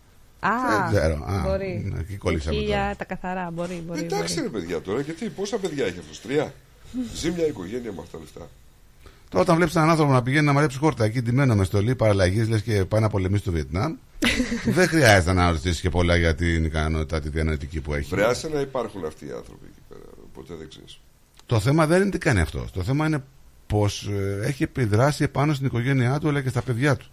[0.47, 1.15] Α, Δεν ξέρω.
[1.26, 1.91] Α, μπορεί.
[1.93, 2.85] ναι, εκεί κολλήσαμε Εκεί τώρα.
[2.85, 3.84] για τα καθαρά, μπορεί.
[3.88, 4.47] μπορεί, Εντάξει μπορεί.
[4.47, 6.53] ρε παιδιά τώρα, γιατί πόσα παιδιά έχει αυτός, τρία;
[7.15, 8.49] Ζει μια οικογένεια με αυτά τα λεφτά.
[9.30, 12.47] Τώρα, όταν βλέπεις έναν άνθρωπο να πηγαίνει να μαρέψει χόρτα εκεί ντυμένο με στολή παραλλαγής,
[12.49, 13.95] λες και πάει να πολεμήσει στο Βιετνάμ,
[14.77, 18.09] δεν χρειάζεται να ρωτήσει και πολλά για την ικανότητα τη διανοητική που έχει.
[18.09, 20.01] Βρεάσε να υπάρχουν αυτοί οι άνθρωποι εκεί πέρα.
[20.34, 20.99] Ποτέ δεν ξέρεις.
[21.45, 22.72] Το θέμα δεν είναι τι κάνει αυτός.
[22.72, 23.23] Το θέμα είναι
[23.67, 23.85] πω
[24.43, 27.05] έχει επιδράσει επάνω στην οικογένειά του αλλά και στα παιδιά του.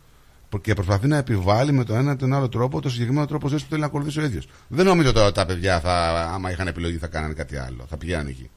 [0.52, 3.48] Προ- Και προσπαθεί να επιβάλλει με τον ένα ή τον άλλο τρόπο το συγκεκριμένο τρόπο
[3.48, 4.48] ζωής που θέλει να ακολουθήσει ο ίδιος.
[4.68, 5.92] Δεν νομίζω τώρα ότι τα παιδιά, θα,
[6.34, 7.86] άμα είχαν επιλογή, θα κάνανε κάτι άλλο.
[7.88, 8.50] Θα πηγαίνανε εκεί.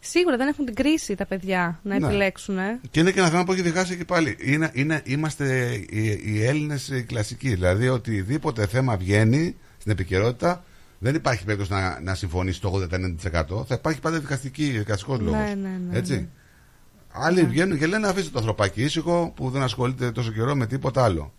[0.00, 2.06] Σίγουρα δεν έχουν την κρίση τα παιδιά να Ναι.
[2.06, 2.58] επιλέξουν.
[2.58, 2.80] Ε.
[2.90, 4.36] Και είναι και ένα θέμα που έχει διχάσει και πάλι.
[4.40, 7.48] Είναι, είναι, είμαστε οι, οι Έλληνες κλασικοί.
[7.48, 10.64] Δηλαδή, οτιδήποτε θέμα βγαίνει στην επικαιρότητα,
[10.98, 12.86] δεν υπάρχει περίπτωση να, να συμφωνήσει το
[13.22, 13.66] 80-90%.
[13.66, 15.38] Θα υπάρχει πάντα δικαστική, δικαστικός λόγος.
[15.40, 16.28] Ναι, ναι, ναι, Έτσι.
[17.18, 17.24] Ναι.
[17.24, 21.04] Άλλοι βγαίνουν και λένε αφήστε το ανθρωπάκι ήσυχο που δεν ασχολείται τόσο καιρό με τίποτα
[21.04, 21.32] άλλο.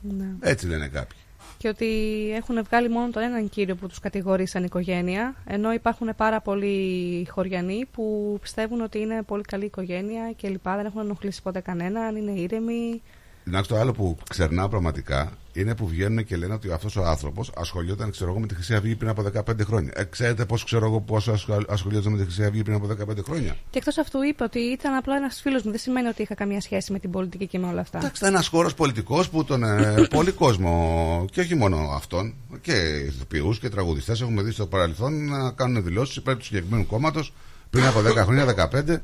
[0.00, 0.26] Ναι.
[0.40, 1.18] Έτσι λένε κάποιοι.
[1.58, 1.86] Και ότι
[2.34, 7.26] έχουν βγάλει μόνο τον έναν κύριο που τους κατηγορεί σαν οικογένεια, ενώ υπάρχουν πάρα πολλοί
[7.30, 12.16] χωριανοί που πιστεύουν ότι είναι πολύ καλή οικογένεια και λοιπά, δεν έχουν ενοχλήσει ποτέ κανέναν,
[12.16, 13.02] είναι ήρεμοι.
[13.46, 17.50] Εντάξει, το άλλο που ξερνάω πραγματικά είναι που βγαίνουν και λένε ότι αυτός ο άνθρωπος
[17.56, 19.92] ασχολιόταν, ξέρω εγώ, με τη Χρυσή Αυγή πριν από 15 χρόνια.
[19.96, 23.22] Ε, ξέρετε πώς ξέρω εγώ πόσο ασχολ- ασχολιόταν με τη Χρυσή Αυγή πριν από 15
[23.24, 26.34] χρόνια; Και εκτός αυτού είπε ότι ήταν απλά ένας φίλος μου, δεν σημαίνει ότι είχα
[26.34, 27.98] καμία σχέση με την πολιτική και με όλα αυτά.
[27.98, 32.72] Εντάξει, ήταν ένας χώρος πολιτικός που τον ε, πολύ κόσμο, και όχι μόνο αυτόν, και
[33.06, 37.32] ηθοποιούς και τραγουδιστές έχουμε δει στο παρελθόν να κάνουν δηλώσεις υπέρ του συγκεκριμένου κόμματος
[37.70, 38.96] πριν από 10 χρόνια, 15.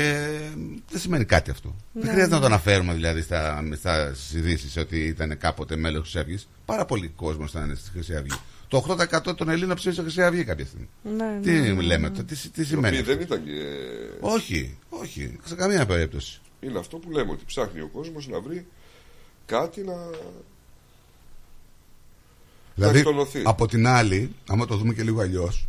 [0.00, 0.28] Ε,
[0.90, 1.68] δεν σημαίνει κάτι αυτό.
[1.92, 2.34] Ναι, δεν χρειάζεται ναι.
[2.34, 6.38] να το αναφέρουμε δηλαδή στα, στα ειδήσει ότι ήταν κάποτε μέλος τη Αυγή.
[6.64, 8.36] Πάρα πολύ κόσμος ήταν στη Χρυσή Αυγή.
[8.68, 8.96] Το
[9.28, 10.88] 8% των Ελλήνων ψήφισε Χρυσή Αυγή κάποια στιγμή.
[11.16, 12.16] Ναι, Τι ναι, ναι, λέμε, ναι.
[12.16, 12.98] το- τι, τι Οι σημαίνει.
[12.98, 13.64] οποίοι αυτό; δεν ήταν και...
[14.20, 16.40] Όχι, όχι, σε καμία περίπτωση.
[16.60, 18.66] Είναι αυτό που λέμε, ότι ψάχνει ο κόσμος να βρει
[19.46, 19.94] κάτι να...
[22.74, 23.42] Δηλαδή, εκτονωθεί.
[23.44, 25.66] από την άλλη, άμα το δούμε και λίγο αλλιώς,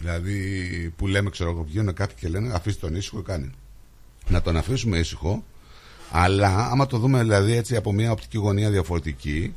[0.00, 3.50] δηλαδή που λέμε, ξέρω εγώ, βγαίνουν κάποιοι και λένε αφήστε τον ήσυχο, κάνει.
[4.28, 5.44] Να τον αφήσουμε ήσυχο,
[6.10, 9.54] αλλά άμα το δούμε δηλαδή έτσι από μια οπτική γωνία διαφορετική,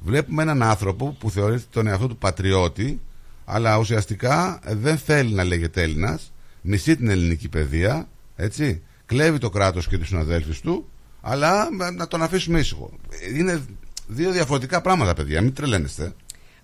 [0.00, 3.00] βλέπουμε έναν άνθρωπο που θεωρείται τον εαυτό του πατριώτη,
[3.44, 9.88] αλλά ουσιαστικά δεν θέλει να λέγεται Έλληνας, μισεί την ελληνική παιδεία, έτσι, κλέβει το κράτος
[9.88, 10.88] και τους συναδέλφους του,
[11.20, 12.90] αλλά να τον αφήσουμε ήσυχο.
[13.36, 13.62] Είναι
[14.06, 16.12] δύο διαφορετικά πράγματα, παιδιά, μην τρελαίνεστε.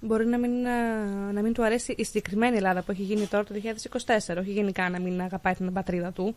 [0.01, 3.45] Μπορεί να μην, ε, να μην του αρέσει η συγκεκριμένη Ελλάδα που έχει γίνει τώρα
[3.45, 6.37] το 2024, όχι γενικά να μην αγαπάει την πατρίδα του.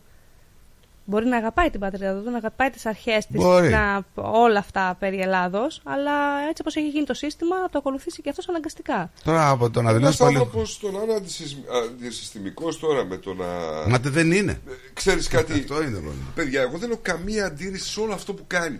[1.04, 3.68] Μπορεί να αγαπάει την πατρίδα του, να αγαπάει τις αρχές της, Μπορεί.
[3.68, 6.12] να, όλα αυτά περί Ελλάδος, αλλά
[6.48, 9.10] έτσι όπως έχει γίνει το σύστημα, το ακολουθήσει και αυτός αναγκαστικά.
[9.24, 10.36] Τώρα από το να Ένας δηλώσει πάλι.
[10.36, 13.44] άνθρωπος το να είναι αντισυσ- αντισυστημικός τώρα με το να...
[13.88, 14.60] Μα τε- δεν είναι.
[14.92, 16.30] Ξέρεις κάτι, Αυτό είναι το πρόβλημα.
[16.34, 18.78] παιδιά, εγώ δεν έχω καμία αντίρρηση σε όλο αυτό που κάνει.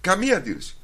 [0.00, 0.76] Καμία αντίρρηση.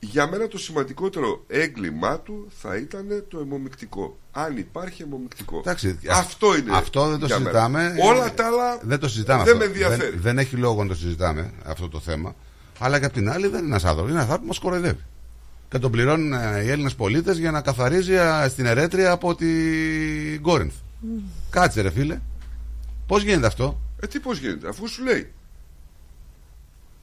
[0.00, 4.18] Για μένα το σημαντικότερο έγκλημά του θα ήταν το αιμομικτικό.
[4.32, 5.58] Αν υπάρχει αιμομικτικό.
[5.58, 6.76] Εντάξει, αυτό είναι.
[6.76, 7.50] Αυτό δεν το για μένα.
[7.50, 7.94] συζητάμε.
[8.02, 9.64] Όλα τα άλλα δεν το συζητάμε δεν αυτό.
[9.64, 10.10] με ενδιαφέρει.
[10.10, 12.34] Δεν, δεν έχει λόγο να το συζητάμε αυτό το θέμα.
[12.78, 14.10] Αλλά και απ' την άλλη δεν είναι ένας άνθρωπος.
[14.10, 15.04] Είναι ένας άνθρωπος που μας κοροϊδεύει.
[15.68, 20.42] Και τον πληρώνουν ε, οι Έλληνες πολίτες για να καθαρίζει ε, στην ερέτρια από την
[20.42, 20.74] Κόρινθ.
[21.50, 22.18] Κάτσε ρε φίλε.
[23.06, 25.32] Πώς γίνεται αυτό; Ε, τι πώς γίνεται, αφού σου λέει.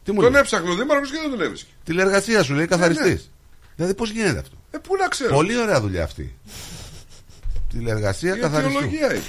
[0.05, 0.41] Τι μου τον λέει.
[0.41, 1.69] έψαχνε ο Δήμαρχος και δεν τον έβρισκε.
[1.83, 3.09] Τηλεργασία σου λέει καθαριστή.
[3.09, 3.19] ναι.
[3.75, 5.33] Δηλαδή πώς γίνεται αυτό; Ε, πού να ξέρω.
[5.33, 6.37] Πολύ ωραία δουλειά αυτή.
[7.69, 8.77] Τηλεργασία Η καθαριστού.
[8.77, 9.23] αιτιολογία ήταν.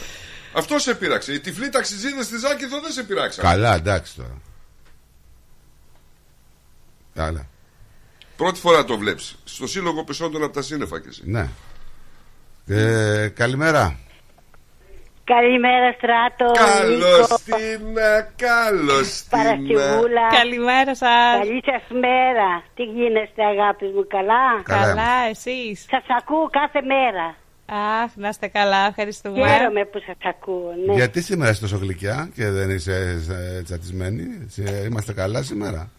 [0.55, 1.32] Αυτό σε πείραξε.
[1.32, 3.44] Οι τυφλοί ταξιτζίδε στη Ζάκηθο δεν σε πειράξαν.
[3.44, 4.40] Καλά, εντάξει τώρα.
[7.15, 7.47] Καλά.
[8.36, 9.36] Πρώτη φορά το βλέπεις.
[9.44, 11.23] Στο σύλλογο πεσόντων από τα σύννεφα και εσύ.
[11.24, 11.48] Ναι.
[12.66, 13.98] Ε, καλημέρα.
[15.35, 16.47] Καλημέρα Στράτο.
[16.53, 17.82] Καλώς Νίκο, την,
[18.47, 19.31] καλώς την.
[19.39, 20.27] Παρασκευούλα.
[20.40, 21.39] Καλημέρα σας.
[21.39, 22.51] Καλή σας μέρα.
[22.74, 27.27] Τι γίνεστε αγάπης μου, καλά; Καλά Καλά, εσείς; Σας ακούω κάθε μέρα.
[28.03, 29.48] Αχ, να είστε καλά, ευχαριστούμε.
[29.48, 30.73] Χαίρομαι που σας ακούω.
[30.86, 30.94] Ναι.
[30.94, 33.23] Γιατί σήμερα είσαι τόσο γλυκιά και δεν είσαι
[33.59, 35.90] ε, τσατισμένη; Σε- Είμαστε καλά σήμερα;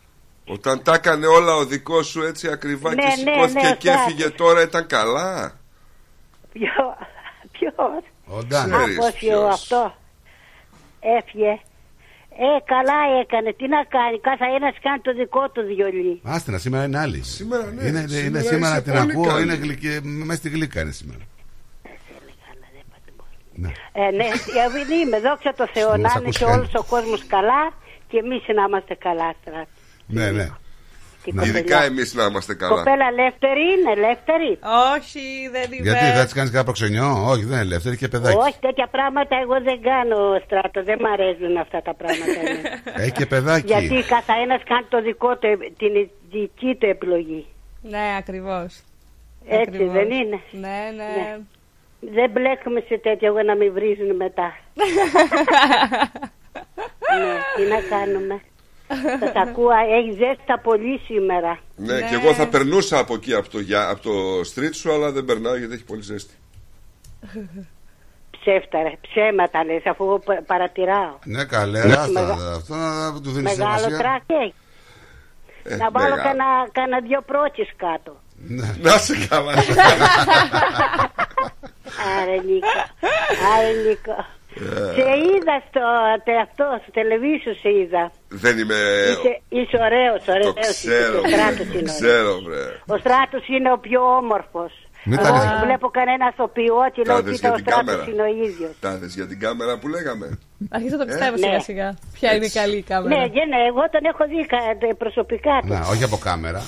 [0.47, 3.89] Όταν τα έκανε όλα ο δικός σου έτσι ακριβά Ναι, και ναι, σηκώθηκε ναι, και
[3.89, 5.51] ο έφυγε τώρα ήταν καλά;
[6.53, 6.97] Ποιο,
[7.51, 8.73] ποιος; Ο Ντάνι.
[8.73, 9.43] Α, Ξέρεις πώς ποιος.
[9.43, 9.95] ο αυτό.
[11.17, 11.59] Έφυγε.
[12.39, 13.53] Ε, καλά έκανε.
[13.53, 14.19] Τι να κάνει.
[14.19, 16.19] Κάθε ένας κάνει το δικό του βιολί.
[16.23, 17.21] Άστινα, σήμερα είναι άλλη.
[17.23, 17.83] Σήμερα, ναι.
[17.87, 19.43] Είναι, είναι Σήμερα σήμερα είσαι την πολύ ακούω, καλή.
[19.43, 21.19] είναι γλυκή, μέσα στη γλύκα είναι σήμερα.
[23.53, 23.71] Ναι.
[23.91, 26.57] Ε, ναι, γιατί είμαι, δόξα τω Θεώ, Μας να είναι ακούς και χαίρομαι.
[26.57, 27.71] όλος ο κόσμος καλά
[28.09, 29.69] και εμείς να είμαστε καλά, στράτη.
[30.07, 30.47] Ναι, ναι.
[31.29, 31.59] Η κοπελιά.
[31.59, 32.75] Ειδικά εμείς να είμαστε καλά.
[32.75, 34.51] Κοπέλα ελεύθερη είναι, ελεύθερη.
[34.93, 35.23] Όχι,
[35.55, 35.83] δεν είμαι.
[35.87, 38.37] Γιατί θα της κάνεις κάποιο προξενιό, Όχι, δεν είναι ελεύθερη και παιδάκι.
[38.47, 40.79] Όχι, τέτοια πράγματα εγώ δεν κάνω στράτο.
[40.89, 42.39] Δεν μ' αρέσουν αυτά τα πράγματα.
[42.41, 43.03] ναι.
[43.03, 43.65] Έχει και παιδάκι.
[43.73, 45.47] Γιατί κάθε ένα κάνει το δικό του,
[45.81, 45.91] την
[46.35, 47.45] δική του επιλογή.
[47.81, 48.69] Ναι, ακριβώς.
[49.47, 50.39] Έτσι δεν είναι.
[50.51, 51.37] Ναι, ναι.
[51.99, 54.57] Δεν μπλέκουμε σε τέτοια εγώ να με βρίζουν μετά.
[57.19, 58.41] ναι, τι να κάνουμε.
[59.19, 59.69] Σας ακούω,
[59.99, 61.59] έχεις ζέστα πολύ σήμερα.
[61.75, 65.11] Ναι, και εγώ θα περνούσα από εκεί, από το, για- από το street σου, αλλά
[65.11, 66.33] δεν περνάω γιατί έχει πολύ ζέστη.
[68.39, 71.17] Ψεύτα, ρε, ψέματα λες, αφού εγώ πα- παρατηράω.
[71.23, 71.93] Ναι, καλέ, Ναι.
[71.93, 73.97] άστα, Μεγα- αυτό να του δίνεις Μεγάλο σημασία.
[73.97, 74.53] τράκι έχει.
[75.63, 76.23] Ε, να βάλω μεγάλο.
[76.23, 78.21] κανένα, κανένα δυο πρότσες κάτω.
[78.81, 79.53] Να σε καλά.
[82.21, 82.81] Άρε Νίκο,
[83.55, 84.25] άρε Νίκο.
[84.97, 85.83] Σε είδα στο
[86.25, 88.03] τε, αυτό, στο τελεβίσιο σε είδα.
[88.43, 88.79] δεν είμαι.
[89.11, 90.53] Είσαι, είσαι ωραίος, Το ωραίος.
[90.81, 91.95] ξέρω, Ο Στράτος το είναι ωραίος.
[91.99, 92.63] ξέρω, βρε.
[92.93, 94.71] Ο Στράτος είναι ο πιο όμορφος.
[95.09, 95.59] Μην τα Εγώ λες.
[95.65, 98.03] βλέπω κανένα ηθοποιό και λέω Τα ότι δες ο για την Στράτος κάμερα.
[98.11, 98.71] είναι ο ίδιος.
[98.85, 100.25] Τα δες για την κάμερα που λέγαμε.
[100.75, 101.43] Αρχίζω να το πιστεύω Ναι.
[101.45, 101.89] σιγά σιγά.
[102.17, 103.09] Ποια είναι η καλή η κάμερα.
[103.15, 105.69] Ναι, ναι, ναι, εγώ τον έχω δει κα- προσωπικά τους.
[105.69, 106.61] Να, όχι από κάμερα.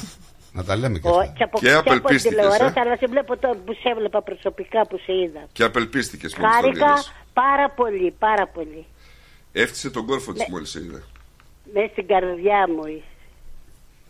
[0.52, 1.34] Να τα λέμε και Ο- αυτά.
[1.38, 4.22] και από, Και και από απελπίστηκες, τηλεόραση, ε; αλλά σε βλέπω τώρα που σε έβλεπα
[4.22, 5.42] προσωπικά που σε είδα.
[5.52, 7.12] Και απελπίστηκες μόλις τον Χάρηκα είδες.
[7.34, 8.86] πάρα πολύ, πάρα πολύ.
[9.52, 10.48] Έφτιασε τον κόρφο της Ναι.
[10.52, 11.04] μόλις σε είδε.
[11.74, 13.04] Μέσα στην καρδιά μου είσαι.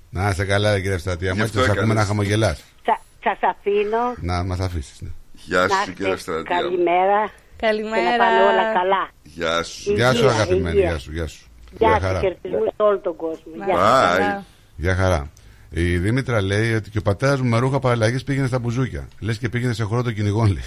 [0.09, 1.31] Να είσαι καλά, ρε, κύριε Ευστρατεία.
[1.31, 1.95] Γι' Μα αυτό και ακούμε έκανες.
[1.97, 2.63] να χαμογελάς.
[2.85, 4.03] Σα σας αφήνω.
[4.21, 5.01] Να μα αφήσεις.
[5.01, 5.09] Ναι.
[5.31, 6.55] Γεια να σου, κύριε είστε Ευστρατεία.
[6.61, 7.31] Καλημέρα.
[7.57, 8.03] Καλημέρα.
[8.11, 9.09] Και να πάνε όλα καλά.
[9.23, 9.93] Γεια σου.
[9.93, 10.75] Γεια σου, Υγεία, αγαπημένη.
[10.77, 10.89] υγεία.
[10.89, 11.45] Γεια σου, γεια σου.
[11.77, 12.19] Γεια Γεια σας, χαρά.
[12.19, 13.51] χαιρετισμού σε όλο τον κόσμο.
[13.65, 14.17] Γεια Bye.
[14.33, 14.43] σας.
[14.75, 15.29] Γεια χαρά.
[15.71, 19.07] Η Δήμητρα λέει ότι και ο πατέρας μου με ρούχα παραλλαγής πήγαινε στα μπουζούκια.
[19.19, 20.63] Λες και πήγαινε σε χώρο των κυνηγών, λέει.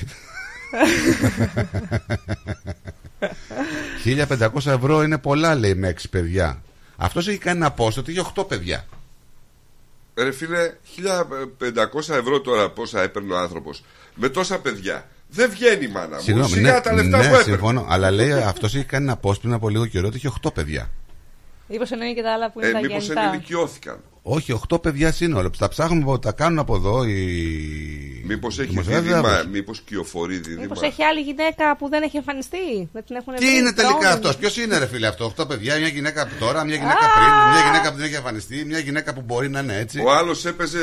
[4.04, 6.62] 1500 ευρώ είναι πολλά, λέει, με 6 παιδιά.
[6.96, 8.84] Αυτός έχει κάνει ένα post ότι έχει 8 παιδιά.
[10.14, 13.84] Ρε φίλε, 1500 ευρώ τώρα πόσα έπαιρνε ο άνθρωπος.
[14.14, 15.08] Με τόσα παιδιά.
[15.28, 16.22] Δεν βγαίνει μάνα μου.
[16.22, 17.42] Συγγνώμη, Σιγά ναι, τα λεφτά ναι, που έπαιρνε.
[17.52, 17.86] συμφωνώ.
[17.88, 20.90] Αλλά λέει αυτός έχει κάνει ένα post πριν από λίγο καιρό ότι έχει 8 παιδιά.
[21.68, 23.22] Μήπως εννοεί και τα άλλα που είναι Ε, τα Μήπως γεννητά.
[23.22, 24.00] ενηλικιώθηκαν.
[24.24, 25.50] Όχι, 8 παιδιά σύνολο.
[25.58, 28.24] Τα ψάχνουμε από τα κάνουν από εδώ οι.
[28.26, 29.06] Μήπως έχει δημοσιογράφοι.
[29.08, 33.34] δίδυμα, μήπως κυοφορεί δίδυμα; Μήπως έχει άλλη γυναίκα που δεν έχει εμφανιστεί; Δεν την έχουν
[33.34, 34.08] Τι βρει, είναι τελικά τρώνε.
[34.14, 37.28] αυτός, ποιος είναι ρε φίλε αυτό, 8 παιδιά, μια γυναίκα από τώρα, μια γυναίκα πριν,
[37.52, 40.00] μια γυναίκα που δεν έχει εμφανιστεί, μια γυναίκα που μπορεί να είναι έτσι.
[40.00, 40.78] Ο άλλος έπαιζε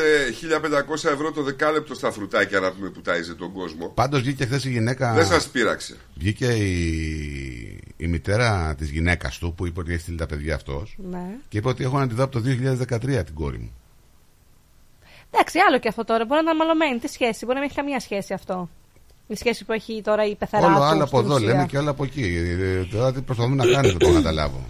[0.93, 3.87] 1500 ευρώ το δεκάλεπτο στα φρουτάκια να πούμε που τάιζε τον κόσμο.
[3.95, 5.13] Πάντως βγήκε χθες η γυναίκα.
[5.13, 5.95] Δεν σας πείραξε.
[6.15, 10.95] Βγήκε η, η μητέρα της γυναίκας του που είπε ότι έχει στείλει τα παιδιά αυτός
[11.09, 11.25] Ναι.
[11.49, 12.43] και είπε ότι έχω να τη δω από το
[12.99, 13.71] 2013 την κόρη μου.
[15.31, 16.25] Εντάξει, άλλο και αυτό τώρα.
[16.25, 16.99] Μπορεί να είναι μαλωμένη.
[16.99, 18.69] Τι σχέση, μπορεί να μην έχει καμία σχέση αυτό.
[19.27, 20.81] Η σχέση που έχει τώρα η πεθερά Όλο του.
[20.83, 21.47] άλλο από στην εδώ ουσία.
[21.47, 22.23] λέμε και άλλο από εκεί.
[22.61, 24.63] Ε, Τώρα τι προσπαθούμε να κάνουμε, δεν το καταλάβω.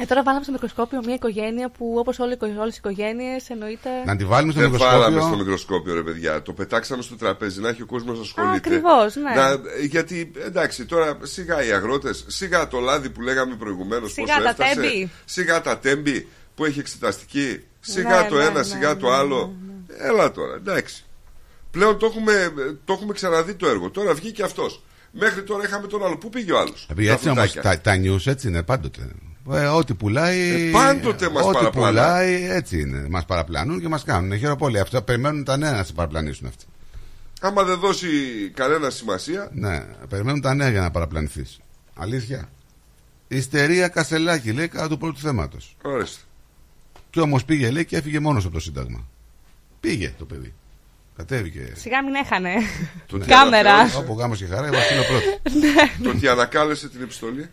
[0.00, 2.36] Ε, τώρα βάλαμε στο μικροσκόπιο μια οικογένεια που όπως όλες
[2.74, 3.88] οι οικογένειες εννοείται.
[4.06, 5.36] Να τη βάλουμε στο Δεν βάλαμε στο μικροσκόπιο.
[5.44, 6.42] μικροσκόπιο, ρε παιδιά.
[6.42, 8.56] Το πετάξαμε στο τραπέζι να έχει ο κόσμος να ασχολείται.
[8.56, 9.34] ακριβώς, ναι.
[9.34, 14.42] Να- γιατί εντάξει, τώρα σιγά οι αγρότες, σιγά το λάδι που λέγαμε προηγουμένως Σιγά πόσο
[14.42, 14.74] τα έφτασε.
[14.74, 15.10] τέμπη.
[15.24, 17.64] Σιγά τα τέμπη που έχει εξεταστική.
[17.90, 19.54] Σιγά Ναι, το ναι, ένα, ναι, σιγά ναι, το άλλο.
[19.98, 21.04] Έλα τώρα, εντάξει.
[21.70, 22.52] Πλέον το έχουμε,
[22.84, 23.90] το έχουμε ξαναδεί το έργο.
[23.90, 24.82] Τώρα βγήκε αυτός.
[25.10, 26.16] Μέχρι τώρα είχαμε τον άλλο.
[26.18, 29.08] Πού πήγε ο άλλος; Επειδή έτσι όμως τα, τα news έτσι είναι πάντοτε.
[29.52, 30.68] Ε, ό,τι πουλάει.
[30.68, 31.88] Ε, πάντοτε μας Ό,τι παραπλανά.
[31.90, 33.06] πουλάει έτσι είναι.
[33.08, 34.38] Μας παραπλανούν και μας κάνουν.
[34.38, 34.78] Χειροπόλοι.
[34.78, 36.64] Αυτά περιμένουν τα νέα να σε παραπλανήσουν αυτοί.
[37.40, 38.08] Άμα δεν δώσει
[38.54, 41.58] κανένα σημασία, Ναι, περιμένουν τα νέα για να παραπλανηθείς.
[41.94, 42.48] Αλήθεια.
[43.28, 45.76] Ιστερία Κασελάκη λέει κατά του πρώτου θέματος.
[45.82, 46.20] ορίστε.
[47.10, 49.08] Και όμως πήγε λέει και έφυγε μόνος από το Σύνταγμα.
[49.80, 50.54] Πήγε το παιδί.
[51.16, 51.72] Κατέβηκε.
[51.76, 52.54] Σιγά μην έχανε.
[53.06, 53.74] Το τι Κάμερα.
[53.74, 55.60] αναφέρεις, Όπου γάμος και χαρά, εγώ στείλω πρώτο.
[56.02, 57.50] Το ότι ανακάλεσε την επιστολή;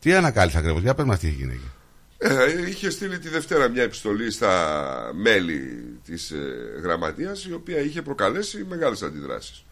[0.00, 1.70] Τι ανακάλυψε ακριβώς, για πες μας τι έχει γίνει εκεί.
[2.18, 5.60] Ε, είχε στείλει τη Δευτέρα μια επιστολή στα μέλη
[6.04, 6.36] της ε,
[6.82, 9.64] γραμματείας η οποία είχε προκαλέσει μεγάλες αντιδράσεις.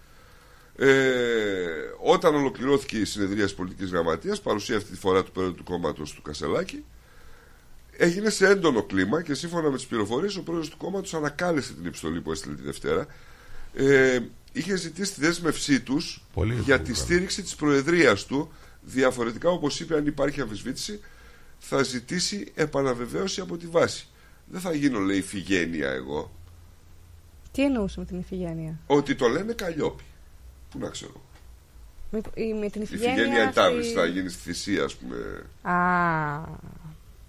[0.77, 0.87] Ε,
[2.03, 6.13] όταν ολοκληρώθηκε η συνεδρία της πολιτικής γραμματείας παρουσία αυτή τη φορά του πρόεδρου του κόμματος
[6.13, 6.85] του Κασελάκη
[8.01, 11.87] έγινε σε έντονο κλίμα και σύμφωνα με τις πληροφορίες ο πρόεδρος του κόμματος ανακάλεσε την
[11.87, 13.07] επιστολή που έστειλε τη Δευτέρα
[13.75, 14.19] ε,
[14.53, 17.05] είχε ζητήσει τη δέσμευσή τους Πολύ για πολύ τη καλό.
[17.05, 18.53] στήριξη της προεδρίας του
[18.83, 21.01] διαφορετικά όπως είπε αν υπάρχει αμφισβήτηση
[21.59, 24.07] θα ζητήσει επαναβεβαίωση από τη βάση.
[24.47, 26.33] Δεν θα γίνω, λέει, φυγένεια εγώ.
[27.53, 28.79] Τι εννοούσε με την ηφηγένεια.
[28.87, 30.03] Ότι το λένε καλλιόπι.
[30.71, 31.23] Πού να ξέρω.
[32.11, 33.15] Με, η- με την Η ηφηγένεια.
[33.15, 35.17] φυγένεια εντάβηση αυτή- θα γίνει στη θυσία, ας πούμε.
[35.63, 35.75] Α,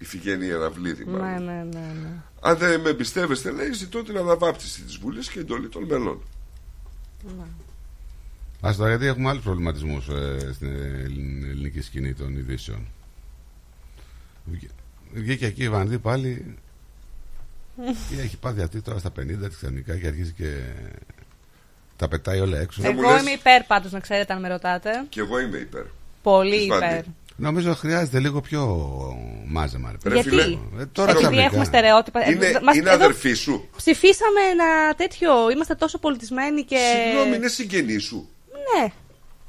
[0.02, 1.44] Η φυγένεια αναβλήτη, ναι, μάλλον.
[1.44, 1.86] ναι, ναι.
[2.02, 2.08] ναι.
[2.40, 6.22] Αν δεν με εμπιστεύεστε, λέει, ζητώ την αναβάπτιση της Βουλής και εντολή των μελών.
[8.66, 10.04] Α τώρα γιατί έχουμε άλλους προβληματισμούς
[10.54, 10.68] στην
[11.44, 12.86] ελληνική σκηνή των ειδήσεων.
[14.44, 14.70] Βγε-
[15.12, 16.56] Βγήκε εκεί η Βανδύ πάλι
[18.16, 20.58] Ή έχει πάθει αυτή τώρα στα 50 της ξαφνικά και αρχίζει και
[21.96, 22.82] τα πετάει όλα έξω.
[22.88, 24.90] Εγώ είμαι υπέρ πάντως να ξέρετε αν με ρωτάτε.
[25.08, 25.84] Και εγώ είμαι υπέρ.
[26.22, 26.86] Πολύ Της Βανδί.
[26.86, 27.04] υπέρ.
[27.40, 28.78] Νομίζω χρειάζεται λίγο πιο
[29.48, 29.90] μάζεμα.
[29.90, 30.14] ρε παιδί.
[30.14, 30.42] Γιατί; φίλε.
[30.42, 31.42] Ε, τώρα Επειδή ξαφνικά.
[31.44, 32.26] έχουμε στερεότυπα.
[32.26, 33.68] Ε, Είναι, μας- είναι εδώ αδερφή σου.
[33.76, 35.50] Ψηφίσαμε ένα τέτοιο.
[35.54, 36.76] Είμαστε τόσο πολιτισμένοι και.
[37.04, 38.28] Συγγνώμη, είναι συγγενή σου.
[38.52, 38.92] Ναι.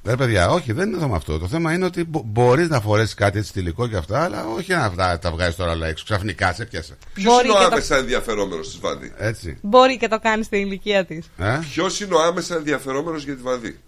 [0.05, 1.39] Ρε παιδιά, όχι, δεν είναι θέμα αυτό.
[1.39, 4.91] Το θέμα είναι ότι μπορείς να φορέσεις κάτι έτσι τυλικό και αυτά, αλλά όχι να
[4.91, 6.03] τα, τα βγάζεις τώρα όλα έξω.
[6.03, 6.97] Ξαφνικά σε πιάσε.
[7.13, 9.13] Ποιος Μπορεί είναι ο και το- άμεσα ενδιαφερόμενος της Βανδί.
[9.17, 9.57] Έτσι.
[9.61, 11.29] Μπορεί και το κάνεις στην ηλικία της.
[11.37, 13.79] Ε; Ποιος είναι ο άμεσα ενδιαφερόμενος για τη Βανδί.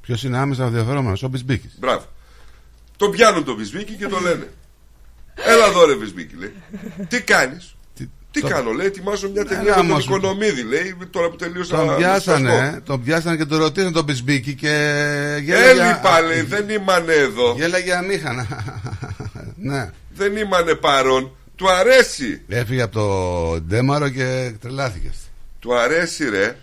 [0.00, 1.76] Ποιος είναι άμεσα ενδιαφερόμενος, ο Μπισμπίκης.
[1.78, 2.04] Μπράβο.
[2.96, 4.48] Τον πιάνουν τον Βυσβίκη και το λένε.
[5.34, 6.52] Έλα εδώ ρε Βυσβίκη, λέει.
[7.08, 7.76] Τι κάνεις;
[8.30, 10.04] Τι το- κάνω, λέει, ετοιμάζω μια ταινία Έλα, με τον όμως.
[10.04, 12.80] Οικονομίδη, λέει, τώρα που τελείωσα Τον να πιάσανε, σπαστώ.
[12.84, 14.68] τον πιάσανε και τον ρωτήσανε τον Μπισμπίκη και
[15.42, 15.80] γέλαγε.
[15.82, 17.54] Έλειπα, λέει, δεν ήμανε εδώ.
[17.56, 18.46] Γέλαγε αμήχανα.
[19.56, 19.90] ναι.
[20.14, 21.36] Δεν ήμανε παρόν.
[21.56, 22.42] Του αρέσει.
[22.48, 25.10] Έφυγε από το ντέμαρο και τρελάθηκε.
[25.58, 26.56] Του αρέσει, ρε.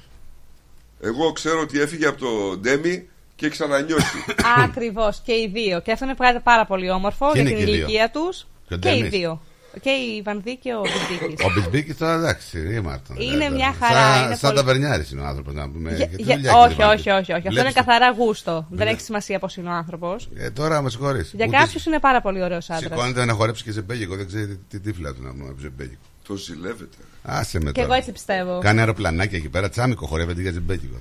[1.04, 3.08] Εγώ ξέρω ότι έφυγε από το Ντέμι
[3.42, 4.18] και έχει ξανανιώσει.
[4.66, 5.80] Ακριβώς και οι δύο.
[5.82, 8.10] Και αυτό είναι πράγματι πάρα πολύ όμορφο Ποιοι για είναι την και οι δύο; ηλικία
[8.12, 8.48] τους.
[8.68, 9.10] Και ο Και οι Ντέμις.
[9.10, 9.42] δύο.
[9.82, 11.44] Και η Βανδί και ο Μπισμπίκη.
[11.44, 13.16] Ο Μπισμπίκη τώρα εντάξει, ρήμαρτον.
[13.20, 15.96] Είναι μια χαρά, Σαν, είναι σαν πολύ- ταβερνιάρης είναι ο άνθρωπος να πούμε.
[15.96, 16.94] Για- Και τι για- δουλειά έχει όχι, τη Βάνη.
[17.00, 17.32] όχι, όχι, όχι.
[17.32, 18.52] Αυτό Βλέπεις είναι το- καθαρά γούστο.
[18.70, 20.30] Δεν Βλέ- έχει σημασία πώς είναι ο άνθρωπος.
[20.36, 21.32] Ε, τώρα με συγχωρείς.
[21.36, 22.92] Για κάποιους είναι πάρα πολύ ωραίος άντρας.
[22.92, 25.70] Σηκώνεται να χορέψει και σε μπέγικο, δεν ξέρει τι, τι τύφλα του να πούμε σε
[25.76, 26.02] μπέγικο.
[26.32, 26.98] Το ζηλεύεται.
[27.24, 27.84] Άσε με Και τώρα.
[27.86, 28.60] εγώ έτσι πιστεύω.
[28.60, 30.98] Κάνει αεροπλανάκια εκεί πέρα, τσάμικο χορεύεται για ζεμπέκικο.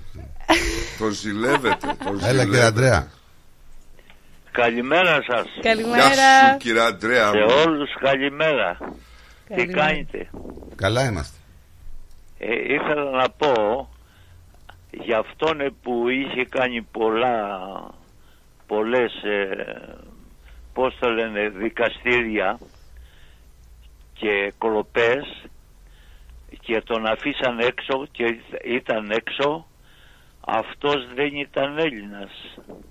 [0.98, 1.86] Τον ζηλεύεται.
[2.04, 2.44] Τον Έλα ζηλεύεται.
[2.44, 3.08] κύριε Αντρέα.
[4.50, 5.44] Καλημέρα σας.
[5.62, 5.96] Καλημέρα.
[6.06, 7.62] Γεια σου κύριε Αντρέα Σε μου.
[7.66, 8.78] όλους καλημέρα.
[9.48, 9.86] Τι Καλημέρα.
[9.86, 10.30] κάνετε;
[10.76, 11.36] Καλά είμαστε.
[12.38, 13.88] Ε, ήθελα να πω
[14.90, 17.58] για αυτόν που είχε κάνει πολλά
[18.66, 19.48] πολλές ε,
[20.72, 22.58] πώς το λένε δικαστήρια
[24.20, 25.24] και κλοπές
[26.60, 28.24] και τον αφήσαν έξω και
[28.64, 29.66] ήταν έξω
[30.46, 32.30] αυτός δεν ήταν Έλληνας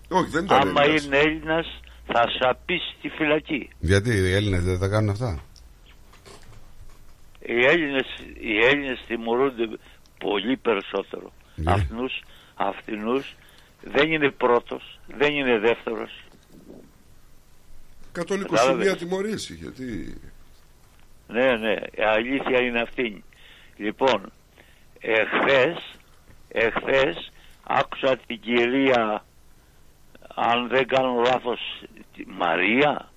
[0.09, 1.05] Όχι, δεν ήταν άμα Έλληνας.
[1.05, 5.43] είναι Έλληνας θα σαπίσει στη φυλακή Γιατί οι Έλληνες δεν τα κάνουν αυτά;
[7.39, 8.07] οι Έλληνες,
[8.39, 9.65] οι Έλληνες τιμωρούνται
[10.19, 11.31] πολύ περισσότερο.
[11.55, 11.71] Ναι.
[11.71, 12.23] Αυτούς,
[12.55, 13.35] αυτινούς
[13.81, 16.23] δεν είναι πρώτος, δεν είναι δεύτερος.
[18.11, 19.53] Κατολικό Κατάλαβες; σημεία τιμωρήσει.
[19.53, 20.17] Γιατί.
[21.31, 23.23] Ναι, ναι, η αλήθεια είναι αυτή.
[23.77, 24.31] Λοιπόν,
[24.99, 25.95] εχθές,
[26.51, 27.31] εχθές
[27.63, 29.23] άκουσα την κυρία,
[30.35, 31.59] αν δεν κάνω λάθος,
[32.15, 33.11] τη Μαρία,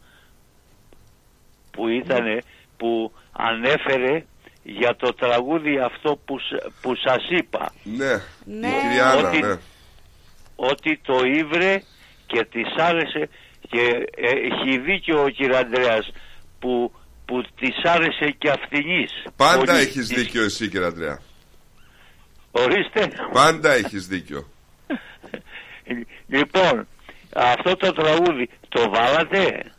[1.71, 2.43] που ήταν,
[2.77, 4.25] που ανέφερε
[4.63, 7.73] για το τραγούδι αυτό που, σ- που σας είπα.
[7.83, 8.13] Ναι,
[8.45, 8.69] Ναι.
[8.69, 9.57] η κυρία Άννα, Ότι- ναι.
[10.57, 11.83] ότι το ήβρε
[12.27, 13.29] και της άρεσε
[13.69, 16.13] και ε, έχει δίκιο ο κύριο Ανδρέας
[16.59, 16.93] που,
[17.33, 19.11] που της άρεσε και αυτινής.
[19.37, 19.79] Πάντα Πολύ.
[19.79, 21.19] έχεις δίκιο εσύ κύριε Αντρέα.
[22.51, 23.11] Ορίστε.
[23.33, 24.49] Πάντα έχεις δίκιο.
[26.27, 26.87] Λοιπόν,
[27.35, 29.73] αυτό το τραγούδι το βάλατε;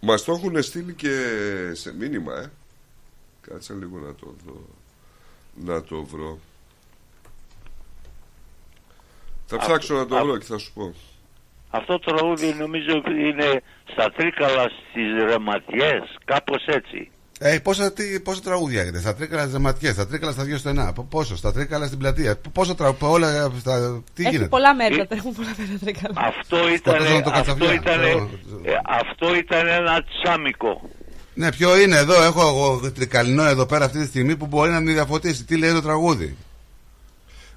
[0.00, 1.10] Μας το έχουν στείλει και
[1.72, 2.50] σε μήνυμα, ε.
[3.40, 4.66] Κάτσε λίγο να το δω.
[5.54, 6.38] Να το βρω.
[9.46, 10.94] Θα Αυτό- ψάξω να το α- βρω και θα σου πω.
[11.70, 12.90] Αυτό το τραγούδι νομίζω
[13.26, 17.10] είναι στα τρίκαλα στις ρεματιές, κάπως έτσι.
[17.42, 20.92] Ε, πόσα, τι, πόσα τραγούδια έχετε, στα τρίκαλα στις δεματιέ, στα τρίκαλα στα δύο στενά,
[20.92, 24.02] πο- πόσο, στα τρίκαλα στην πλατεία, πο- πόσο τραγούδια, όλα στα.
[24.14, 26.14] Τι Έχει γίνεται; πολλά μέρη τα τρέχουν πολλά μέρη τα τρίκαλα.
[26.16, 27.72] Αυτό ήταν, Σκοτώσαν το αυτό Κατσαβιά.
[27.74, 28.30] ήταν, Εγώ-
[28.64, 30.90] ε, αυτό ήταν ένα τσάμικο.
[31.34, 34.80] Ναι, ποιο είναι εδώ, έχω εγώ τρικαλινό εδώ πέρα αυτή τη στιγμή που μπορεί να
[34.80, 35.44] με διαφωτίσει.
[35.44, 36.36] Τι λέει το τραγούδι;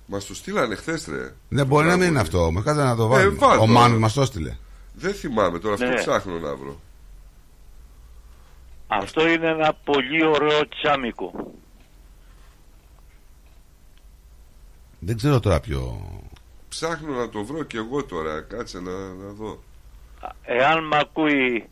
[0.06, 1.34] Μας το στείλανε χθες ρε.
[1.50, 3.38] Δεν μπορεί να μην είναι αυτό όμως, κάτσε να το βάλουμε.
[3.38, 3.68] βάλ' Ο το.
[3.68, 4.58] Μάνος μας το έστειλε.
[4.94, 5.96] Δεν θυμάμαι τώρα, αυτό Ναι.
[5.96, 6.80] ψάχνω να βρω.
[8.88, 11.52] Αυτό είναι ένα πολύ ωραίο τσάμικο.
[15.00, 16.02] Δεν ξέρω τώρα ποιο.
[16.70, 19.64] Ψάχνω να το βρω και εγώ τώρα, κάτσε να, να δω.
[20.44, 21.68] Εάν, μ ακούει,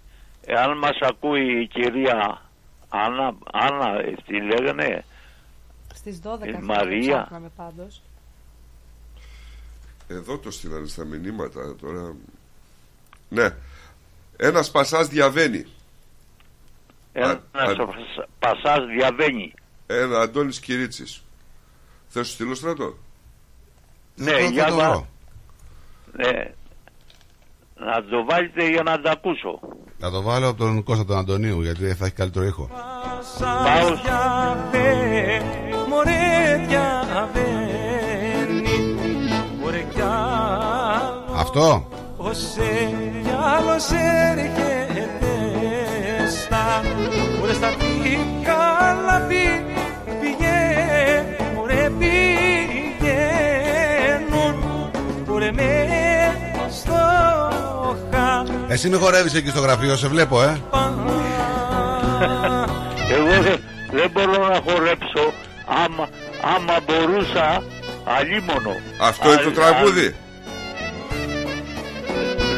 [0.45, 2.41] εάν μας ακούει η κυρία
[2.89, 5.05] Άννα, Άννα ε, τι λέγανε,
[5.93, 7.15] Στις 12 Η θα το Μαρία.
[7.17, 8.01] ψάχναμε πάντως.
[10.11, 12.13] Εδώ το στείλανε στα μηνύματα τώρα.
[13.29, 13.49] Ναι.
[14.37, 15.65] Ένας πασάς διαβαίνει.
[17.13, 19.53] ένας α- πασ- πασάς διαβαίνει.
[19.87, 21.23] Ένα Αντώνης Κυρίτσης.
[22.07, 22.97] Θες σου στείλω στρατό;
[24.15, 25.07] Ναι, θα το για να, βρω.
[26.15, 26.51] ναι,
[27.75, 29.59] να το βάλετε για να τα ακούσω.
[29.99, 32.69] Θα το βάλω από τον Κώστα τον Αντωνίου γιατί θα έχει καλύτερο ήχο.
[33.39, 33.95] Πάω.
[41.53, 41.87] αυτό;
[58.67, 60.61] Εσύ μη χορεύεις εκεί στο γραφείο, σε βλέπω, ε.
[63.11, 63.41] Εγώ
[63.91, 65.33] δεν, μπορώ να χορέψω
[65.85, 66.09] άμα,
[66.55, 67.63] άμα μπορούσα
[68.03, 68.75] αλίμονο.
[69.01, 70.15] Αυτό είναι το τραγούδι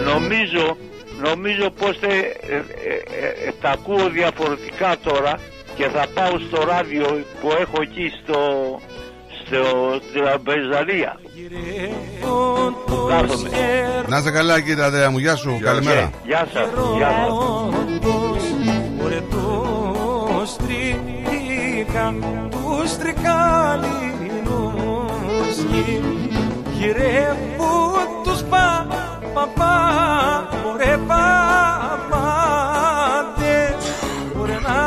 [0.03, 0.77] α- νομίζω,
[1.23, 2.59] νομίζω πως τε, ε, ε, ε,
[3.47, 5.39] ε, τα ακούω διαφορετικά τώρα
[5.75, 7.05] και θα πάω στο ράδιο
[7.41, 8.39] που έχω εκεί στο,
[9.45, 9.61] στο
[10.13, 11.19] τραπεζαρία.
[12.85, 13.49] Που κάθομαι.
[14.07, 16.09] Να είσαι καλά, κύριε Ανδρέα μου, γεια σου, καλημέρα.
[16.25, 16.67] Γεια σας,
[16.97, 17.33] γεια σας.
[19.03, 22.13] Ωραία τους τρίχα
[22.51, 26.01] τους τρικάλινους γη
[26.77, 28.87] γυρεύουν τους πα
[29.33, 29.73] πα πα
[30.73, 32.13] ωραία παπάντες
[34.41, 34.81] ωραία να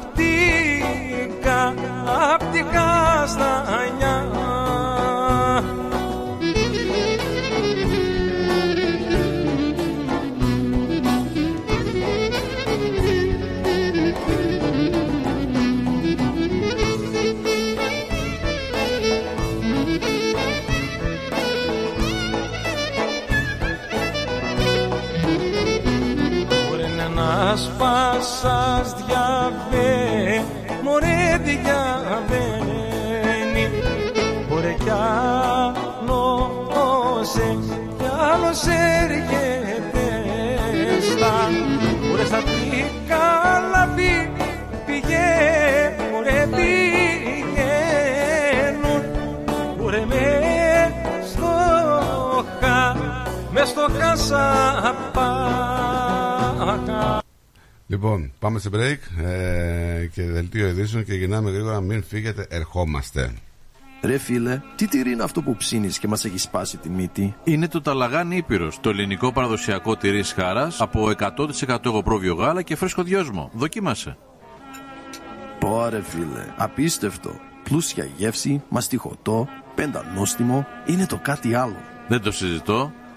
[0.00, 1.74] πτύκα
[2.32, 4.05] απ' την καστανιά
[27.56, 30.44] να σπάσας διαβαίνει
[30.82, 32.84] Μωρέ διαβαίνει.
[34.48, 36.48] Μπορεί κι άλλος
[37.98, 40.06] κι άλλος έρχεται
[41.10, 41.36] στα.
[42.08, 44.32] Μπορεί στα τρικάλαβη
[44.86, 47.42] πηγαίνει Μωρέ πηγαίνουν.
[49.76, 50.26] Μπορεί με
[51.32, 51.52] στο
[52.60, 52.94] χα
[53.50, 55.66] μες στο κασαπάκα
[57.86, 61.80] Λοιπόν, πάμε σε break ε, και δελτίο ειδήσεων και γυρνάμε γρήγορα.
[61.80, 63.32] Μην φύγετε, ερχόμαστε.
[64.02, 67.68] Ρε φίλε, τι τυρί είναι αυτό που ψήνεις και μας έχει σπάσει τη μύτη; Είναι
[67.68, 71.10] το Ταλαγάνι Ήπειρος, το ελληνικό παραδοσιακό τυρί χάρας από
[71.66, 73.50] 100% εγωπρόβιο γάλα και φρέσκο δυόσμο.
[73.54, 74.16] Δοκίμασε.
[75.58, 77.30] Πόρε φίλε, απίστευτο.
[77.62, 81.76] Πλούσια γεύση, μαστιχωτό, πεντανόστιμο, είναι το κάτι άλλο.
[82.08, 82.92] Δεν το συζητώ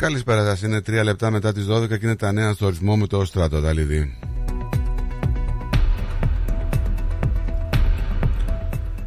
[0.00, 0.62] Καλησπέρα σας.
[0.62, 3.60] Είναι τρία λεπτά μετά τις 12 και είναι τα νέα στο ρυθμό με το στράτο
[3.60, 4.18] Δαλίδη.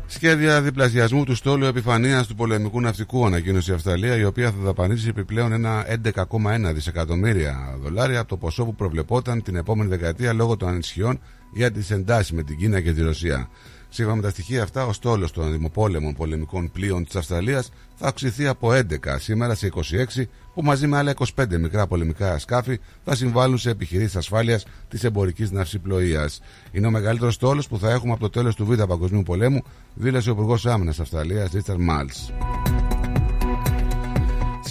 [0.05, 5.07] Σχέδια διπλασιασμού του στόλου επιφανείας του πολεμικού ναυτικού ανακοίνωσε η Αυστραλία, η οποία θα δαπανίσει
[5.07, 10.67] επιπλέον ένα 11,1 δισεκατομμύρια δολάρια από το ποσό που προβλεπόταν την επόμενη δεκαετία λόγω των
[10.69, 11.19] ανησυχιών
[11.53, 13.49] για τις εντάσεις με την Κίνα και τη Ρωσία.
[13.95, 18.47] Σύμφωνα με τα στοιχεία αυτά, ο στόλος των δημοπόλεμων πολεμικών πλοίων της Αυστραλίας θα αυξηθεί
[18.47, 19.71] από 11 σήμερα σε
[20.15, 25.03] 26, που μαζί με άλλα 25 μικρά πολεμικά σκάφη θα συμβάλλουν σε επιχειρήσεις ασφάλειας της
[25.03, 26.41] εμπορικής ναυσιπλοείας.
[26.71, 29.63] Είναι ο μεγαλύτερος στόλος που θα έχουμε από το τέλος του Β' Παγκοσμίου Πολέμου,
[29.93, 32.31] δήλωσε ο Υπουργός Άμυνας Αυστραλίας, Ρίτσαρντ Μάλς.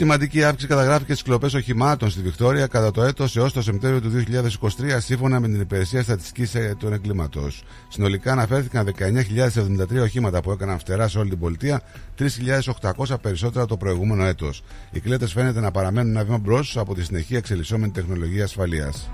[0.02, 4.24] Σημαντική αύξηση καταγράφηκε στις κλοπές οχημάτων στη Βικτόρια κατά το έτος έως το Σεπτέμβριο του
[4.60, 7.62] 2023, σύμφωνα με την Υπηρεσία Στατιστικής του Εγκλήματος.
[7.88, 11.82] Συνολικά αναφέρθηκαν 19.073 οχήματα που έκαναν φτερά σε όλη την πολιτεία,
[12.18, 14.62] 3.800 περισσότερα το προηγούμενο έτος.
[14.90, 19.10] Οι κλέτες φαίνεται να παραμένουν ένα βήμα μπρος από τη συνεχή εξελισσόμενη τεχνολογία ασφαλείας.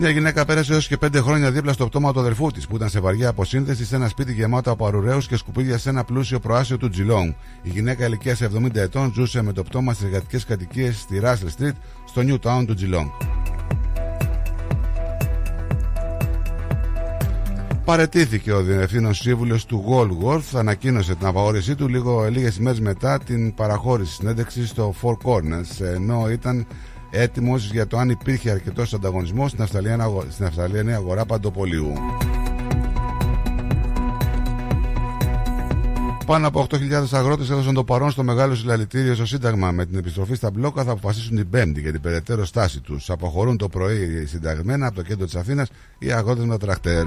[0.00, 2.88] Μια γυναίκα πέρασε έως και πέντε χρόνια δίπλα στο πτώμα του αδερφού της, που ήταν
[2.88, 6.76] σε βαριά αποσύνθεση σε ένα σπίτι γεμάτο από αρουραίους και σκουπίδια σε ένα πλούσιο προάσιο
[6.76, 7.32] του Τζιλόγκ.
[7.62, 11.72] Η γυναίκα ηλικίας 70 ετών ζούσε με το πτώμα στις εργατικές κατοικίες στη Russell Street,
[12.04, 13.06] στο New Town του Τζιλόγκ.
[17.84, 23.54] Παρετήθηκε ο διευθύνων σύμβουλος του Walworth, ανακοίνωσε την απαγόρευσή του λίγο, λίγες ημέρες μετά την
[23.54, 26.66] παραχώρηση συνέντευξης στο Four Corners, ενώ ήταν
[27.10, 31.92] έτοιμος για το αν υπήρχε αρκετός ανταγωνισμός στην Αυστραλία, στην Αυστραλία αγορά παντοπολίου.
[36.28, 39.70] Πάνω από 8.000 αγρότες έδωσαν το παρόν στο μεγάλο συλλαλητήριο στο Σύνταγμα.
[39.70, 43.10] Με την επιστροφή στα μπλόκα θα αποφασίσουν την Πέμπτη για την περαιτέρω στάση τους.
[43.10, 47.06] Αποχωρούν το πρωί συνταγμένα από το κέντρο της Αθήνας οι αγρότες με τα τρακτέρ.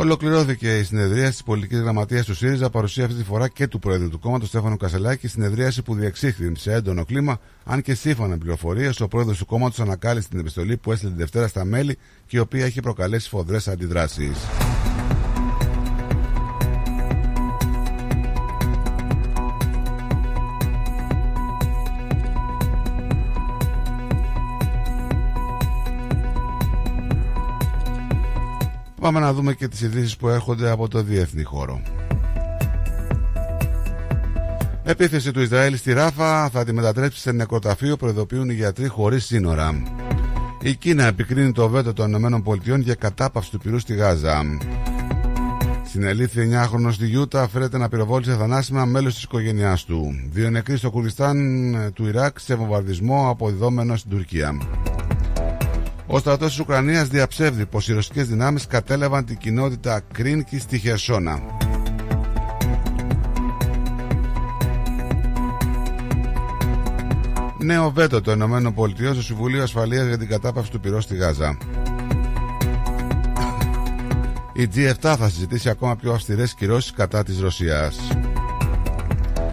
[0.00, 4.08] Ολοκληρώθηκε η συνεδρία της πολιτικής γραμματείας του ΣΥΡΙΖΑ, παρουσία αυτή τη φορά και του Πρόεδρου
[4.08, 9.00] του κόμματος Στέφανο Κασελάκη, συνεδρίαση που διεξήχθη σε έντονο κλίμα, αν και σύμφωνα με πληροφορίες,
[9.00, 12.40] ο Πρόεδρος του κόμματος ανακάλυψε την επιστολή που έστειλε την Δευτέρα στα μέλη και η
[12.40, 14.36] οποία έχει προκαλέσει φοδρέ αντιδράσεις.
[29.00, 31.82] Πάμε να δούμε και τις ειδήσεις που έρχονται από το διεθνή χώρο.
[34.84, 39.82] Επίθεση του Ισραήλ στη Ράφα θα τη μετατρέψει σε νεκροταφείο, προειδοποιούν οι γιατροί χωρίς σύνορα.
[40.62, 44.42] Η Κίνα επικρίνει το βέτο των ΗΠΑ για κατάπαυση του πυρού στη Γάζα.
[45.90, 50.28] Συνελήφθη 9χρονο στη Γιούτα, φέρεται να πυροβόλησε θανάσιμα μέλος της οικογένειάς του.
[50.30, 51.36] Δύο νεκροί στο Κουρδιστάν
[51.94, 54.58] του Ιράκ σε βομβαρδισμό αποδιδόμενο στην Τουρκία.
[56.10, 61.40] Ο στρατός της Ουκρανίας διαψεύδει πως οι ρωσικές δυνάμεις κατέλαβαν την κοινότητα Κρίνκη στη Χερσόνα.
[67.58, 71.58] Νέο βέτο των ΗΠΑ στο Συμβουλίο Ασφαλείας για την κατάπαυση του πυρός στη Γάζα.
[74.52, 77.98] Η G7 θα συζητήσει ακόμα πιο αυστηρές κυρώσεις κατά της Ρωσίας.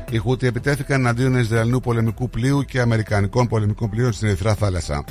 [0.10, 5.04] Οι Χούτι επιτέθηκαν εναντίον Ισραηλινού πολεμικού πλοίου και Αμερικανικών πολεμικών πλοίων στην Ερυθρά θάλασσα.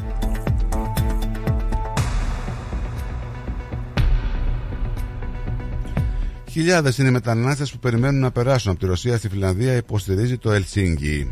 [6.54, 10.52] Χιλιάδες είναι οι μετανάστες που περιμένουν να περάσουν από τη Ρωσία στη Φιλανδία, υποστηρίζει το
[10.52, 11.30] Ελσίνγκι.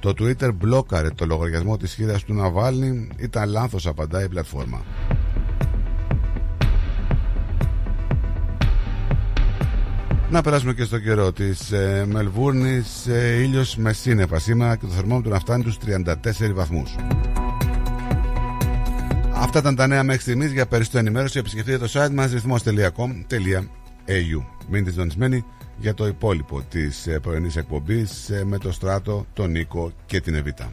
[0.00, 4.82] Το Twitter μπλόκαρε το λογαριασμό της χείρας του Ναβάλνη Ήταν λάθος απαντάει η πλατφόρμα
[10.30, 13.06] Να περάσουμε και στο καιρό της ε, Μελβούρνης.
[13.06, 16.96] Ε, ήλιος με σύννεφα σήμερα και το θερμόμετρο να φτάνει τους 34 βαθμούς.
[19.40, 20.52] Αυτά ήταν τα νέα μέχρι στιγμής.
[20.52, 24.44] Για περισσότερη ενημέρωση επισκεφτείτε το site μας ρυθμό.com.au.
[24.68, 25.44] Μείνετε συντονισμένοι
[25.76, 30.34] για το υπόλοιπο της ε, πρωινής εκπομπής ε, με το Στράτο, τον Νίκο και την
[30.34, 30.72] Εβίτα.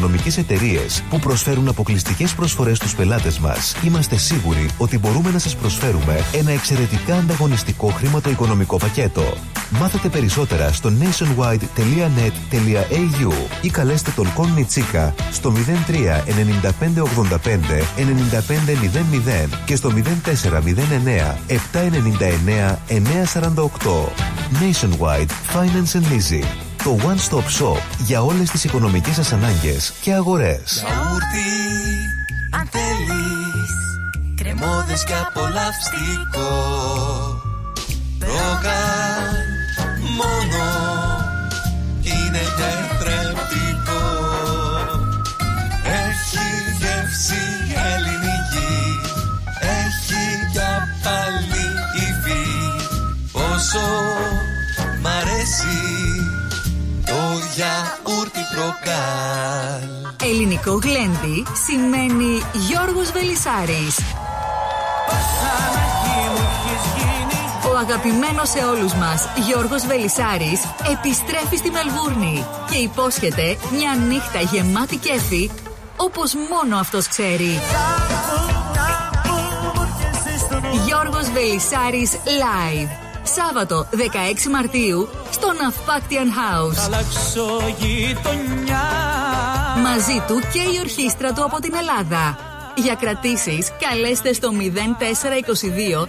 [0.01, 5.55] οικονομικές εταιρείες που προσφέρουν αποκλειστικές προσφορές στους πελάτες μας, είμαστε σίγουροι ότι μπορούμε να σας
[5.55, 9.33] προσφέρουμε ένα εξαιρετικά ανταγωνιστικό χρηματοοικονομικό πακέτο.
[9.69, 15.59] Μάθετε περισσότερα στο nationwide.net.au ή καλέστε τον Κον Τσίκα στο 03
[16.61, 17.07] 95 85
[19.45, 19.93] 95 και στο 0409
[21.47, 22.99] 799 948.
[24.61, 30.13] Nationwide Finance and Leasing το One Stop Shop για όλες τις οικονομικές σας ανάγκες και
[30.13, 30.83] αγορές.
[30.85, 31.49] Γιαούρτι,
[32.51, 33.71] αν θέλεις,
[34.35, 36.49] κρεμόδες και απολαυστικό.
[38.19, 39.35] Ρόγαν,
[40.17, 40.65] μόνο,
[42.01, 44.03] είναι τετρεπτικό.
[45.83, 46.47] Έχει
[46.79, 47.43] γεύση
[47.91, 48.75] ελληνική,
[49.59, 52.45] έχει για πάλι υφή.
[53.31, 53.87] Πόσο
[55.01, 55.90] μ' αρέσει
[57.61, 59.89] γιαούρτι προκάλ.
[60.23, 63.97] Ελληνικό γλέντι σημαίνει Γιώργος Βελισάρης.
[67.73, 74.97] Ο αγαπημένος σε όλους μας Γιώργος Βελισάρης επιστρέφει στη Μελβούρνη και υπόσχεται μια νύχτα γεμάτη
[74.97, 75.49] κέφι
[75.97, 77.59] όπως μόνο αυτός ξέρει.
[80.85, 83.97] Γιώργος Βελισάρης Live Σάββατο 16
[84.51, 86.89] Μαρτίου στο Ναυπάκτιαν House.
[89.81, 92.37] Μαζί του και η ορχήστρα του από την Ελλάδα.
[92.75, 94.57] Για κρατήσεις καλέστε στο 0422
[96.03, 96.05] 472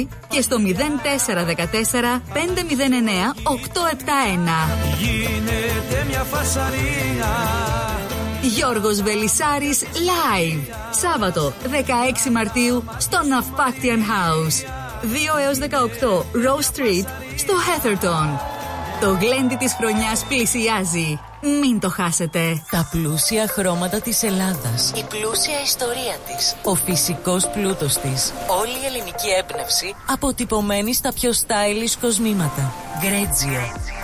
[0.00, 0.60] 006 και στο 0414
[2.32, 2.44] 509
[3.52, 3.96] 871.
[4.98, 7.32] Γίνεται μια φασαρία
[8.46, 11.52] Γιώργος Βελισάρης Live Σάββατο
[12.26, 14.68] 16 Μαρτίου στο Ναυπάκτιαν House
[15.02, 15.06] 2
[15.44, 15.64] έως 18
[16.18, 17.06] Rose Street
[17.36, 18.38] στο Heatherton.
[19.00, 21.20] Το γλέντι της χρονιάς πλησιάζει.
[21.60, 22.62] Μην το χάσετε.
[22.70, 24.92] Τα πλούσια χρώματα της Ελλάδας.
[24.96, 26.54] Η πλούσια ιστορία της.
[26.64, 28.32] Ο φυσικός πλούτος της.
[28.60, 32.72] Όλη η ελληνική έμπνευση αποτυπωμένη στα πιο stylish κοσμήματα.
[33.00, 34.03] Γκρέτζιο.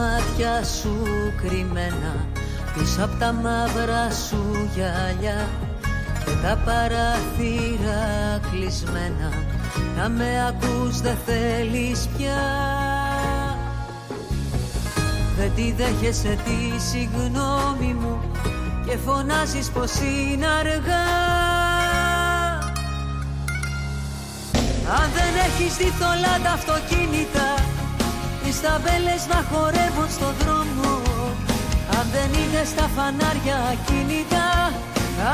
[0.00, 0.94] Μάτια σου
[1.42, 2.12] κρυμμένα
[2.74, 5.48] Πίσω απ' τα μαύρα σου γυαλιά
[6.24, 8.02] Και τα παραθύρα
[8.50, 9.30] κλεισμένα.
[9.96, 12.42] Να με ακούς δεν θέλεις πια.
[15.36, 18.20] Δεν τη δέχεσαι τη συγγνώμη μου
[18.86, 21.08] Και φωνάζεις πως είναι αργά.
[24.98, 27.49] Αν δεν έχεις δει θολά τα αυτοκίνητα
[28.60, 30.92] τις ταμπέλες να χορεύουν στον δρόμο.
[31.96, 34.50] Αν δεν είδες τα φανάρια κινητά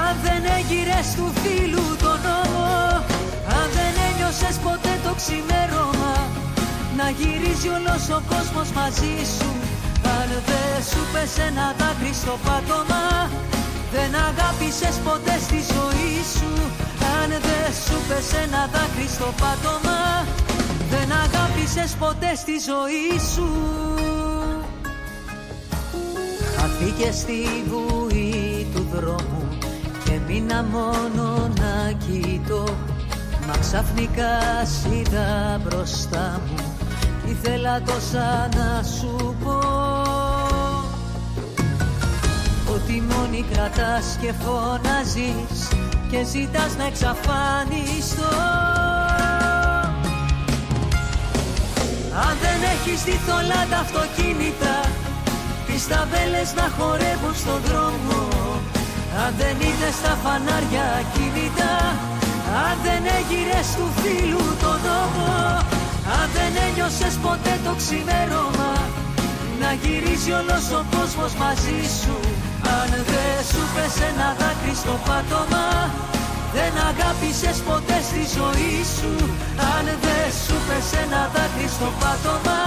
[0.05, 2.69] Αν δεν έγειρες του φίλου τον νόμο
[3.59, 6.15] Αν δεν ένιωσες ποτέ το ξημέρωμα
[6.99, 9.51] Να γυρίζει όλος ο κόσμος μαζί σου.
[10.17, 13.05] Αν δεν σου πες ένα δάκρυ στο πάτωμα
[13.95, 16.53] Δεν αγάπησες ποτέ στη ζωή σου.
[17.19, 20.01] Αν δεν σου πες ένα δάκρυ στο πάτωμα
[20.91, 23.49] δεν αγάπησες ποτέ στη ζωή σου.
[26.57, 29.49] Χαθήκε στη βουή του δρόμου
[30.05, 32.65] Και μείνα μόνο να κοιτώ.
[33.47, 36.77] Μα ξαφνικά σ' είδα μπροστά μου
[37.25, 39.59] Κι ήθελα τόσα να σου πω.
[42.75, 45.69] Ότι μόνη κρατάς και φωνάζεις
[46.11, 48.96] Και ζητάς να εξαφανιστώ
[52.25, 54.77] Αν δεν έχεις δει θολά τα αυτοκίνητα
[55.67, 58.21] Τις ταμπέλες να χορεύουν στον δρόμο.
[59.23, 61.77] Αν δεν είδες τα φανάρια κινητά
[62.65, 65.31] Αν δεν έγειρες του φίλου τον νόμο
[66.19, 68.73] Αν δεν ένιωσες ποτέ το ξημέρωμα
[69.61, 72.17] Να γυρίζει όλος ο κόσμος μαζί σου.
[72.79, 75.67] Αν δεν σου πες ένα δάκρυ στο πάτωμα
[76.57, 79.13] δεν αγάπησες ποτέ στη ζωή σου.
[79.75, 82.63] Αν δεν σου πες ένα δάκρυ στο πάτωμα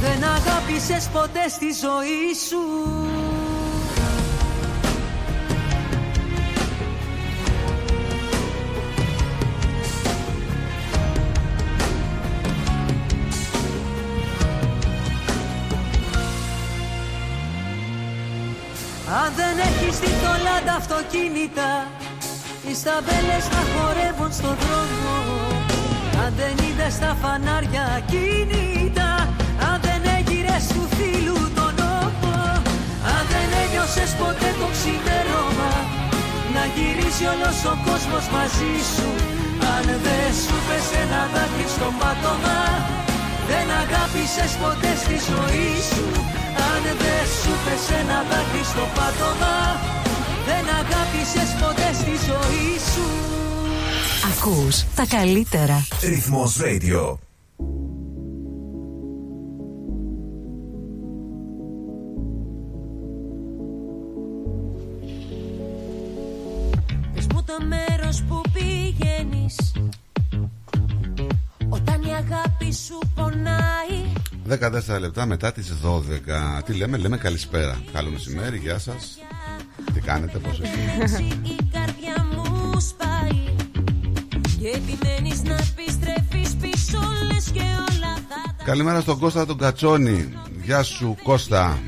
[0.00, 2.62] Δεν αγάπησες ποτέ στη ζωή σου.
[19.22, 21.86] Αν δεν έχεις δει θολά τα αυτοκίνητα
[22.68, 25.16] τις ταμπέλες να χορεύουν στον δρόμο.
[26.22, 29.12] Αν δεν είδες τα φανάρια κινητά
[29.68, 32.36] Αν δεν έγειρες του φίλου τον νόμο
[33.14, 35.72] Αν δεν ένιωσες ποτέ το ξημέρωμα
[36.54, 39.08] Να γυρίσει όλος ο κόσμος μαζί σου.
[39.74, 42.60] Αν δεν σου πες ένα δάκρυ στο πάτωμα
[43.48, 46.06] Δεν αγάπησες ποτέ στη ζωή σου.
[46.68, 49.56] Αν δεν σου πες ένα δάκρυ στο πάτωμα
[50.48, 53.02] δεν αγάπησες ποτέ στη ζωή σου
[54.30, 55.86] Ακούς τα καλύτερα.
[56.02, 57.16] Ρυθμός Radio.
[67.14, 69.72] Πες μου το μέρος που πηγαίνεις
[71.68, 74.07] Όταν η αγάπη σου πονάει
[74.48, 76.62] 14 λεπτά μετά τις 12.
[76.64, 77.82] Τι λέμε, λέμε καλησπέρα.
[77.92, 79.18] Καλό μεσημέρι, γεια σας.
[79.94, 83.54] Τι κάνετε, πώς είστε; Η καρδιά μου σπάει
[84.58, 86.98] Και επιμένεις να επιστρέφεις πίσω πίσω
[87.32, 90.32] λες και όλα θα Καλημέρα στον Κώστα τον Κατσόνη.
[90.64, 91.78] Γεια σου Κώστα.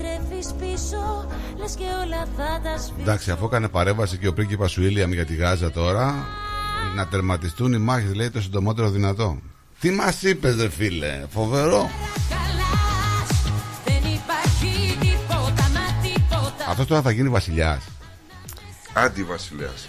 [0.00, 4.32] Να επιστρέφεις πίσω Λες και όλα θα τα σβήσεις Εντάξει, αφού έκανε παρέμβαση και ο
[4.32, 6.26] πρίγκιπας Σουίλιαμ για τη Γάζα τώρα,
[6.96, 9.38] να τερματιστούν οι μάχες λέει το συντομότερο δυνατό.
[9.80, 11.90] Τι μας είπες ρε φίλε, φοβερό.
[13.84, 17.82] Δεν υπάρχει τίποτα μα τίποτα Αυτός τώρα θα γίνει βασιλιάς.
[18.92, 19.88] Αντιβασιλέας.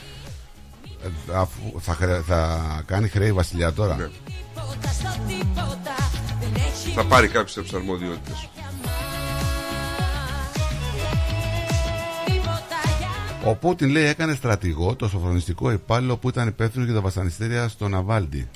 [1.03, 3.95] Ε, αφού θα, χρε- θα κάνει χρέη βασιλιά τώρα.
[3.95, 4.03] Ναι.
[4.25, 5.95] Τίποτα στο τίποτα
[6.39, 8.49] Δεν έχει Θα πάρει κάποιες από τις αρμοδιότητες.
[13.45, 17.87] Ο Πούτιν λέει έκανε στρατηγό το σωφρονιστικό υπάλληλο που ήταν υπεύθυνο για τα βασανιστήρια στο
[17.87, 18.47] Ναβάλνι.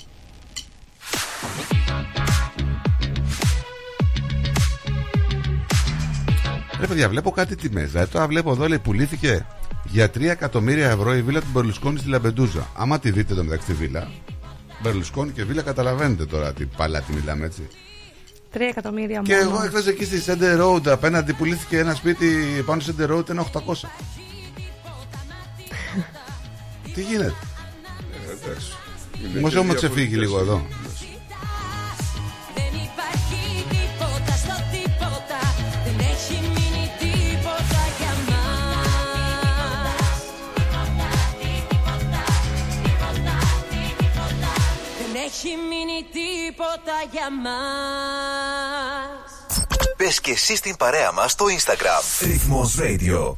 [6.80, 7.84] Ρε παιδιά, βλέπω κάτι τιμές.
[7.84, 9.46] Δηλαδή τώρα βλέπω εδώ λέει πουλήθηκε
[9.84, 12.68] για 3 εκατομμύρια ευρώ η βίλα του Μπερλουσκόνι στη Λαμπεντούζα.
[12.76, 14.08] Άμα τη δείτε εδώ μεταξύ τη βίλα,
[14.82, 17.68] Μπερλουσκόνη και βίλα καταλαβαίνετε τώρα τι παλάτι μιλάμε έτσι.
[18.52, 19.50] Τρία εκατομμύρια Και μόνο.
[19.50, 22.28] εγώ εχθές εκεί στη Center Road απέναντι πουλήθηκε ένα σπίτι
[22.66, 23.60] πάνω σε Center Road ένα 800.
[26.98, 27.34] Τι γίνεται;
[28.28, 28.72] Ε, εντάξει.
[29.20, 30.66] Είναι Δημοσιό και μου ξεφύγει διαφορετικές λίγο εδώ.
[32.56, 35.40] Δεν υπάρχει τίποτα στο τίποτα
[35.86, 40.22] Δεν έχει μείνει τίποτα για μας
[45.00, 48.08] Δεν έχει μείνει τίποτα για μας
[49.98, 52.26] Μπες και εσύ στην παρέα μας στο Instagram.
[52.28, 53.36] Ρυθμός Radio.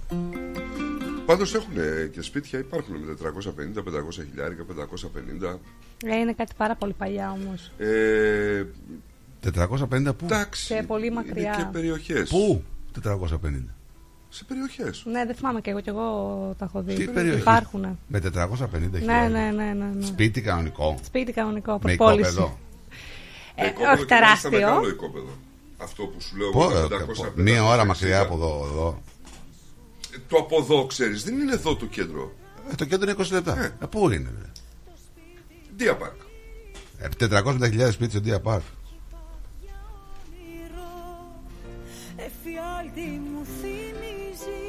[1.29, 1.73] Πάντως έχουν
[2.11, 5.59] και σπίτια, υπάρχουν με 450, 500 χιλιάρικα, 550.
[6.05, 7.71] Ε, είναι κάτι πάρα πολύ παλιά όμως.
[7.77, 8.63] Ε,
[9.43, 10.73] 450 πού; εντάξει.
[10.75, 11.53] Και πολύ μακριά.
[11.53, 12.29] Είναι και περιοχές.
[12.29, 12.63] Πού;
[13.03, 13.63] 450.
[14.29, 15.03] Σε περιοχές.
[15.05, 16.05] Ναι, δεν θυμάμαι και εγώ, και εγώ
[16.57, 16.93] τα έχω δει.
[16.93, 17.99] Τι περιοχή; Υπάρχουν.
[18.07, 18.29] Με 450
[18.91, 19.27] Ναι, χιλιάρικα.
[19.29, 20.05] ναι, ναι, ναι, ναι.
[20.05, 20.97] Σπίτι κανονικό.
[21.03, 22.31] Σπίτι κανονικό, Με προπόληση.
[22.31, 22.57] οικόπεδο.
[23.55, 24.49] Ε, Οικόπεδο όχι και μάλιστα τεράστιο.
[24.51, 25.29] Μεγάλο οικόπεδο.
[25.77, 27.85] Αυτό που σου λέω Πού, εγώ, ε, 500, πού, Μία ώρα 560.
[27.87, 28.67] μακριά από εδώ.
[28.71, 29.01] εδώ.
[30.19, 32.33] Ε, Το από εδώ ξέρεις, δεν είναι εδώ το κέντρο.
[32.71, 33.63] Ε, το κέντρο είναι 20 λεπτά.
[33.81, 34.51] Ε, πού είναι, ρε;
[35.79, 36.17] Dia Park.
[36.97, 38.61] Ε, 450.000 σπίτι στο Dia Park.
[42.15, 44.59] Εφιάλτη μου θυμίζει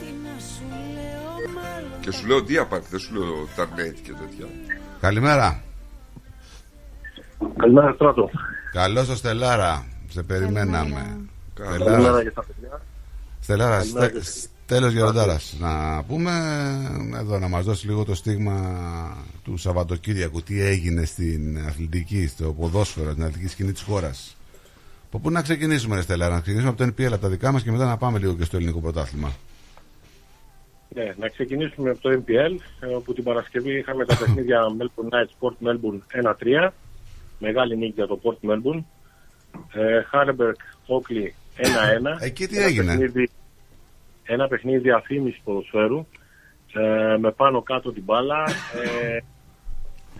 [0.00, 4.12] Τι να σου λέω μάλλον Και σου λέω Dia Park, δεν σου λέω Tarnet και
[4.12, 4.46] τέτοια.
[5.00, 5.62] Καλημέρα.
[7.56, 8.30] Καλημέρα, Στράτο.
[8.72, 9.86] Καλό το Στελάρα.
[10.08, 11.20] Σε περιμέναμε.
[11.54, 12.80] Καλημέρα για τα παιδιά.
[13.42, 14.48] Στελάρας, Καλημέρα στε, και εσύ.
[14.66, 15.56] τέλος Γεροντάρας.
[15.60, 16.30] Να πούμε
[17.14, 18.56] εδώ να μας δώσει λίγο το στίγμα
[19.44, 20.42] του Σαββατοκύριακου.
[20.42, 24.36] Τι έγινε στην αθλητική, στο ποδόσφαιρο, στην αθλητική σκηνή της χώρας.
[25.06, 27.62] Από πού να ξεκινήσουμε, ρε Στελάρα, να ξεκινήσουμε από το NPL, από τα δικά μας
[27.62, 29.32] και μετά να πάμε λίγο και στο ελληνικό πρωτάθλημα.
[30.94, 35.28] Ναι, να ξεκινήσουμε από το MPL, ε, όπου την Παρασκευή είχαμε τα παιχνίδια Melbourne Night
[35.40, 36.24] Sport Melbourne
[36.66, 36.68] 1-3.
[37.38, 38.82] Μεγάλη νίκη για το Port Melbourne.
[39.72, 40.56] Ε, Harburg
[41.58, 42.20] Oakley 1-1.
[42.20, 43.30] Εκεί τι Ένα έγινε; παιχνίδι-
[44.24, 46.06] ένα παιχνίδι διαφήμιση ποδοσφαίρου
[46.72, 48.44] ε, με πάνω κάτω την μπάλα.
[48.84, 49.16] Ε,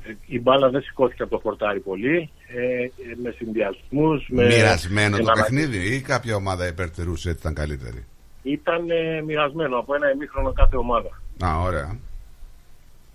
[0.09, 2.31] ε, η μπάλα δεν σηκώθηκε από το χορτάρι πολύ.
[2.47, 2.89] Ε, ε,
[3.23, 4.29] με συνδυασμούς.
[4.29, 8.05] Μοιρασμένο το παιχνίδι ή κάποια ομάδα υπερτερούσε έτσι ήταν καλύτερη;
[8.43, 11.21] Ήταν ε, μοιρασμένο από ένα ημίχρονο κάθε ομάδα.
[11.45, 11.97] Α, ωραία.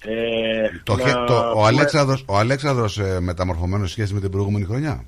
[0.06, 4.30] Ε, Το, να χε- το, ο πούμε- Αλέξανδρος, ο Αλέξανδρος ε, μεταμορφωμένος σχέση με την
[4.32, 5.04] προηγούμενη χρονιά;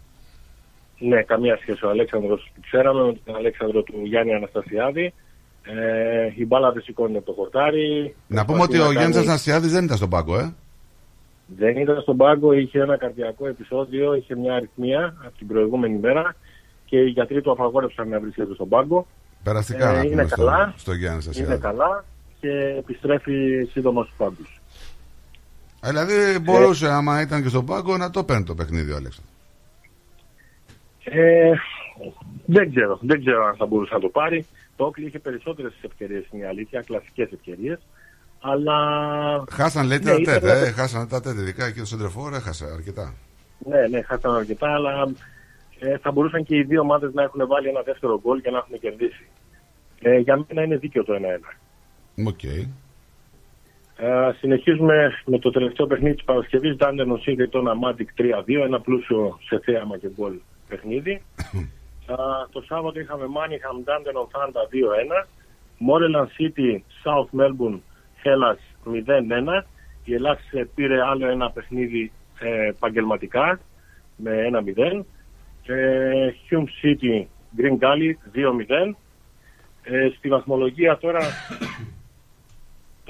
[0.99, 1.85] Ναι, καμία σχέση.
[1.85, 5.13] Ο Αλέξανδρος που ξέραμε με τον Αλέξανδρο του Γιάννη Αναστασιάδη.
[5.63, 8.15] Ε, η μπάλα δεν σηκώνει από το χορτάρι.
[8.27, 10.53] Να πούμε Προσπαθεί ότι ο να Γιάννης κάνει- Αναστασιάδης δεν ήταν στον πάγκο, ε.
[11.57, 16.35] Δεν ήταν στον πάγκο, είχε ένα καρδιακό επεισόδιο, είχε μια αριθμία από την προηγούμενη μέρα
[16.85, 19.07] και οι γιατροί του απαγόρευσαν να βρίσκεται στον πάγκο.
[19.43, 20.73] Περαστικά Ε, να είναι πούμε στο, καλά.
[20.77, 21.61] στο Γιάννη Είναι Αναστασιάδη.
[21.61, 22.05] καλά
[22.41, 24.61] και επιστρέφει σύντομα στους πάγκους.
[25.83, 29.28] Ε, Δηλαδή μπορούσε άμα ήταν και στον πάγκο να το παίρνει το παιχνίδι ο Αλέξανδρος.
[31.11, 31.51] Ε,
[32.45, 34.45] δεν ξέρω, δεν ξέρω αν θα μπορούσε να το πάρει.
[34.75, 37.79] Το Όκλι είχε περισσότερες ευκαιρίες, είναι η αλήθεια, κλασικές ευκαιρίες.
[38.41, 38.75] Αλλά.
[39.51, 42.65] Χάσαν λέει Ναι, τα ήταν- τέτα, ε, χάσαν τα τέτα, ειδικά εκεί το Σεντρεφόρ έχασε
[42.73, 43.13] αρκετά.
[43.59, 45.11] Ναι, ναι, χάσαν αρκετά, αλλά
[45.79, 48.57] ε, θα μπορούσαν και οι δύο ομάδες να έχουν βάλει ένα δεύτερο γκολ και να
[48.57, 49.27] έχουν κερδίσει.
[50.01, 51.53] Ε, για μένα είναι δίκαιο το 1-1.
[52.27, 52.43] Οκ.
[52.43, 56.75] Ε, συνεχίζουμε με το τελευταίο παιχνίδι της Παρασκευής.
[56.75, 58.63] Ντάντερνον Σίγκριτον Αμάντικ 3-2.
[58.63, 60.33] Ένα πλούσιο σε θέαμα και γκολ
[60.69, 61.21] παιχνίδι.
[62.07, 62.13] Ε,
[62.51, 64.61] το Σάββατο είχαμε Μάνιχαμ Ντάντερνον Θάντα
[65.23, 65.27] 2-1.
[65.77, 67.79] Μόρελαν City South Melbourne
[68.23, 69.63] Hellas 0-1.
[70.03, 73.59] Η Ελλάς ε, πήρε άλλο ένα παιχνίδι ε, επαγγελματικά
[74.15, 75.01] με 1-0.
[75.65, 77.25] Ε, Hume City
[77.57, 78.93] Green Gully 2-0.
[79.83, 81.19] Ε, στη βαθμολογία τώρα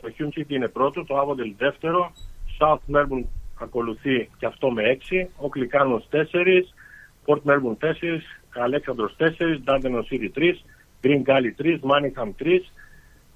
[0.01, 2.11] το Hume City είναι πρώτο, το Avondale δεύτερο,
[2.59, 3.25] South Melbourne
[3.59, 6.23] ακολουθεί και αυτό με 6, ο Κλικάνος 4,
[7.29, 7.93] Port Melbourne 4,
[8.53, 9.27] Αλέξανδρος 4,
[9.65, 10.53] Dandenong City 3,
[11.03, 12.59] Green Gully 3, Manningham 3,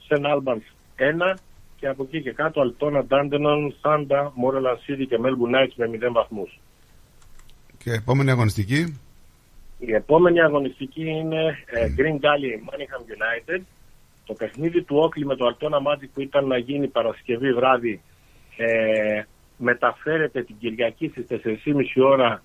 [0.09, 0.25] St.
[0.25, 0.65] Albans
[0.97, 1.37] 1
[1.75, 6.11] και από εκεί και κάτω Αλτόνα, Dandenong, Sanda, Moreland City και Melbourne Knights με 0
[6.11, 6.59] βαθμούς.
[7.77, 8.99] Και επόμενη αγωνιστική;
[9.79, 13.61] Η επόμενη αγωνιστική είναι ε, Green Gully Manningham United.
[14.25, 18.01] Το παιχνίδι του Όκλι με το Altona Magic που ήταν να γίνει Παρασκευή βράδυ
[18.57, 19.23] ε,
[19.57, 21.73] μεταφέρεται την Κυριακή στις 4.30
[22.05, 22.43] ώρα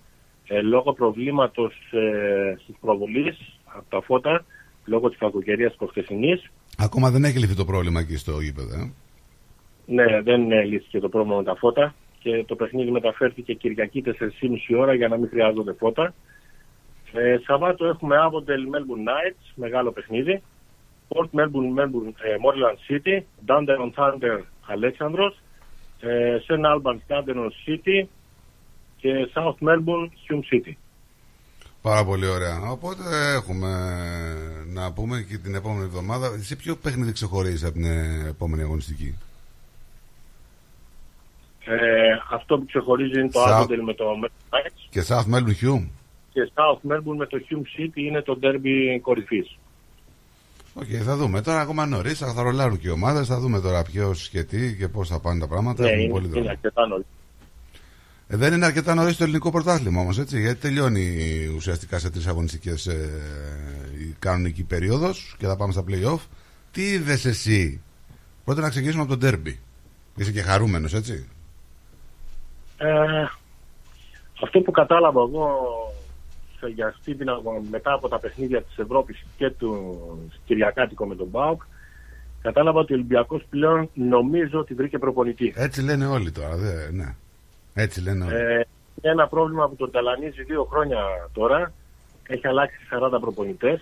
[0.48, 4.44] ε, λόγω προβλήματος ε, στις προβολής από τα φώτα
[4.84, 6.50] λόγω της κακοκαιρίας προχθεσινής.
[6.78, 8.74] Ακόμα δεν έχει λυθεί το πρόβλημα εκεί στο γήπεδο.
[8.74, 8.92] ε;
[9.86, 14.78] Ναι, δεν ε, λύθηκε το πρόβλημα με τα φώτα και το παιχνίδι μεταφέρθηκε Κυριακή 4.30
[14.78, 16.14] ώρα για να μην χρειάζονται φώτα.
[17.12, 20.42] Ε, Σαββάτο έχουμε Avondale Melbourne Knights, μεγάλο παιχνίδι.
[21.08, 25.38] Port Melbourne, Melbourne ε, Moreland City, Dandenong Thunder Αλέξανδρος,
[26.00, 26.64] ε, St.
[26.64, 28.06] Albans Dandenong City
[29.00, 30.72] και South Melbourne Hume City.
[31.82, 32.60] Πάρα πολύ ωραία.
[32.70, 33.02] Οπότε
[33.34, 33.70] έχουμε
[34.72, 36.38] να πούμε και την επόμενη εβδομάδα.
[36.40, 37.84] Σε ποιο παιχνίδι ξεχωρίζεις από την
[38.28, 39.14] επόμενη αγωνιστική;
[41.64, 41.76] Ε,
[42.32, 45.88] αυτό που ξεχωρίζει είναι το South- Avondale με το Melbourne Knights Και South Melbourne Hume.
[46.32, 49.58] και South Melbourne με το Hume City είναι το derby κορυφής.
[50.74, 51.42] Οκ, θα δούμε.
[51.42, 53.26] Τώρα ακόμα νωρίς, θα θα ρολάρουν και οι ομάδες.
[53.26, 55.82] Θα δούμε τώρα ποιος και τι και πώς θα πάνε τα πράγματα.
[55.82, 56.48] Ναι, Έχουμε είναι, πολύ είναι δρόμο.
[56.50, 57.06] αρκετά νωρίς.
[58.30, 60.40] Ε, δεν είναι αρκετά νωρίς το ελληνικό πρωτάθλημα όμως, έτσι.
[60.40, 61.16] Γιατί τελειώνει
[61.56, 63.10] ουσιαστικά σε τρεις αγωνιστικές ε,
[64.00, 66.18] η κανονική περίοδος και θα πάμε στα playoff.
[66.72, 67.80] Τι είδες εσύ,
[68.44, 69.54] Πρώτα να ξεκινήσουμε από το derby.
[70.16, 71.28] Είσαι και χαρούμενος, έτσι;
[72.78, 73.22] Ε,
[74.42, 75.48] αυτό που κατάλαβα εγώ
[76.58, 79.98] σε- για αυτή την αγω- μετά από τα παιχνίδια της Ευρώπης και του
[80.44, 81.62] Κυριακάτικο με τον ΠΑΟΚ
[82.42, 85.52] κατάλαβα ότι ο Ολυμπιακός πλέον νομίζω ότι βρήκε προπονητή.
[85.56, 86.56] Έτσι λένε όλοι τώρα.
[86.56, 87.14] Δε, ναι.
[87.78, 88.34] Έτσι λένε όλοι.
[88.34, 88.52] Ε,
[89.02, 90.98] είναι ένα πρόβλημα που τον ταλανίζει δύο χρόνια
[91.32, 91.72] τώρα.
[92.28, 92.76] Έχει αλλάξει
[93.14, 93.80] 40 προπονητές.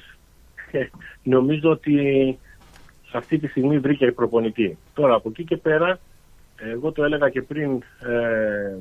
[0.70, 0.78] Ε,
[1.34, 1.94] νομίζω ότι
[3.12, 4.78] αυτή τη στιγμή βρήκε προπονητή.
[4.94, 5.98] Τώρα από εκεί και πέρα,
[6.74, 8.76] εγώ το έλεγα και πριν ε,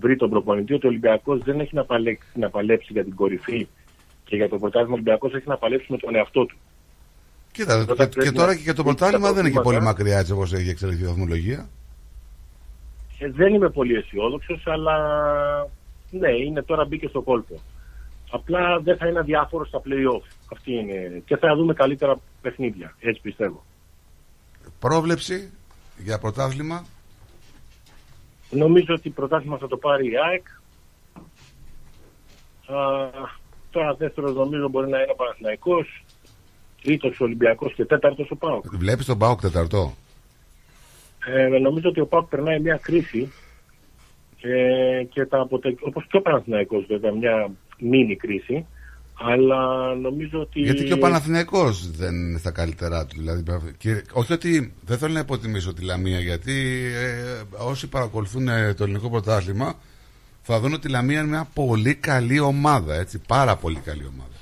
[0.00, 3.68] βρει τον προπονητή, ότι ο Ολυμπιακός δεν έχει να παλέξει, να παλέψει για την κορυφή
[4.24, 4.90] και για το πρωτάθλημα.
[4.90, 6.56] Ο Ολυμπιακός έχει να παλέψει με τον εαυτό του.
[7.52, 9.54] Κοίτα, Τότε και, πρέπει και τώρα να- και για το να- πρωτάθλημα τα δεν είναι
[9.54, 9.98] και πολύ προβλήματα.
[9.98, 11.68] μακριά έτσι όπως έχει εξελιχθεί η βαθμολογία.
[13.22, 14.96] Ε, δεν είμαι πολύ αισιόδοξος, αλλά
[16.10, 17.60] ναι, είναι τώρα μπήκε στο κόλπο.
[18.30, 20.26] Απλά δεν θα είναι αδιάφορο στα play-off.
[20.52, 21.22] Αυτή είναι.
[21.24, 22.94] Και θα δούμε καλύτερα παιχνίδια.
[23.00, 23.64] Έτσι πιστεύω.
[24.78, 25.52] Πρόβλεψη
[25.98, 26.86] για πρωτάθλημα;
[28.50, 30.46] Νομίζω ότι η πρωτάθλημα θα το πάρει η ΑΕΚ.
[32.78, 33.10] Α,
[33.70, 36.04] τώρα δεύτερος νομίζω μπορεί να είναι ο Παναθηναϊκός.
[36.82, 38.64] Τρίτος ο Ολυμπιακός και τέταρτος ο ΠΑΟΚ.
[38.76, 39.94] Βλέπεις τον Πάοκ τεταρτό.
[41.26, 43.32] Ε, νομίζω ότι ο ΠΑΟΚ περνάει μια κρίση
[44.36, 44.54] και,
[45.12, 45.74] και τα αποτε...
[45.80, 48.66] όπως και ο Παναθηναϊκός βέβαια μια μίνι κρίση
[49.22, 53.16] αλλά νομίζω ότι Γιατί και ο Παναθηναϊκός δεν είναι στα καλύτερά του.
[53.18, 53.42] Δηλαδή,
[53.78, 56.52] και, όχι ότι δεν θέλω να υποτιμήσω τη Λαμία, γιατί
[56.94, 59.74] ε, όσοι παρακολουθούν ε, το ελληνικό πρωτάθλημα
[60.42, 62.94] θα δουν ότι η Λαμία είναι μια πολύ καλή ομάδα.
[62.94, 64.39] Έτσι, πάρα πολύ καλή ομάδα.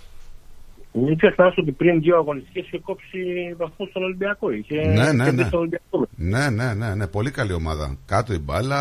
[0.93, 3.19] Μην ξεχνάς ότι πριν δύο αγωνιστικές είχε κόψει
[3.57, 5.49] βαθμούς στον Ολυμπιακό είχε Ναι, ναι, κερδίσει ναι.
[5.51, 6.07] τον Ολυμπιακό.
[6.17, 7.97] Ναι, ναι, ναι, ναι, πολύ καλή ομάδα.
[8.07, 8.81] Κάτω η μπάλα,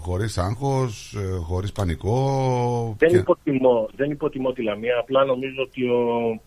[0.00, 2.16] χωρίς άγχος, ε, χωρίς πανικό.
[2.98, 6.40] δεν, Και- υποτιμώ, δεν υποτιμώ τη Λαμία απλά νομίζω ότι ο,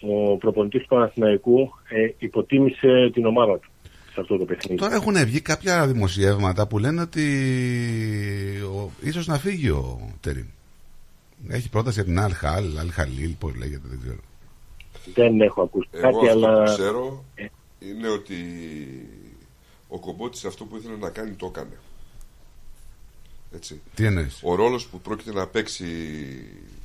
[0.00, 3.70] ο προπονητής του Παναθηναϊκού ε, υποτίμησε την ομάδα του
[4.12, 7.24] σε αυτό το παιχνίδι Τώρα έχουν βγει κάποια δημοσιεύματα που λένε ότι
[8.76, 10.46] ο, ίσως να φύγει ο Τερίμ.
[11.48, 14.20] Έχει πρόταση από την Αλ Χαλ, Αλ Χαλίλ, πώς λέγεται, δεν ξέρω.
[15.14, 17.24] δεν έχω ακούσει Εγώ κάτι αυτό αλλά που ξέρω
[17.78, 18.36] είναι ότι
[19.88, 21.78] ο Κομπότης αυτό που ήθελε να κάνει το έκανε.
[23.54, 23.80] Έτσι.
[23.94, 25.86] Τι εννοείς; Ο ρόλος που πρόκειται να παίξει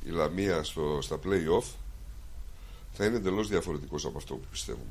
[0.04, 1.64] η Λαμία στο, στα play-off
[2.92, 4.84] θα είναι εντελώς διαφορετικός από αυτό που πιστεύουμε.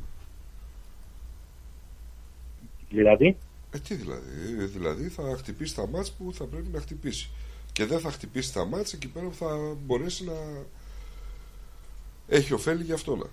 [2.89, 3.37] Δηλαδή;
[3.71, 4.29] Ε, τι δηλαδή.
[4.59, 7.29] Ε, Δηλαδή θα χτυπήσει τα μάτς που θα πρέπει να χτυπήσει.
[7.73, 10.33] Και δεν θα χτυπήσει τα μάτς εκεί πέρα που θα μπορέσει να
[12.27, 13.25] έχει ωφέλη για αυτό να.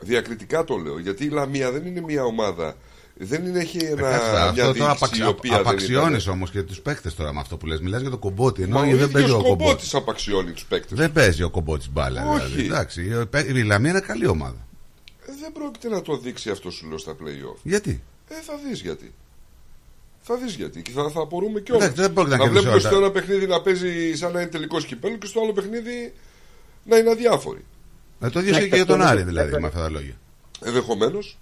[0.00, 0.98] Διακριτικά το λέω.
[0.98, 2.76] Γιατί η Λαμία δεν είναι μια ομάδα.
[3.16, 5.20] Δεν είναι, έχει ένα, Κάτσε, μια αυτό τώρα διοίκηση απαξι...
[5.20, 7.80] η οποία απαξιώνεις δεν όμως και τους παίκτες τώρα με αυτό που λες.
[7.80, 8.62] Μιλάς για το κομπότι.
[8.62, 9.62] Ενώ Μα ο δεν παίζει ίδιος ο κομπότι.
[9.64, 10.98] Κομπότης απαξιώνει τους παίκτες.
[10.98, 12.28] Δεν παίζει ο κομπότης μπάλα.
[12.28, 12.44] Όχι.
[12.46, 12.64] Δηλαδή.
[12.64, 14.66] Εντάξει, η- η Λαμία είναι καλή ομάδα.
[15.26, 17.56] Ε, δεν πρόκειται να το δείξει αυτό σου λέω στα play-off.
[17.62, 19.12] Γιατί; Ε, θα δεις γιατί.
[20.24, 20.82] Θα δεις γιατί.
[20.82, 21.84] Και θα, θα απορούμε κιόλας.
[21.84, 22.96] Εντάξει, δεν πρόκειται να να κερδίσει βλέπουμε όλα.
[22.96, 26.14] στο ένα παιχνίδι να παίζει σαν να είναι τελικός κυπέλος και στο άλλο παιχνίδι
[26.84, 27.64] να είναι αδιάφοροι.
[28.20, 30.14] Ε, το ίδιο ισχύει και για τον Άρη δηλαδή με αυτά τα λόγια.
[30.64, 31.38] Ενδεχομένως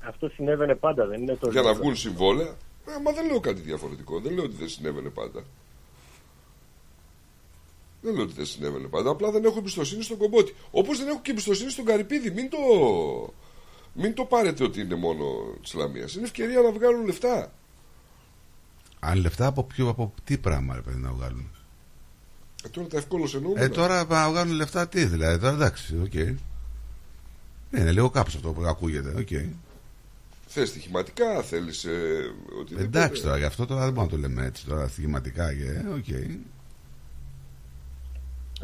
[0.00, 2.56] Αυτό συνέβαινε πάντα, δεν είναι το για να βγουν συμβόλαια.
[2.86, 4.20] Ε, μα δεν λέω κάτι διαφορετικό.
[4.20, 5.44] Δεν λέω ότι δεν συνέβαινε πάντα.
[8.02, 9.10] Δεν λέω ότι δεν συνέβαινε πάντα.
[9.10, 10.54] Απλά δεν έχω εμπιστοσύνη στον κομπότη.
[10.70, 12.30] Όπως δεν έχω και εμπιστοσύνη στον Καρυπίδη.
[12.30, 12.58] Μην το,
[13.92, 15.24] μην το πάρετε ότι είναι μόνο
[15.62, 16.14] της Λαμίας.
[16.14, 17.52] Είναι ευκαιρία να βγάλουν λεφτά.
[19.00, 21.50] Αν λεφτά από, ποιο, από τι πράγμα ρε παιδί να βγάλουν;
[22.64, 23.60] Ε, τώρα τα ευκόλως εννοούμενα.
[23.60, 25.38] Ε, τώρα να βγάλουν λεφτά τι δηλαδή.
[25.38, 26.14] Τώρα εντάξει, οκ.
[27.74, 29.14] Είναι λίγο κάπως αυτό που ακούγεται.
[29.18, 29.28] οκ.
[30.46, 31.84] Θες στοιχηματικά, θέλεις.
[31.84, 32.98] Ε, οτιδήποτε.
[32.98, 36.08] Εντάξει τώρα, γι' αυτό τώρα δεν μπορούμε να το λέμε έτσι τώρα στοιχηματικά και οκ.
[36.08, 36.26] Ε,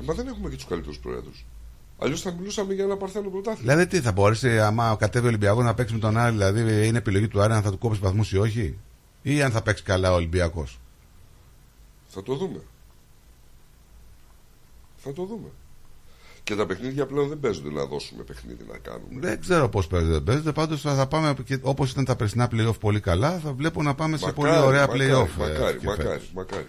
[0.02, 1.44] μα δεν έχουμε και τους καλύτερους προέδρους.
[1.98, 3.72] Αλλιώς θα μιλούσαμε για ένα παρθένο πρωτάθλημα.
[3.72, 6.98] Δηλαδή τι θα μπορέσει, άμα κατέβει ο Ολυμπιακός να παίξει με τον Άρη, δηλαδή είναι
[6.98, 8.78] επιλογή του Άρη αν θα του κόψεις βαθμούς ή όχι,
[9.34, 10.78] ή αν θα παίξει καλά ο Ολυμπιακός.
[12.08, 12.60] Θα το δούμε.
[14.96, 15.48] Θα το δούμε.
[16.42, 19.20] Και τα παιχνίδια πλέον δεν παίζονται να δώσουμε παιχνίδι να κάνουμε.
[19.20, 20.52] Δεν ξέρω πώς παίζεται, δεν παίζεται.
[20.52, 24.32] Πάντως θα πάμε όπως ήταν τα περσινά playoff πολύ καλά, θα βλέπω να πάμε σε
[24.32, 25.40] πολύ ωραία μακάρι, playoff.
[25.40, 26.30] ε, Μακάρι, και μακάρι, φέτος.
[26.34, 26.66] μακάρι.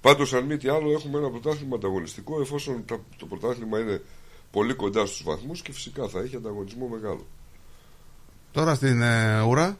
[0.00, 4.02] Πάντως, αν μη τι άλλο, έχουμε ένα πρωτάθλημα ανταγωνιστικό εφόσον τα- το πρωτάθλημα είναι
[4.50, 7.26] πολύ κοντά στους βαθμούς και φυσικά θα έχει ανταγωνισμό μεγάλο.
[8.52, 9.78] Τώρα στην ε, ουρά,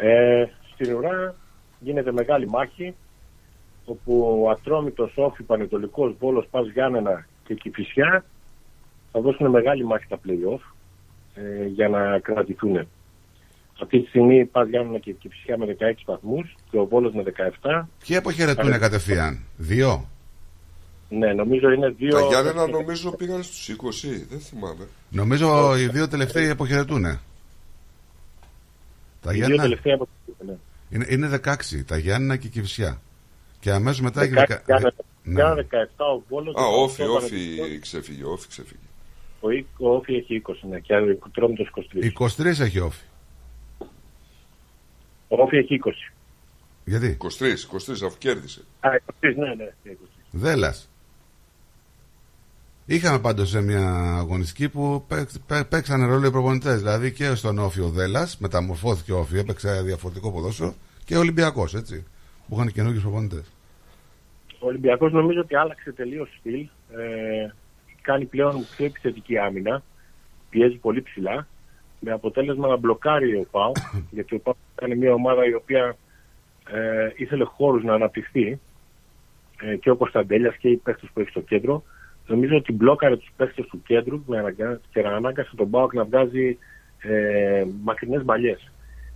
[0.00, 0.44] Ε,
[0.74, 1.34] στην ουρά
[1.80, 2.94] γίνεται μεγάλη μάχη
[3.84, 8.24] όπου ο Ατρόμητος, Όφη, Πανετολικός, Βόλος, Πας Γιάννενα και Κηφισιά
[9.12, 10.60] θα δώσουν μεγάλη μάχη στα play-off
[11.34, 12.88] ε, για να κρατηθούν.
[13.82, 17.22] Αυτή τη στιγμή Πας Γιάννενα και Κηφισιά με 16 βαθμούς και ο Βόλος με
[17.62, 17.84] 17.
[18.06, 20.08] ποιοι αποχαιρετούν Κάνε- κατευθείαν, δύο;
[21.08, 22.10] Ναι, νομίζω είναι δύο...
[22.10, 24.86] Τα Γιάννενα νομίζω πήγαν στους 20, δεν θυμάμαι.
[25.10, 27.04] Νομίζω οι δύο τελευταίοι αποχαιρετούν.
[29.28, 30.08] Τα Οι δύο Γιάννενα τελευταίοι από
[30.46, 30.56] ναι.
[30.90, 33.00] είναι, είναι 16, τα Γιάννενα και η Κυφσιά.
[33.60, 35.32] Και αμέσως μετά έχει 16 δεκα- Γιάννενα, Ναι.
[35.34, 35.66] Γιάννενα
[35.96, 36.54] 17 ο Βόλος.
[36.54, 38.80] Α, 18 όφι, ο όφι Πανετολικός, ξέφυγε, όφι ξέφυγε.
[39.40, 42.04] Ο Ι- ο Όφι έχει 20, ναι, και ο Ατρόμητος 23.
[42.04, 43.04] 23 έχει όφη.
[45.28, 46.12] Ο Όφι έχει 20.
[46.84, 48.60] Γιατί; 23, 23 αφού κέρδισε.
[48.80, 48.88] Α,
[49.20, 49.68] 23, ναι, ναι.
[49.84, 49.90] 20.
[50.30, 50.74] Δέλλα.
[52.90, 56.78] Είχαμε πάντως σε μια αγωνιστική που παίξ- παί- παίξανε ρόλο οι προπονητές.
[56.78, 61.74] Δηλαδή και στον Όφη ο Δέλλα, μεταμορφώθηκε ο Όφη, έπαιξε διαφορετικό ποδόσφαιρο και ο Ολυμπιακός,
[61.74, 62.06] έτσι.
[62.48, 63.52] Που είχαν καινούργιους προπονητές.
[64.58, 66.60] Ο Ολυμπιακός νομίζω ότι άλλαξε τελείως στυλ.
[66.60, 67.52] Ε,
[68.02, 69.82] κάνει πλέον πιο επιθετική άμυνα.
[70.50, 71.46] Πιέζει πολύ ψηλά.
[72.00, 73.72] Με αποτέλεσμα να μπλοκάρει ο Πάου.
[74.16, 75.96] γιατί ο Πάου ήταν μια ομάδα η οποία
[76.72, 78.60] ε, ήθελε χώρους να αναπτυχθεί.
[79.60, 81.84] Ε, και ο Κωνσταντέλιας και οι παίχτε που έχει στο κέντρο.
[82.28, 86.58] Νομίζω ότι μπλόκαρε τους παίχτε του κέντρου με αναγκα- και ανάγκασε τον Πάουκ να βγάζει
[86.98, 88.70] ε, μακρινές μπαλιές.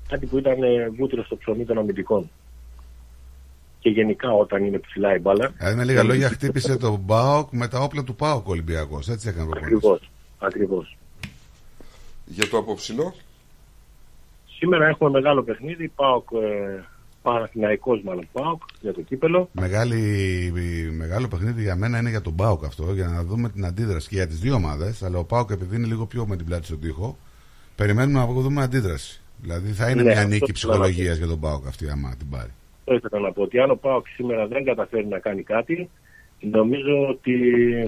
[0.09, 2.31] Κάτι που ήταν ε, βούτυρο στο ψωμί των αμυντικών.
[3.79, 5.53] Και γενικά όταν είναι ψηλά η μπάλα.
[5.57, 9.09] Δηλαδή με λίγα λόγια χτύπησε τον Μπάοκ με τα όπλα του Πάοκ ο Ολυμπιακός.
[9.09, 9.75] Έτσι έκανε προπονητή.
[9.77, 10.11] Ακριβώς.
[10.39, 10.97] Ακριβώς.
[12.25, 13.15] Για το απόψινό,
[14.59, 15.89] Σήμερα έχουμε μεγάλο παιχνίδι.
[15.89, 16.85] Πάοκ, ε,
[17.23, 19.49] Παναθηναϊκός μάλλον Πάοκ για το κύπελλο.
[19.53, 19.99] Μεγάλη,
[20.97, 24.15] μεγάλο παιχνίδι για μένα είναι για τον Πάοκ αυτό, για να δούμε την αντίδραση και
[24.15, 25.03] για τις δύο ομάδες.
[25.03, 27.17] Αλλά ο Πάοκ, επειδή είναι λίγο πιο με την πλάτη στον τοίχο,
[27.77, 29.21] περιμένουμε να δούμε αντίδραση.
[29.41, 32.15] Δηλαδή θα είναι Ναι, μια αυτό νίκη θέλω ψυχολογίας να για τον Πάοκ αυτή, άμα
[32.19, 32.51] την πάρει.
[32.85, 35.91] Το ήθελα να πω ότι αν ο Πάοκ σήμερα δεν καταφέρει να κάνει κάτι,
[36.41, 37.35] νομίζω ότι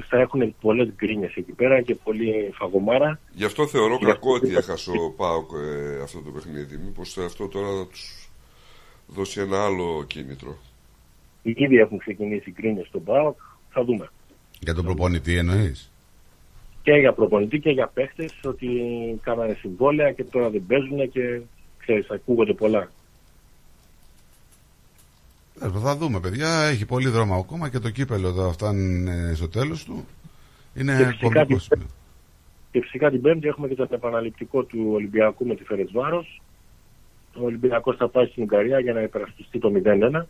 [0.09, 3.19] θα έχουν πολλές γκρίνιες εκεί πέρα και πολύ φαγωμάρα.
[3.35, 6.77] γι' αυτό θεωρώ Για κακό αυτό ότι που- έχασε ο Πάοκ ε, αυτό το παιχνίδι.
[6.85, 8.24] Μήπως αυτό τώρα θα τους
[9.07, 10.59] δώσει ένα άλλο κίνητρο.
[11.43, 13.39] Ήδη έχουν ξεκινήσει γκρίνιε στον Πάοκ.
[13.71, 14.09] Θα δούμε.
[14.61, 15.91] Για τον προπονητή εννοείς;
[16.83, 18.69] Και για προπονητή και για παίχτες ότι
[19.23, 21.41] κάνανε συμβόλαια και τώρα δεν παίζουν και
[21.79, 22.91] ξέρεις, ακούγονται πολλά.
[25.61, 26.63] Ε, Θα δούμε, παιδιά.
[26.63, 30.07] Έχει πολύ δρόμο ακόμα και το κύπελο εδώ φτάνει στο τέλος του.
[30.75, 31.69] Και Είναι φυσικά κομβικός.
[31.69, 31.83] την-
[32.71, 36.25] Και φυσικά την Πέμπτη έχουμε και τον επαναληπτικό του Ολυμπιακού με τη Φερετσβάρο.
[37.37, 40.23] Ο Ολυμπιακός θα πάει στην Ουγγαρία για να υπερασπιστεί το 0-1.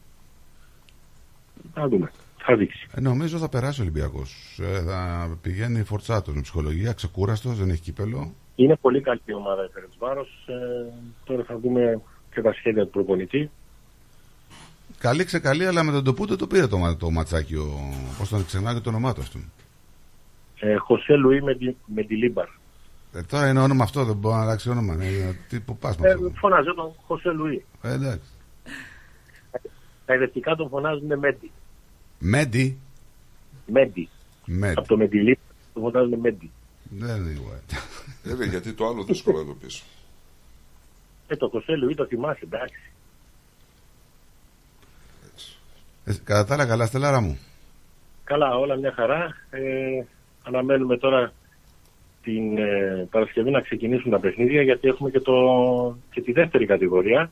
[1.74, 2.10] Θα δούμε.
[2.39, 2.86] Θα δείξει.
[2.94, 4.58] Ε, νομίζω θα περάσει ο Ολυμπιακός.
[4.62, 8.33] Ε, θα πηγαίνει φορτσάτος με ψυχολογία, ξεκούραστος, δεν έχει κύπελο.
[8.57, 10.28] Είναι πολύ καλή η ομάδα η Φερετσβάρος.
[10.49, 10.92] Ε,
[11.24, 12.00] τώρα θα δούμε
[12.34, 13.50] και τα σχέδια του προπονητή.
[14.99, 17.55] Καλή ξεκαλή, αλλά με τον Τοπούτο το πήρε το, μα- το ματσάκι.
[17.55, 17.94] Ο...
[18.18, 19.42] Πώς τον ξεχνάει το όνομά του αυτόν.
[20.60, 22.47] Ε, Χωσέ Λουί με, τη- Μεντιλίμπαρ.
[23.15, 24.94] Ε, τώρα είναι όνομα αυτό, δεν μπορεί να αλλάξει όνομα.
[25.05, 26.33] Ε, τι, πού πας με Ε, αυτό.
[26.36, 27.65] φωνάζε τον Χωσέ Λουί.
[27.83, 28.28] Ε, εντάξει.
[30.06, 31.51] Χαϊδευτικά τον φωνάζουν Μέντι.
[32.18, 32.78] Μέντι;
[33.67, 34.09] Μέντι.
[34.47, 34.78] Μέντι.
[34.78, 35.39] Από το Μεντιλί
[35.75, 36.51] τον φωνάζουν Μέντι.
[36.91, 37.52] Δεν είναι εγώ.
[38.25, 39.83] Ε, ναι, γιατί το άλλο δύσκολο να το πεις.
[41.26, 42.91] Ε, το Χωσέ Λουί το θυμάσαι, εντάξει.
[46.05, 47.39] Ε, κατά τα άλλα, καλά, στελάρα μου.
[48.25, 49.36] Καλά, όλα μια χαρά.
[49.51, 50.05] Ε,
[50.43, 51.33] αναμένουμε τώρα
[52.24, 55.34] την ε, Παρασκευή να ξεκινήσουν τα παιχνίδια γιατί έχουμε και, το,
[56.10, 57.30] και τη δεύτερη κατηγορία,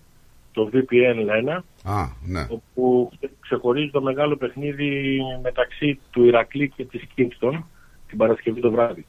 [0.52, 1.60] το VPN 1,
[1.92, 2.46] Α, ναι.
[2.48, 7.62] όπου ξεχωρίζει το μεγάλο παιχνίδι μεταξύ του Ηρακλή και της Kingston
[8.08, 9.06] την Παρασκευή το βράδυ.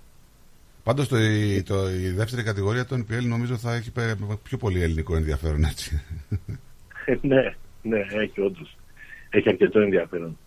[0.83, 4.81] Πάντως το, η- το, η δεύτερη κατηγορία του NPL νομίζω θα έχει πε- πιο πολύ
[4.81, 6.01] ελληνικό ενδιαφέρον έτσι.
[7.21, 8.77] ναι, ναι, έχει όντως.
[9.29, 10.37] Έχει αρκετό ενδιαφέρον.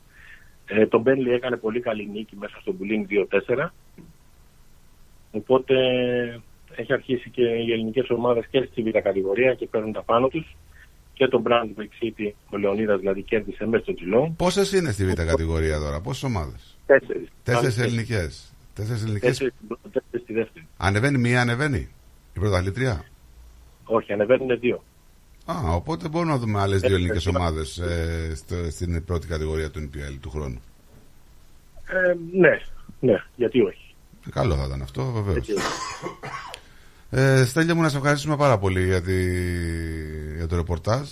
[0.66, 3.66] Ε, το Μπένλι έκανε πολύ καλή νίκη μέσα στο Bullying 2-4.
[5.36, 5.74] Οπότε
[6.76, 10.56] έχει αρχίσει και οι ελληνικές ομάδες και στη β' κατηγορία και παίρνουν τα πάνω τους.
[11.15, 14.36] Και το Brunswick City, ο Λεωνίδας δηλαδή, κέρδισε μέσα στο Τζιλόν.
[14.36, 17.28] Πόσες είναι στη β' κατηγορία τώρα, πόσες ομάδες; Τέσσερις.
[17.42, 18.52] Τέσσερις ελληνικές.
[18.74, 19.28] Τέσσερις ελληνικές.
[19.28, 19.52] Τέσσερις
[19.92, 20.66] τέσσερις στη δεύτερη.
[20.76, 21.89] Ανεβαίνει μία, ανεβαίνει.
[22.34, 23.05] Η πρωταθλήτρια;
[23.84, 24.84] Όχι, ανεβαίνουν δύο.
[25.47, 29.26] Α, οπότε μπορούμε να δούμε άλλες δύο Ε, ελληνικές ε, ομάδες ε, στο- στην πρώτη
[29.26, 30.60] κατηγορία του NPL του χρόνου.
[31.89, 32.60] Ε, ναι,
[33.00, 33.85] ναι, γιατί όχι.
[34.27, 35.47] Ε, Καλό θα ήταν αυτό, βεβαίως.
[35.47, 35.67] Γιατί όχι.
[37.11, 39.15] Ε, Στέλια μου, να σε ευχαριστήσουμε πάρα πολύ για, τη...
[40.37, 41.09] για το ρεπορτάζ.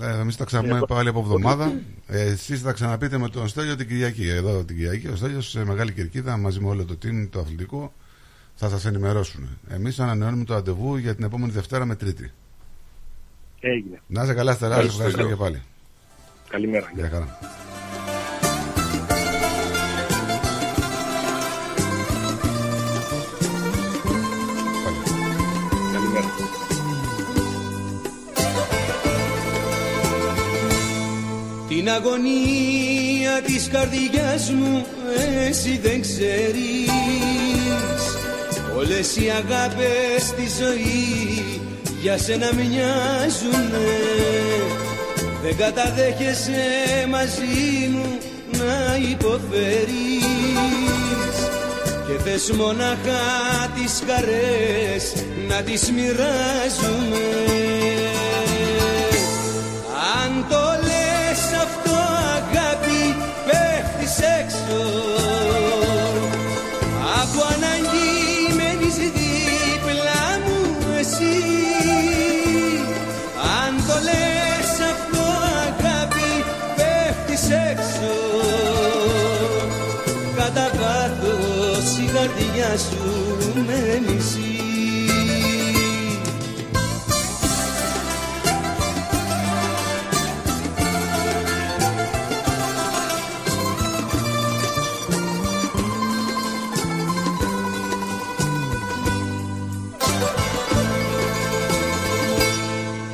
[0.00, 1.72] Ε, Εμείς τα ξαναπούμε Εγώ- πάλι από εβδομάδα.
[2.06, 4.28] Ε, Εσείς θα ξαναπείτε με τον Στέλιο την Κυριακή.
[4.28, 5.08] Εδώ την Κυριακή.
[5.08, 7.92] Ο Στέλιος σε μεγάλη κερκίδα μαζί με όλο το team, το αθλητικό,
[8.54, 9.48] θα σας ενημερώσουν.
[9.68, 12.30] Εμείς ανανεώνουμε το ραντεβού για την επόμενη Δευτέρα με Τρίτη.
[13.60, 14.00] Έγινε.
[14.06, 14.74] Να είσαι καλά, Στελά.
[14.74, 15.02] Ευχαριστώ.
[15.04, 15.62] Ευχαριστώ και πάλι.
[16.48, 16.90] Καλημέρα.
[16.94, 17.38] Γεια χαρά.
[31.82, 34.86] Την αγωνία της καρδιάς μου
[35.48, 36.90] εσύ δεν ξέρεις.
[38.76, 41.60] Όλες οι αγάπες στη ζωή
[42.00, 43.90] για σένα μοιάζουνε.
[45.42, 46.62] Δεν καταδέχεσαι
[47.08, 48.18] μαζί μου
[48.50, 50.26] να υποφέρεις.
[52.06, 53.22] Και θες μονάχα
[53.74, 57.24] τις χαρές να τις μοιράζουμε
[60.24, 60.81] αν το
[82.76, 83.36] σου
[83.66, 84.46] με μισεί.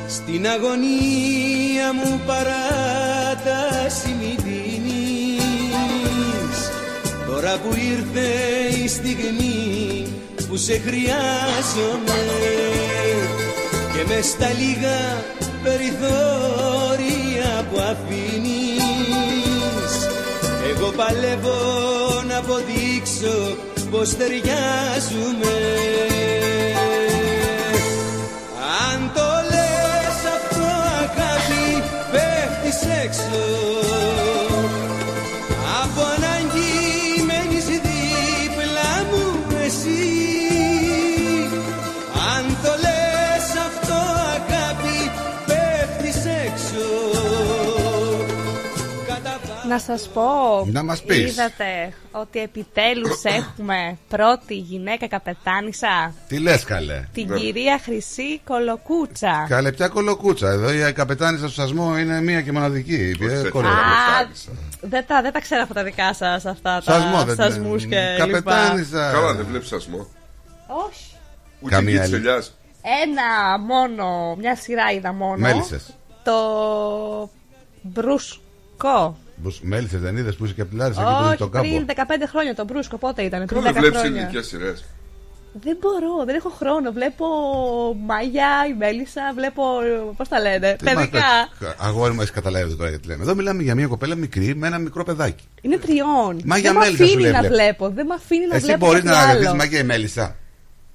[0.07, 2.58] Στην αγωνία μου παράταση
[7.49, 8.27] Τώρα που ήρθε
[8.83, 10.07] η στιγμή
[10.49, 12.21] που σε χρειάζομαι
[13.93, 15.23] Και μες στα λίγα
[15.63, 18.73] περιθώρια που αφήνεις
[20.69, 21.59] Εγώ παλεύω
[22.27, 23.57] να αποδείξω
[23.91, 25.55] πως ταιριάζουμε.
[28.89, 30.65] Αν το λες αυτό
[31.01, 33.39] αγάπη πέφτεις έξω
[49.69, 50.21] Να σας πω,
[50.71, 51.17] Να μας πεις.
[51.31, 59.45] είδατε ότι επιτέλους έχουμε πρώτη γυναίκα καπετάνισσα, Τι λες, καλέ; την κυρία Χρυσή Κολοκούτσα.
[59.49, 63.15] Καλέ, πια κολοκούτσα; Εδώ η καπετάνισσα του σασμό είναι μία και μοναδική.
[63.21, 64.51] Ε, Α, κολοκούτσα.
[64.81, 67.97] δεν τα, δεν τα ξέρω από τα δικά σας αυτά Σασμό, τα δεν- σασμούς και
[68.25, 68.25] λοιπά.
[68.25, 69.11] Καπετάνισσα.
[69.11, 70.07] Καλά, δεν βλέπεις σασμό.
[70.87, 71.05] Όχι.
[71.61, 72.27] Ούτε Καμία εκεί τη άλλη.
[72.27, 72.43] ελιά.
[73.03, 75.35] Ένα μόνο, μια σειρά είδα μόνο.
[75.37, 75.95] Μέλισσες.
[76.23, 76.33] Το
[77.81, 79.17] Μπρουσκό.
[79.61, 81.67] Μέλισσε δεν είδες που είσαι και από τη Λάρισα εκεί που είναι Όχι, το κάμπο;
[81.67, 84.21] πριν 15 χρόνια το Μπρούσκο, πότε ήταν, πριν Δεν 10 βλέπει χρόνια.
[84.21, 84.85] ελληνικέ σειρές.
[85.53, 86.91] Δεν μπορώ, δεν έχω χρόνο.
[86.91, 87.25] Βλέπω
[88.05, 89.63] Μάγια, η Μέλισσα, βλέπω.
[90.17, 91.19] Πώς τα λένε, Τι παιδικά.
[91.59, 93.23] μας- Αγόρι μου, έχει καταλάβει τώρα γιατί λέμε.
[93.23, 95.43] Εδώ μιλάμε για μια κοπέλα μικρή με ένα μικρό παιδάκι.
[95.61, 96.41] Είναι τριών.
[96.45, 97.53] Μα δεν για με Μέλισσα σου αφήνει λέει, να βλέπω.
[97.55, 97.89] βλέπω.
[97.89, 98.85] Δεν με αφήνει να Εσύ βλέπω.
[98.85, 99.51] μπορείς κάτι να άλλο.
[99.51, 100.35] δει μαγιά η Μέλισσα;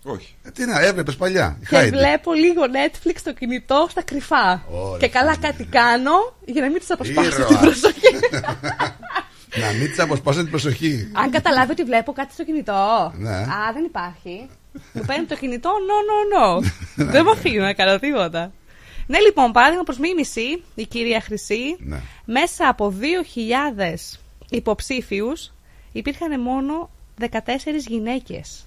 [0.06, 0.34] Όχι.
[0.42, 1.56] Ε, τι να έβλεπε παλιά.
[1.60, 1.96] η Και Χάιντι.
[1.96, 4.64] βλέπω λίγο Netflix στο κινητό στα κρυφά.
[4.70, 7.48] Ωραία, και καλά κάτι κάνω για να μην του αποσπάσω Ήρωας.
[7.48, 8.14] την προσοχή.
[9.60, 11.10] Να μην τη αποσπάσω την προσοχή.
[11.12, 13.12] Αν καταλάβει ότι βλέπω κάτι στο κινητό.
[13.16, 13.30] Ναι.
[13.36, 14.48] Α, δεν υπάρχει.
[14.92, 16.70] Μου παίρνει το κινητό, no, no, no.
[16.96, 18.52] δεν με αφήνει να κάνω τίποτα.
[19.06, 22.00] Ναι, λοιπόν, παράδειγμα προς μίμηση, η κυρία Χρυσή, Ναι.
[22.24, 24.18] μέσα από 2.000
[24.50, 25.52] υποψήφιους
[25.92, 27.26] υπήρχαν μόνο 14
[27.88, 28.64] γυναίκες.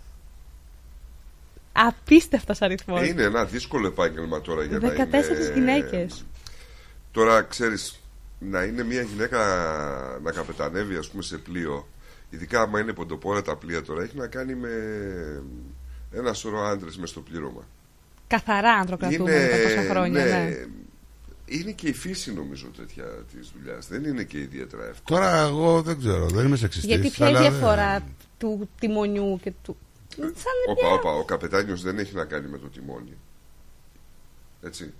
[1.87, 3.07] Απίστευτος αριθμός.
[3.07, 5.51] Είναι ένα δύσκολο επάγγελμα τώρα για να 14 είναι...
[5.53, 6.25] γυναίκες.
[7.11, 7.99] Τώρα ξέρεις
[8.39, 9.37] να είναι μια γυναίκα
[10.23, 11.87] να καπετανεύει ας πούμε σε πλοίο
[12.29, 14.69] ειδικά άμα είναι ποντοπόρα τα πλοία τώρα έχει να κάνει με
[16.11, 17.67] ένα σωρό άντρες μες στο πλήρωμα.
[18.27, 20.25] Καθαρά ανδροκρατούμενο τα τόσα χρόνια.
[20.25, 20.65] Ναι.
[21.45, 23.87] Είναι και η φύση νομίζω τέτοια της δουλειάς.
[23.87, 25.19] Δεν είναι και ιδιαίτερα εύκολο.
[25.19, 26.89] Τώρα εγώ δεν ξέρω, δεν είμαι σεξιστής.
[26.89, 28.03] Γιατί ποια είναι η αλλά- διαφορά
[28.37, 29.77] του τιμονιού και του.
[30.15, 30.27] Σαν
[30.67, 33.17] Όπα, μια- όπα, ο καπετάνιος δεν έχει να κάνει με το τιμόνι.
[34.63, 34.93] Έτσι.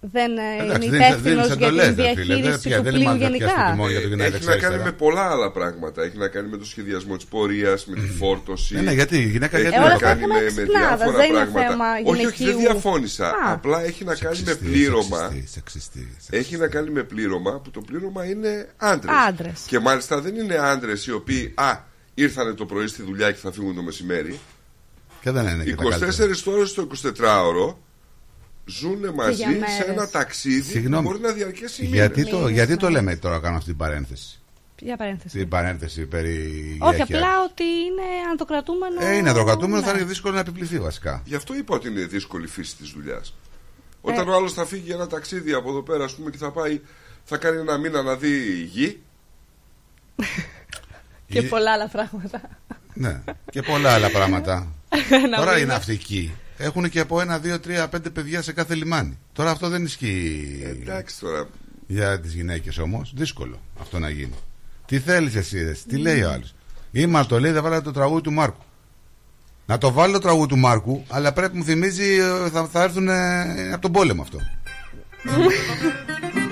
[0.00, 2.76] δεν ε, Εντάξει, είναι δίνεις- υπεύθυνος δίνεις για εντολές, την ρε φίλε, δεν διαχείριση πια-
[2.76, 3.70] του δεν πλοίου είμαστε πια στο γενικά.
[3.70, 4.84] τιμόνι για το United Έχει να Express, κάνει ε.
[4.84, 6.02] με πολλά άλλα πράγματα.
[6.02, 8.76] Έχει να κάνει με το σχεδιασμό της πορείας, με τη φόρτωση.
[8.76, 10.60] Ε, ναι, γιατί η γυναίκα έχει γιατί να να αυτό κάνει είναι με, θέμα με
[10.62, 11.68] εξυπνάδας, διάφορα δεν είναι πράγματα.
[11.68, 12.58] θέμα όχι, όχι, δεν γυναικείου.
[12.72, 13.26] διαφώνησα.
[13.28, 13.52] Α.
[13.52, 15.18] Απλά έχει να κάνει με Σεξιστής, πλήρωμα.
[15.18, 19.14] σεξιστής, σεξιστής, Έχει να κάνει με πλήρωμα που το πλήρωμα είναι άντρες.
[19.28, 19.60] Άντρες.
[19.66, 21.86] Και μάλιστα δεν είναι άντρες οι οποίοι α,
[22.22, 24.38] ήρθανε το πρωί στη δουλειά και θα φύγουν το μεσημέρι.
[25.20, 26.30] Και δεν είναι και τα 24 καλύτερα.
[26.46, 27.74] ώρες το 24ωρο
[28.64, 29.70] ζουν μαζί για μέρες.
[29.74, 31.02] σε ένα ταξίδι που Συγγνώμη.
[31.06, 31.96] μπορεί να διαρκέσει μήνες.
[31.98, 32.76] Γιατί το, Μήνες, γιατί ναι.
[32.76, 34.40] το λέμε τώρα, κάνω αυτή την παρένθεση;
[34.74, 35.38] Ποια παρένθεση.
[35.38, 36.76] Την παρένθεση περί.
[36.80, 37.04] Όχι, υγεία.
[37.16, 39.00] απλά ότι είναι αντοκρατούμενο.
[39.00, 39.98] Ε, είναι αδροκρατούμενο, θα Ναι.
[39.98, 41.22] είναι δύσκολο να επιπληθεί βασικά.
[41.24, 43.34] Γι' αυτό είπα ότι είναι δύσκολη η φύση της δουλειάς.
[44.00, 46.50] Όταν ο άλλος θα φύγει για ένα ταξίδι από εδώ πέρα, ας πούμε, και θα
[46.50, 46.80] πάει,
[47.24, 49.00] θα κάνει ένα μήνα να δει γη.
[51.28, 52.40] Και πολλά άλλα πράγματα.
[52.94, 54.66] Ναι, και πολλά άλλα πράγματα.
[55.30, 58.74] Να Τώρα μην- οι ναυτικοί έχουν και από ένα, δύο, τρία, πέντε παιδιά σε κάθε
[58.74, 59.18] λιμάνι.
[59.32, 61.48] Τώρα αυτό δεν ισχύει Εντάξει τώρα.
[61.86, 63.12] για τις γυναίκες όμως.
[63.16, 64.34] Δύσκολο αυτό να γίνει.
[64.86, 66.54] Τι θέλεις εσύ, ρε, τι λέει ο άλλος;
[66.92, 68.62] Είμαι το λέει, θα βάλω το τραγούδι του Μάρκου.
[69.66, 73.08] Να το βάλω το τραγούδι του Μάρκου, αλλά πρέπει μου θυμίζει ε, θα, θα έρθουν
[73.08, 74.38] ε, από τον πόλεμο αυτό.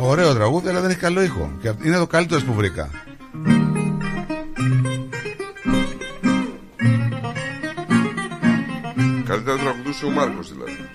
[0.00, 1.52] Ωραίο τραγούδι, αλλά δεν έχει καλό ήχο.
[1.60, 2.90] Και είναι το καλύτερο που βρήκα.
[9.24, 10.88] Καλύτερα να τραγουδούσε ο Μάρκος δηλαδή.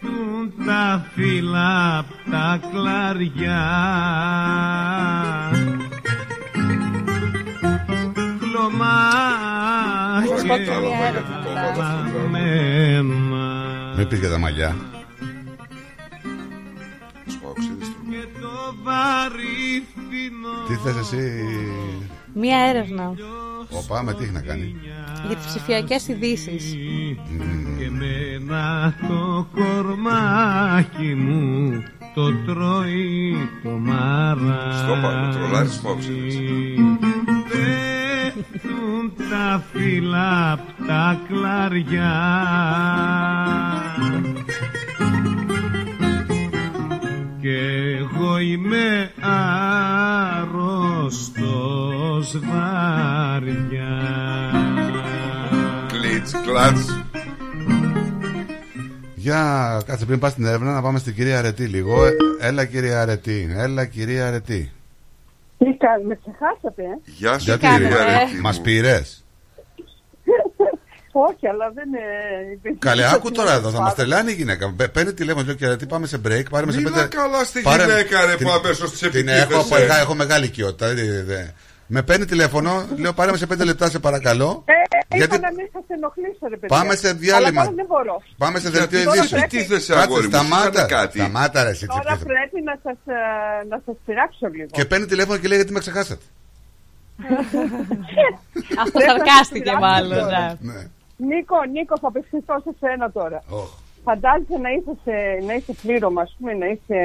[0.00, 3.62] Πέφτουν τα φύλλα απ' τα κλαριά
[10.26, 11.50] Ωραία, Κλωμάκια κατάλαβα γιατί το
[14.26, 15.01] έβαλα
[18.84, 21.44] βαρύθινο Τι θες εσύ,
[22.34, 23.14] Μία έρευνα
[23.70, 24.74] Οπά, με τι έχει να κάνει;
[25.26, 26.76] για τις ψηφιακές ειδήσεις.
[27.78, 31.82] και μένα το κορμάκι μου
[32.14, 36.74] το τρώει το μάρα Στο πάμε, τρολάρεις σπάω ξύδι.
[37.48, 42.20] Πέφτουν τα φύλλα απ' τα κλαριά
[43.96, 44.81] και
[47.98, 49.10] εγώ είμαι
[51.10, 54.00] άρρωστος βαριά
[55.88, 56.96] Κλίτς, κλάτς.
[59.14, 62.04] Για κάτσε πριν πας στην έρευνα να πάμε στην κυρία Αρετή λίγο.
[62.04, 64.70] Ε, Έλα κυρία Αρετή, έλα κυρία Αρετή.
[65.58, 68.62] Τι κάνουμε, με ξεχάσατε, ε; Γεια σου Γιατί κύριε κάνουμε, Αρέτη μας μου.
[68.64, 69.21] πήρες;
[71.12, 72.76] Όχι, αλλά δεν είναι...
[72.78, 74.72] Καλέ, άκου τώρα εδώ, θα μας τρελάνει η γυναίκα.
[74.76, 76.42] Παι- Παίρνει τηλέφωνο, λέω κυρία Αρετή, πάμε σε break.
[76.50, 77.06] Πάρε σε Μιλά πέντε...
[77.16, 80.00] καλά στη Πάρε- γυναίκα ρε την- που αμέσως της Την έχω, από- επιτίθεσαι.
[80.00, 80.86] έχω μεγάλη οικειότητα.
[80.94, 81.50] δεν- δεν-
[81.86, 84.64] Με παίρνει τηλέφωνο, λέω πάρε με σε πέντε λεπτά σε παρακαλώ.
[84.66, 86.76] Ε, Γιατί είπα να μην σας ενοχλήσω, ρε παιδιά.
[86.78, 87.60] Πάμε σε διάλειμμα.
[87.60, 88.22] Αλλά τώρα δεν μπορώ.
[88.38, 89.42] πάμε σε Γιατί δελτίο τώρα ειδήσεων.
[89.42, 90.66] επιτίθεσαι, Κάτσε, αγόρι μου, σου σταμάτα.
[90.68, 91.18] έκανε κάτι.
[91.18, 91.86] Σταμάτα ρε εσύ.
[91.86, 94.68] Τώρα τι- πρέπει να σας, ε, να σας πειράξω λίγο.
[94.72, 96.24] Και παίρνει τηλέφωνο και λέει γιατί με ξεχάσατε;
[98.82, 100.08] Αυτό Πρέπει να σαρκάστηκε σας μάλλον.
[100.26, 100.80] πειράξω ναι.
[101.26, 101.34] Ναι.
[101.34, 103.42] Νίκο, Νίκο, θα απευθυνθώ σε σένα τώρα.
[103.50, 103.70] Οχ.
[104.04, 106.98] Φαντάζεσαι να είσαι, σε, να είσαι πλήρωμα, ας πούμε, να είσαι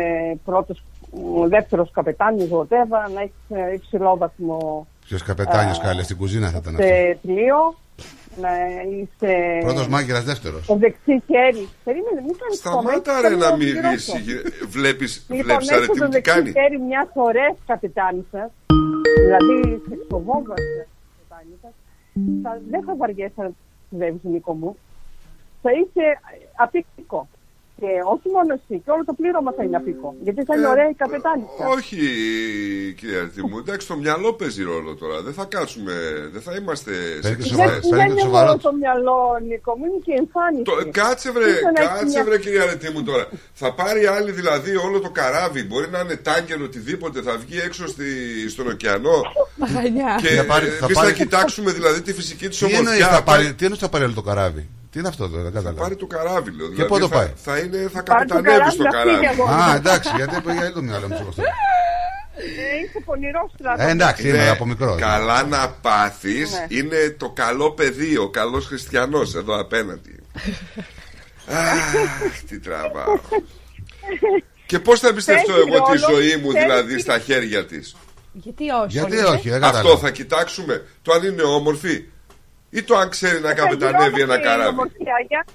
[0.46, 6.18] πρώτος, μ, δεύτερος καπετάνιος, whatever, να έχεις ε, υψηλό βαθμό Ποιος καπετάνιος Α, καλές στην
[6.18, 7.60] κουζίνα θα ήταν αυτός; σε πλοίο,
[8.44, 8.50] να
[8.92, 10.66] είσαι Πρώτος μάγκυρα, δεύτερος.
[10.66, 11.68] το δεξί χέρι.
[11.84, 14.14] Περίμενε, μην κάνεις Σταμάτα comment, ρε θέλω να πληρώσω.
[14.18, 14.42] μιλήσει.
[14.78, 16.52] Βλέπεις, Λοιπόν, βλέπεις έχεις αρετή το μου τι δεξί κάνει.
[16.52, 18.42] χέρι μιας ωραίες καπετάνισσα,
[19.22, 19.56] δηλαδή
[19.90, 20.88] σεξοβόμβασε.
[21.10, 21.70] καπετάνι θα,
[22.44, 23.42] θα, δεν θα βαριέσαι
[23.90, 24.78] να ταξιδεύεις Νίκο μου.
[25.62, 26.20] Θα είσαι
[26.56, 27.28] απίκο.
[27.82, 30.08] Και όχι μόνο εσύ, και όλο το πλήρωμα θα είναι απίκο.
[30.26, 31.64] Γιατί θα είναι Ε, ωραία η καπετάνισσα.
[31.76, 31.98] Όχι,
[33.00, 33.58] κυρία Αρτιμού.
[33.64, 35.16] Εντάξει, το μυαλό παίζει ρόλο τώρα.
[35.28, 35.94] Δεν θα κάτσουμε,
[36.34, 37.58] δεν θα είμαστε Παίρνει και σεξιστές.
[37.84, 40.64] σοβαρά- Δεν είναι μόνο το μυαλό, Νίκο μου, είναι και η εμφάνιση.
[40.70, 43.26] Το, κάτσε βρε, Ίσως να έχει κάτσε μια- βρε κυρία Ρετή μου τώρα.
[43.62, 47.84] Θα πάρει άλλη δηλαδή όλο το καράβι, μπορεί να είναι τάγκερ οτιδήποτε, θα βγει έξω
[47.94, 48.06] στη,
[48.54, 49.18] στον ωκεανό.
[49.62, 50.12] Μαγανιά.
[50.24, 52.80] Και Θα πάρει- ε, θα εμείς πάρει- θα κοιτάξουμε δηλαδή τη φυσική της Τι εννοείς
[52.80, 53.08] ομορφιά.
[53.08, 55.58] θα πάρει, τι εννοείς θα πάρει όλο το καράβι; Τι είναι αυτό τώρα, δεν Θα
[55.58, 55.82] κατάλαβα.
[55.82, 56.68] πάρει το καράβι, λέω.
[56.68, 58.90] Και Δηλαδή, πού το θα, πάει; Θα, είναι, θα Πάρει το καπετανεύει καράβι στο να
[58.92, 59.26] φύγει καράβι.
[59.42, 61.42] από- Α, εντάξει, γιατί πήγα άλλο το μυαλό μου σε αυτό.
[61.42, 63.82] Ε, είσαι πονηρός στράτο.
[63.84, 64.96] Ε, εντάξει, είναι Είναι από μικρό.
[65.00, 66.66] Καλά να πάθεις Ναι.
[66.78, 70.16] Είναι το καλό παιδί Ο καλός χριστιανός εδώ απέναντι
[71.48, 73.20] Αχ, τι τραβάω
[74.66, 77.96] Και πώς θα εμπιστευτώ Παίζει εγώ τη ρόλο, ζωή μου παίζει- Δηλαδή στα χέρια της;
[78.34, 78.88] Γιατί όχι.
[78.88, 79.24] Γιατί Πολύτε.
[79.30, 80.00] όχι, δεν Αυτό κατάλαβα.
[80.02, 82.04] θα κοιτάξουμε Το αν είναι όμορφη
[82.70, 84.78] Ή το αν ξέρει να καπετανεύει ένα καράβι
[85.28, 85.46] Για...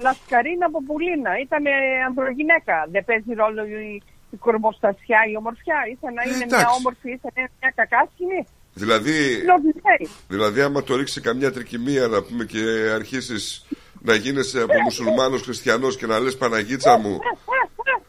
[0.00, 1.32] Λασκαρίνα από Πουλίνα.
[1.44, 1.64] Ήταν
[2.06, 2.76] ανδρογυναίκα.
[2.92, 5.78] Δεν παίζει ρόλο η, η κορμοστασιά, η ομορφιά.
[5.92, 6.76] Ήθελε να είναι μια εντάξει.
[6.78, 8.46] όμορφη, ήθελε μια κακάσκηνη.
[8.74, 10.08] Δηλαδή Λογιστή.
[10.28, 12.62] Δηλαδή, άμα το ρίξει καμιά τρικυμία να πούμε και
[12.94, 13.66] αρχίσεις
[14.02, 17.18] να γίνεσαι από μουσουλμάνος χριστιανός και να λες Παναγίτσα μου,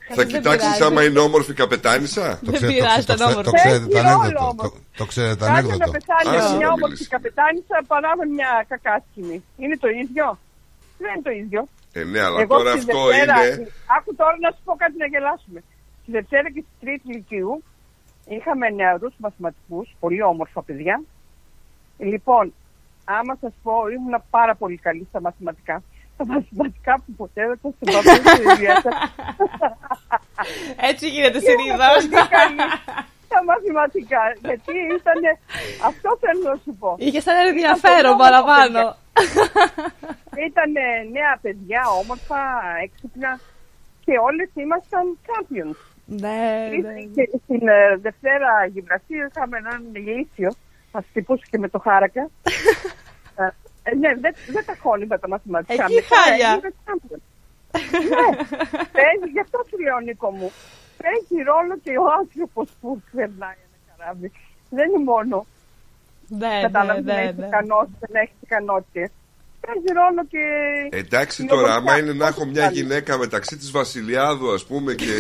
[0.07, 0.83] θα Δεν κοιτάξεις πειράζει.
[0.83, 2.25] άμα είναι όμορφη καπετάνισσα.
[2.29, 3.51] Το Δεν ξέρετε- πειράζει, το ήταν ξέρετε- όμορφο.
[3.51, 4.49] το ξέρετε το Παίζει ρόλο ανέκδοτο.
[4.51, 4.71] όμως.
[4.71, 5.91] Το- Το ξέρετε το Κάτσε να ανέκδοτο.
[5.97, 6.75] πεθάνει Άσε να μια μιλήσεις.
[6.77, 9.37] όμορφη καπετάνισσα παρά με μια κακάσκηνη.
[9.61, 10.25] Είναι το ίδιο;
[11.01, 11.61] Δεν είναι το ίδιο.
[11.99, 13.67] Ε, ναι, αλλά Εγώ τώρα στη αυτό Δευτέρα, είναι.
[13.97, 15.59] Άκου τώρα να σου πω κάτι να γελάσουμε.
[16.01, 17.51] Στη Δευτέρα και στη Τρίτη Λυκείου
[18.35, 20.95] είχαμε νεαρούς μαθηματικούς, πολύ όμορφα παιδιά.
[22.11, 22.53] Λοιπόν,
[23.05, 25.75] άμα σας πω, ήμουν πάρα πολύ καλή στα μαθηματικά.
[26.17, 28.99] Τα μαθηματικά που ποτέ δεν θα συμπαθήσω ιδιαίτερα.
[30.89, 31.85] Έτσι γίνεται Ήμουν συνήθω.
[31.93, 32.59] πολύ καλή
[33.27, 34.21] στα μαθηματικά.
[34.47, 35.19] Γιατί ήταν.
[35.89, 36.95] Αυτό θέλω να σου πω.
[36.97, 38.95] Είχες ένα ενδιαφέρον παραπάνω.
[40.49, 40.71] Ήταν
[41.17, 42.41] νέα παιδιά, όμορφα,
[42.85, 43.39] έξυπνα
[44.05, 45.79] και όλες ήμασταν champions.
[46.05, 46.93] Ναι, ναι.
[47.15, 50.51] Και στην ε, Δευτέρα γυμναστήριο είχαμε έναν ηλίθιο,
[50.91, 52.29] θα χτυπούσε και με το χάρακα.
[53.87, 55.83] Ε, ε, ναι, δεν, δεν τα χώνει τα μαθηματικά.
[55.83, 56.49] Εκεί Μετά χάλια.
[56.49, 57.19] έγινε champion.
[58.11, 58.27] ναι,
[58.97, 60.49] παίζει, γι' αυτό σου λέω Νίκο μου.
[61.03, 64.31] Παίζει ρόλο και ο άνθρωπος που περνάει ένα καράβι.
[64.77, 65.37] Δεν είναι μόνο
[66.41, 67.45] Ναι, κατάλαβε ναι, να ναι, έχει ναι.
[67.45, 69.09] ικανότητες, να έχει ικανότητες.
[69.65, 70.43] Παίζει ρόλο και.
[70.97, 71.91] Εντάξει η τώρα, ομορφιά.
[71.93, 75.11] άμα είναι να έχω μια γυναίκα μεταξύ της Βασιλιάδου ας πούμε και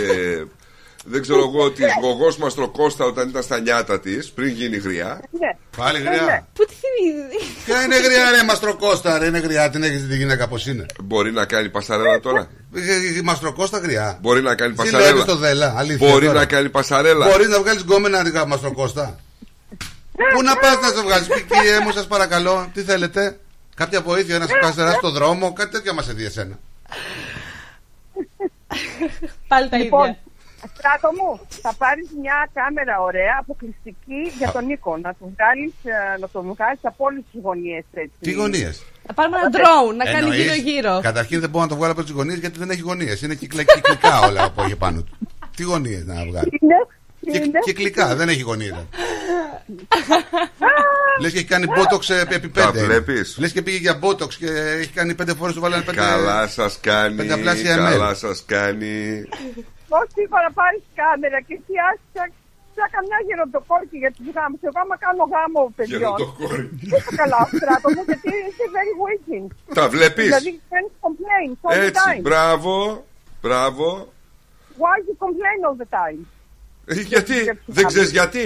[1.09, 5.57] δεν ξέρω εγώ της γογός Μαστροκώστα όταν ήταν στα νιάτα της πριν γίνει γριά Ναι.
[5.77, 6.43] Πάλι Ναι, γριά; ναι.
[6.53, 9.69] Πού τη θυμίζει; Ποια είναι γριά, ρε Μαστροκώστα, ρε είναι γριά.
[9.69, 14.17] Την έχεις τη γυναίκα πώς είναι; Μπορεί να κάνει πασαρέλα τώρα Ε, Η Μαστροκώστα γριά.
[14.21, 16.07] Μπορεί να κάνει Τι πασαρέλα λέτε στο δέλα, αλήθεια.
[16.07, 16.39] Μπορεί τώρα.
[16.39, 19.19] να κάνει πασαρέλα Μπορείς να βγάλεις γκόμενα αντικά Μαστροκώστα.
[20.33, 23.39] Πού να πας να σε βγάλεις, Πικίε μου, σας παρακαλώ, τι θέλετε;
[23.75, 26.59] Κάποια βοήθεια να σε καστερά στο δρόμο, κάτι τέτοιο μας έδιε εσένα.
[29.47, 30.19] Πάλι τα Λοιπόν, ίδια.
[30.75, 31.29] Στράτο μου,
[31.63, 34.97] θα πάρεις μια κάμερα ωραία, αποκλειστική για τον Νίκο.
[35.05, 35.73] Να τους βγάλεις
[36.19, 38.15] να τον βγάλεις από όλες τις γωνίες έτσι.
[38.25, 38.75] Τι γωνίες;
[39.07, 40.99] Να πάρουμε ένα drone να κάνει Εννοείς, γύρω-γύρω.
[41.09, 43.21] Καταρχήν δεν μπορώ να το βγάλω από τις γωνίες γιατί δεν έχει γωνίες.
[43.21, 45.17] Είναι κυκλα, κυκλικά όλα από εκεί πάνω του.
[45.55, 46.49] Τι γωνίες να βγάλει.
[46.61, 46.75] Είναι,
[47.31, 47.59] Κυ, είναι.
[47.65, 48.71] κυκλικά, δεν έχει γωνίε.
[51.21, 52.85] Λες και έχει κάνει μπότοξ επί Τα πέντε.
[52.85, 54.45] βλέπεις; Λες και πήγε για μπότοξ και
[54.79, 55.97] έχει κάνει πέντε φορές του βάλανε πέντε.
[55.97, 58.15] Καλά σας κάνει Πενταπλάσια Καλά ML.
[58.15, 59.23] σας κάνει
[59.91, 62.23] Πώς είπα να πάρεις κάμερα και εσύ άρχισα
[62.75, 64.59] σαν καμιά γεροντοκόρκη για τους γάμους.
[64.67, 65.99] Εγώ άμα κάνω γάμο παιδιών.
[66.01, 66.65] Γεροντοκόρη.
[66.89, 69.45] Δεν είσαι καλά στράτο μου γιατί είσαι very waiting.
[69.79, 72.21] Τα βλέπεις; Δηλαδή κάνεις complaints all the Έτσι time.
[72.27, 72.73] μπράβο
[73.41, 73.85] Μπράβο
[74.81, 76.19] Why you complain all the time;
[76.85, 78.45] Ε, Γιατί; Δεν ξέρεις γιατί;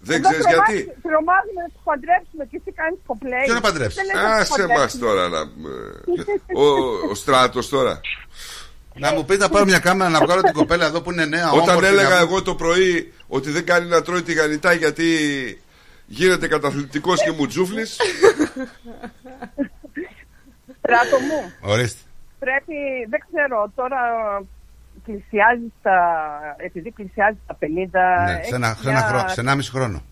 [0.00, 3.44] Δεν Εδώ ξέρεις τρομάζει- γιατί; Τρομάζουμε να τους παντρέψουμε και εσύ κάνεις complain.
[3.44, 4.78] Ποιο να παντρέψεις; Δεν έχεις Άσε παντρέψει.
[4.80, 5.40] μας τώρα να...
[6.62, 6.64] Ο,
[7.10, 8.00] ο Στράτος τώρα
[8.96, 11.50] Να μου πεις να πάρω μια κάμερα να βγάλω την κοπέλα εδώ που είναι νέα.
[11.50, 15.04] Όταν όμορφη, έλεγα να- εγώ το πρωί ότι δεν κάνει να τρώει τηγανιτά γιατί
[16.06, 17.96] γίνεται καταθλιπτικός και μουτζούφλης
[20.78, 22.00] Στράτο μου, Ορίστε.
[22.38, 22.74] πρέπει,
[23.08, 23.98] δεν ξέρω, τώρα
[25.04, 25.98] πλησιάζει τα,
[26.56, 28.24] επειδή πλησιάζει τα 50.
[28.24, 30.02] Ναι, έχει σε ένα, σε μια- ένα χρόνο, σε ένα μισή χρόνο.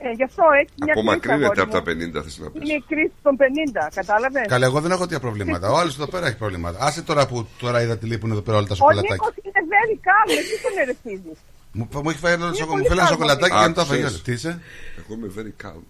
[0.00, 2.20] Ε, γι' αυτό έχει μια κρίση, Απομακρύνεται αγόρι από τα μου.
[2.20, 5.20] 50 θες να πεις Είναι η κρίση των 50, κατάλαβες; Καλά, εγώ δεν έχω τέτοια
[5.20, 5.70] προβλήματα.
[5.72, 6.78] Ο άλλος εδώ πέρα έχει προβλήματα.
[6.86, 9.14] Άσε τώρα που τώρα είδα τι λείπουν εδώ πέρα όλα τα Ο σοκολατάκια.
[9.14, 11.38] Νίκος είναι very calm, εσύ τον ερεθίζεις.
[11.72, 12.70] Μου, μου έχει φάει ένα, σοκο...
[12.70, 14.04] πολύ μου φέρει ένα calm, σοκολατάκι και δεν το Άκουσες.
[14.04, 14.22] έφαγε.
[14.22, 14.60] Τι είσαι,
[14.98, 15.80] Εγώ είμαι very calm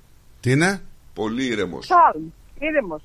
[0.40, 0.80] τι είναι,
[1.14, 2.20] Πολύ ήρεμος Calm,
[2.58, 3.02] ήρεμος.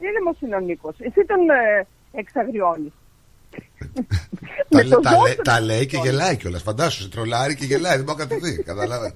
[0.00, 0.94] Ήρεμος είναι ο Νίκος.
[0.98, 2.92] Εσύ τον ε, εξαγριώνεις.
[4.70, 6.10] τα, Με λέ- το τα, ζώο λέ- τον τα λέει και εξαγριώνεις.
[6.20, 6.62] γελάει κιόλας.
[6.62, 7.96] Φαντάσου, σε τρολάρει και γελάει.
[7.96, 8.62] Δεν μπορεί να κρατηθεί.
[8.62, 9.14] Καταλαβαίνω.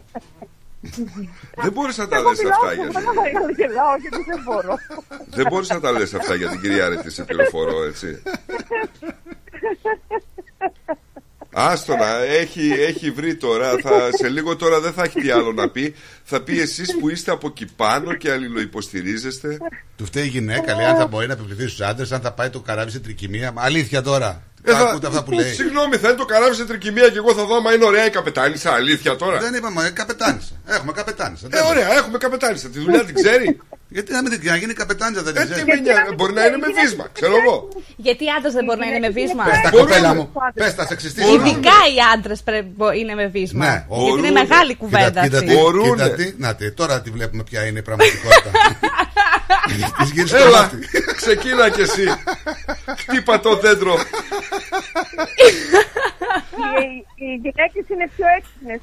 [1.62, 2.92] Δεν μπορείς να τα Εγώ λες μιλάω αυτά σου, γιατί.
[2.92, 4.74] δεν θα γελάω γιατί δεν μπορώ.
[5.36, 8.22] Δεν μπορείς να τα λες αυτά για την κυρία Ρετή, σε πληροφορώ, έτσι.
[11.52, 13.70] Άστονα, έχει, έχει βρει τώρα.
[13.82, 15.94] Θα, σε λίγο τώρα δεν θα έχει τι άλλο να πει.
[16.24, 19.58] Θα πει εσείς που είστε από εκεί πάνω και αλληλοϊποστηρίζεστε.
[19.97, 22.50] Του φταίει η γυναίκα, λέει, αν θα μπορεί να επιβληθεί στους άντρες, αν θα πάει
[22.50, 23.52] το καράβι σε τρικυμία.
[23.52, 24.42] Μα Αλήθεια τώρα.
[24.64, 25.52] Ε, Τα θα- ακούτε αυτά που λέει.
[25.52, 28.10] Συγγνώμη, θα είναι το καράβι σε τρικυμία και εγώ θα δω άμα είναι ωραία η
[28.10, 28.70] καπετάνισσα.
[28.72, 29.38] Αλήθεια τώρα.
[29.38, 30.52] Δεν είπαμε, ε, καπετάνισσα.
[30.66, 31.46] Έχουμε καπετάνισσα.
[31.50, 32.68] Ε, ωραία, έχουμε καπετάνισσα.
[32.68, 33.58] Τη δουλειά την ξέρει.
[33.96, 35.66] Γιατί να μην την να γίνει καπετάνισσα δεν Ε, την τι ξέρει.
[35.70, 37.68] με νοιάζει, μπορεί να είναι με βίσμα, ξέρω εγώ.
[37.96, 39.86] Γιατί άντρες δεν μπορεί να είναι με βίσμα; Πες τα Μπορούν.
[39.86, 40.32] κοπέλα μου.
[40.54, 41.20] Πες τα σεξιστή.
[41.22, 43.64] Ειδικά οι άντρες πρέπει να είναι με βίσμα.
[43.64, 44.32] Ναι, Γιατί είναι μπορούν.
[44.32, 45.48] μεγάλη Κοίτα, κουβέντα κοίτα, αυτή.
[45.48, 46.02] τι, Μπορούνε.
[46.02, 48.50] κοίτα τι, να τι, τώρα τη βλέπουμε ποια είναι η πραγματικότητα.
[49.98, 50.76] Της γύρισε το Έλα, μάτι.
[51.16, 52.04] ξεκίνα κι εσύ.
[52.98, 53.94] Χτύπα το δέντρο.
[56.60, 56.84] Οι,
[57.24, 58.80] οι γυναίκες είναι πιο έξυπνες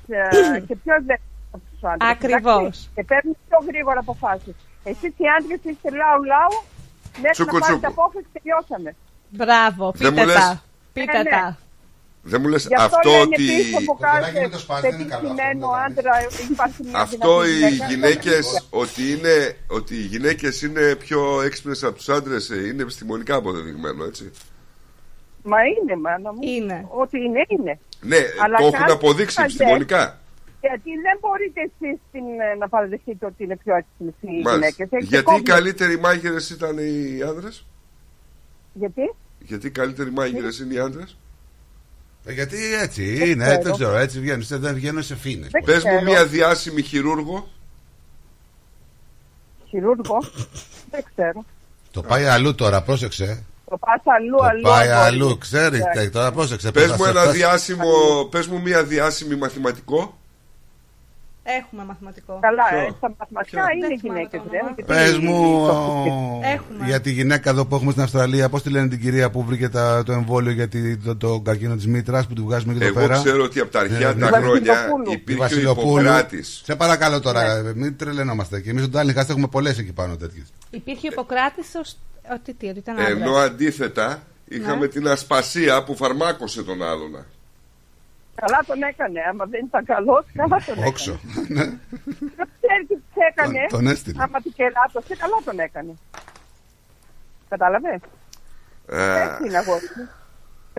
[0.67, 2.09] και πιο ευαίσθητε από του άντρε.
[2.09, 2.89] Ακριβώς.
[2.95, 4.55] Και παίρνουν πιο γρήγορα αποφάσεις.
[4.83, 6.55] Εσείς οι άντρες είστε λαού λαού,
[7.21, 8.01] μέχρι Τσούκου, να πάρετε τσούκου.
[8.01, 8.95] απόφαση τελειώσαμε.
[9.29, 10.35] Μπράβο, Δεν πείτε μου λες.
[10.35, 10.61] τα.
[10.93, 11.29] Πείτε Ε, ναι.
[11.29, 11.57] τα.
[12.27, 14.81] Δεν μου λες Γι' αυτό, αυτό λένε ότι πίσω από κεράκι κάθε με το σπάζι
[14.81, 16.13] δεν είναι καλό, πετυχημένο αυτό, άντρα
[16.51, 17.87] υπάρχει μια αυτό δυνατή οι γυναίκα.
[17.93, 23.35] γυναίκες ότι, είναι, ότι οι γυναίκες είναι πιο έξυπνες από τους άντρες ε, είναι επιστημονικά
[23.35, 24.31] αποδεδειγμένο έτσι
[25.43, 26.39] Μα είναι, μάνα μου.
[26.41, 26.85] Είναι.
[26.89, 27.79] Ότι είναι, είναι.
[28.01, 29.53] Ναι, Αλλά το έχουν κάτι αποδείξει μαζεύει.
[29.63, 30.19] επιστημονικά
[30.61, 31.99] Γιατί δεν μπορείτε εσείς
[32.59, 34.55] να παραδεχτείτε ότι είναι πιο έξυπνες οι Μάλιστα.
[34.77, 35.09] γυναίκες.
[35.09, 37.65] Γιατί οι καλύτεροι μάγειρες ήταν οι άντρες
[38.73, 41.24] Γιατί; Γιατί οι καλύτεροι μάγειρες είναι οι άντρες Ε,
[42.27, 43.61] Γιατί έτσι είναι, ξέρω.
[43.61, 45.49] δεν ξέρω, έτσι βγαίνουν, σε- δεν βγαίνουν σε φίνες.
[45.51, 46.01] Δεν Πες μου ξέρω.
[46.01, 47.47] μια διάσημη χειρούργο
[49.69, 50.23] Χειρούργο;
[50.91, 51.45] δεν ξέρω.
[51.91, 53.43] Το πάει αλλού τώρα, πρόσεξε.
[53.69, 54.61] Το πας αλλού, Το αλλού.
[54.61, 55.25] πάει αλλού.
[55.25, 55.79] αλλού, ξέρεις.
[55.79, 56.09] Εντάξει.
[56.09, 56.71] Τώρα πρόσεξε.
[56.71, 57.85] Πες θα μου σε ένα φτάσει- διάσημο
[58.31, 60.17] Πες μου μια διάσημη μαθηματικό
[61.59, 62.39] Έχουμε μαθηματικό.
[62.41, 64.41] Καλά, Ποιο; ε, στα μαθηματικά Ποιο; είναι Δεν θυμάμαι γυναίκες.
[64.41, 64.75] το όνομα.
[64.85, 66.85] Πες μου Έχουμε.
[66.85, 69.69] για τη γυναίκα εδώ που έχουμε στην Αυστραλία, πώς τη λένε την κυρία που βρήκε
[69.69, 72.99] τα- το εμβόλιο για τη- το, το καρκίνο της μήτρας που τη βγάζουμε και εδώ
[72.99, 75.03] Εγώ πέρα; ξέρω ότι από τα αρχαία Ε, τα τη χρόνια Βασιλοπούλου.
[75.05, 75.89] Τη υπήρχε ο Βασιλοπούλου.
[75.99, 78.59] Ιπποκράτης Σε παρακαλώ τώρα, ε, μην τρελαινόμαστε.
[78.61, 80.45] Και εμείς στον Τάλιγκαστ έχουμε πολλές εκεί πάνω τέτοιες.
[80.69, 81.67] Υπήρχε ο Ιπποκράτης
[82.33, 83.45] ότι τι, ότι ήταν Ενώ άντρας.
[83.49, 84.87] αντίθετα είχαμε Ναι.
[84.87, 87.25] την ασπασία που φαρμάκωσε τον άλλον
[88.35, 89.19] Καλά τον έκανε.
[89.29, 90.87] Άμα δεν ήταν καλός, καλά τον έκανε.
[90.87, 91.19] Όξο.
[91.47, 91.63] Ναι.
[92.35, 93.59] Δεν ξέρει τι τη έκανε.
[93.69, 94.23] Τον- τον έστειλε.
[94.23, 95.93] Άμα την κεράτωσε, καλά τον έκανε.
[97.49, 97.99] Κατάλαβε.
[98.87, 100.09] Ε, Έτσι είναι αγόρι μου.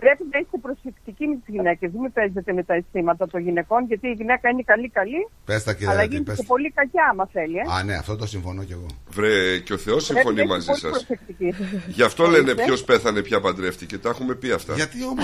[0.01, 1.85] Πρέπει να είστε προσεκτικοί με τι γυναίκε.
[2.01, 5.87] Μην παίζετε με τα αισθήματα των γυναικών, γιατί η γυναίκα είναι καλή-καλή, Πε τα κύριε
[5.91, 6.47] αλλά Ρατη, γίνεται πες και τα.
[6.53, 7.57] πολύ κακιά άμα θέλει.
[7.57, 7.63] Ε.
[7.75, 8.85] Α, ναι, αυτό το συμφωνώ κι εγώ.
[9.09, 11.53] Βρε και ο Θεός Πρέπει συμφωνεί να είστε μαζί πολύ σας προσεκτικοί.
[11.87, 12.63] Γι' αυτό λένε Ορίστε.
[12.63, 15.21] ποιος πέθανε ποια παντρεύτηκε Τα έχουμε πει αυτά Γιατί όμω.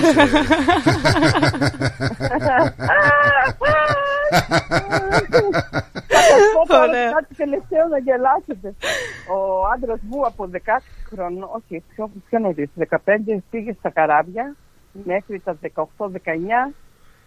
[6.08, 7.11] Θα σας πω τώρα Ωραία.
[7.11, 8.68] κάτι τελευταίο να γελάσετε.
[9.38, 10.58] Ο άντρας μου από 16
[11.10, 14.56] χρονών, όχι, πιο, πιο νωρίς, 15 πήγε στα καράβια
[15.03, 16.74] μέχρι τα 18-19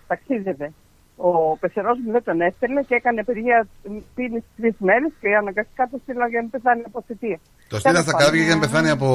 [0.06, 0.72] ταξίδευε.
[1.18, 3.66] Ο πεσερός μου δεν τον έστελνε και έκανε παιδιά
[4.14, 7.38] πίνει τρεις μέρες και αναγκαστικά το στείλα για να πεθάνει από θητεία.
[7.68, 8.72] Το στείλα στα Τέλος καράβια για να πάντων.
[8.72, 9.08] πεθάνει από,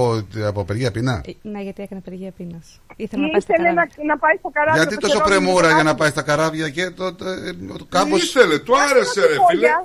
[0.48, 2.82] από απεργία πείνα; Ε, Ναι, γιατί έκανε απεργία πείνας.
[2.96, 4.04] Ήθελε να πάει στα Ήθελε να, καράβια.
[4.06, 4.78] να πάει στο καράβι.
[4.78, 6.02] Γιατί ο τόσο πεσερός μου πρεμούρα δεν για να άφησε.
[6.02, 9.40] πάει στα καράβια και το, το, το, το Τι κάμπος ήθελε, του άρεσε ρε φίλε
[9.46, 9.76] Πόδια.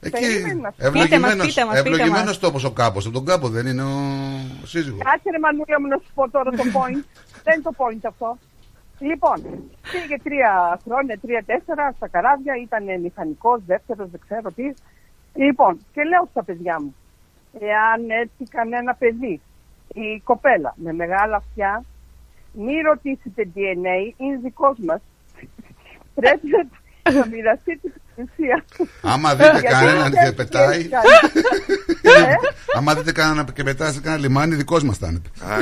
[0.00, 2.38] Εκεί Περίμενε να σου Πείτε μας, ευλογημένος, πείτε μας, πείτε ευλογημένος μας.
[2.38, 3.04] τόπος ο κάμπος.
[3.06, 3.96] Από τον κάμπο δεν είναι ο
[4.64, 5.02] σύζυγος.
[5.02, 7.04] Κάτσε ρε Μανούλα μου να σου πω τώρα το point.
[7.44, 8.38] Δεν είναι το point αυτό.
[8.98, 9.36] Λοιπόν,
[9.92, 14.74] πήγε τρία χρόνια, τρία-τέσσερα στα καράβια, ήταν μηχανικός, δεύτερος, δεν ξέρω τι.
[15.34, 16.94] Λοιπόν, και λέω στα παιδιά μου,
[17.58, 19.40] εάν έτσι κανένα παιδί,
[19.94, 21.84] η κοπέλα με μεγάλα αυτιά,
[22.52, 25.00] μη ρωτήσετε DNA, είναι δικός μας.
[26.18, 26.48] Πρέπει
[27.12, 27.80] να μοιραστεί
[28.16, 28.64] την ουσία.
[29.02, 31.08] Άμα δείτε Γιατί κανέναν δεν και πετάει, ξέρει κανείς.
[32.02, 32.34] Ε,
[32.76, 35.20] άμα δείτε κανέναν και πετάει σε κανένα λιμάνι, δικός μας θα είναι.
[35.42, 35.60] Αχ,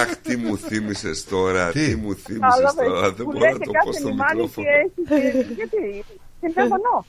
[0.00, 3.52] Αχ τι μου θύμισες τώρα Τι; Τι μου θύμισες Κατάλαβες, τώρα Δεν που μπορώ να
[3.52, 6.04] λέτε το κάθε πω στο λιμάνι μικρόφωνο και έχει- Γιατί,
[6.40, 7.06] συμφωνώ.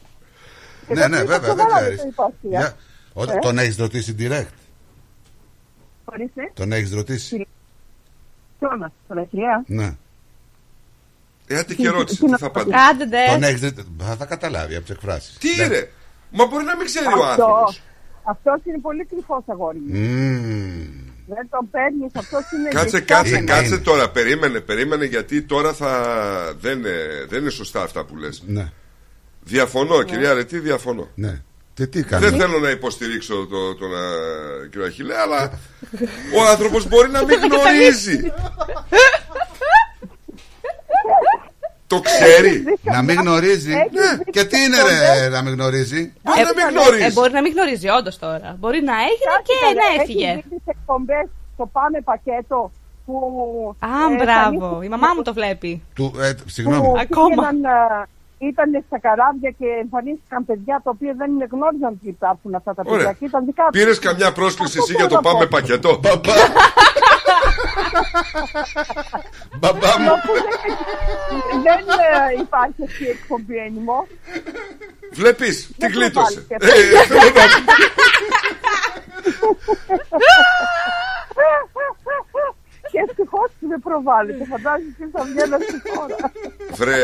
[0.88, 2.02] Και Ναι, δεν ναι, είναι βέβαια, δεν σοβαρά ξέρεις.
[2.02, 2.48] το υπόθεση, ε.
[2.50, 2.76] Για-
[3.14, 3.40] Ό, Ε.
[3.42, 4.54] Τον έχεις ρωτήσει direct;
[6.06, 7.48] Ορίστε, Τον έχεις ρωτήσει;
[8.60, 9.64] ποιον, τον Αχιλέα.
[9.68, 9.96] Ναι.
[11.48, 13.18] Ε, άντε και ρώτησε, τι θα απαντήσεις; Άντε ντε.
[13.32, 13.88] Τον έχεις ρωτήσει.
[14.00, 15.38] Θα θα καταλάβει από τις εκφράσεις.
[15.38, 15.68] Τι Ναι.
[15.68, 15.90] ρε,
[16.32, 17.82] μα μπορεί να μην ξέρει ο Αυτό, άνθρωπος
[18.24, 19.98] αυτός είναι πολύ κρυφός αγόρι μου.
[20.00, 21.04] Μμμ.
[21.28, 22.70] Δεν τον παίρνεις, αυτός είναι...
[22.70, 23.78] Κάτσε, δεξιά κάτσε, Είναι, κάτσε είναι.
[23.78, 25.92] τώρα, περίμενε, περίμενε γιατί τώρα θα...
[26.60, 28.72] Δεν, είναι, δεν είναι σωστά αυτά που λες Ναι,
[29.44, 31.42] Διαφωνώ, κυρία Ρετή, διαφωνώ ναι.
[31.74, 32.38] Τι, τι Δεν κάνει.
[32.38, 34.02] θέλω να υποστηρίξω το- τον α,
[34.72, 35.60] κύριο Αχιλέα, αλλά
[36.38, 38.20] ο άνθρωπος μπορεί να μην γνωρίζει.
[41.88, 42.64] Το Το ξέρει.
[42.84, 43.74] Να μην γνωρίζει.
[43.74, 47.04] Ναι, και τι είναι ρε να μην γνωρίζει; Μπορεί να μην γνωρίζει.
[47.04, 48.56] Ε, μπορεί να μην γνωρίζει, όντως τώρα.
[48.60, 50.34] Μπορεί να έγινε Κάτσε, και καλέ, να έχει έφυγε.
[50.36, 52.72] δει τις εκπομπές στο Πάμε Πακέτο
[53.06, 53.16] που...
[53.80, 54.52] Α, ε, μπράβο.
[54.54, 55.72] εμφανίστηκε- Η μαμά μου το βλέπει.
[55.96, 56.82] Του, ε, συγγνώμη.
[56.82, 57.28] που Ακόμα.
[57.28, 62.72] πήγαιναν, ε, ήταν στα καράβια και εμφανίστηκαν παιδιά τα οποία δεν γνώριζαν ότι υπάρχουν αυτά
[62.74, 62.98] τα παιδιά.
[62.98, 63.14] Ωραία.
[63.20, 63.80] Και ήταν δικά τους.
[63.80, 66.32] Πήρες καμιά πρόσκληση Αυτό εσύ για το θέλω να πάμε πω.
[67.76, 69.24] πακετό.
[69.60, 70.12] Μπαμπά μου.
[70.12, 74.08] Αφού δεν- Δεν ε, υπάρχει αυτή η εκπομπή anymore.
[75.12, 76.40] Βλέπεις, τι Δεν γλίτωσε.
[76.40, 76.56] προβάλλεται.
[76.66, 77.64] Ε, θέλω να-
[82.92, 84.46] Και ευτυχώς που δεν προβάλλεται.
[84.52, 86.16] Φαντάζεσαι τι θα βγαίνει στη χώρα.
[86.80, 87.00] Βρε,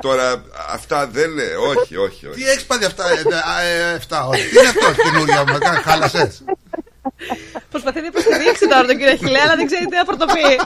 [0.00, 1.42] τώρα αυτά δεν είναι.
[1.42, 2.36] Όχι, όχι, όχι.
[2.40, 3.22] Τι έχεις πάθει αυτά, ε,
[3.66, 4.48] ε, ε, εφτά ώρες.
[4.48, 6.44] Τι είναι αυτό, καινούργια μου, χάλασες;
[7.70, 10.56] Προσπαθεί να υποστηρίξει τώρα τον κύριο Χιλέ, αλλά δεν ξέρει τι να πρωτοποιεί.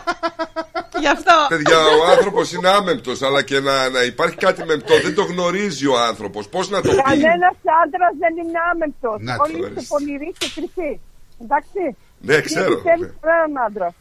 [1.00, 1.32] Γι' αυτό.
[1.48, 5.86] Παιδιά, ο άνθρωπος είναι άμεμπτος, αλλά και να, να υπάρχει κάτι μεμπτό δεν το γνωρίζει
[5.86, 6.48] ο άνθρωπος.
[6.48, 9.16] Πώς να το πει; Κανένας άντρας δεν είναι άμεμπτος.
[9.20, 9.84] Να το Όλοι είστε ορίστε.
[9.88, 11.00] πονηροί και κρυφοί.
[11.42, 11.96] Εντάξει.
[12.18, 12.64] Ναι, ξέρω.
[12.68, 13.94] Δεν πιστεύει κανέναν άντρα.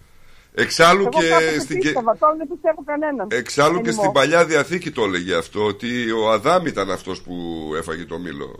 [0.56, 3.28] Εξάλλου Εγώ και κάποτε στην, και- πίστευα, τώρα δεν πιστεύω κανέναν.
[3.32, 3.94] εξάλλου και Anymore.
[4.00, 7.34] στην παλιά διαθήκη το έλεγε αυτό, ότι ο Αδάμ ήταν αυτός που
[7.78, 8.56] έφαγε το μήλο.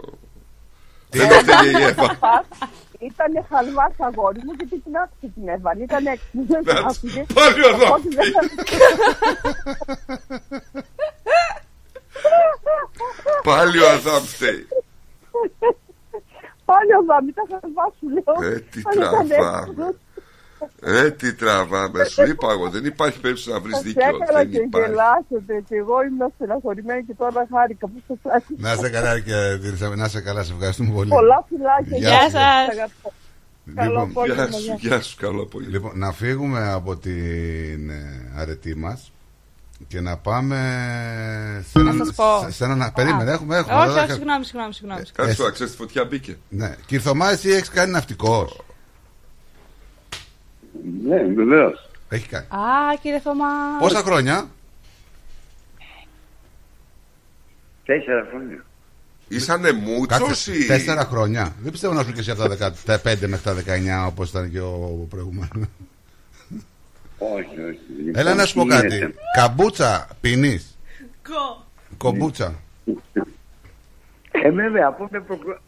[1.10, 2.20] Δεν το φταίει η Εύα.
[3.12, 5.84] Ήταν χαλβά αγόρι μου και την άφησε την έβαλε.
[5.84, 6.44] Ήταν έξυπνη.
[6.52, 7.26] Δεν Να την της- άφησε.
[7.34, 8.44] πάλι ο Αδάμ Οπότε δεν θα-
[13.44, 14.68] Πάλι ο Αδάμ φταίει.
[16.66, 18.52] Πάλι ο Δάμ, ήταν χαλβά σου λέω.
[18.52, 19.96] Ε, τι Αν ήταν τραβάμε.
[20.64, 22.04] Έξυπνος, Ε, τι τραβάμε.
[22.04, 24.02] Σου είπα εγώ, δεν υπάρχει περίπτωση να βρεις Θα σε δίκιο.
[24.08, 24.90] έκανα Δεν και υπάρχει.
[24.90, 28.60] γελάσετε και εγώ ήμουν στεναχωρημένη και τώρα χάρηκα που σας άκουσα.
[28.66, 29.34] Να είσαι καλά και
[29.96, 31.10] να είσαι καλά, σε ευχαριστούμε πολύ.
[31.10, 31.98] Πολλά φιλάκια.
[31.98, 32.32] Γεια Γεια σας.
[32.32, 32.70] σας.
[32.78, 33.14] Αγαπώ.
[33.76, 34.78] Καλό Λοιπόν, απόγευμα, Γεια σου, γεια.
[34.80, 35.74] γεια σου, καλό απόγευμα.
[35.76, 39.12] Λοιπόν, να φύγουμε από την ε, αρετή μας
[39.88, 40.58] και να πάμε
[41.72, 42.06] σε Να έναν...
[42.06, 42.40] σας πω.
[42.44, 42.92] σε- σε έναν...
[42.96, 43.34] Περίμενε, Α.
[43.34, 43.76] έχουμε, έχουμε.
[43.78, 44.74] Όχι, εδώ όχι, θα- συγγνώμη, συγγνώμη.
[44.74, 45.02] συγγνώμη.
[45.14, 46.38] Κάτσε τώρα, ξέρεις τη φωτιά μπήκε.
[46.50, 46.76] Ναι.
[46.86, 48.62] Κυρθωμά, εσύ έχεις κάνει ναυτικός.
[51.04, 51.90] Ναι, βεβαίως.
[52.10, 52.46] Έχει κάνει.
[52.46, 53.78] Α, κύριε Θωμά.
[53.80, 54.48] Πόσα χρόνια;
[57.86, 58.66] Τέσσερα χρόνια.
[59.28, 60.66] Ήσανε μούτσος Κάτσε, ή...
[60.66, 61.56] τέσσερα χρόνια.
[61.60, 63.56] Δεν πιστεύω να σου και εσύ από τα 15 μέχρι τα
[64.06, 65.68] 19 όπως ήταν και ο προηγούμενος.
[67.18, 68.12] Όχι, όχι.
[68.14, 68.88] Έλα να σου πω Τι κάτι.
[68.88, 69.14] γίνεται.
[69.38, 70.78] Καμπούτσα πίνεις;
[71.24, 71.66] Κο.
[71.98, 72.56] Κομπούτσα.
[74.32, 75.60] Ε, βέβαια, από με προκρο...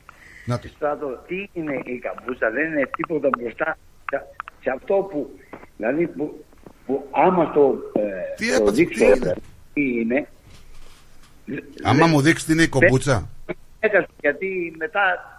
[0.45, 0.67] Να το.
[0.67, 3.77] Στράτο, τι είναι η καμπούσα, δεν είναι τίποτα μπροστά
[4.66, 5.40] σε, σε αυτό που,
[5.77, 6.45] δηλαδή που,
[6.85, 8.02] που άμα το, ε,
[8.38, 9.42] Τι το έπαθες, δείξω τι είναι; δηλαδή,
[9.74, 10.27] τι είναι,
[11.84, 13.30] Άμα μου δείξει τι είναι η κομπούτσα.
[13.80, 15.30] έκανα, γιατί μετά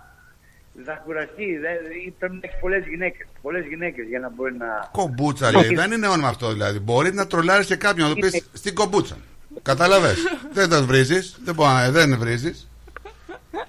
[0.84, 1.76] θα κουραστεί, δεν,
[2.18, 4.88] πρέπει να έχει πολλές γυναίκες, πολλές γυναίκες για να μπορεί να...
[4.92, 5.74] Κομπούτσα λέει.
[5.74, 6.78] Δεν είναι όνομα αυτό δηλαδή.
[6.78, 9.16] Μπορεί να τρολάρεις και κάποιον να του πεις στην κομπούτσα.
[9.62, 10.14] Κατάλαβε.
[10.52, 11.38] δεν τον βρίζεις.
[11.44, 12.70] Δεν, μπορεί να- δεν βρίζεις.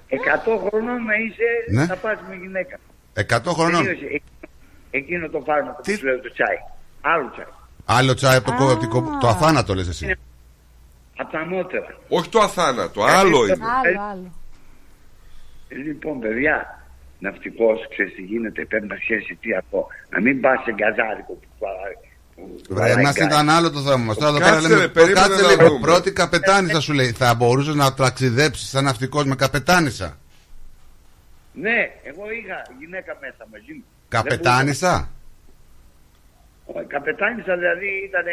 [0.08, 1.84] 100 χρονών να είσαι, Ναι.
[1.86, 2.78] να πας με γυναίκα.
[3.14, 3.84] 100 χρονών.
[5.00, 5.12] Τελείωσε.
[5.12, 6.56] Ε- Εκείνο το φάρμακο που σου λέω το τσάι.
[7.00, 7.44] Άλλο τσάι.
[7.84, 10.16] Άλλο τσάι από το, κο- από την κο- το αθάνατο λες εσύ.
[11.16, 11.86] Από τα ανώτερα.
[12.08, 13.52] Όχι το αθάνατο, άλλο είναι.
[13.84, 14.32] Άλλο, άλλο.
[15.86, 16.82] Λοιπόν, παιδιά,
[17.18, 19.86] ναυτικός, ξέρεις τι γίνεται, πρέπει να ξέρει τι αυτό.
[20.10, 21.96] Να μην πας σε γκαζάρικο που παράει.
[22.68, 24.16] Βρε, μας ήταν άλλο το θέμα μας.
[24.16, 24.80] Τώρα εδώ Κάτσε, πέρα λέμε.
[24.80, 25.68] ρε, περίμενε Κάτσε να λίγο.
[25.68, 25.80] δούμε.
[25.80, 27.12] Πρώτη καπετάνισσα σου λέει.
[27.12, 30.18] Θα μπορούσες να ταξιδέψεις σαν ναυτικός με καπετάνισσα.
[31.52, 33.84] Ναι, εγώ είχα γυναίκα μέσα μαζί μου.
[34.08, 34.90] Καπετάνισσα.
[36.66, 36.86] Δεν μπορούσα.
[36.88, 38.24] Καπετάνισσα δηλαδή ήταν.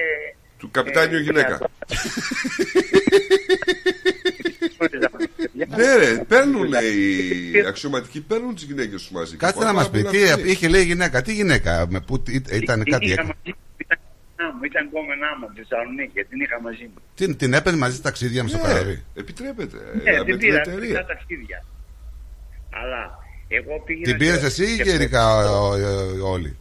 [0.58, 1.60] Του καπιτάνιου γυναίκα.
[5.78, 9.38] Ναι, ρε, παίρνουν οι αξιωματικοί, παίρνουν τις γυναίκες τους μαζί.
[9.38, 10.04] Κάτσε Και να μας πάρα πει.
[10.04, 10.52] πολλά Τι αυτή.
[10.52, 11.22] είχε λέει η γυναίκα.
[11.22, 11.86] Τι γυναίκα.
[11.90, 14.00] Με που, ή- ήταν κάτι Είχα έκο- μαζί μου, ήταν
[14.32, 17.02] κόμενά μου, ήταν κόμενά μου από τη Θεσσαλονίκη και την είχα μαζί μου.
[17.16, 19.04] Την, την έπαιρνε μαζί στα ταξίδια με στο Ναι, καράβι.
[19.16, 19.78] Επιτρέπεται.
[20.04, 20.80] Ναι, ε, με την την πήρα, εταιρεία.
[20.88, 21.64] πήρα ταξίδια.
[22.70, 23.02] Αλλά
[23.48, 24.06] εγώ πήγαινα.
[24.10, 26.58] Την πήρες και- εσύ ή και- γενικά ο- ο- όλοι;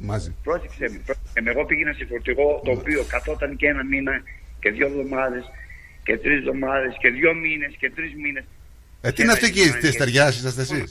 [0.00, 0.34] Μαζί.
[0.42, 1.50] Πρόσεξε με, πρόσεξε με.
[1.50, 4.14] Εγώ πήγαινα σε φορτηγό το οποίο καθόταν και ένα μήνα
[4.60, 5.44] και δύο εβδομάδες
[6.06, 8.44] και τρεις εβδομάδες και δύο μήνες και τρεις μήνες.
[9.00, 10.88] Ε, τι είναι αυτή εκεί, τη στεριά είσαστε εσείς;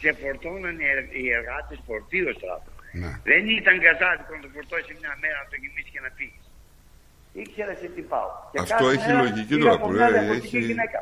[0.00, 2.70] Σε φορτώναν οι, ερ- οι εργάτες φορτίο στράτο.
[3.00, 3.10] Ναι.
[3.30, 6.44] Δεν ήταν καζάδικο να το φορτώσει μια μέρα να το γεμίσει και να φύγεις.
[7.42, 8.30] Ήξερα σε τι πάω.
[8.52, 11.00] Και Αυτό κάθε έχει μέρα λογική πήγα τώρα από που μια λέει, διαφορετική έχει- γυναίκα.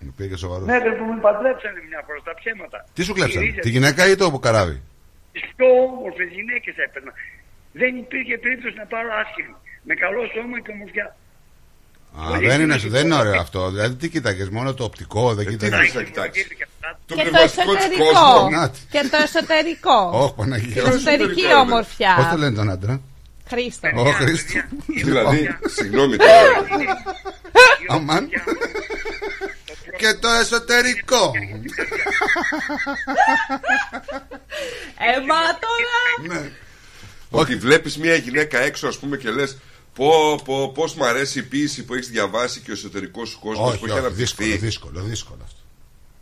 [0.00, 0.64] Μου πήγε σοβαρό.
[0.64, 2.78] Μέχρι που με παντρέψανε μια φορά στα ψέματα.
[2.94, 3.62] Τι σου κλέψανε, Γυρίζανε.
[3.66, 4.82] τη γυναίκα ή το καράβι;
[5.32, 7.12] Τι πιο όμορφες γυναίκες έπαιρνα.
[7.80, 9.54] Δεν υπήρχε περίπτωση να πάρω άσχημη.
[9.88, 11.06] Με καλό σώμα και ομορφιά.
[12.20, 13.70] Α, δεν είναι, δεν είναι ωραίο αυτό.
[13.70, 16.46] Δηλαδή, τι κοίταγες, μόνο το οπτικό, δεν κοίταγες; θα κοιτάξεις.
[16.48, 16.66] Το Και
[17.06, 18.04] το πνευματικό της εσωτερικό.
[18.12, 18.50] κόσμου.
[18.50, 18.78] Να τη.
[18.90, 19.98] Και το εσωτερικό.
[20.22, 20.82] Όχι, Παναγία.
[20.82, 22.14] Την εσωτερική εσωτερικό, ομορφιά.
[22.16, 23.00] Πώς το λένε τον άντρα;
[23.48, 23.88] Χρήστο.
[23.96, 24.58] Ω, Χρήστο.
[25.04, 26.50] Δηλαδή, συγγνώμη τώρα.
[27.88, 28.28] Αμάν.
[29.98, 31.32] Και το εσωτερικό.
[35.16, 36.40] Εμάτωνα.
[36.40, 36.50] Ναι.
[37.30, 39.56] Ότι βλέπεις μια γυναίκα έξω ας πούμε και λες
[39.94, 43.68] Πω, πω, πώς μ' αρέσει η ποίηση που έχεις διαβάσει και ο εσωτερικός σου κόσμος
[43.68, 44.66] Όχι, που έχει όχι, δύσκολο, αναπτυχθεί.
[44.66, 45.56] δύσκολο, δύσκολο αυτό.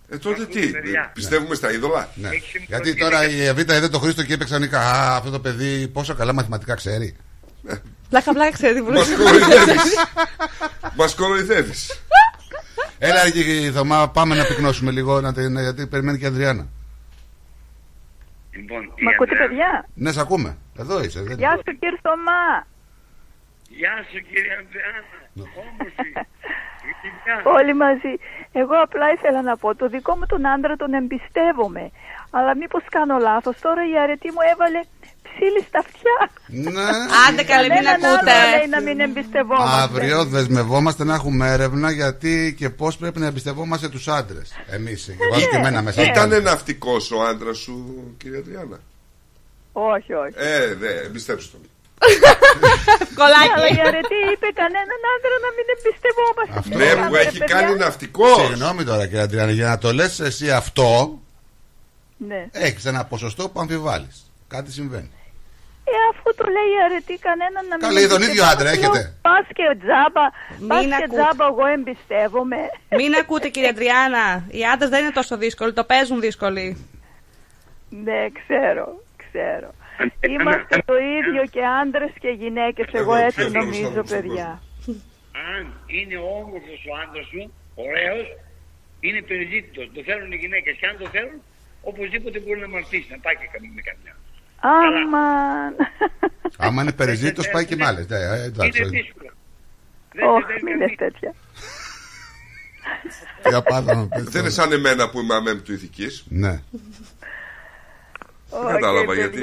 [0.09, 0.71] Ε, τότε τι,
[1.13, 2.09] πιστεύουμε στα είδωλα.
[2.15, 2.29] Ναι.
[2.67, 6.15] Γιατί τώρα η Εβίτα είδε το Χρήστο και είπε ξαφνικά Α, αυτό το παιδί πόσο
[6.15, 7.17] καλά μαθηματικά ξέρει.
[8.09, 9.95] Πλάκα, πλάκα, ξέρει τι Μας κοροϊδεύεις.
[10.95, 11.87] Μας κοροϊδεύεις.
[12.99, 16.67] Έλα, εκεί, Θωμά, πάμε να πυκνώσουμε λίγο, να την, γιατί περιμένει και η Ανδριάννα.
[18.57, 20.57] Λοιπόν, Μ' ακούτε, παιδιά; Ναι, σε ακούμε.
[20.79, 21.23] Εδώ είσαι.
[21.23, 21.39] Δεν...
[21.39, 22.67] Γεια σου, κύριε Θωμά.
[23.69, 25.17] Γεια σου κύριε Ανδριάννα.
[25.37, 26.13] Όμορφη.
[27.59, 28.13] Όλοι μαζί.
[28.53, 31.91] Εγώ απλά ήθελα να πω, το δικό μου τον άντρα τον εμπιστεύομαι.
[32.31, 33.61] Αλλά μήπως κάνω λάθος.
[33.61, 34.81] Τώρα η αρετή μου έβαλε
[35.37, 36.17] ψήλη στα αυτιά.
[36.47, 36.81] Ναι.
[37.29, 38.33] Άντε καλή, μην Κανέναν ακούτε.
[38.33, 39.83] άλλο λέει να μην εμπιστευόμαστε.
[39.83, 44.49] Αύριο δεσμευόμαστε να έχουμε έρευνα γιατί και πώς πρέπει να εμπιστευόμαστε τους άντρες.
[44.71, 45.05] Εμείς.
[45.05, 46.03] Και βάζω και εμένα μέσα.
[46.03, 47.75] Ήταν ναυτικός ο άντρας σου,
[48.19, 48.79] κυρία Τριάννα.
[49.73, 50.33] Όχι, όχι.
[50.37, 51.71] Ε, δε, εμπιστέψτε τον.
[53.19, 53.51] Κολλάκι.
[53.55, 56.77] Αλλά η αρετή είπε κανέναν άντρα να μην εμπιστευόμαστε.
[56.77, 57.57] Ναι, Κάναμε, που ρε έχει παιδιά.
[57.61, 58.47] κάνει ναυτικός.
[58.47, 61.19] Συγγνώμη τώρα, κύριε Αντριάννη, για να το λες εσύ αυτό,
[62.17, 62.47] Ναι.
[62.53, 64.31] έχεις ένα ποσοστό που αμφιβάλλεις.
[64.49, 65.11] Κάτι συμβαίνει.
[65.93, 69.01] Ε, αφού το λέει η αρετή κανέναν να μην Καλά, ή τον ίδιο άντρα έχετε.
[69.27, 70.25] Πα και τζάμπα,
[70.69, 71.17] πας Μην και ακούτε.
[71.17, 72.61] τζάμπα, εγώ εμπιστεύομαι.
[73.01, 74.27] Μην ακούτε κύριε Αντριάννα.
[74.59, 76.67] Οι άντρε δεν είναι τόσο δύσκολοι, το παίζουν δύσκολοι.
[78.07, 78.85] Ναι, ξέρω,
[79.23, 79.69] ξέρω.
[80.35, 82.83] Είμαστε το ίδιο και άντρε και γυναίκε.
[82.93, 84.49] Εγώ έτσι ξέρω, νομίζω, ξέρω, παιδιά.
[85.55, 87.41] Αν είναι όμορφο ο άντρα σου,
[87.89, 88.17] ωραίο,
[89.07, 89.81] είναι περιζήτητο.
[89.95, 90.71] Το θέλουν οι γυναίκε.
[90.79, 91.39] Και αν το θέλουν,
[91.91, 94.15] οπωσδήποτε μπορεί να μαρτήσει, να πάει και καμία με καμιά.
[94.61, 95.75] Αμαν.
[96.59, 98.05] Άμα είναι περιζήτητος, πάει και με άλλε.
[98.09, 98.83] Ναι, ε, εντάξει.
[98.83, 99.31] Είναι δύσκολο.
[100.37, 101.35] Όχι, μην είναι τέτοια.
[103.49, 104.39] Για πάντα να πεις Δεν τώρα.
[104.41, 106.25] είναι σαν εμένα που είμαι αμέμ του ηθικής.
[106.29, 106.61] Ναι.
[108.51, 109.39] Δεν κατάλαβα γιατί.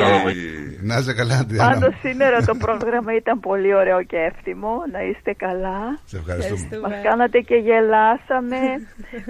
[0.82, 1.74] Να είσαι καλά, Αντριάννα.
[1.74, 4.72] Πάντως σήμερα το πρόγραμμα ήταν πολύ ωραίο και εύθυμο.
[4.92, 6.00] Να είστε καλά.
[6.06, 6.88] Σε ευχαριστούμε.
[6.88, 8.58] Μας κάνατε και γελάσαμε,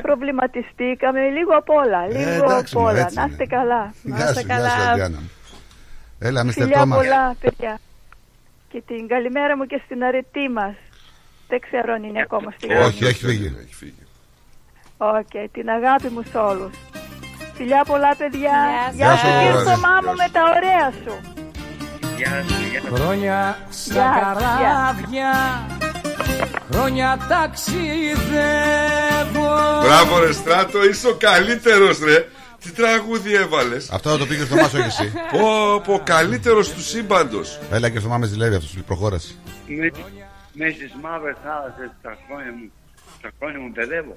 [0.02, 2.08] προβληματιστήκαμε, λίγο απ' όλα.
[2.08, 3.02] Λίγο Ε, εντάξει, απ' μωρέ, όλα.
[3.02, 3.32] έτσι Να είναι.
[3.32, 3.94] είστε καλά.
[4.04, 5.20] Γεια σου, γεια σου, Αντριάννα.
[6.28, 6.98] Έλα, Μίστερ Φιλιά Τόμας.
[6.98, 7.80] πολλά, παιδιά.
[8.72, 10.76] Και την καλημέρα μου και στην Αρετή μας.
[11.48, 12.84] Δεν ξέρω αν είναι ακόμα στη γραμμή.
[12.86, 13.56] Όχι, έχει φύγει.
[14.98, 16.72] Οκ, την αγάπη μου σε όλους.
[17.54, 18.52] Φιλιά πολλά, παιδιά.
[18.94, 19.66] Γεια Γεια σου, σου, κύριε Ρόζη.
[19.66, 21.16] Θωμά μου, με τα ωραία σου.
[22.18, 22.94] Γεια σου, γεια σου.
[22.94, 25.32] Χρόνια στα Γεια, καράβια
[26.72, 29.52] Χρόνια ταξιδεύω
[29.84, 32.28] Μπράβο, ρε Στράτο, είσαι ο καλύτερος, ρε.
[32.64, 35.14] Τι τραγούδι έβαλες; Αυτό το πήγε στο Μάσο, όχι εσύ.
[35.32, 37.60] Πω, πω, καλύτερος του σύμπαντος.
[37.72, 39.34] Έλα και στο Μάμε ζηλεύει αυτός, προχώρασε.
[39.68, 39.92] Με,
[40.54, 42.72] με στις μαύρες θάλασσες τα χρόνια μου,
[43.22, 44.16] τα χρόνια μου παιδεύω.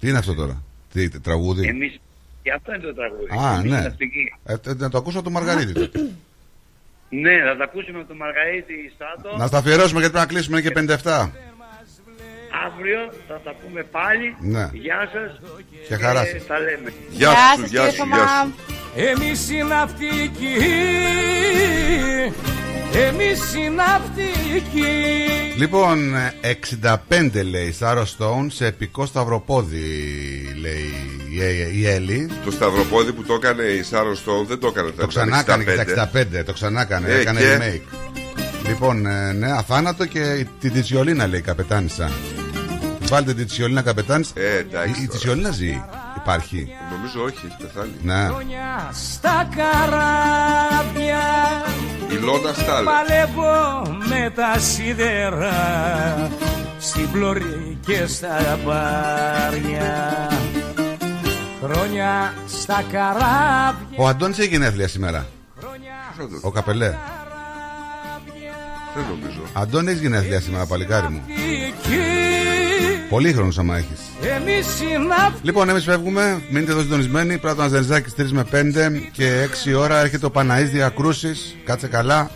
[0.00, 0.62] Τι είναι αυτό τώρα,
[0.92, 2.00] τι, τι, τραγούδι; Εμείς,
[2.42, 3.46] και αυτό είναι το τραγούδι.
[3.46, 3.80] Α, Εμείς ναι.
[3.80, 4.34] ναυτικοί.
[4.44, 6.10] Ε, ε, να το ακούσω από τον Μαργαρίτη τότε.
[7.10, 9.36] Ναι, θα τα ακούσουμε από τον Μαργαρίτη Στάτο.
[9.36, 11.30] Να στα αφιερώσουμε γιατί πρέπει να κλείσουμε είναι και 57.
[12.66, 14.36] Αύριο θα τα πούμε πάλι.
[14.40, 14.70] Ναι.
[14.72, 15.30] Γεια σας.
[15.88, 16.46] Και χαρά και σας.
[16.46, 16.92] τα λέμε.
[17.10, 18.54] Γεια σου, γεια σου, γεια σου.
[18.94, 20.54] Εμείς οι ναυτικοί
[22.92, 24.92] Εμείς οι ναυτικοί
[25.56, 26.54] Λοιπόν, ε,
[27.10, 29.78] 65 λέει Σάρο Στόουν σε επικό σταυροπόδι,
[30.60, 30.92] λέει
[31.30, 32.30] η, η, η Έλλη.
[32.44, 35.74] Το σταυροπόδι που το έκανε η Σάρον Στόουν δεν το έκανε Το ξανά έκανε και
[35.94, 36.10] τα
[36.40, 38.10] 65, το ξανά έκανε, Ε, έκανε και; remake.
[38.68, 42.10] Λοιπόν, ε, ναι, αθάνατο και την Τιτσιολίνα λέει η καπετάνισσα.
[43.08, 44.32] Βάλτε την Τιτσιολίνα καπετάνισσα.
[44.36, 45.00] Ε, εντάξει.
[45.00, 45.10] Η, η τώρα.
[45.10, 45.82] Τιτσιολίνα ζει,
[46.16, 46.68] υπάρχει.
[46.90, 47.92] Νομίζω όχι, έχει πεθάνει.
[48.02, 48.26] Ναι.
[48.26, 51.20] Χρόνια στα καράβια
[52.10, 52.84] Η Λόνα Στάλ.
[52.84, 56.30] Παλεύω με τα σίδερα
[56.78, 60.28] Στην πλωρή και στα μπάρια
[61.62, 65.26] Χρόνια στα καράβια Ο Αντώνης έχει γενέθλια σήμερα.
[66.40, 66.94] Ο Καπελέ.
[68.98, 69.40] Δεν νομίζω.
[69.52, 71.22] Αντώνη έχεις γενέθλια σήμερα, παλικάρι μου.
[71.66, 71.98] Εκεί
[73.08, 74.00] Πολύ χρόνο άμα έχεις.
[74.40, 76.42] εμείς οι ναυτικοί Λοιπόν, εμείς φεύγουμε.
[76.50, 77.38] Μείνετε εδώ συντονισμένοι.
[77.38, 81.56] Πρέπει να Ζενζάκη 3 με 5 και 6 ώρα έρχεται ο Παναή Διακρούσης.
[81.64, 82.30] Κάτσε καλά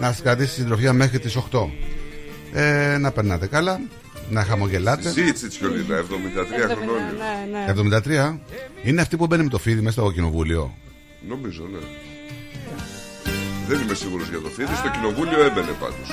[0.00, 1.70] να σας κρατήσει συντροφιά μέχρι τις 8.
[2.52, 3.80] Ε, να περνάτε καλά,
[4.30, 5.10] να χαμογελάτε.
[5.10, 6.02] Ζει η Τσιτσιολίνα, 73
[6.82, 7.14] χρόνια.
[7.18, 7.90] Ναι,
[8.22, 8.30] ναι.
[8.32, 8.38] 73.
[8.82, 10.74] Είναι αυτή που μπαίνει με το φίδι μέσα στο κοινοβούλιο.
[11.28, 11.78] Νομίζω, ναι.
[13.68, 14.74] Δεν είμαι σίγουρος για το φίδι.
[14.74, 16.08] Στο κοινοβούλιο έμπαινε πάντως.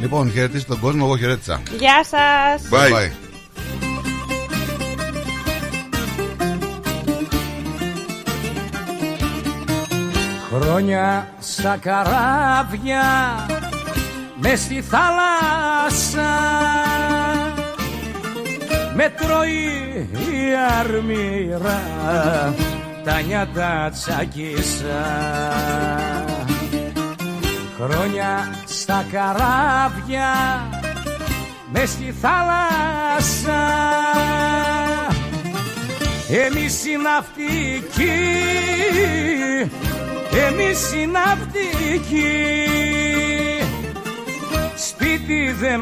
[0.00, 1.62] Λοιπόν, χαιρετίστε τον κόσμο, εγώ χαιρέτησα.
[1.78, 2.68] Γεια σας.
[2.70, 2.92] Bye.
[2.92, 3.10] Bye.
[10.50, 13.02] Χρόνια στα καράβια
[14.40, 16.30] με στη θάλασσα
[18.94, 21.80] με τρώει η αρμύρα
[23.08, 25.04] τα νιάτα τσακίσα
[27.80, 30.32] Χρόνια στα καράβια
[31.72, 33.62] μες στη θάλασσα.
[36.46, 38.18] Εμείς οι ναυτικοί
[40.46, 42.28] εμείς οι ναυτικοί.
[44.76, 45.76] Σπίτι δεν